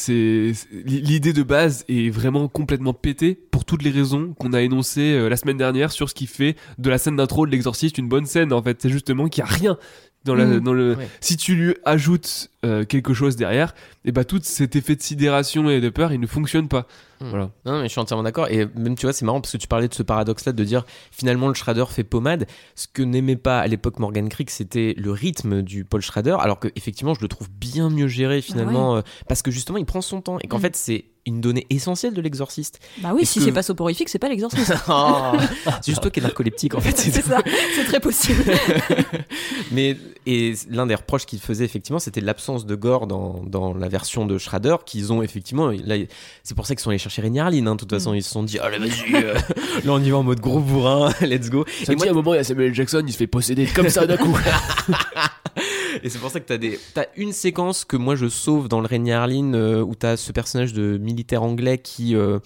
l'idée 0.84 1.32
de 1.32 1.39
base 1.42 1.84
est 1.88 2.10
vraiment 2.10 2.48
complètement 2.48 2.92
pétée 2.92 3.34
pour 3.50 3.64
toutes 3.64 3.82
les 3.82 3.90
raisons 3.90 4.34
qu'on 4.38 4.52
a 4.52 4.60
énoncées 4.62 5.14
euh, 5.14 5.28
la 5.28 5.36
semaine 5.36 5.56
dernière 5.56 5.92
sur 5.92 6.08
ce 6.08 6.14
qui 6.14 6.26
fait 6.26 6.56
de 6.78 6.90
la 6.90 6.98
scène 6.98 7.16
d'intro 7.16 7.46
de 7.46 7.50
l'exorciste 7.50 7.98
une 7.98 8.08
bonne 8.08 8.26
scène. 8.26 8.52
En 8.52 8.62
fait, 8.62 8.80
c'est 8.82 8.88
justement 8.90 9.28
qu'il 9.28 9.42
y 9.44 9.46
a 9.46 9.50
rien 9.50 9.78
dans, 10.24 10.34
la, 10.34 10.44
Mm. 10.44 10.60
dans 10.60 10.72
le. 10.72 10.94
Ouais. 10.96 11.08
Si 11.20 11.36
tu 11.36 11.54
lui 11.54 11.74
ajoutes 11.84 12.50
euh, 12.64 12.84
quelque 12.84 13.14
chose 13.14 13.36
derrière, 13.36 13.74
et 14.04 14.12
bah 14.12 14.24
tout 14.24 14.40
cet 14.42 14.76
effet 14.76 14.94
de 14.96 15.02
sidération 15.02 15.68
et 15.70 15.80
de 15.80 15.88
peur, 15.88 16.12
il 16.12 16.20
ne 16.20 16.26
fonctionne 16.26 16.68
pas. 16.68 16.86
Hmm. 17.20 17.28
Voilà. 17.30 17.50
Non, 17.66 17.78
mais 17.80 17.84
je 17.84 17.88
suis 17.90 18.00
entièrement 18.00 18.22
d'accord. 18.22 18.48
Et 18.48 18.66
même, 18.76 18.96
tu 18.96 19.06
vois, 19.06 19.12
c'est 19.12 19.24
marrant 19.24 19.40
parce 19.40 19.52
que 19.52 19.58
tu 19.58 19.66
parlais 19.68 19.88
de 19.88 19.94
ce 19.94 20.02
paradoxe-là 20.02 20.52
de 20.52 20.64
dire 20.64 20.84
finalement 21.10 21.48
le 21.48 21.54
Schrader 21.54 21.84
fait 21.90 22.04
pommade. 22.04 22.46
Ce 22.74 22.86
que 22.92 23.02
n'aimait 23.02 23.36
pas 23.36 23.60
à 23.60 23.66
l'époque 23.66 23.98
Morgan 23.98 24.28
Creek, 24.28 24.50
c'était 24.50 24.94
le 24.96 25.10
rythme 25.10 25.60
du 25.62 25.84
Paul 25.84 26.00
Schrader. 26.00 26.36
Alors 26.40 26.58
que, 26.58 26.68
effectivement, 26.76 27.12
je 27.14 27.20
le 27.20 27.28
trouve 27.28 27.48
bien 27.50 27.90
mieux 27.90 28.08
géré 28.08 28.40
finalement. 28.42 28.96
euh, 28.96 29.00
parce 29.28 29.42
que 29.42 29.50
justement, 29.50 29.76
il 29.78 29.84
prend 29.86 30.00
son 30.00 30.20
temps. 30.22 30.38
Et 30.42 30.48
qu'en 30.48 30.58
Mm. 30.58 30.62
fait, 30.62 30.76
c'est 30.76 31.04
une 31.26 31.42
donnée 31.42 31.66
essentielle 31.68 32.14
de 32.14 32.22
l'exorciste. 32.22 32.80
Bah 33.02 33.12
oui, 33.14 33.26
si 33.26 33.38
que- 33.38 33.44
c'est 33.44 33.52
pas 33.52 33.62
soporifique, 33.62 34.08
c'est 34.08 34.18
pas 34.18 34.30
l'exorciste. 34.30 34.72
Oh, 34.88 35.32
c'est 35.82 35.90
juste 35.92 36.00
toi 36.00 36.10
qui 36.10 36.20
es 36.20 36.22
narcoleptique 36.22 36.74
en 36.74 36.80
fait. 36.80 36.96
c'est 36.96 37.10
ça, 37.22 37.42
c'est 37.74 37.84
très 37.84 38.00
possible. 38.00 38.42
Mais 39.72 39.96
et 40.26 40.54
l'un 40.70 40.86
des 40.86 40.94
reproches 40.94 41.26
qu'il 41.26 41.38
faisait 41.40 41.64
effectivement, 41.66 41.98
c'était 41.98 42.20
l'absence 42.22 42.49
de 42.58 42.74
gore 42.74 43.06
dans, 43.06 43.42
dans 43.46 43.74
la 43.74 43.88
version 43.88 44.26
de 44.26 44.36
Schrader 44.38 44.76
qu'ils 44.84 45.12
ont 45.12 45.22
effectivement. 45.22 45.70
C'est 46.42 46.54
pour 46.54 46.66
ça 46.66 46.74
qu'ils 46.74 46.82
sont 46.82 46.90
allés 46.90 46.98
chercher 46.98 47.22
Rémi 47.22 47.38
Harlin. 47.40 47.66
hein. 47.66 47.74
De 47.74 47.80
toute 47.80 47.90
façon, 47.90 48.12
Mm. 48.12 48.16
ils 48.16 48.22
se 48.22 48.30
sont 48.30 48.42
dit, 48.42 48.58
allez 48.58 48.78
vas-y, 48.78 49.14
euh, 49.14 49.34
là 49.84 49.92
on 49.92 50.02
y 50.02 50.10
va 50.10 50.16
en 50.18 50.22
mode 50.22 50.40
gros 50.40 50.60
bourrin, 50.60 51.10
let's 51.20 51.50
go. 51.50 51.64
Ça 51.84 51.92
Et 51.92 51.96
dit, 51.96 52.06
à 52.08 52.10
un 52.10 52.14
moment, 52.14 52.34
il 52.34 52.38
y 52.38 52.40
a 52.40 52.44
Samuel 52.44 52.74
Jackson, 52.74 53.02
il 53.06 53.12
se 53.12 53.18
fait 53.18 53.26
posséder 53.26 53.66
comme 53.66 53.88
ça 53.88 54.06
d'un 54.06 54.16
coup. 54.16 54.36
Et 56.02 56.08
c'est 56.08 56.18
pour 56.18 56.30
ça 56.30 56.40
que 56.40 56.46
t'as 56.46 56.56
des, 56.56 56.78
t'as 56.94 57.06
une 57.16 57.32
séquence 57.32 57.84
que 57.84 57.96
moi 57.96 58.14
je 58.14 58.28
sauve 58.28 58.68
dans 58.68 58.80
le 58.80 58.86
Régnier 58.86 59.12
Harlin 59.12 59.52
euh, 59.54 59.82
où 59.82 59.94
t'as 59.94 60.16
ce 60.16 60.32
personnage 60.32 60.72
de 60.72 60.96
militaire 60.98 61.42
anglais 61.42 61.78
qui, 61.78 62.14
euh, 62.14 62.38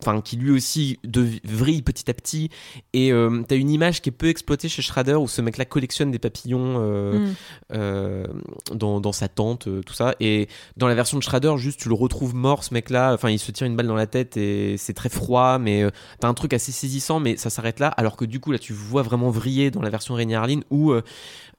enfin, 0.00 0.20
qui 0.20 0.36
lui 0.36 0.50
aussi 0.50 0.98
de 1.04 1.26
vrille 1.44 1.82
petit 1.82 2.10
à 2.10 2.14
petit. 2.14 2.50
Et 2.92 3.12
euh, 3.12 3.42
t'as 3.46 3.56
une 3.56 3.70
image 3.70 4.00
qui 4.00 4.08
est 4.10 4.12
peu 4.12 4.28
exploitée 4.28 4.68
chez 4.68 4.82
Schrader 4.82 5.14
où 5.14 5.28
ce 5.28 5.42
mec-là 5.42 5.64
collectionne 5.64 6.10
des 6.10 6.18
papillons 6.18 6.76
euh, 6.78 7.18
Mm. 7.18 7.34
euh, 7.72 8.26
dans, 8.72 9.00
dans 9.00 9.12
sa 9.12 9.28
tente, 9.28 9.66
euh, 9.68 9.82
tout 9.82 9.94
ça. 9.94 10.14
Et 10.20 10.48
dans 10.76 10.86
la 10.88 10.94
version 10.94 11.18
de 11.18 11.22
Schrader, 11.22 11.54
juste 11.56 11.80
tu 11.80 11.88
le 11.88 11.94
retrouves 11.94 12.34
mort, 12.34 12.64
ce 12.64 12.72
mec-là. 12.74 13.12
Enfin, 13.14 13.30
il 13.30 13.38
se 13.38 13.50
tire 13.50 13.66
une 13.66 13.76
balle 13.76 13.86
dans 13.86 13.94
la 13.94 14.06
tête 14.06 14.36
et 14.36 14.76
c'est 14.78 14.94
très 14.94 15.08
froid, 15.08 15.58
mais 15.58 15.82
euh, 15.82 15.90
t'as 16.20 16.28
un 16.28 16.34
truc 16.34 16.52
assez 16.52 16.72
saisissant, 16.72 17.18
mais 17.20 17.36
ça 17.36 17.50
s'arrête 17.50 17.80
là. 17.80 17.88
Alors 17.88 18.16
que 18.16 18.24
du 18.24 18.40
coup, 18.40 18.52
là, 18.52 18.58
tu 18.58 18.72
vois 18.72 19.02
vraiment 19.02 19.30
vriller 19.30 19.70
dans 19.70 19.82
la 19.82 19.90
version 19.90 20.14
Régnier 20.14 20.36
Harlin 20.36 20.60
où 20.70 20.92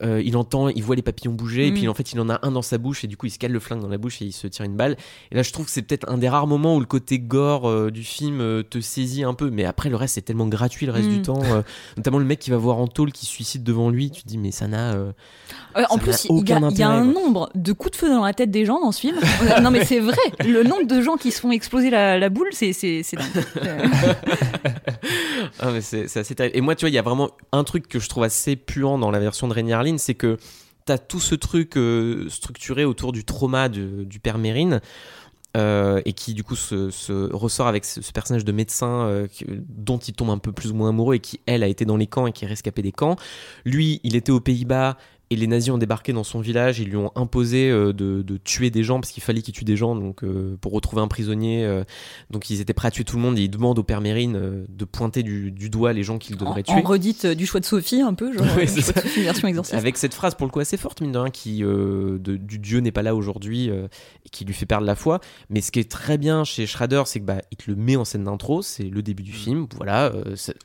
euh, 0.01 0.21
il 0.23 0.37
entend, 0.37 0.69
il 0.69 0.81
voit 0.83 0.95
les 0.95 1.01
papillons 1.01 1.33
bouger, 1.33 1.67
et 1.67 1.71
Mm. 1.71 1.73
puis 1.73 1.87
en 1.87 1.93
fait, 1.93 2.13
il 2.13 2.19
en 2.21 2.29
a 2.29 2.39
un 2.41 2.51
dans 2.51 2.61
sa 2.61 2.77
bouche, 2.77 3.03
et 3.03 3.07
du 3.07 3.17
coup, 3.17 3.25
il 3.25 3.31
se 3.31 3.37
cale 3.39 3.51
le 3.51 3.59
flingue 3.59 3.81
dans 3.81 3.87
la 3.89 3.97
bouche 3.97 4.21
et 4.21 4.25
il 4.25 4.31
se 4.31 4.47
tire 4.47 4.65
une 4.65 4.75
balle. 4.75 4.95
Et 5.31 5.35
là, 5.35 5.43
je 5.43 5.51
trouve 5.51 5.65
que 5.65 5.71
c'est 5.71 5.81
peut-être 5.81 6.09
un 6.09 6.17
des 6.17 6.29
rares 6.29 6.47
moments 6.47 6.75
où 6.75 6.79
le 6.79 6.85
côté 6.85 7.19
gore 7.19 7.67
euh, 7.69 7.91
du 7.91 8.03
film 8.03 8.39
euh, 8.41 8.63
te 8.63 8.79
saisit 8.79 9.23
un 9.23 9.33
peu, 9.33 9.49
mais 9.49 9.65
après, 9.65 9.89
le 9.89 9.95
reste, 9.95 10.15
c'est 10.15 10.21
tellement 10.21 10.47
gratuit 10.47 10.85
le 10.85 10.91
reste 10.93 11.07
Mm. 11.09 11.13
du 11.13 11.21
temps. 11.21 11.41
euh, 11.43 11.61
notamment 11.97 12.17
le 12.19 12.25
mec 12.25 12.39
qui 12.39 12.49
va 12.51 12.57
voir 12.57 12.77
en 12.77 12.87
tôle 12.87 13.11
qui 13.11 13.25
se 13.25 13.31
suicide 13.31 13.63
devant 13.63 13.89
lui, 13.89 14.09
tu 14.11 14.23
te 14.23 14.27
dis, 14.27 14.37
mais 14.37 14.51
ça 14.51 14.67
n'a. 14.67 14.95
en 15.89 15.97
plus, 15.97 16.25
il 16.29 16.47
y, 16.47 16.53
a- 16.53 16.59
y 16.69 16.83
un 16.83 17.03
nombre 17.05 17.49
de 17.55 17.73
coups 17.73 17.91
de 17.91 17.97
feu 17.97 18.09
dans 18.09 18.23
la 18.23 18.33
tête 18.33 18.51
des 18.51 18.65
gens 18.65 18.79
dans 18.81 18.91
ce 18.91 18.99
film. 19.01 19.17
Non, 19.61 19.71
mais 19.71 19.83
c'est 19.85 19.99
vrai. 19.99 20.15
Le 20.45 20.63
nombre 20.63 20.85
de 20.87 21.01
gens 21.01 21.17
qui 21.17 21.31
se 21.31 21.41
font 21.41 21.51
exploser 21.51 21.89
la, 21.89 22.17
la 22.17 22.29
boule, 22.29 22.47
c'est 22.53 22.71
Ah, 25.59 25.71
mais 25.71 25.81
c'est 25.81 26.05
assez 26.17 26.35
terrible. 26.35 26.55
Et 26.57 26.61
moi, 26.61 26.75
tu 26.75 26.81
vois, 26.85 26.89
il 26.89 26.93
y 26.93 26.97
a 26.97 27.01
vraiment 27.01 27.31
un 27.51 27.63
truc 27.63 27.87
que 27.87 27.99
je 27.99 28.07
trouve 28.07 28.23
assez 28.23 28.55
puant 28.55 28.97
dans 28.97 29.11
la 29.11 29.19
version 29.19 29.47
de 29.47 29.53
Rainier 29.53 29.73
C'est 29.97 30.15
que 30.15 30.37
t'as 30.85 30.97
tout 30.97 31.19
ce 31.19 31.35
truc 31.35 31.77
euh, 31.77 32.27
structuré 32.29 32.85
autour 32.85 33.11
du 33.11 33.23
trauma 33.23 33.69
du, 33.69 34.19
père 34.21 34.37
Mérine. 34.37 34.81
euh, 35.57 36.01
et 36.05 36.13
qui 36.13 36.33
du 36.33 36.43
coup 36.43 36.55
se, 36.55 37.31
ressort 37.33 37.67
avec 37.67 37.85
ce, 37.85 38.11
personnage 38.11 38.45
de 38.45 38.51
médecin 38.51 39.01
euh, 39.07 39.27
dont 39.67 39.97
il 39.97 40.13
tombe 40.13 40.29
un 40.29 40.37
peu 40.37 40.51
plus 40.51 40.71
ou 40.71 40.75
moins 40.75 40.89
amoureux 40.89 41.15
et 41.15 41.19
qui 41.19 41.39
elle 41.47 41.63
a 41.63 41.67
été 41.67 41.85
dans 41.85 41.97
les 41.97 42.07
camps 42.07 42.27
et 42.27 42.31
qui 42.31 42.45
est 42.45 42.47
rescapé 42.47 42.81
des 42.81 42.91
camps. 42.91 43.15
Lui, 43.65 43.99
il 44.03 44.15
était 44.15 44.31
aux 44.31 44.39
Pays-Bas 44.39 44.97
et 45.31 45.35
les 45.35 45.47
nazis 45.47 45.71
ont 45.71 45.77
débarqué 45.77 46.11
dans 46.13 46.23
son 46.23 46.39
village, 46.39 46.79
ils 46.79 46.87
lui 46.89 46.95
ont 46.97 47.11
imposé 47.15 47.69
euh, 47.69 47.93
de, 47.93 48.21
de 48.23 48.37
tuer 48.37 48.69
des 48.71 48.83
gens 48.83 48.99
parce 48.99 49.11
qu'il 49.11 49.21
fallait 49.21 49.41
qu'il 49.41 49.53
tue 49.53 49.63
des 49.63 49.77
gens 49.77 49.95
donc 49.95 50.23
euh, 50.23 50.57
pour 50.61 50.71
retrouver 50.71 51.01
un 51.01 51.07
prisonnier. 51.07 51.63
euh, 51.65 51.83
donc 52.31 52.49
ils 52.49 52.61
étaient 52.61 52.73
prêts 52.73 52.87
à 52.87 52.91
tuer 52.91 53.03
tout 53.03 53.15
le 53.15 53.21
monde 53.21 53.37
et 53.37 53.43
ils 53.43 53.49
demandent 53.49 53.77
au 53.79 53.83
père 53.83 54.01
Mérine 54.01 54.35
euh, 54.35 54.65
de 54.69 54.85
pointer 54.85 55.21
du, 55.23 55.51
du 55.51 55.69
doigt 55.69 55.93
les 55.93 56.03
gens 56.03 56.17
qu'il 56.17 56.35
en, 56.35 56.39
devrait 56.39 56.63
en 56.67 56.73
tuer. 56.75 56.81
redite 56.85 57.25
du 57.27 57.45
choix 57.45 57.59
de 57.59 57.65
Sophie, 57.65 58.01
un 58.01 58.13
peu, 58.13 58.33
genre. 58.35 58.45
Oui, 58.57 58.63
euh, 58.63 58.67
c'est 58.67 58.95
de 58.95 58.99
Sophie 59.01 59.21
version 59.21 59.47
exorciste. 59.47 59.75
Avec 59.75 59.97
cette 59.97 60.13
phrase 60.13 60.35
pour 60.35 60.47
le 60.47 60.51
coup 60.51 60.59
assez 60.59 60.77
forte, 60.77 61.01
mine 61.01 61.11
de 61.11 61.17
rien, 61.19 61.29
qui 61.29 61.59
de- 61.59 62.17
du 62.37 62.57
Dieu 62.59 62.79
n'est 62.79 62.91
pas 62.91 63.03
là 63.03 63.15
aujourd'hui 63.15 63.69
et 63.69 64.29
qui 64.31 64.45
lui 64.45 64.53
fait 64.53 64.65
perdre 64.65 64.85
la 64.85 64.95
foi. 64.95 65.19
Mais 65.49 65.61
ce 65.61 65.71
qui 65.71 65.79
est 65.79 65.89
très 65.91 66.17
bien 66.17 66.43
chez 66.43 66.65
Schrader, 66.65 67.03
c'est 67.05 67.19
que 67.19 67.25
bah, 67.25 67.41
il 67.51 67.57
te 67.57 67.69
le 67.69 67.75
met 67.75 67.95
en 67.95 68.05
scène 68.05 68.23
d'intro, 68.23 68.61
c'est 68.61 68.83
le 68.83 69.01
début 69.01 69.23
du 69.23 69.31
film. 69.33 69.67
Voilà, 69.75 70.11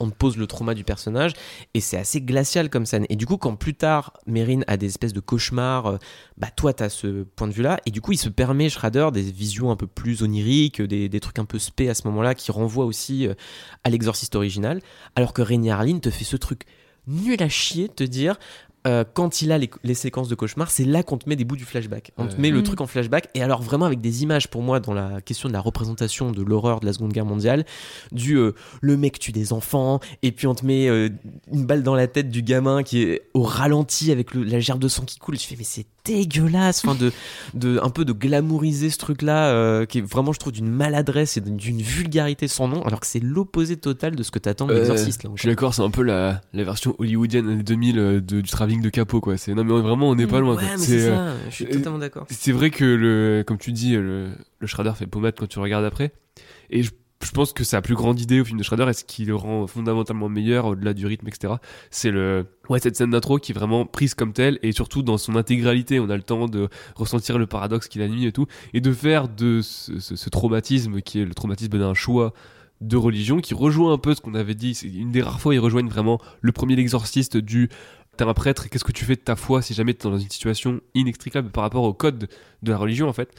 on 0.01 0.09
te 0.11 0.15
pose 0.15 0.37
le 0.37 0.47
trauma 0.47 0.75
du 0.75 0.85
personnage 0.85 1.33
et 1.75 1.81
c'est 1.81 1.97
assez 1.99 2.21
glacial 2.21 2.71
comme 2.71 2.87
scène. 2.87 3.05
Et 3.09 3.17
du 3.17 3.27
coup, 3.27 3.37
quand 3.37 3.55
plus 3.57 3.75
tard 3.75 4.13
Mérine 4.27 4.54
a 4.67 4.77
des 4.77 4.87
espèces 4.87 5.13
de 5.13 5.21
cauchemars, 5.21 5.87
euh, 5.87 5.99
bah 6.37 6.49
toi 6.55 6.73
t'as 6.73 6.89
ce 6.89 7.25
point 7.25 7.49
de 7.49 7.53
vue-là 7.53 7.81
et 7.87 7.91
du 7.91 8.01
coup 8.01 8.13
il 8.13 8.19
se 8.19 8.29
permet 8.29 8.69
Schrader 8.69 9.09
des 9.13 9.23
visions 9.23 9.71
un 9.71 9.77
peu 9.77 9.87
plus 9.87 10.23
oniriques, 10.23 10.81
des, 10.81 11.09
des 11.09 11.21
trucs 11.21 11.39
un 11.39 11.45
peu 11.45 11.59
spé 11.59 11.89
à 11.89 11.95
ce 11.95 12.07
moment-là 12.09 12.35
qui 12.35 12.53
renvoient 12.53 12.85
aussi 12.85 13.27
euh, 13.27 13.35
à 13.83 13.91
l'exorciste 13.91 14.37
original. 14.37 14.81
Alors 15.17 15.33
que 15.33 15.43
Rainier 15.43 15.73
Harlin 15.73 15.99
te 15.99 16.11
fait 16.11 16.25
ce 16.25 16.37
truc 16.37 16.63
nul 17.07 17.43
à 17.43 17.49
chier 17.49 17.89
de 17.89 17.93
te 17.93 18.05
dire 18.05 18.39
euh, 18.87 19.05
quand 19.15 19.41
il 19.43 19.51
a 19.53 19.59
les, 19.59 19.71
les 19.83 19.95
séquences 19.95 20.29
de 20.29 20.35
cauchemar, 20.35 20.71
c'est 20.71 20.85
là 20.85 21.03
qu'on 21.03 21.17
te 21.19 21.29
met 21.29 21.37
des 21.37 21.45
bouts 21.45 21.57
du 21.57 21.65
flashback. 21.65 22.13
On 22.19 22.27
te 22.27 22.41
met 22.41 22.51
le 22.51 22.61
Mm. 22.61 22.63
truc 22.65 22.81
en 22.81 22.87
flashback, 22.87 23.29
et 23.35 23.43
alors 23.43 23.63
vraiment 23.63 23.87
avec 23.87 24.01
des 24.01 24.23
images 24.23 24.49
pour 24.49 24.63
moi 24.63 24.81
dans 24.81 24.93
la 24.95 25.21
question 25.21 25.49
de 25.49 25.55
la 25.55 25.61
représentation 25.61 26.31
de 26.33 26.43
l'horreur 26.43 26.81
de 26.81 26.87
la 26.87 26.93
Seconde 26.93 27.13
Guerre 27.13 27.25
mondiale, 27.25 27.65
du 28.13 28.37
euh, 28.37 28.53
le 28.83 28.97
mec 28.97 29.19
tue 29.19 29.33
des 29.33 29.53
enfants, 29.53 30.01
et 30.23 30.33
puis 30.33 30.47
on 30.47 30.55
te 30.55 30.67
met 30.67 30.89
euh, 30.89 31.09
une 31.53 31.65
balle 31.65 31.83
dans 31.83 31.95
la 31.95 32.07
tête 32.07 32.29
du 32.31 32.43
gamin 32.43 32.83
qui 32.83 33.03
est 33.03 33.23
au 33.35 33.43
ralenti 33.43 34.13
avec 34.13 34.35
le- 34.35 34.45
la 34.45 34.61
gerbe 34.61 34.81
de 34.81 34.89
sang 34.89 35.05
qui 35.05 35.19
coule. 35.19 35.39
Tu 35.39 35.47
fais 35.49 35.57
mais 35.57 35.65
c'est 35.65 35.87
dégueulasse, 36.05 36.85
enfin 36.85 36.95
de, 36.95 37.13
de 37.55 37.79
un 37.83 37.91
peu 37.91 38.05
de 38.05 38.13
glamouriser 38.13 38.91
ce 38.91 38.99
truc-là, 38.99 39.49
euh, 39.49 39.87
qui 39.87 39.99
est 39.99 40.03
vraiment 40.03 40.33
je 40.33 40.39
trouve 40.39 40.53
d'une 40.53 40.69
maladresse 40.71 41.37
et 41.37 41.41
d'une 41.41 41.81
vulgarité 41.83 42.49
sans 42.49 42.69
nom, 42.69 42.83
alors 42.83 43.01
que 43.01 43.07
c'est 43.07 43.21
l'opposé 43.21 43.77
total 43.77 44.15
de 44.17 44.23
ce 44.23 44.31
que 44.31 44.39
t'attends 44.39 44.67
de 44.67 44.73
Euh, 44.73 44.79
l'exorciste. 44.79 45.25
là, 45.25 45.31
Je 45.35 45.41
suis 45.41 45.49
d'accord, 45.49 45.75
c'est 45.75 45.83
un 45.83 45.91
peu 45.91 46.03
la, 46.03 46.41
la 46.53 46.65
version 46.65 46.95
hollywoodienne 46.99 47.49
années 47.49 47.63
2000 47.63 47.99
euh, 47.99 48.21
de- 48.21 48.41
du 48.41 48.51
travelling 48.51 48.83
de 48.83 48.89
Capot, 48.91 49.21
quoi. 49.21 49.37
C'est, 49.37 49.55
non, 49.55 49.65
mais 49.65 49.73
vraiment, 49.81 50.09
on 50.11 50.15
n'est 50.15 50.27
pas 50.27 50.41
loin, 50.41 50.57
Ouais, 50.57 50.63
c'est 50.77 51.01
euh, 51.09 51.17
ça, 51.17 51.35
je 51.49 51.55
suis 51.55 51.65
euh, 51.67 51.71
totalement 51.73 51.99
d'accord. 51.99 52.27
C'est 52.31 52.53
vrai 52.53 52.71
que, 52.71 52.85
le, 52.85 53.43
comme 53.47 53.59
tu 53.59 53.73
dis, 53.73 53.95
le, 53.97 54.29
le 54.59 54.67
Shredder 54.67 54.93
fait 54.97 55.07
pommade 55.07 55.35
quand 55.39 55.49
tu 55.49 55.59
regardes 55.59 55.85
après. 55.85 56.13
Et 56.71 56.83
je, 56.83 56.91
je 57.23 57.31
pense 57.31 57.53
que 57.53 57.65
sa 57.65 57.81
plus 57.81 57.95
grande 57.95 58.21
idée 58.21 58.41
au 58.41 58.45
film 58.45 58.59
de 58.59 58.63
Shredder, 58.63 58.89
et 58.89 58.93
ce 58.93 59.05
qui 59.05 59.25
le 59.25 59.35
rend 59.35 59.67
fondamentalement 59.67 60.29
meilleur, 60.29 60.67
au-delà 60.67 60.93
du 60.93 61.07
rythme, 61.07 61.29
etc., 61.29 61.55
c'est 61.91 62.11
le, 62.11 62.47
ouais, 62.69 62.79
cette 62.79 62.97
scène 62.97 63.11
d'intro 63.11 63.39
qui 63.39 63.53
est 63.53 63.55
vraiment 63.55 63.87
prise 63.87 64.15
comme 64.15 64.33
telle, 64.33 64.59
et 64.63 64.73
surtout 64.73 65.03
dans 65.03 65.19
son 65.19 65.37
intégralité. 65.37 66.01
On 66.01 66.11
a 66.11 66.17
le 66.17 66.23
temps 66.23 66.47
de 66.47 66.69
ressentir 66.97 67.39
le 67.39 67.47
paradoxe 67.47 67.89
qu'il 67.89 68.03
anime 68.03 68.27
et 68.27 68.33
tout, 68.33 68.47
et 68.75 68.81
de 68.81 68.93
faire 68.93 69.29
de 69.29 69.61
ce, 69.63 70.29
traumatisme 70.29 71.01
qui 71.01 71.21
est 71.21 71.25
le 71.25 71.35
traumatisme 71.35 71.79
d'un 71.79 71.95
choix 71.95 72.33
de 72.81 72.97
religion 72.97 73.41
qui 73.41 73.55
rejoint 73.55 73.93
un 73.93 73.99
peu 73.99 74.15
ce 74.15 74.21
qu'on 74.21 74.35
avait 74.35 74.55
dit. 74.55 74.75
C'est 74.75 74.89
une 74.89 75.13
des 75.13 75.23
rares 75.23 75.41
fois 75.41 75.55
ils 75.55 75.61
rejoignent 75.61 75.89
vraiment 75.89 76.21
le 76.41 76.53
premier 76.53 76.79
exorciste 76.79 77.37
du 77.37 77.71
t'es 78.17 78.25
un 78.25 78.35
prêtre, 78.35 78.69
qu'est-ce 78.69 78.85
que 78.85 78.93
tu 78.93 79.05
fais 79.05 79.17
de 79.17 79.21
ta 79.21 79.37
foi 79.37 79.63
si 79.63 79.75
jamais 79.75 79.95
t'es 79.95 80.09
dans 80.09 80.19
une 80.19 80.31
situation 80.31 80.81
inextricable 80.95 81.51
par 81.51 81.63
rapport 81.63 81.85
au 81.85 81.93
code 81.95 82.29
de 82.63 82.71
la 82.71 82.77
religion 82.79 83.09
en 83.09 83.13
fait, 83.13 83.31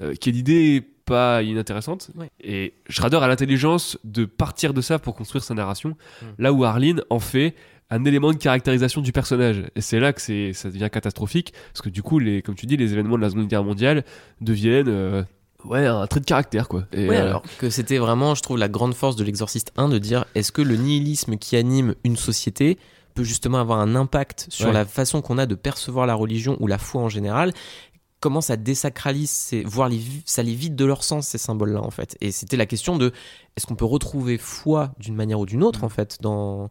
euh, 0.00 0.14
qui 0.14 0.28
est 0.30 0.32
l'idée 0.32 0.82
pas 1.04 1.42
inintéressante. 1.42 2.10
Ouais. 2.14 2.30
Et 2.42 2.74
Schrader 2.88 3.16
a 3.18 3.26
l'intelligence 3.28 3.98
de 4.04 4.24
partir 4.24 4.72
de 4.72 4.80
ça 4.80 4.98
pour 4.98 5.14
construire 5.14 5.42
sa 5.44 5.54
narration, 5.54 5.96
Mm. 6.22 6.26
là 6.38 6.52
où 6.52 6.64
Arline 6.64 7.02
en 7.10 7.18
fait 7.18 7.54
un 7.90 8.04
élément 8.06 8.30
de 8.32 8.38
caractérisation 8.38 9.02
du 9.02 9.12
personnage. 9.12 9.64
Et 9.76 9.80
c'est 9.82 10.00
là 10.00 10.12
que 10.14 10.20
c'est, 10.22 10.52
ça 10.54 10.70
devient 10.70 10.88
catastrophique, 10.90 11.52
parce 11.74 11.82
que 11.82 11.90
du 11.90 12.02
coup, 12.02 12.18
les, 12.18 12.40
comme 12.40 12.54
tu 12.54 12.64
dis, 12.64 12.78
les 12.78 12.92
événements 12.94 13.16
de 13.16 13.22
la 13.22 13.28
Seconde 13.28 13.48
Guerre 13.48 13.64
mondiale 13.64 14.04
deviennent 14.40 14.88
euh, 14.88 15.22
ouais, 15.66 15.84
un 15.86 16.06
trait 16.06 16.20
de 16.20 16.24
caractère 16.24 16.68
quoi. 16.68 16.84
Et, 16.92 17.06
Ouais, 17.08 17.18
euh, 17.18 17.26
alors 17.28 17.42
que 17.58 17.68
c'était 17.68 17.98
vraiment, 17.98 18.34
je 18.34 18.40
trouve, 18.42 18.56
la 18.56 18.68
grande 18.68 18.94
force 18.94 19.14
de 19.16 19.24
l'exorciste 19.24 19.72
1 19.76 19.88
de 19.90 19.98
dire 19.98 20.24
est-ce 20.34 20.52
que 20.52 20.62
le 20.62 20.76
nihilisme 20.76 21.36
qui 21.36 21.54
anime 21.56 21.94
une 22.04 22.16
société 22.16 22.78
peut 23.14 23.24
justement 23.24 23.58
avoir 23.58 23.78
un 23.80 23.94
impact 23.94 24.46
sur 24.50 24.66
Ouais. 24.68 24.72
la 24.72 24.84
façon 24.84 25.22
qu'on 25.22 25.38
a 25.38 25.46
de 25.46 25.54
percevoir 25.54 26.06
la 26.06 26.14
religion 26.14 26.56
ou 26.60 26.66
la 26.66 26.78
foi 26.78 27.02
en 27.02 27.08
général 27.08 27.52
comment 28.20 28.40
ça 28.40 28.56
désacralise, 28.56 29.50
voire 29.64 29.88
les, 29.88 30.00
ça 30.26 30.44
les 30.44 30.54
vide 30.54 30.76
de 30.76 30.84
leur 30.84 31.02
sens 31.02 31.26
ces 31.26 31.38
symboles-là 31.38 31.80
en 31.82 31.90
fait. 31.90 32.16
Et 32.20 32.30
c'était 32.30 32.56
la 32.56 32.66
question 32.66 32.96
de 32.96 33.10
est-ce 33.56 33.66
qu'on 33.66 33.74
peut 33.74 33.84
retrouver 33.84 34.38
foi 34.38 34.92
d'une 35.00 35.16
manière 35.16 35.40
ou 35.40 35.46
d'une 35.46 35.64
autre 35.64 35.82
en 35.82 35.88
fait 35.88 36.18
dans 36.20 36.68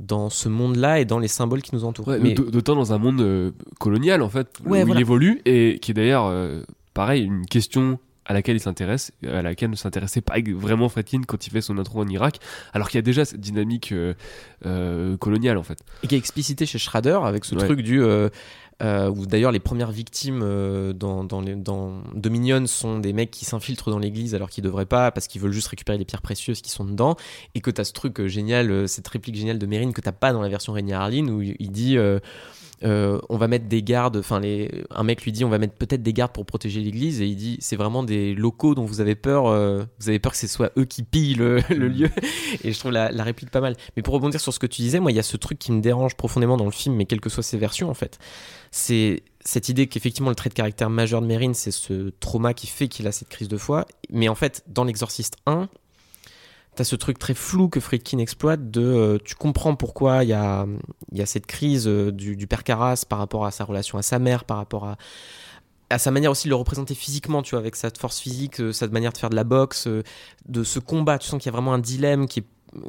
dans 0.00 0.30
ce 0.30 0.48
monde-là 0.48 1.00
et 1.00 1.04
dans 1.04 1.18
les 1.18 1.28
symboles 1.28 1.60
qui 1.62 1.74
nous 1.74 1.84
entourent. 1.84 2.08
Ouais, 2.08 2.18
Mais- 2.18 2.32
d'aut- 2.34 2.50
D'autant 2.50 2.74
dans 2.74 2.92
un 2.94 2.98
monde 2.98 3.20
euh, 3.20 3.52
colonial, 3.78 4.22
en 4.22 4.28
fait, 4.28 4.48
Ouais, 4.64 4.82
où 4.82 4.86
voilà. 4.86 4.98
il 4.98 5.00
évolue, 5.02 5.40
et 5.44 5.78
qui 5.80 5.92
est 5.92 5.94
d'ailleurs, 5.94 6.24
euh, 6.26 6.62
pareil, 6.94 7.22
une 7.24 7.46
question 7.46 8.00
à 8.26 8.32
laquelle 8.32 8.56
il 8.56 8.60
s'intéresse, 8.60 9.12
à 9.26 9.42
laquelle 9.42 9.70
ne 9.70 9.76
s'intéressait 9.76 10.20
pas 10.22 10.34
vraiment 10.54 10.88
Fredkin 10.88 11.22
quand 11.26 11.46
il 11.46 11.50
fait 11.50 11.60
son 11.60 11.78
intro 11.78 12.00
en 12.00 12.08
Irak, 12.08 12.38
alors 12.72 12.88
qu'il 12.88 12.98
y 12.98 13.00
a 13.00 13.02
déjà 13.02 13.24
cette 13.24 13.40
dynamique 13.40 13.92
euh, 13.92 14.14
euh, 14.66 15.16
coloniale, 15.16 15.58
en 15.58 15.62
fait. 15.62 15.78
et 16.02 16.06
qui 16.06 16.14
est 16.14 16.18
explicité 16.18 16.66
chez 16.66 16.78
Schrader 16.78 17.18
avec 17.24 17.44
ce 17.44 17.54
Ouais. 17.54 17.64
truc 17.64 17.80
du 17.82 18.02
euh, 18.02 18.28
euh, 18.82 19.08
où 19.08 19.26
d'ailleurs 19.26 19.52
les 19.52 19.60
premières 19.60 19.92
victimes 19.92 20.40
dans, 20.94 21.22
dans, 21.22 21.40
les, 21.40 21.54
dans 21.54 22.02
Dominion 22.14 22.66
sont 22.66 22.98
des 22.98 23.12
mecs 23.12 23.30
qui 23.30 23.44
s'infiltrent 23.44 23.90
dans 23.90 24.00
l'église 24.00 24.34
alors 24.34 24.50
qu'ils 24.50 24.64
devraient 24.64 24.84
pas 24.86 25.12
parce 25.12 25.28
qu'ils 25.28 25.40
veulent 25.40 25.52
juste 25.52 25.68
récupérer 25.68 25.96
les 25.98 26.04
pierres 26.04 26.22
précieuses 26.22 26.60
qui 26.60 26.70
sont 26.70 26.84
dedans 26.84 27.14
et 27.54 27.60
que 27.60 27.70
t'as 27.70 27.84
ce 27.84 27.92
truc 27.92 28.26
génial 28.26 28.88
cette 28.88 29.06
réplique 29.06 29.36
géniale 29.36 29.58
de 29.60 29.66
Mérine 29.66 29.92
que 29.92 30.00
t'as 30.00 30.10
pas 30.10 30.32
dans 30.32 30.42
la 30.42 30.48
version 30.48 30.72
Rainier 30.72 30.94
Harlin 30.94 31.28
où 31.28 31.40
il 31.40 31.70
dit 31.70 31.96
euh, 32.84 33.18
on 33.30 33.38
va 33.38 33.48
mettre 33.48 33.66
des 33.66 33.82
gardes, 33.82 34.16
enfin 34.18 34.40
les, 34.40 34.84
un 34.90 35.04
mec 35.04 35.22
lui 35.22 35.32
dit 35.32 35.44
on 35.44 35.48
va 35.48 35.58
mettre 35.58 35.74
peut-être 35.74 36.02
des 36.02 36.12
gardes 36.12 36.32
pour 36.32 36.44
protéger 36.44 36.80
l'église 36.80 37.22
et 37.22 37.26
il 37.26 37.36
dit 37.36 37.56
c'est 37.60 37.76
vraiment 37.76 38.02
des 38.02 38.34
locaux 38.34 38.74
dont 38.74 38.84
vous 38.84 39.00
avez 39.00 39.14
peur, 39.14 39.46
euh, 39.46 39.84
vous 40.00 40.08
avez 40.10 40.18
peur 40.18 40.32
que 40.32 40.38
ce 40.38 40.46
soit 40.46 40.70
eux 40.76 40.84
qui 40.84 41.02
pillent 41.02 41.34
le, 41.34 41.62
le 41.70 41.88
lieu. 41.88 42.10
Et 42.62 42.72
je 42.72 42.78
trouve 42.78 42.92
la, 42.92 43.10
la 43.10 43.24
réplique 43.24 43.50
pas 43.50 43.60
mal. 43.60 43.74
Mais 43.96 44.02
pour 44.02 44.14
rebondir 44.14 44.40
sur 44.40 44.52
ce 44.52 44.58
que 44.58 44.66
tu 44.66 44.82
disais, 44.82 45.00
moi 45.00 45.12
il 45.12 45.14
y 45.14 45.20
a 45.20 45.22
ce 45.22 45.36
truc 45.36 45.58
qui 45.58 45.72
me 45.72 45.80
dérange 45.80 46.14
profondément 46.14 46.56
dans 46.56 46.66
le 46.66 46.70
film, 46.70 46.94
mais 46.94 47.06
quelles 47.06 47.20
que 47.20 47.30
soient 47.30 47.42
ses 47.42 47.58
versions 47.58 47.88
en 47.88 47.94
fait, 47.94 48.18
c'est 48.70 49.22
cette 49.46 49.68
idée 49.68 49.86
qu'effectivement 49.86 50.30
le 50.30 50.36
trait 50.36 50.50
de 50.50 50.54
caractère 50.54 50.90
majeur 50.90 51.20
de 51.22 51.26
Mérine 51.26 51.54
c'est 51.54 51.70
ce 51.70 52.10
trauma 52.20 52.54
qui 52.54 52.66
fait 52.66 52.88
qu'il 52.88 53.06
a 53.06 53.12
cette 53.12 53.28
crise 53.28 53.48
de 53.48 53.56
foi, 53.56 53.86
mais 54.10 54.28
en 54.28 54.34
fait 54.34 54.62
dans 54.66 54.84
l'Exorciste 54.84 55.36
1 55.46 55.68
T'as 56.74 56.84
ce 56.84 56.96
truc 56.96 57.18
très 57.18 57.34
flou 57.34 57.68
que 57.68 57.78
Friedkin 57.78 58.18
exploite 58.18 58.70
de 58.70 58.82
euh, 58.82 59.18
tu 59.24 59.36
comprends 59.36 59.76
pourquoi 59.76 60.24
il 60.24 60.30
y 60.30 60.32
a, 60.32 60.66
y 61.12 61.22
a 61.22 61.26
cette 61.26 61.46
crise 61.46 61.86
euh, 61.86 62.10
du, 62.10 62.46
père 62.48 62.64
Carras 62.64 63.04
par 63.08 63.18
rapport 63.18 63.46
à 63.46 63.52
sa 63.52 63.64
relation 63.64 63.96
à 63.96 64.02
sa 64.02 64.18
mère, 64.18 64.44
par 64.44 64.56
rapport 64.56 64.84
à, 64.84 64.96
à 65.90 65.98
sa 65.98 66.10
manière 66.10 66.32
aussi 66.32 66.48
de 66.48 66.50
le 66.50 66.56
représenter 66.56 66.94
physiquement, 66.94 67.42
tu 67.42 67.50
vois, 67.50 67.60
avec 67.60 67.76
sa 67.76 67.90
force 67.96 68.18
physique, 68.18 68.60
euh, 68.60 68.72
sa 68.72 68.88
manière 68.88 69.12
de 69.12 69.18
faire 69.18 69.30
de 69.30 69.36
la 69.36 69.44
boxe, 69.44 69.86
de 69.86 70.64
ce 70.64 70.78
combat. 70.80 71.18
Tu 71.18 71.28
sens 71.28 71.40
qu'il 71.40 71.46
y 71.46 71.54
a 71.54 71.56
vraiment 71.56 71.74
un 71.74 71.78
dilemme 71.78 72.26
qui, 72.26 72.42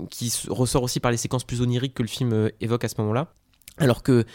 qui 0.09 0.33
ressort 0.49 0.81
aussi 0.81 0.99
par 0.99 1.11
les 1.11 1.17
séquences 1.17 1.43
plus 1.43 1.61
oniriques 1.61 1.93
que 1.93 2.03
le 2.03 2.09
film 2.09 2.49
évoque 2.61 2.83
à 2.83 2.87
ce 2.87 2.95
moment-là. 2.99 3.27
Alors 3.77 4.01
que 4.01 4.25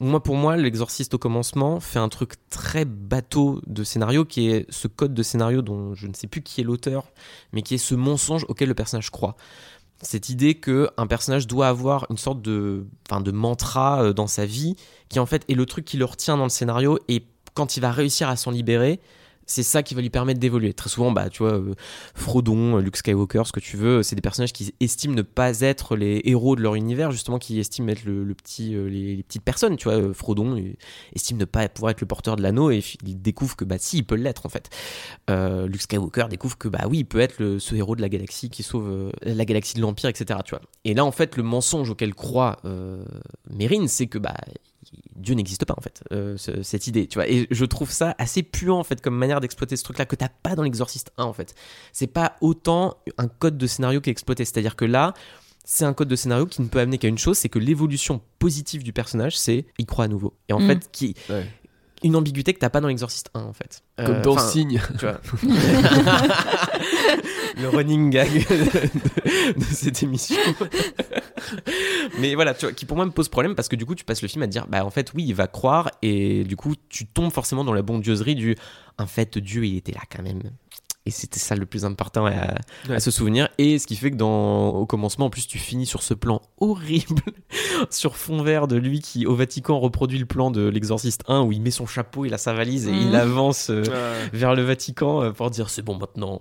moi, 0.00 0.22
pour 0.22 0.34
moi, 0.36 0.56
l'exorciste 0.56 1.12
au 1.12 1.18
commencement 1.18 1.78
fait 1.78 1.98
un 1.98 2.08
truc 2.08 2.32
très 2.48 2.86
bateau 2.86 3.60
de 3.66 3.84
scénario 3.84 4.24
qui 4.24 4.50
est 4.50 4.64
ce 4.70 4.88
code 4.88 5.12
de 5.12 5.22
scénario 5.22 5.60
dont 5.60 5.94
je 5.94 6.06
ne 6.06 6.14
sais 6.14 6.26
plus 6.26 6.40
qui 6.40 6.62
est 6.62 6.64
l'auteur, 6.64 7.04
mais 7.52 7.60
qui 7.60 7.74
est 7.74 7.78
ce 7.78 7.94
mensonge 7.94 8.46
auquel 8.48 8.68
le 8.68 8.74
personnage 8.74 9.10
croit. 9.10 9.36
Cette 10.00 10.30
idée 10.30 10.54
que 10.54 10.88
un 10.96 11.06
personnage 11.06 11.46
doit 11.46 11.68
avoir 11.68 12.06
une 12.08 12.16
sorte 12.16 12.40
de, 12.40 12.86
de 13.10 13.30
mantra 13.30 14.02
euh, 14.02 14.12
dans 14.14 14.26
sa 14.26 14.46
vie, 14.46 14.74
qui 15.10 15.18
en 15.18 15.26
fait 15.26 15.44
est 15.48 15.54
le 15.54 15.66
truc 15.66 15.84
qui 15.84 15.98
le 15.98 16.06
retient 16.06 16.38
dans 16.38 16.44
le 16.44 16.50
scénario, 16.50 16.98
et 17.08 17.26
quand 17.52 17.76
il 17.76 17.80
va 17.80 17.92
réussir 17.92 18.30
à 18.30 18.36
s'en 18.36 18.50
libérer, 18.50 19.00
c'est 19.50 19.64
ça 19.64 19.82
qui 19.82 19.94
va 19.94 20.00
lui 20.00 20.10
permettre 20.10 20.38
d'évoluer. 20.38 20.72
Très 20.72 20.88
souvent, 20.88 21.10
bah, 21.10 21.28
tu 21.28 21.42
vois, 21.42 21.54
euh, 21.54 21.74
Frodon, 22.14 22.76
euh, 22.76 22.80
Luke 22.80 22.96
Skywalker, 22.96 23.42
ce 23.46 23.52
que 23.52 23.58
tu 23.58 23.76
veux, 23.76 24.04
c'est 24.04 24.14
des 24.14 24.22
personnages 24.22 24.52
qui 24.52 24.72
estiment 24.78 25.14
ne 25.14 25.22
pas 25.22 25.60
être 25.60 25.96
les 25.96 26.22
héros 26.24 26.54
de 26.54 26.62
leur 26.62 26.76
univers, 26.76 27.10
justement, 27.10 27.40
qui 27.40 27.58
estiment 27.58 27.88
être 27.88 28.06
euh, 28.06 28.88
les, 28.88 29.24
petites 29.24 29.42
personnes. 29.42 29.76
Tu 29.76 29.88
vois, 29.88 30.14
Frodon 30.14 30.62
estime 31.16 31.36
ne 31.36 31.44
pas 31.44 31.68
pouvoir 31.68 31.90
être 31.90 32.00
le 32.00 32.06
porteur 32.06 32.36
de 32.36 32.42
l'anneau 32.42 32.70
et 32.70 32.82
il 33.04 33.20
découvre 33.20 33.56
que 33.56 33.64
bah 33.64 33.76
si, 33.78 33.98
il 33.98 34.04
peut 34.04 34.14
l'être 34.14 34.46
en 34.46 34.48
fait. 34.48 34.70
Luke 35.28 35.82
Skywalker 35.82 36.26
découvre 36.30 36.56
que 36.56 36.68
bah 36.68 36.84
oui, 36.88 36.98
il 36.98 37.04
peut 37.04 37.20
être 37.20 37.58
ce 37.58 37.74
héros 37.74 37.96
de 37.96 38.00
la 38.00 38.08
galaxie 38.08 38.50
qui 38.50 38.62
sauve 38.62 39.12
la 39.22 39.44
galaxie 39.44 39.74
de 39.74 39.80
l'Empire, 39.80 40.10
etc. 40.10 40.40
Tu. 40.44 40.54
Et 40.84 40.94
là, 40.94 41.04
en 41.04 41.12
fait, 41.12 41.36
le 41.36 41.42
mensonge 41.42 41.90
auquel 41.90 42.14
croit 42.14 42.58
Mérine, 43.50 43.88
c'est 43.88 44.06
que 44.06 44.18
bah 44.18 44.36
Dieu 45.20 45.34
n'existe 45.34 45.64
pas 45.64 45.74
en 45.76 45.80
fait, 45.80 46.02
euh, 46.12 46.36
ce- 46.36 46.62
cette 46.62 46.86
idée, 46.86 47.06
tu 47.06 47.16
vois. 47.18 47.28
Et 47.28 47.46
je 47.50 47.64
trouve 47.64 47.90
ça 47.90 48.14
assez 48.18 48.42
puant 48.42 48.78
en 48.78 48.84
fait 48.84 49.00
comme 49.00 49.16
manière 49.16 49.40
d'exploiter 49.40 49.76
ce 49.76 49.84
truc-là 49.84 50.06
que 50.06 50.16
t'as 50.16 50.28
pas 50.28 50.54
dans 50.56 50.62
l'Exorciste 50.62 51.12
1 51.18 51.24
en 51.24 51.32
fait. 51.32 51.54
C'est 51.92 52.06
pas 52.06 52.36
autant 52.40 52.96
un 53.18 53.28
code 53.28 53.58
de 53.58 53.66
scénario 53.66 54.00
qui 54.00 54.10
est 54.10 54.12
exploité, 54.12 54.44
c'est-à-dire 54.44 54.76
que 54.76 54.84
là, 54.84 55.14
c'est 55.64 55.84
un 55.84 55.92
code 55.92 56.08
de 56.08 56.16
scénario 56.16 56.46
qui 56.46 56.62
ne 56.62 56.66
peut 56.68 56.80
amener 56.80 56.98
qu'à 56.98 57.06
une 57.08 57.18
chose, 57.18 57.38
c'est 57.38 57.48
que 57.50 57.58
l'évolution 57.60 58.20
positive 58.38 58.82
du 58.82 58.92
personnage, 58.92 59.38
c'est 59.38 59.66
il 59.78 59.86
croit 59.86 60.06
à 60.06 60.08
nouveau. 60.08 60.34
Et 60.48 60.52
en 60.52 60.58
Mm. 60.60 60.66
fait, 60.66 60.90
qui 60.90 61.14
Ouais. 61.28 61.46
Une 62.02 62.16
ambiguïté 62.16 62.54
que 62.54 62.58
t'as 62.58 62.70
pas 62.70 62.80
dans 62.80 62.88
l'Exorciste 62.88 63.30
1 63.34 63.40
en 63.42 63.52
fait. 63.52 63.82
Comme 63.96 64.16
Euh, 64.16 64.22
dans 64.22 64.38
Signe. 64.38 64.80
tu 64.98 65.06
vois. 65.06 65.20
le 67.60 67.68
running 67.68 68.10
gag 68.10 68.30
de, 68.32 69.58
de 69.58 69.64
cette 69.64 70.02
émission. 70.02 70.36
Mais 72.18 72.34
voilà, 72.34 72.54
tu 72.54 72.66
vois, 72.66 72.72
qui 72.72 72.86
pour 72.86 72.96
moi 72.96 73.06
me 73.06 73.10
pose 73.10 73.28
problème 73.28 73.54
parce 73.54 73.68
que 73.68 73.76
du 73.76 73.84
coup, 73.86 73.94
tu 73.94 74.04
passes 74.04 74.22
le 74.22 74.28
film 74.28 74.42
à 74.42 74.46
te 74.46 74.52
dire, 74.52 74.66
bah 74.68 74.84
en 74.84 74.90
fait, 74.90 75.12
oui, 75.14 75.24
il 75.26 75.34
va 75.34 75.46
croire 75.46 75.90
et 76.02 76.44
du 76.44 76.56
coup, 76.56 76.74
tu 76.88 77.06
tombes 77.06 77.32
forcément 77.32 77.64
dans 77.64 77.74
la 77.74 77.82
bondieuserie 77.82 78.34
du, 78.34 78.56
en 78.98 79.06
fait, 79.06 79.38
Dieu, 79.38 79.64
il 79.66 79.76
était 79.76 79.92
là 79.92 80.00
quand 80.14 80.22
même. 80.22 80.42
Et 81.06 81.10
c'était 81.10 81.40
ça 81.40 81.56
le 81.56 81.64
plus 81.64 81.84
important 81.86 82.26
à, 82.26 82.30
à 82.30 82.54
Ouais. 82.88 83.00
se 83.00 83.10
souvenir. 83.10 83.48
Et 83.56 83.78
ce 83.78 83.86
qui 83.86 83.96
fait 83.96 84.10
que 84.10 84.16
dans, 84.16 84.68
au 84.68 84.84
commencement, 84.84 85.26
en 85.26 85.30
plus, 85.30 85.46
tu 85.46 85.58
finis 85.58 85.86
sur 85.86 86.02
ce 86.02 86.12
plan 86.12 86.42
horrible, 86.58 87.22
sur 87.90 88.16
fond 88.16 88.42
vert 88.42 88.68
de 88.68 88.76
lui 88.76 89.00
qui, 89.00 89.26
au 89.26 89.34
Vatican, 89.34 89.80
reproduit 89.80 90.18
le 90.18 90.26
plan 90.26 90.50
de 90.50 90.66
l'Exorciste 90.68 91.22
1 91.26 91.40
où 91.42 91.52
il 91.52 91.62
met 91.62 91.70
son 91.70 91.86
chapeau, 91.86 92.26
il 92.26 92.34
a 92.34 92.38
sa 92.38 92.52
valise 92.52 92.86
et 92.86 92.92
il 92.92 93.08
Mhm. 93.08 93.14
avance 93.14 93.70
euh, 93.70 93.82
vers 94.34 94.54
le 94.54 94.62
Vatican 94.62 95.22
euh, 95.22 95.30
pour 95.32 95.50
dire 95.50 95.70
c'est 95.70 95.82
bon 95.82 95.96
maintenant. 95.96 96.40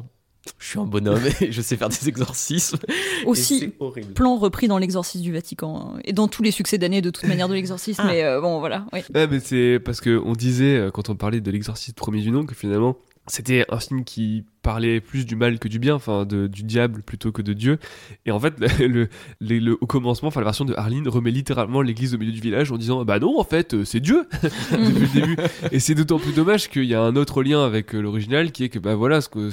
Je 0.57 0.65
suis 0.67 0.79
un 0.79 0.85
bonhomme 0.85 1.21
et 1.41 1.51
je 1.51 1.61
sais 1.61 1.77
faire 1.77 1.89
des 1.89 2.09
exorcismes. 2.09 2.79
Aussi, 3.25 3.71
plan 4.15 4.37
repris 4.37 4.67
dans 4.67 4.77
l'exorcisme 4.77 5.23
du 5.23 5.31
Vatican 5.31 5.93
hein, 5.95 5.99
et 6.05 6.11
dans 6.13 6.27
tous 6.27 6.43
les 6.43 6.51
succès 6.51 6.77
d'année 6.77 7.01
de 7.01 7.09
toute 7.11 7.25
manière 7.27 7.47
de 7.47 7.53
l'exorcisme. 7.53 8.01
Ah. 8.03 8.07
Mais 8.09 8.23
euh, 8.23 8.41
bon, 8.41 8.59
voilà. 8.59 8.85
oui. 8.93 9.01
Ouais, 9.13 9.27
mais 9.27 9.39
c'est 9.39 9.79
parce 9.83 10.01
que 10.01 10.21
on 10.23 10.33
disait 10.33 10.89
quand 10.93 11.09
on 11.09 11.15
parlait 11.15 11.39
de 11.41 11.51
l'exorciste 11.51 11.95
premier 11.97 12.21
du 12.21 12.31
nom 12.31 12.45
que 12.45 12.55
finalement 12.55 12.97
c'était 13.29 13.65
un 13.69 13.79
film 13.79 14.03
qui 14.03 14.43
parlait 14.61 14.99
plus 14.99 15.25
du 15.25 15.35
mal 15.35 15.59
que 15.59 15.67
du 15.67 15.79
bien, 15.79 15.95
enfin 15.95 16.25
de- 16.25 16.47
du 16.47 16.63
diable 16.63 17.01
plutôt 17.03 17.31
que 17.31 17.41
de 17.41 17.53
Dieu. 17.53 17.77
Et 18.25 18.31
en 18.31 18.39
fait, 18.39 18.53
le, 18.79 19.07
le- 19.39 19.59
le- 19.59 19.77
au 19.81 19.85
commencement, 19.85 20.27
enfin 20.29 20.41
la 20.41 20.45
version 20.45 20.65
de 20.65 20.73
Harleen 20.75 21.07
remet 21.07 21.31
littéralement 21.31 21.81
l'église 21.81 22.13
au 22.15 22.17
milieu 22.17 22.31
du 22.31 22.41
village 22.41 22.71
en 22.71 22.77
disant 22.77 23.05
bah 23.05 23.19
non 23.19 23.39
en 23.39 23.43
fait 23.43 23.73
euh, 23.73 23.85
c'est 23.85 23.99
Dieu 23.99 24.27
depuis 24.43 24.99
le 24.99 25.21
début. 25.21 25.37
Et 25.71 25.79
c'est 25.79 25.95
d'autant 25.95 26.19
plus 26.19 26.33
dommage 26.33 26.69
qu'il 26.69 26.85
y 26.85 26.95
a 26.95 27.01
un 27.01 27.15
autre 27.15 27.43
lien 27.43 27.63
avec 27.63 27.93
euh, 27.95 28.01
l'original 28.01 28.51
qui 28.51 28.63
est 28.65 28.69
que 28.69 28.79
bah 28.79 28.95
voilà 28.95 29.21
ce 29.21 29.29
que 29.29 29.49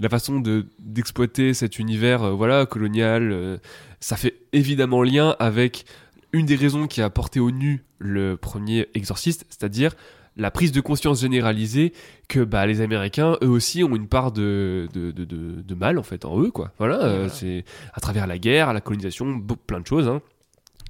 la 0.00 0.08
façon 0.08 0.38
de 0.40 0.66
d'exploiter 0.78 1.54
cet 1.54 1.78
univers 1.78 2.22
euh, 2.22 2.30
voilà 2.32 2.66
colonial, 2.66 3.30
euh, 3.32 3.58
ça 4.00 4.16
fait 4.16 4.36
évidemment 4.52 5.02
lien 5.02 5.34
avec 5.40 5.84
une 6.32 6.46
des 6.46 6.56
raisons 6.56 6.86
qui 6.86 7.00
a 7.02 7.10
porté 7.10 7.40
au 7.40 7.50
nu 7.50 7.82
le 7.98 8.36
premier 8.36 8.86
exorciste, 8.94 9.44
c'est-à-dire 9.48 9.94
la 10.38 10.50
prise 10.50 10.72
de 10.72 10.80
conscience 10.80 11.20
généralisée 11.20 11.92
que 12.28 12.40
bah, 12.44 12.66
les 12.66 12.80
Américains, 12.80 13.36
eux 13.42 13.48
aussi, 13.48 13.82
ont 13.84 13.94
une 13.96 14.08
part 14.08 14.32
de, 14.32 14.88
de, 14.94 15.10
de, 15.10 15.24
de- 15.24 15.60
de 15.62 15.74
mal 15.74 15.98
en 15.98 16.02
fait 16.02 16.24
en 16.24 16.40
eux, 16.40 16.50
quoi. 16.50 16.72
Voilà, 16.78 17.02
euh, 17.04 17.28
c'est 17.28 17.64
à 17.92 18.00
travers 18.00 18.26
la 18.26 18.38
guerre, 18.38 18.72
la 18.72 18.80
colonisation, 18.80 19.26
beau- 19.26 19.56
plein 19.56 19.80
de 19.80 19.86
choses. 19.86 20.08
Hein. 20.08 20.22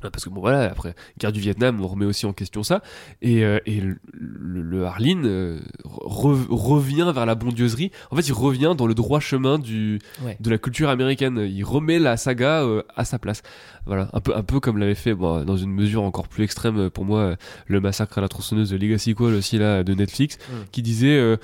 Euh, 0.05 0.11
Parce 0.11 0.24
que 0.24 0.30
bon 0.30 0.40
voilà, 0.40 0.70
après 0.70 0.94
guerre 1.18 1.32
du 1.32 1.40
Vietnam, 1.40 1.80
on 1.80 1.86
remet 1.88 2.05
aussi 2.05 2.24
en 2.24 2.32
question 2.32 2.62
ça. 2.62 2.82
Et, 3.20 3.44
euh, 3.44 3.59
et 3.66 3.80
le, 3.80 3.96
le, 4.12 4.62
le 4.62 4.84
Harleen 4.86 5.22
euh, 5.26 5.59
re- 5.84 6.46
revient 6.51 7.11
vers 7.12 7.26
la 7.26 7.34
bondieuserie. 7.34 7.90
En 8.12 8.16
fait, 8.16 8.28
il 8.28 8.32
revient 8.32 8.74
dans 8.78 8.86
le 8.86 8.94
droit 8.94 9.18
chemin 9.18 9.59
du, 9.59 9.99
Ouais. 10.24 10.36
de 10.38 10.51
la 10.51 10.59
culture 10.59 10.88
américaine. 10.88 11.44
Il 11.51 11.64
remet 11.64 11.99
la 11.99 12.16
saga 12.16 12.62
euh, 12.62 12.82
à 12.94 13.05
sa 13.05 13.18
place. 13.18 13.42
Voilà, 13.89 14.09
un 14.12 14.20
peu, 14.20 14.36
un 14.36 14.43
peu 14.43 14.61
comme 14.61 14.76
l'avait 14.78 14.95
fait, 14.95 15.14
bon, 15.14 15.45
dans 15.45 15.57
une 15.57 15.72
mesure 15.72 16.03
encore 16.03 16.28
plus 16.28 16.45
extrême 16.45 16.76
euh, 16.78 16.91
pour 16.91 17.05
moi, 17.07 17.20
euh, 17.20 17.36
le 17.66 17.80
massacre 17.80 18.18
à 18.18 18.20
la 18.20 18.28
tronçonneuse 18.28 18.68
de 18.70 18.76
Legacy 18.76 19.14
Call 19.14 19.34
aussi 19.34 19.57
là 19.59 19.82
de 19.82 19.95
Netflix, 19.95 20.36
Mm. 20.36 20.53
qui 20.70 20.82
disait 20.82 21.18
euh, 21.18 21.36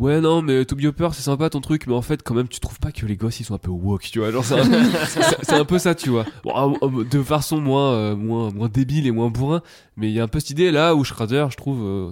ouais 0.00 0.20
non 0.20 0.42
mais 0.42 0.64
Toby 0.64 0.88
Hopper 0.88 1.08
c'est 1.12 1.22
sympa 1.22 1.48
ton 1.48 1.60
truc, 1.60 1.86
mais 1.86 1.94
en 1.94 2.02
fait 2.02 2.22
quand 2.22 2.34
même 2.34 2.48
tu 2.48 2.58
trouves 2.60 2.80
pas 2.80 2.90
que 2.92 3.06
les 3.06 3.16
gosses 3.16 3.38
ils 3.40 3.44
sont 3.44 3.54
un 3.54 3.58
peu 3.58 3.70
woke, 3.70 4.02
tu 4.10 4.18
vois, 4.18 4.30
genre 4.32 4.44
c'est 4.44 4.54
un, 4.54 5.64
peu 5.64 5.78
ça, 5.78 5.94
tu 5.94 6.10
vois, 6.10 6.26
Bon, 6.44 6.52
ah, 6.54 6.68
ah, 6.82 6.86
de 7.08 7.22
façon 7.22 7.60
moins, 7.60 7.92
euh, 7.92 8.16
moins, 8.16 8.50
moins 8.50 8.68
débile 8.68 9.06
et 9.06 9.12
moins 9.12 9.30
bourrin, 9.30 9.62
mais 9.96 10.08
il 10.08 10.12
y 10.12 10.18
a 10.20 10.24
un 10.24 10.28
peu 10.28 10.40
cette 10.40 10.50
idée 10.50 10.72
là 10.72 10.94
où 10.96 11.04
Schrader, 11.04 11.46
je 11.50 11.56
trouve. 11.56 11.80
euh, 11.82 12.10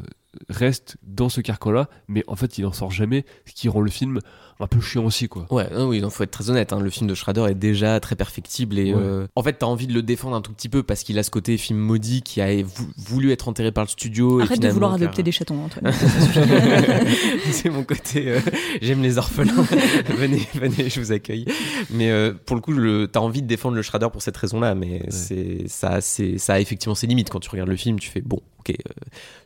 reste 0.49 0.97
dans 1.03 1.28
ce 1.28 1.41
carcan-là, 1.41 1.88
mais 2.07 2.22
en 2.28 2.36
fait 2.36 2.57
il 2.57 2.64
en 2.64 2.72
sort 2.72 2.93
jamais, 2.93 3.24
ce 3.47 3.53
qui 3.53 3.68
rend 3.68 3.80
le 3.80 3.91
film 3.91 4.20
un 4.61 4.66
peu 4.66 4.80
chiant 4.80 5.04
aussi 5.04 5.28
quoi. 5.28 5.46
Ouais, 5.50 5.68
non, 5.74 5.88
oui, 5.88 6.00
il 6.04 6.11
faut 6.11 6.22
être 6.22 6.30
très 6.30 6.50
honnête. 6.50 6.72
hein, 6.72 6.80
Le 6.80 6.90
film 6.90 7.08
de 7.08 7.14
Schrader 7.14 7.46
est 7.50 7.54
déjà 7.54 7.98
très 8.00 8.16
perfectible 8.16 8.78
et 8.78 8.92
Ouais. 8.94 9.00
euh, 9.02 9.26
en 9.36 9.42
fait, 9.42 9.54
t'as 9.54 9.66
envie 9.66 9.86
de 9.86 9.92
le 9.92 10.02
défendre 10.02 10.36
un 10.36 10.40
tout 10.40 10.52
petit 10.52 10.68
peu 10.68 10.82
parce 10.82 11.02
qu'il 11.02 11.18
a 11.18 11.22
ce 11.22 11.30
côté 11.30 11.56
film 11.56 11.78
maudit 11.78 12.22
qui 12.22 12.40
a 12.40 12.62
vou- 12.62 12.88
voulu 12.98 13.30
être 13.32 13.48
enterré 13.48 13.72
par 13.72 13.84
le 13.84 13.88
studio. 13.88 14.40
et 14.40 14.44
Arrête 14.44 14.61
de 14.61 14.68
vouloir 14.68 14.92
car- 14.92 15.02
adopter 15.02 15.22
des 15.22 15.32
chatons, 15.32 15.64
Antoine. 15.64 15.92
c'est 17.52 17.70
mon 17.70 17.82
côté. 17.84 18.24
euh, 18.28 18.40
J'aime 18.82 19.02
les 19.02 19.18
orphelins. 19.18 19.64
venez, 20.16 20.46
venez, 20.54 20.88
je 20.90 21.00
vous 21.00 21.12
accueille. 21.12 21.44
Mais 21.90 22.11
euh, 22.11 22.32
pour 22.46 22.56
le 22.56 22.62
coup, 22.62 22.72
le, 22.72 23.08
t'as 23.08 23.20
envie 23.20 23.42
de 23.42 23.46
défendre 23.46 23.76
le 23.76 23.82
Schrader 23.82 24.08
pour 24.12 24.22
cette 24.22 24.36
raison-là, 24.36 24.74
mais 24.74 25.02
c'est 25.08 25.64
ça, 25.66 26.00
c'est 26.00 26.38
ça 26.38 26.54
a 26.54 26.61
effectivement 26.61 26.94
ses 26.94 27.06
limites. 27.06 27.30
Quand 27.30 27.40
tu 27.40 27.50
regardes 27.50 27.68
le 27.70 27.76
film, 27.76 27.98
tu 27.98 28.08
fais 28.11 28.20
bon. 28.20 28.40
Ok, 28.61 28.70
euh, 28.70 28.92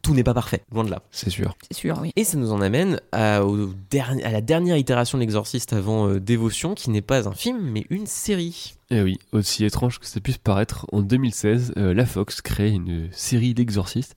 tout 0.02 0.14
n'est 0.14 0.22
pas 0.24 0.34
parfait, 0.34 0.62
loin 0.72 0.84
de 0.84 0.90
là. 0.90 1.02
C'est 1.10 1.30
sûr. 1.30 1.56
C'est 1.70 1.76
sûr, 1.76 1.98
oui. 2.02 2.12
Et 2.16 2.24
ça 2.24 2.36
nous 2.36 2.52
en 2.52 2.60
amène 2.60 3.00
à, 3.12 3.44
au 3.44 3.72
derni- 3.90 4.22
à 4.22 4.30
la 4.30 4.40
dernière 4.40 4.76
itération 4.76 5.16
de 5.18 5.20
l'Exorciste 5.22 5.72
avant 5.72 6.08
euh, 6.08 6.20
Dévotion, 6.20 6.74
qui 6.74 6.90
n'est 6.90 7.00
pas 7.02 7.28
un 7.28 7.32
film, 7.32 7.58
mais 7.60 7.86
une 7.90 8.06
série. 8.06 8.74
Et 8.90 9.00
oui, 9.02 9.18
aussi 9.32 9.64
étrange 9.64 9.98
que 9.98 10.06
ça 10.06 10.20
puisse 10.20 10.38
paraître, 10.38 10.86
en 10.92 11.00
2016, 11.00 11.72
euh, 11.76 11.94
la 11.94 12.04
Fox 12.06 12.42
crée 12.42 12.70
une 12.70 13.08
série 13.12 13.54
d'Exorcistes 13.54 14.14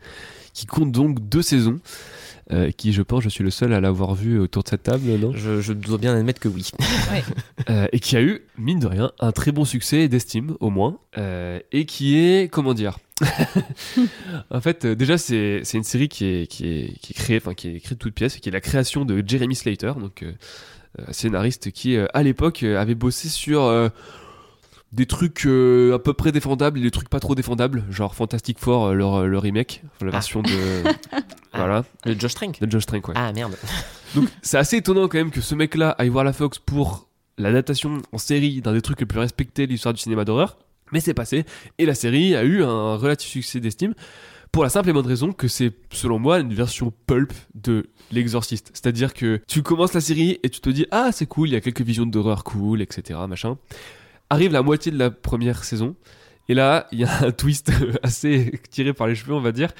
qui 0.58 0.66
compte 0.66 0.91
donc 0.91 1.20
deux 1.30 1.43
saisons. 1.43 1.80
euh, 2.51 2.72
qui, 2.72 2.93
je 2.93 3.01
pense, 3.01 3.24
je 3.24 3.30
suis 3.30 3.43
le 3.43 3.51
seul 3.51 3.74
à 3.74 3.82
l'avoir 3.82 4.16
vu 4.16 4.39
autour 4.39 4.64
de 4.64 4.70
cette 4.70 4.84
table, 4.84 5.03
non? 5.20 5.34
Je, 5.36 5.62
je 5.62 5.74
dois 5.74 5.97
bien 5.97 6.16
admettre 6.16 6.39
que 6.39 6.47
oui. 6.47 6.70
Euh, 7.70 7.88
et 7.91 7.99
qui 7.99 8.16
a 8.16 8.22
eu, 8.22 8.43
mine 8.58 8.80
de 8.80 8.88
rien, 8.88 9.12
un 9.20 9.34
très 9.34 9.51
bon 9.51 9.66
succès 9.66 10.08
d'estime, 10.08 10.55
au 10.62 10.70
moins, 10.70 10.99
euh, 11.18 11.60
et 11.74 11.86
qui 11.86 12.18
est, 12.18 12.49
comment 12.49 12.74
dire 12.74 12.97
En 14.51 14.62
fait, 14.62 14.86
euh, 14.86 14.95
déjà, 14.95 15.18
c'est 15.18 15.62
c'est 15.66 15.78
une 15.78 15.84
série 15.84 16.08
qui 16.08 16.24
est, 16.26 16.47
qui 16.47 16.66
est, 16.66 16.97
qui 17.01 17.12
est 17.12 17.16
créée, 17.16 17.38
enfin, 17.38 17.53
qui 17.53 17.68
est 17.68 17.74
écrite 17.76 17.97
de 17.97 18.03
toutes 18.03 18.14
pièces, 18.14 18.38
qui 18.38 18.47
est 18.47 18.53
la 18.53 18.62
création 18.62 19.03
de 19.03 19.22
Jeremy 19.28 19.55
Slater, 19.55 19.93
donc 19.99 20.24
scénariste 21.12 21.72
qui, 21.72 21.95
euh, 21.97 22.05
à 22.14 22.24
l'époque, 22.24 22.64
avait 22.64 22.95
bossé 22.95 23.28
sur 23.28 23.64
euh, 23.64 23.89
des 24.93 25.05
trucs 25.05 25.45
euh, 25.45 25.95
à 25.95 25.99
peu 25.99 26.13
près 26.13 26.31
défendables 26.31 26.79
et 26.79 26.81
des 26.81 26.91
trucs 26.91 27.09
pas 27.09 27.19
trop 27.19 27.35
défendables, 27.35 27.83
genre 27.89 28.15
Fantastic 28.15 28.57
Four, 28.59 28.88
euh, 28.88 28.93
leur, 28.93 29.27
le 29.27 29.38
remake, 29.38 29.83
enfin, 29.95 30.05
la 30.05 30.09
Ah. 30.09 30.11
version 30.11 30.41
de. 30.41 30.49
voilà, 31.53 31.83
Le 32.05 32.17
Josh 32.17 32.33
Trank. 32.35 32.59
de 32.61 32.71
Josh 32.71 32.85
Trank, 32.85 33.07
ouais. 33.07 33.13
Ah 33.17 33.33
merde. 33.33 33.55
Donc 34.15 34.29
c'est 34.41 34.57
assez 34.57 34.77
étonnant 34.77 35.07
quand 35.07 35.17
même 35.17 35.31
que 35.31 35.41
ce 35.41 35.55
mec-là 35.55 35.89
aille 35.97 36.09
voir 36.09 36.23
la 36.23 36.33
Fox 36.33 36.59
pour 36.59 37.07
l'adaptation 37.38 38.01
en 38.11 38.17
série 38.17 38.61
d'un 38.61 38.73
des 38.73 38.81
trucs 38.81 38.99
les 38.99 39.05
plus 39.05 39.19
respectés 39.19 39.67
de 39.67 39.71
l'histoire 39.71 39.93
du 39.93 39.99
cinéma 40.01 40.23
d'horreur. 40.25 40.57
Mais 40.93 41.01
c'est 41.01 41.13
passé 41.13 41.43
et 41.77 41.85
la 41.85 41.93
série 41.95 42.33
a 42.35 42.43
eu 42.45 42.63
un 42.63 42.95
relatif 42.95 43.29
succès 43.29 43.59
d'estime 43.59 43.93
pour 44.53 44.63
la 44.63 44.69
simple 44.69 44.89
et 44.89 44.93
bonne 44.93 45.05
raison 45.05 45.33
que 45.33 45.49
c'est 45.49 45.73
selon 45.91 46.17
moi 46.17 46.39
une 46.39 46.53
version 46.53 46.93
pulp 47.07 47.33
de 47.55 47.88
l'exorciste. 48.11 48.69
C'est-à-dire 48.73 49.13
que 49.13 49.41
tu 49.47 49.61
commences 49.63 49.93
la 49.93 49.99
série 49.99 50.39
et 50.43 50.49
tu 50.49 50.61
te 50.61 50.69
dis 50.69 50.85
ah 50.91 51.09
c'est 51.11 51.25
cool, 51.25 51.49
il 51.49 51.51
y 51.51 51.55
a 51.57 51.61
quelques 51.61 51.81
visions 51.81 52.05
d'horreur 52.05 52.45
cool, 52.45 52.81
etc. 52.81 53.19
Machin. 53.27 53.57
Arrive 54.30 54.51
la 54.51 54.61
moitié 54.61 54.91
de 54.91 54.97
la 54.97 55.09
première 55.09 55.63
saison. 55.63 55.95
Et 56.49 56.53
là, 56.53 56.88
il 56.91 56.99
y 56.99 57.03
a 57.03 57.25
un 57.25 57.32
twist 57.34 57.71
assez 58.03 58.59
tiré 58.69 58.93
par 58.93 59.07
les 59.07 59.15
cheveux, 59.15 59.34
on 59.34 59.41
va 59.41 59.51
dire, 59.51 59.71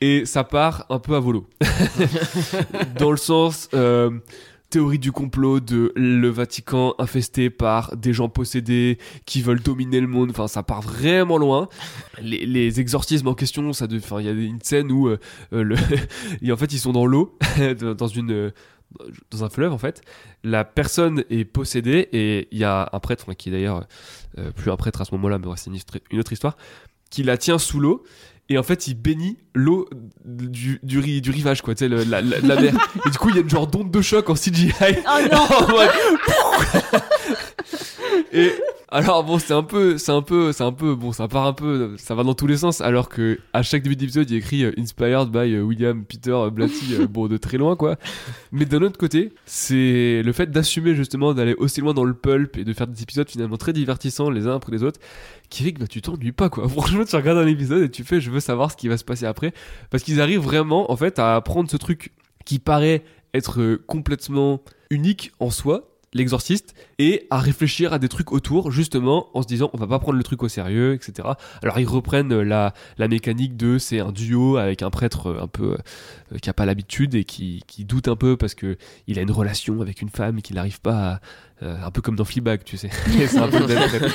et 0.00 0.24
ça 0.24 0.44
part 0.44 0.86
un 0.88 0.98
peu 0.98 1.14
à 1.14 1.20
volo. 1.20 1.46
Dans 2.98 3.10
le 3.10 3.16
sens 3.18 3.68
euh, 3.74 4.10
théorie 4.70 4.98
du 4.98 5.12
complot 5.12 5.60
de 5.60 5.92
le 5.94 6.28
Vatican 6.28 6.94
infesté 6.98 7.50
par 7.50 7.96
des 7.96 8.12
gens 8.14 8.28
possédés 8.30 8.98
qui 9.26 9.42
veulent 9.42 9.62
dominer 9.62 10.00
le 10.00 10.06
monde. 10.06 10.30
Enfin, 10.30 10.48
ça 10.48 10.62
part 10.62 10.80
vraiment 10.80 11.36
loin. 11.38 11.68
Les, 12.20 12.46
les 12.46 12.80
exorcismes 12.80 13.28
en 13.28 13.34
question, 13.34 13.72
ça, 13.74 13.86
de- 13.86 13.98
enfin, 13.98 14.20
il 14.20 14.26
y 14.26 14.28
a 14.28 14.32
une 14.32 14.60
scène 14.62 14.90
où 14.90 15.08
euh, 15.08 15.18
euh, 15.52 15.62
le, 15.62 15.76
et 16.42 16.50
en 16.50 16.56
fait, 16.56 16.72
ils 16.72 16.78
sont 16.78 16.92
dans 16.92 17.06
l'eau, 17.06 17.36
dans 17.98 18.08
une 18.08 18.52
dans 19.30 19.44
un 19.44 19.48
fleuve 19.48 19.72
en 19.72 19.78
fait, 19.78 20.00
la 20.44 20.64
personne 20.64 21.24
est 21.30 21.44
possédée 21.44 22.08
et 22.12 22.48
il 22.50 22.58
y 22.58 22.64
a 22.64 22.88
un 22.92 23.00
prêtre, 23.00 23.32
qui 23.34 23.48
est 23.48 23.52
d'ailleurs 23.52 23.86
euh, 24.38 24.50
plus 24.52 24.70
un 24.70 24.76
prêtre 24.76 25.00
à 25.00 25.04
ce 25.04 25.12
moment-là, 25.14 25.38
mais 25.38 25.46
c'est 25.56 25.70
une, 26.10 26.18
autre 26.20 26.32
histoire, 26.32 26.56
qui 27.10 27.22
la 27.22 27.36
tient 27.36 27.58
sous 27.58 27.80
l'eau 27.80 28.04
et 28.48 28.58
en 28.58 28.62
fait 28.62 28.86
il 28.86 28.94
bénit 28.94 29.38
l'eau 29.54 29.88
du, 30.24 30.78
du, 30.84 30.98
ri- 31.00 31.20
du 31.20 31.30
rivage 31.30 31.62
quoi, 31.62 31.74
tu 31.74 31.80
sais, 31.80 31.88
le- 31.88 32.04
la, 32.04 32.20
la- 32.22 32.38
la 32.38 32.60
mer. 32.60 32.74
et 33.06 33.10
du 33.10 33.18
coup 33.18 33.28
il 33.30 33.34
y 33.34 33.38
a 33.38 33.42
une 33.42 33.50
genre 33.50 33.66
d'onde 33.66 33.90
de 33.90 34.00
choc 34.00 34.30
en 34.30 34.34
CGI. 34.34 34.72
Oh 34.80 35.18
non 35.32 35.46
et 38.32 38.52
alors 38.88 39.24
bon 39.24 39.40
c'est 39.40 39.52
un 39.52 39.64
peu 39.64 39.98
c'est 39.98 40.12
un 40.12 40.22
peu 40.22 40.52
c'est 40.52 40.62
un 40.62 40.70
peu 40.70 40.94
bon 40.94 41.10
ça 41.10 41.26
part 41.26 41.44
un 41.46 41.52
peu 41.52 41.96
ça 41.96 42.14
va 42.14 42.22
dans 42.22 42.34
tous 42.34 42.46
les 42.46 42.58
sens 42.58 42.80
alors 42.80 43.08
que 43.08 43.40
à 43.52 43.62
chaque 43.62 43.82
début 43.82 43.96
d'épisode 43.96 44.30
il 44.30 44.34
a 44.34 44.38
écrit 44.38 44.62
euh, 44.62 44.72
inspired 44.78 45.28
by 45.28 45.54
euh, 45.54 45.62
William 45.62 46.04
Peter 46.04 46.36
Blatty 46.52 46.94
euh, 46.94 47.08
bon 47.08 47.26
de 47.26 47.36
très 47.36 47.58
loin 47.58 47.74
quoi. 47.74 47.96
Mais 48.52 48.64
d'un 48.64 48.82
autre 48.82 48.96
côté 48.96 49.32
c'est 49.44 50.22
le 50.22 50.32
fait 50.32 50.52
d'assumer 50.52 50.94
justement 50.94 51.34
d'aller 51.34 51.54
aussi 51.54 51.80
loin 51.80 51.94
dans 51.94 52.04
le 52.04 52.14
pulp 52.14 52.58
et 52.58 52.64
de 52.64 52.72
faire 52.72 52.86
des 52.86 53.02
épisodes 53.02 53.28
finalement 53.28 53.56
très 53.56 53.72
divertissants 53.72 54.30
les 54.30 54.46
uns 54.46 54.54
après 54.54 54.70
les 54.70 54.84
autres 54.84 55.00
qui 55.50 55.64
fait 55.64 55.72
que 55.72 55.80
bah, 55.80 55.88
tu 55.88 56.00
t'ennuies 56.00 56.30
pas 56.30 56.48
quoi. 56.48 56.68
Franchement 56.68 57.04
tu 57.04 57.16
regardes 57.16 57.38
un 57.38 57.46
épisode 57.48 57.82
et 57.82 57.90
tu 57.90 58.04
fais 58.04 58.20
je 58.20 58.30
veux 58.30 58.40
savoir 58.40 58.70
ce 58.70 58.76
qui 58.76 58.86
va 58.86 58.96
se 58.96 59.04
passer 59.04 59.26
après. 59.26 59.52
Parce 59.90 60.04
qu'ils 60.04 60.20
arrivent 60.20 60.40
vraiment 60.40 60.92
en 60.92 60.96
fait 60.96 61.18
à 61.18 61.40
prendre 61.40 61.68
ce 61.68 61.76
truc 61.76 62.12
qui 62.44 62.60
paraît 62.60 63.02
être 63.34 63.80
complètement 63.88 64.62
unique 64.90 65.32
en 65.40 65.50
soi 65.50 65.95
l'exorciste 66.16 66.74
et 66.98 67.26
à 67.30 67.38
réfléchir 67.38 67.92
à 67.92 67.98
des 67.98 68.08
trucs 68.08 68.32
autour 68.32 68.70
justement 68.70 69.28
en 69.34 69.42
se 69.42 69.46
disant 69.46 69.70
on 69.72 69.78
va 69.78 69.86
pas 69.86 69.98
prendre 69.98 70.18
le 70.18 70.24
truc 70.24 70.42
au 70.42 70.48
sérieux 70.48 70.94
etc 70.94 71.28
alors 71.62 71.78
ils 71.78 71.88
reprennent 71.88 72.32
euh, 72.32 72.42
la, 72.42 72.74
la 72.98 73.08
mécanique 73.08 73.56
de 73.56 73.78
c'est 73.78 74.00
un 74.00 74.12
duo 74.12 74.56
avec 74.56 74.82
un 74.82 74.90
prêtre 74.90 75.28
euh, 75.28 75.42
un 75.42 75.48
peu 75.48 75.76
euh, 76.32 76.38
qui 76.38 76.50
a 76.50 76.54
pas 76.54 76.66
l'habitude 76.66 77.14
et 77.14 77.24
qui, 77.24 77.62
doute 77.80 78.08
un 78.08 78.16
peu 78.16 78.36
parce 78.36 78.54
que 78.54 78.78
il 79.06 79.18
a 79.18 79.22
une 79.22 79.30
relation 79.30 79.80
avec 79.80 80.02
une 80.02 80.08
femme 80.08 80.42
qu'il 80.42 80.56
n'arrive 80.56 80.80
pas 80.80 81.12
à, 81.12 81.20
un 81.62 81.90
peu 81.90 82.02
comme 82.02 82.16
dans 82.16 82.24
Fleabag 82.26 82.64
tu 82.64 82.76
sais 82.76 82.90
c'est 83.28 83.38
un 83.38 83.48
peu 83.48 83.58
le 83.60 83.66
même 83.66 83.88
prêtre. 83.88 84.14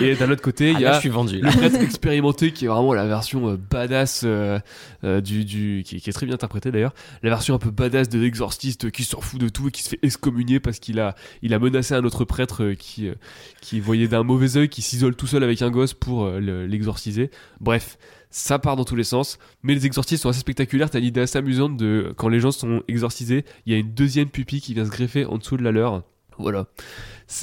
et 0.00 0.14
d'un 0.14 0.30
autre 0.30 0.42
côté 0.42 0.70
il 0.70 0.76
Ah, 0.76 0.80
y 0.80 0.82
là, 0.84 0.90
a 0.90 0.94
je 0.94 1.00
suis 1.00 1.08
vendu. 1.08 1.40
le 1.40 1.50
prêtre 1.50 1.76
expérimenté 1.82 2.52
qui 2.52 2.66
est 2.66 2.68
vraiment 2.68 2.94
la 2.94 3.06
version 3.06 3.48
euh, 3.50 3.56
badass 3.56 4.22
euh, 4.24 4.60
euh, 5.02 5.20
du, 5.20 5.44
du 5.44 5.82
qui, 5.84 6.00
qui 6.00 6.08
est 6.08 6.12
très 6.12 6.24
bien 6.26 6.36
interprétée 6.36 6.70
d'ailleurs 6.70 6.94
la 7.24 7.30
version 7.30 7.54
un 7.54 7.58
peu 7.58 7.70
badass 7.70 8.08
de 8.08 8.20
l'exorciste 8.20 8.90
qui 8.92 9.02
s'en 9.02 9.20
fout 9.20 9.40
de 9.40 9.48
tout 9.48 9.66
et 9.68 9.70
qui 9.72 9.82
se 9.82 9.88
fait 9.88 9.98
excommunier 10.02 10.60
parce 10.60 10.78
qu'il 10.78 11.00
a 11.00 11.16
il 11.42 11.52
a 11.52 11.58
menacé 11.58 11.94
un 11.94 12.04
autre 12.04 12.24
prêtre 12.24 12.62
euh, 12.62 12.74
qui 12.74 13.08
euh, 13.08 13.14
qui 13.60 13.80
voyait 13.80 14.06
d'un 14.08 14.22
mauvais 14.22 14.56
œil 14.56 14.68
qui 14.68 14.82
s'isole 14.82 15.16
tout 15.16 15.26
seul 15.26 15.42
avec 15.42 15.62
un 15.62 15.70
gosse 15.70 15.94
pour 15.94 16.26
euh, 16.26 16.38
le- 16.38 16.66
l'exorciser 16.66 17.30
bref 17.60 17.98
ça 18.30 18.58
part 18.58 18.76
dans 18.76 18.84
tous 18.84 18.94
les 18.94 19.04
sens, 19.04 19.38
mais 19.62 19.74
les 19.74 19.86
exorcistes 19.86 20.22
sont 20.24 20.28
assez 20.28 20.40
spectaculaires. 20.40 20.90
T'as 20.90 20.98
l'idée 20.98 21.22
assez 21.22 21.38
amusante 21.38 21.78
de 21.78 22.12
quand 22.18 22.28
les 22.28 22.40
gens 22.40 22.50
sont 22.50 22.82
exorcisés, 22.86 23.46
il 23.64 23.72
y 23.72 23.74
a 23.74 23.78
une 23.78 23.94
deuxième 23.94 24.28
pupille 24.28 24.60
qui 24.60 24.74
vient 24.74 24.84
se 24.84 24.90
greffer 24.90 25.24
en 25.24 25.38
dessous 25.38 25.56
de 25.56 25.62
la 25.62 25.72
leur. 25.72 26.02
Voilà. 26.38 26.66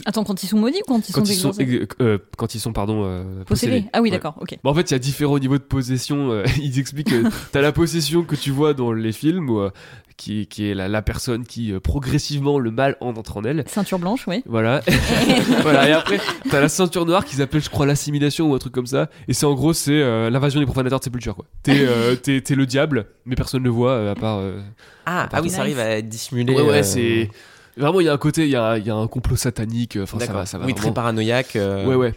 Attends, 0.05 0.23
quand 0.23 0.41
ils 0.41 0.47
sont 0.47 0.57
maudits 0.57 0.81
ou 0.87 0.87
quand 0.87 1.07
ils 1.09 1.11
Quand 1.13 1.25
sont 1.25 1.51
ils 1.59 1.87
euh, 2.01 2.17
quand 2.37 2.55
ils 2.55 2.59
sont 2.59 2.73
pardon 2.73 3.03
euh, 3.05 3.43
Possédés. 3.43 3.85
Ah 3.93 4.01
oui, 4.01 4.09
Ouais. 4.09 4.15
d'accord, 4.15 4.35
ok. 4.41 4.57
Bon, 4.63 4.71
en 4.71 4.73
fait, 4.73 4.89
il 4.89 4.93
y 4.93 4.95
a 4.95 4.99
différents 4.99 5.37
niveaux 5.37 5.59
de 5.59 5.63
possession. 5.63 6.31
euh, 6.31 6.43
ils 6.61 6.79
expliquent 6.79 7.09
que 7.11 7.23
t'as 7.51 7.61
la 7.61 7.71
possession 7.71 8.23
que 8.23 8.35
tu 8.35 8.49
vois 8.49 8.73
dans 8.73 8.91
les 8.93 9.11
films, 9.11 9.47
où, 9.51 9.59
euh, 9.59 9.69
qui, 10.17 10.47
qui 10.47 10.67
est 10.67 10.73
la, 10.73 10.87
la 10.87 11.03
personne 11.03 11.45
qui 11.45 11.71
euh, 11.71 11.79
progressivement 11.79 12.57
le 12.57 12.71
mal 12.71 12.97
en 12.99 13.09
entre 13.09 13.37
en 13.37 13.43
elle. 13.43 13.63
Ceinture 13.67 13.99
blanche, 13.99 14.27
oui. 14.27 14.41
Voilà. 14.47 14.81
voilà. 15.61 15.87
Et 15.87 15.91
après, 15.91 16.17
t'as 16.49 16.61
la 16.61 16.69
ceinture 16.69 17.05
noire 17.05 17.23
qu'ils 17.23 17.43
appellent, 17.43 17.61
je 17.63 17.69
crois, 17.69 17.85
l'assimilation 17.85 18.49
ou 18.49 18.55
un 18.55 18.59
truc 18.59 18.73
comme 18.73 18.87
ça. 18.87 19.11
Et 19.27 19.33
c'est 19.33 19.45
en 19.45 19.53
gros, 19.53 19.73
c'est 19.73 19.91
euh, 20.01 20.31
l'invasion 20.31 20.59
des 20.59 20.65
profanateurs 20.65 20.97
de 20.97 21.03
sépulture, 21.03 21.35
quoi. 21.35 21.45
T'es, 21.61 21.77
euh, 21.81 22.15
t'es, 22.15 22.41
t'es 22.41 22.55
le 22.55 22.65
diable, 22.65 23.05
mais 23.25 23.35
personne 23.35 23.59
ne 23.61 23.65
le 23.65 23.71
voit 23.71 23.91
euh, 23.91 24.11
à 24.13 24.15
part. 24.15 24.39
euh, 24.39 24.61
Ah, 25.05 25.29
ah 25.31 25.41
oui, 25.43 25.51
ça 25.51 25.59
arrive 25.61 25.77
à 25.77 26.01
dissimuler. 26.01 26.55
Ouais, 26.55 26.63
ouais, 26.63 26.79
euh, 26.79 26.83
c'est. 26.83 27.29
Vraiment, 27.77 27.99
il 27.99 28.05
y 28.05 28.09
a 28.09 28.13
un 28.13 28.17
côté, 28.17 28.43
il 28.43 28.49
y 28.51 28.55
a, 28.55 28.77
il 28.77 28.85
y 28.85 28.89
a 28.89 28.95
un 28.95 29.07
complot 29.07 29.35
satanique. 29.35 29.97
Enfin, 30.01 30.19
ça 30.19 30.31
va, 30.33 30.45
ça 30.45 30.57
va. 30.57 30.65
oui, 30.65 30.71
vraiment. 30.71 30.83
très 30.87 30.93
paranoïaque. 30.93 31.55
euh, 31.55 31.85
Ouais, 31.85 31.95
ouais. 31.95 32.13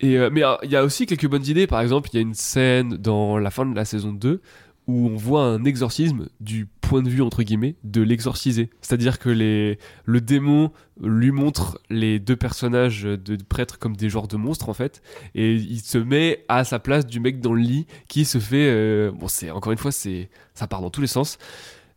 Et, 0.00 0.16
euh, 0.18 0.30
mais 0.32 0.42
euh, 0.44 0.54
il 0.62 0.70
y 0.70 0.76
a 0.76 0.84
aussi 0.84 1.06
quelques 1.06 1.26
bonnes 1.28 1.46
idées. 1.46 1.66
Par 1.66 1.80
exemple, 1.80 2.08
il 2.12 2.16
y 2.16 2.18
a 2.18 2.22
une 2.22 2.34
scène 2.34 2.96
dans 2.96 3.36
la 3.38 3.50
fin 3.50 3.66
de 3.66 3.74
la 3.74 3.84
saison 3.84 4.12
2 4.12 4.40
où 4.86 5.08
on 5.08 5.14
voit 5.16 5.42
un 5.44 5.64
exorcisme 5.64 6.28
du 6.40 6.66
point 6.80 7.02
de 7.02 7.08
vue, 7.08 7.22
entre 7.22 7.42
guillemets, 7.44 7.76
de 7.84 8.02
l'exorcisé. 8.02 8.70
C'est-à-dire 8.80 9.18
que 9.20 9.28
les, 9.28 9.78
le 10.04 10.20
démon 10.20 10.72
lui 11.00 11.30
montre 11.30 11.78
les 11.90 12.18
deux 12.18 12.34
personnages 12.34 13.02
de 13.02 13.36
prêtres 13.44 13.78
comme 13.78 13.94
des 13.94 14.08
genres 14.08 14.26
de 14.26 14.36
monstres, 14.36 14.68
en 14.68 14.74
fait. 14.74 15.00
Et 15.36 15.52
il 15.54 15.78
se 15.80 15.98
met 15.98 16.44
à 16.48 16.64
sa 16.64 16.78
place 16.80 17.06
du 17.06 17.20
mec 17.20 17.40
dans 17.40 17.52
le 17.52 17.60
lit 17.60 17.86
qui 18.08 18.24
se 18.24 18.38
fait... 18.38 18.68
euh, 18.70 19.12
bon, 19.12 19.28
c'est 19.28 19.50
encore 19.52 19.70
une 19.70 19.78
fois, 19.78 19.92
c'est 19.92 20.28
ça 20.54 20.66
part 20.66 20.80
dans 20.80 20.90
tous 20.90 21.02
les 21.02 21.06
sens. 21.06 21.38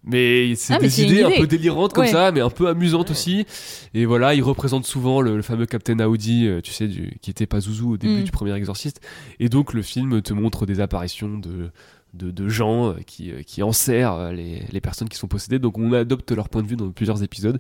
Mais 0.05 0.53
c'est 0.55 0.73
Ah, 0.73 0.79
des 0.79 1.01
idées 1.01 1.23
un 1.23 1.31
peu 1.31 1.47
délirantes 1.47 1.93
comme 1.93 2.03
Ouais. 2.03 2.11
ça, 2.11 2.31
mais 2.33 2.41
un 2.41 2.49
peu 2.49 2.67
amusantes 2.67 3.09
aussi. 3.11 3.45
Et 3.93 4.05
voilà, 4.05 4.33
il 4.35 4.43
représente 4.43 4.85
souvent 4.85 5.21
le, 5.21 5.35
le 5.37 5.41
fameux 5.41 5.65
Captain 5.65 5.97
Audi, 6.01 6.45
euh, 6.45 6.59
tu 6.61 6.71
sais, 6.73 6.87
du, 6.89 7.17
qui 7.21 7.31
était 7.31 7.45
pas 7.45 7.61
Zouzou 7.61 7.93
au 7.93 7.97
début 7.97 8.19
Mm. 8.21 8.23
du 8.25 8.31
premier 8.31 8.53
Exorciste. 8.53 8.99
Et 9.39 9.47
donc 9.47 9.73
le 9.73 9.81
film 9.81 10.21
te 10.21 10.33
montre 10.33 10.65
des 10.65 10.81
apparitions 10.81 11.37
de, 11.37 11.71
de, 12.13 12.31
de 12.31 12.49
gens 12.49 12.89
euh, 12.89 12.93
qui, 13.07 13.31
euh, 13.31 13.43
qui 13.43 13.63
enserrent 13.63 14.33
les, 14.33 14.63
les 14.69 14.81
personnes 14.81 15.07
qui 15.07 15.17
sont 15.17 15.27
possédées. 15.29 15.59
Donc 15.59 15.77
on 15.77 15.93
adopte 15.93 16.31
leur 16.33 16.49
point 16.49 16.63
de 16.63 16.67
vue 16.67 16.75
dans 16.75 16.91
plusieurs 16.91 17.23
épisodes. 17.23 17.59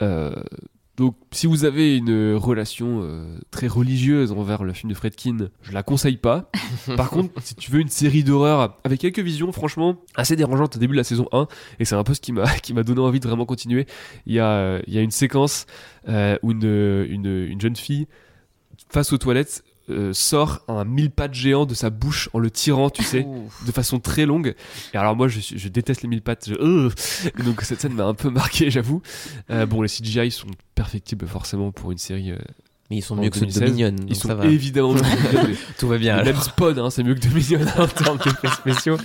Euh, 0.00 0.32
donc 1.00 1.16
si 1.30 1.46
vous 1.46 1.64
avez 1.64 1.96
une 1.96 2.34
relation 2.34 3.00
euh, 3.02 3.38
très 3.50 3.68
religieuse 3.68 4.32
envers 4.32 4.64
le 4.64 4.74
film 4.74 4.92
de 4.92 4.94
Fredkin, 4.94 5.48
je 5.62 5.72
la 5.72 5.82
conseille 5.82 6.18
pas. 6.18 6.50
Par 6.98 7.08
contre, 7.08 7.32
si 7.42 7.54
tu 7.54 7.70
veux 7.70 7.80
une 7.80 7.88
série 7.88 8.22
d'horreur 8.22 8.78
avec 8.84 9.00
quelques 9.00 9.20
visions 9.20 9.50
franchement 9.50 9.96
assez 10.14 10.36
dérangeantes 10.36 10.76
au 10.76 10.78
début 10.78 10.92
de 10.92 10.98
la 10.98 11.04
saison 11.04 11.26
1, 11.32 11.48
et 11.78 11.86
c'est 11.86 11.94
un 11.94 12.04
peu 12.04 12.12
ce 12.12 12.20
qui 12.20 12.32
m'a 12.32 12.46
qui 12.62 12.74
m'a 12.74 12.82
donné 12.82 13.00
envie 13.00 13.18
de 13.18 13.26
vraiment 13.26 13.46
continuer, 13.46 13.86
il 14.26 14.34
y 14.34 14.40
a, 14.40 14.82
il 14.86 14.92
y 14.92 14.98
a 14.98 15.00
une 15.00 15.10
séquence 15.10 15.64
euh, 16.06 16.36
où 16.42 16.50
une, 16.52 17.06
une, 17.08 17.46
une 17.48 17.60
jeune 17.62 17.76
fille 17.76 18.06
face 18.90 19.14
aux 19.14 19.18
toilettes 19.18 19.64
euh, 19.90 20.12
sort 20.12 20.60
un 20.68 20.84
mille 20.84 21.10
pattes 21.10 21.34
géant 21.34 21.66
de 21.66 21.74
sa 21.74 21.90
bouche 21.90 22.28
en 22.32 22.38
le 22.38 22.50
tirant, 22.50 22.90
tu 22.90 23.02
sais, 23.02 23.24
Ouf. 23.26 23.64
de 23.66 23.72
façon 23.72 23.98
très 24.00 24.26
longue. 24.26 24.54
Et 24.94 24.96
alors 24.96 25.16
moi, 25.16 25.28
je, 25.28 25.68
déteste 25.68 26.02
les 26.02 26.08
mille 26.08 26.22
pattes. 26.22 26.48
je- 26.48 26.54
euh. 26.54 26.90
Donc 27.44 27.62
cette 27.62 27.80
scène 27.80 27.94
m'a 27.94 28.04
un 28.04 28.14
peu 28.14 28.30
marqué, 28.30 28.70
j'avoue. 28.70 29.02
Euh, 29.50 29.66
bon, 29.66 29.82
les 29.82 29.88
CGI 29.88 30.30
sont 30.30 30.48
perfectibles 30.74 31.26
forcément 31.26 31.72
pour 31.72 31.92
une 31.92 31.98
série 31.98 32.32
Mais 32.90 32.96
ils 32.96 33.02
sont 33.02 33.16
en 33.16 33.22
mieux 33.22 33.30
que 33.30 33.38
ceux 33.38 33.46
de 33.46 33.52
2016. 33.52 33.70
Dominion. 33.70 34.06
Ils 34.08 34.16
sont 34.16 34.28
ça 34.28 34.34
va. 34.34 34.46
évidemment 34.46 34.94
mieux 34.94 35.00
que. 35.00 35.56
Tout 35.78 35.86
va 35.86 35.96
bien. 35.96 36.22
Même 36.24 36.36
Spawn, 36.36 36.78
hein, 36.78 36.90
c'est 36.90 37.04
mieux 37.04 37.14
que 37.14 37.20
Dominion 37.20 37.60
en 37.78 37.86
termes 37.86 38.18
d'effets 38.18 38.48
spéciaux. 38.48 38.96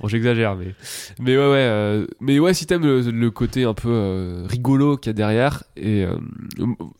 Bon, 0.00 0.08
j'exagère, 0.08 0.56
mais 0.56 0.74
mais 1.18 1.36
ouais, 1.36 1.42
ouais, 1.42 1.56
euh, 1.58 2.06
mais 2.20 2.38
ouais, 2.38 2.54
si 2.54 2.64
t'aimes 2.64 2.82
le, 2.82 3.02
le 3.02 3.30
côté 3.30 3.64
un 3.64 3.74
peu 3.74 3.90
euh, 3.90 4.46
rigolo 4.48 4.96
qu'il 4.96 5.10
y 5.10 5.12
a 5.12 5.14
derrière, 5.14 5.64
et 5.76 6.04
euh, 6.04 6.16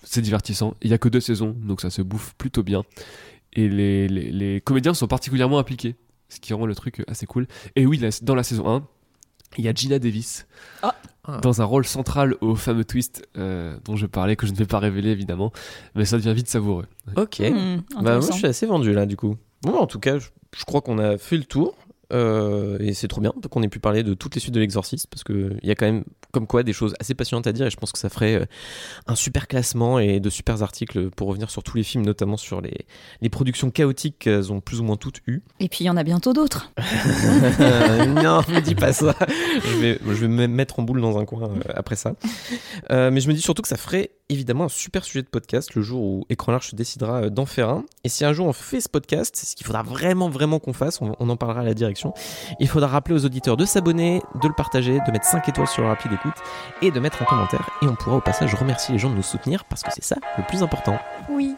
c'est 0.03 0.21
divertissant. 0.21 0.75
Il 0.83 0.91
y 0.91 0.95
a 0.95 0.99
que 0.99 1.09
deux 1.09 1.21
saisons, 1.21 1.57
donc 1.59 1.81
ça 1.81 1.89
se 1.89 2.03
bouffe 2.03 2.35
plutôt 2.37 2.63
bien. 2.63 2.85
Et 3.55 3.69
les, 3.69 4.07
les, 4.07 4.31
les 4.31 4.61
comédiens 4.61 4.93
sont 4.93 5.07
particulièrement 5.07 5.59
impliqués, 5.59 5.97
ce 6.29 6.39
qui 6.39 6.53
rend 6.53 6.67
le 6.67 6.75
truc 6.75 7.03
assez 7.09 7.25
cool. 7.27 7.47
Et 7.77 7.87
oui, 7.87 8.01
dans 8.23 8.35
la 8.35 8.43
saison 8.43 8.69
1, 8.69 8.87
il 9.59 9.65
y 9.65 9.69
a 9.69 9.73
Gina 9.73 9.99
Davis. 9.99 10.47
Ah. 10.83 10.95
Dans 11.43 11.63
un 11.63 11.65
rôle 11.65 11.87
central 11.87 12.35
au 12.41 12.55
fameux 12.57 12.85
twist 12.85 13.23
euh, 13.39 13.77
dont 13.85 13.97
je 13.97 14.07
parlais, 14.07 14.37
que 14.37 14.47
je 14.47 14.53
ne 14.53 14.57
vais 14.57 14.67
pas 14.67 14.79
révéler 14.79 15.11
évidemment, 15.11 15.53
mais 15.95 16.05
ça 16.05 16.17
devient 16.17 16.35
vite 16.35 16.49
savoureux. 16.49 16.87
Ok. 17.17 17.41
Hmm, 17.41 17.77
Bah, 18.03 18.19
moi, 18.19 18.21
je 18.21 18.33
suis 18.37 18.47
assez 18.47 18.67
vendu 18.67 18.93
là, 18.93 19.07
du 19.07 19.17
coup. 19.17 19.37
Bon, 19.63 19.77
en 19.79 19.87
tout 19.87 20.01
cas, 20.01 20.19
je, 20.19 20.29
je 20.57 20.65
crois 20.65 20.81
qu'on 20.81 20.99
a 20.99 21.19
fait 21.19 21.37
le 21.37 21.45
tour. 21.45 21.75
euh, 22.13 22.77
et 22.81 22.93
c'est 22.93 23.07
trop 23.09 23.21
bien 23.21 23.33
qu'on 23.51 23.63
ait 23.63 23.69
pu 23.69 23.79
parler 23.79 24.03
de 24.03 24.15
toutes 24.15 24.35
les 24.35 24.41
suites 24.41 24.55
de 24.55 24.59
l'exorciste 24.61 25.07
parce 25.09 25.23
qu'il 25.23 25.59
y 25.63 25.71
a 25.71 25.75
quand 25.77 25.87
même 25.87 26.05
comme 26.33 26.47
quoi 26.47 26.63
des 26.63 26.73
choses 26.73 26.95
assez 27.01 27.15
passionnantes 27.15 27.47
à 27.47 27.53
dire 27.53 27.67
et 27.67 27.71
je 27.71 27.77
pense 27.77 27.93
que 27.93 27.99
ça 27.99 28.09
ferait 28.09 28.35
euh, 28.35 28.45
un 29.07 29.15
super 29.15 29.49
classement 29.49 29.99
et 29.99 30.21
de 30.21 30.31
super 30.31 30.63
articles 30.63 31.11
pour 31.11 31.29
revenir 31.29 31.51
sur 31.51 31.63
tous 31.63 31.77
les 31.77 31.83
films 31.83 32.05
notamment 32.05 32.37
sur 32.37 32.61
les, 32.61 32.87
les 33.21 33.29
productions 33.29 33.71
chaotiques 33.71 34.19
qu'elles 34.21 34.53
ont 34.53 34.61
plus 34.61 34.81
ou 34.81 34.85
moins 34.85 34.97
toutes 34.97 35.21
eues 35.27 35.43
Et 35.61 35.69
puis 35.69 35.85
il 35.85 35.87
y 35.87 35.91
en 35.91 35.97
a 35.97 36.03
bientôt 36.05 36.33
d'autres. 36.33 36.73
Non, 38.23 38.41
me 38.49 38.61
dis 38.61 38.75
pas 38.75 38.93
ça. 38.93 39.15
Je 39.65 39.77
vais, 39.77 39.99
je 40.05 40.13
vais 40.13 40.29
me 40.29 40.47
mettre 40.47 40.79
en 40.79 40.83
boule 40.83 41.01
dans 41.01 41.19
un 41.19 41.25
coin 41.25 41.43
euh, 41.43 41.61
après 41.75 41.97
ça. 41.97 42.15
Euh, 42.91 43.11
mais 43.11 43.21
je 43.21 43.29
me 43.29 43.35
dis 43.35 43.41
surtout 43.41 43.63
que 43.63 43.69
ça 43.69 43.77
ferait 43.77 44.11
évidemment 44.29 44.65
un 44.65 44.69
super 44.69 45.05
sujet 45.05 45.23
de 45.23 45.29
podcast 45.29 45.75
le 45.75 45.83
jour 45.83 46.03
où 46.03 46.25
Écran 46.29 46.53
Large 46.53 46.71
se 46.71 46.77
décidera 46.77 47.31
d'en 47.31 47.47
faire 47.47 47.69
un. 47.69 47.85
Et 48.05 48.09
si 48.09 48.25
un 48.25 48.33
jour 48.33 48.47
on 48.47 48.53
fait 48.53 48.81
ce 48.81 48.89
podcast, 48.89 49.35
c'est 49.37 49.47
ce 49.47 49.57
qu'il 49.57 49.67
faudra 49.67 49.83
vraiment, 49.83 50.29
vraiment 50.29 50.59
qu'on 50.59 50.73
fasse, 50.73 51.01
on, 51.01 51.15
on 51.19 51.29
en 51.29 51.37
parlera 51.37 51.61
à 51.61 51.65
la 51.65 51.75
direction. 51.75 52.15
Il 52.61 52.69
faudra 52.69 52.89
rappeler 52.89 53.15
aux 53.15 53.25
auditeurs 53.25 53.57
de 53.57 53.65
s'abonner, 53.65 54.21
de 54.43 54.49
le 54.49 54.55
partager, 54.55 54.99
de 55.07 55.13
mettre 55.13 55.27
5 55.27 55.49
étoiles 55.49 55.67
sur 55.67 55.83
le 55.83 55.89
rapide 55.89 56.13
et 56.83 56.91
de 56.91 57.01
mettre 57.01 57.23
un 57.23 57.25
commentaire. 57.25 57.71
Et 57.83 57.87
on 57.87 57.95
pourra 57.95 58.17
au 58.17 58.21
passage 58.21 58.55
remercier 58.55 58.93
les 58.93 58.99
gens 58.99 59.11
de 59.11 59.15
nous 59.15 59.23
soutenir 59.23 59.65
parce 59.65 59.83
que 59.83 59.91
c'est 59.93 60.05
ça 60.05 60.17
le 60.39 60.45
plus 60.45 60.63
important. 60.63 60.99
Oui. 61.29 61.57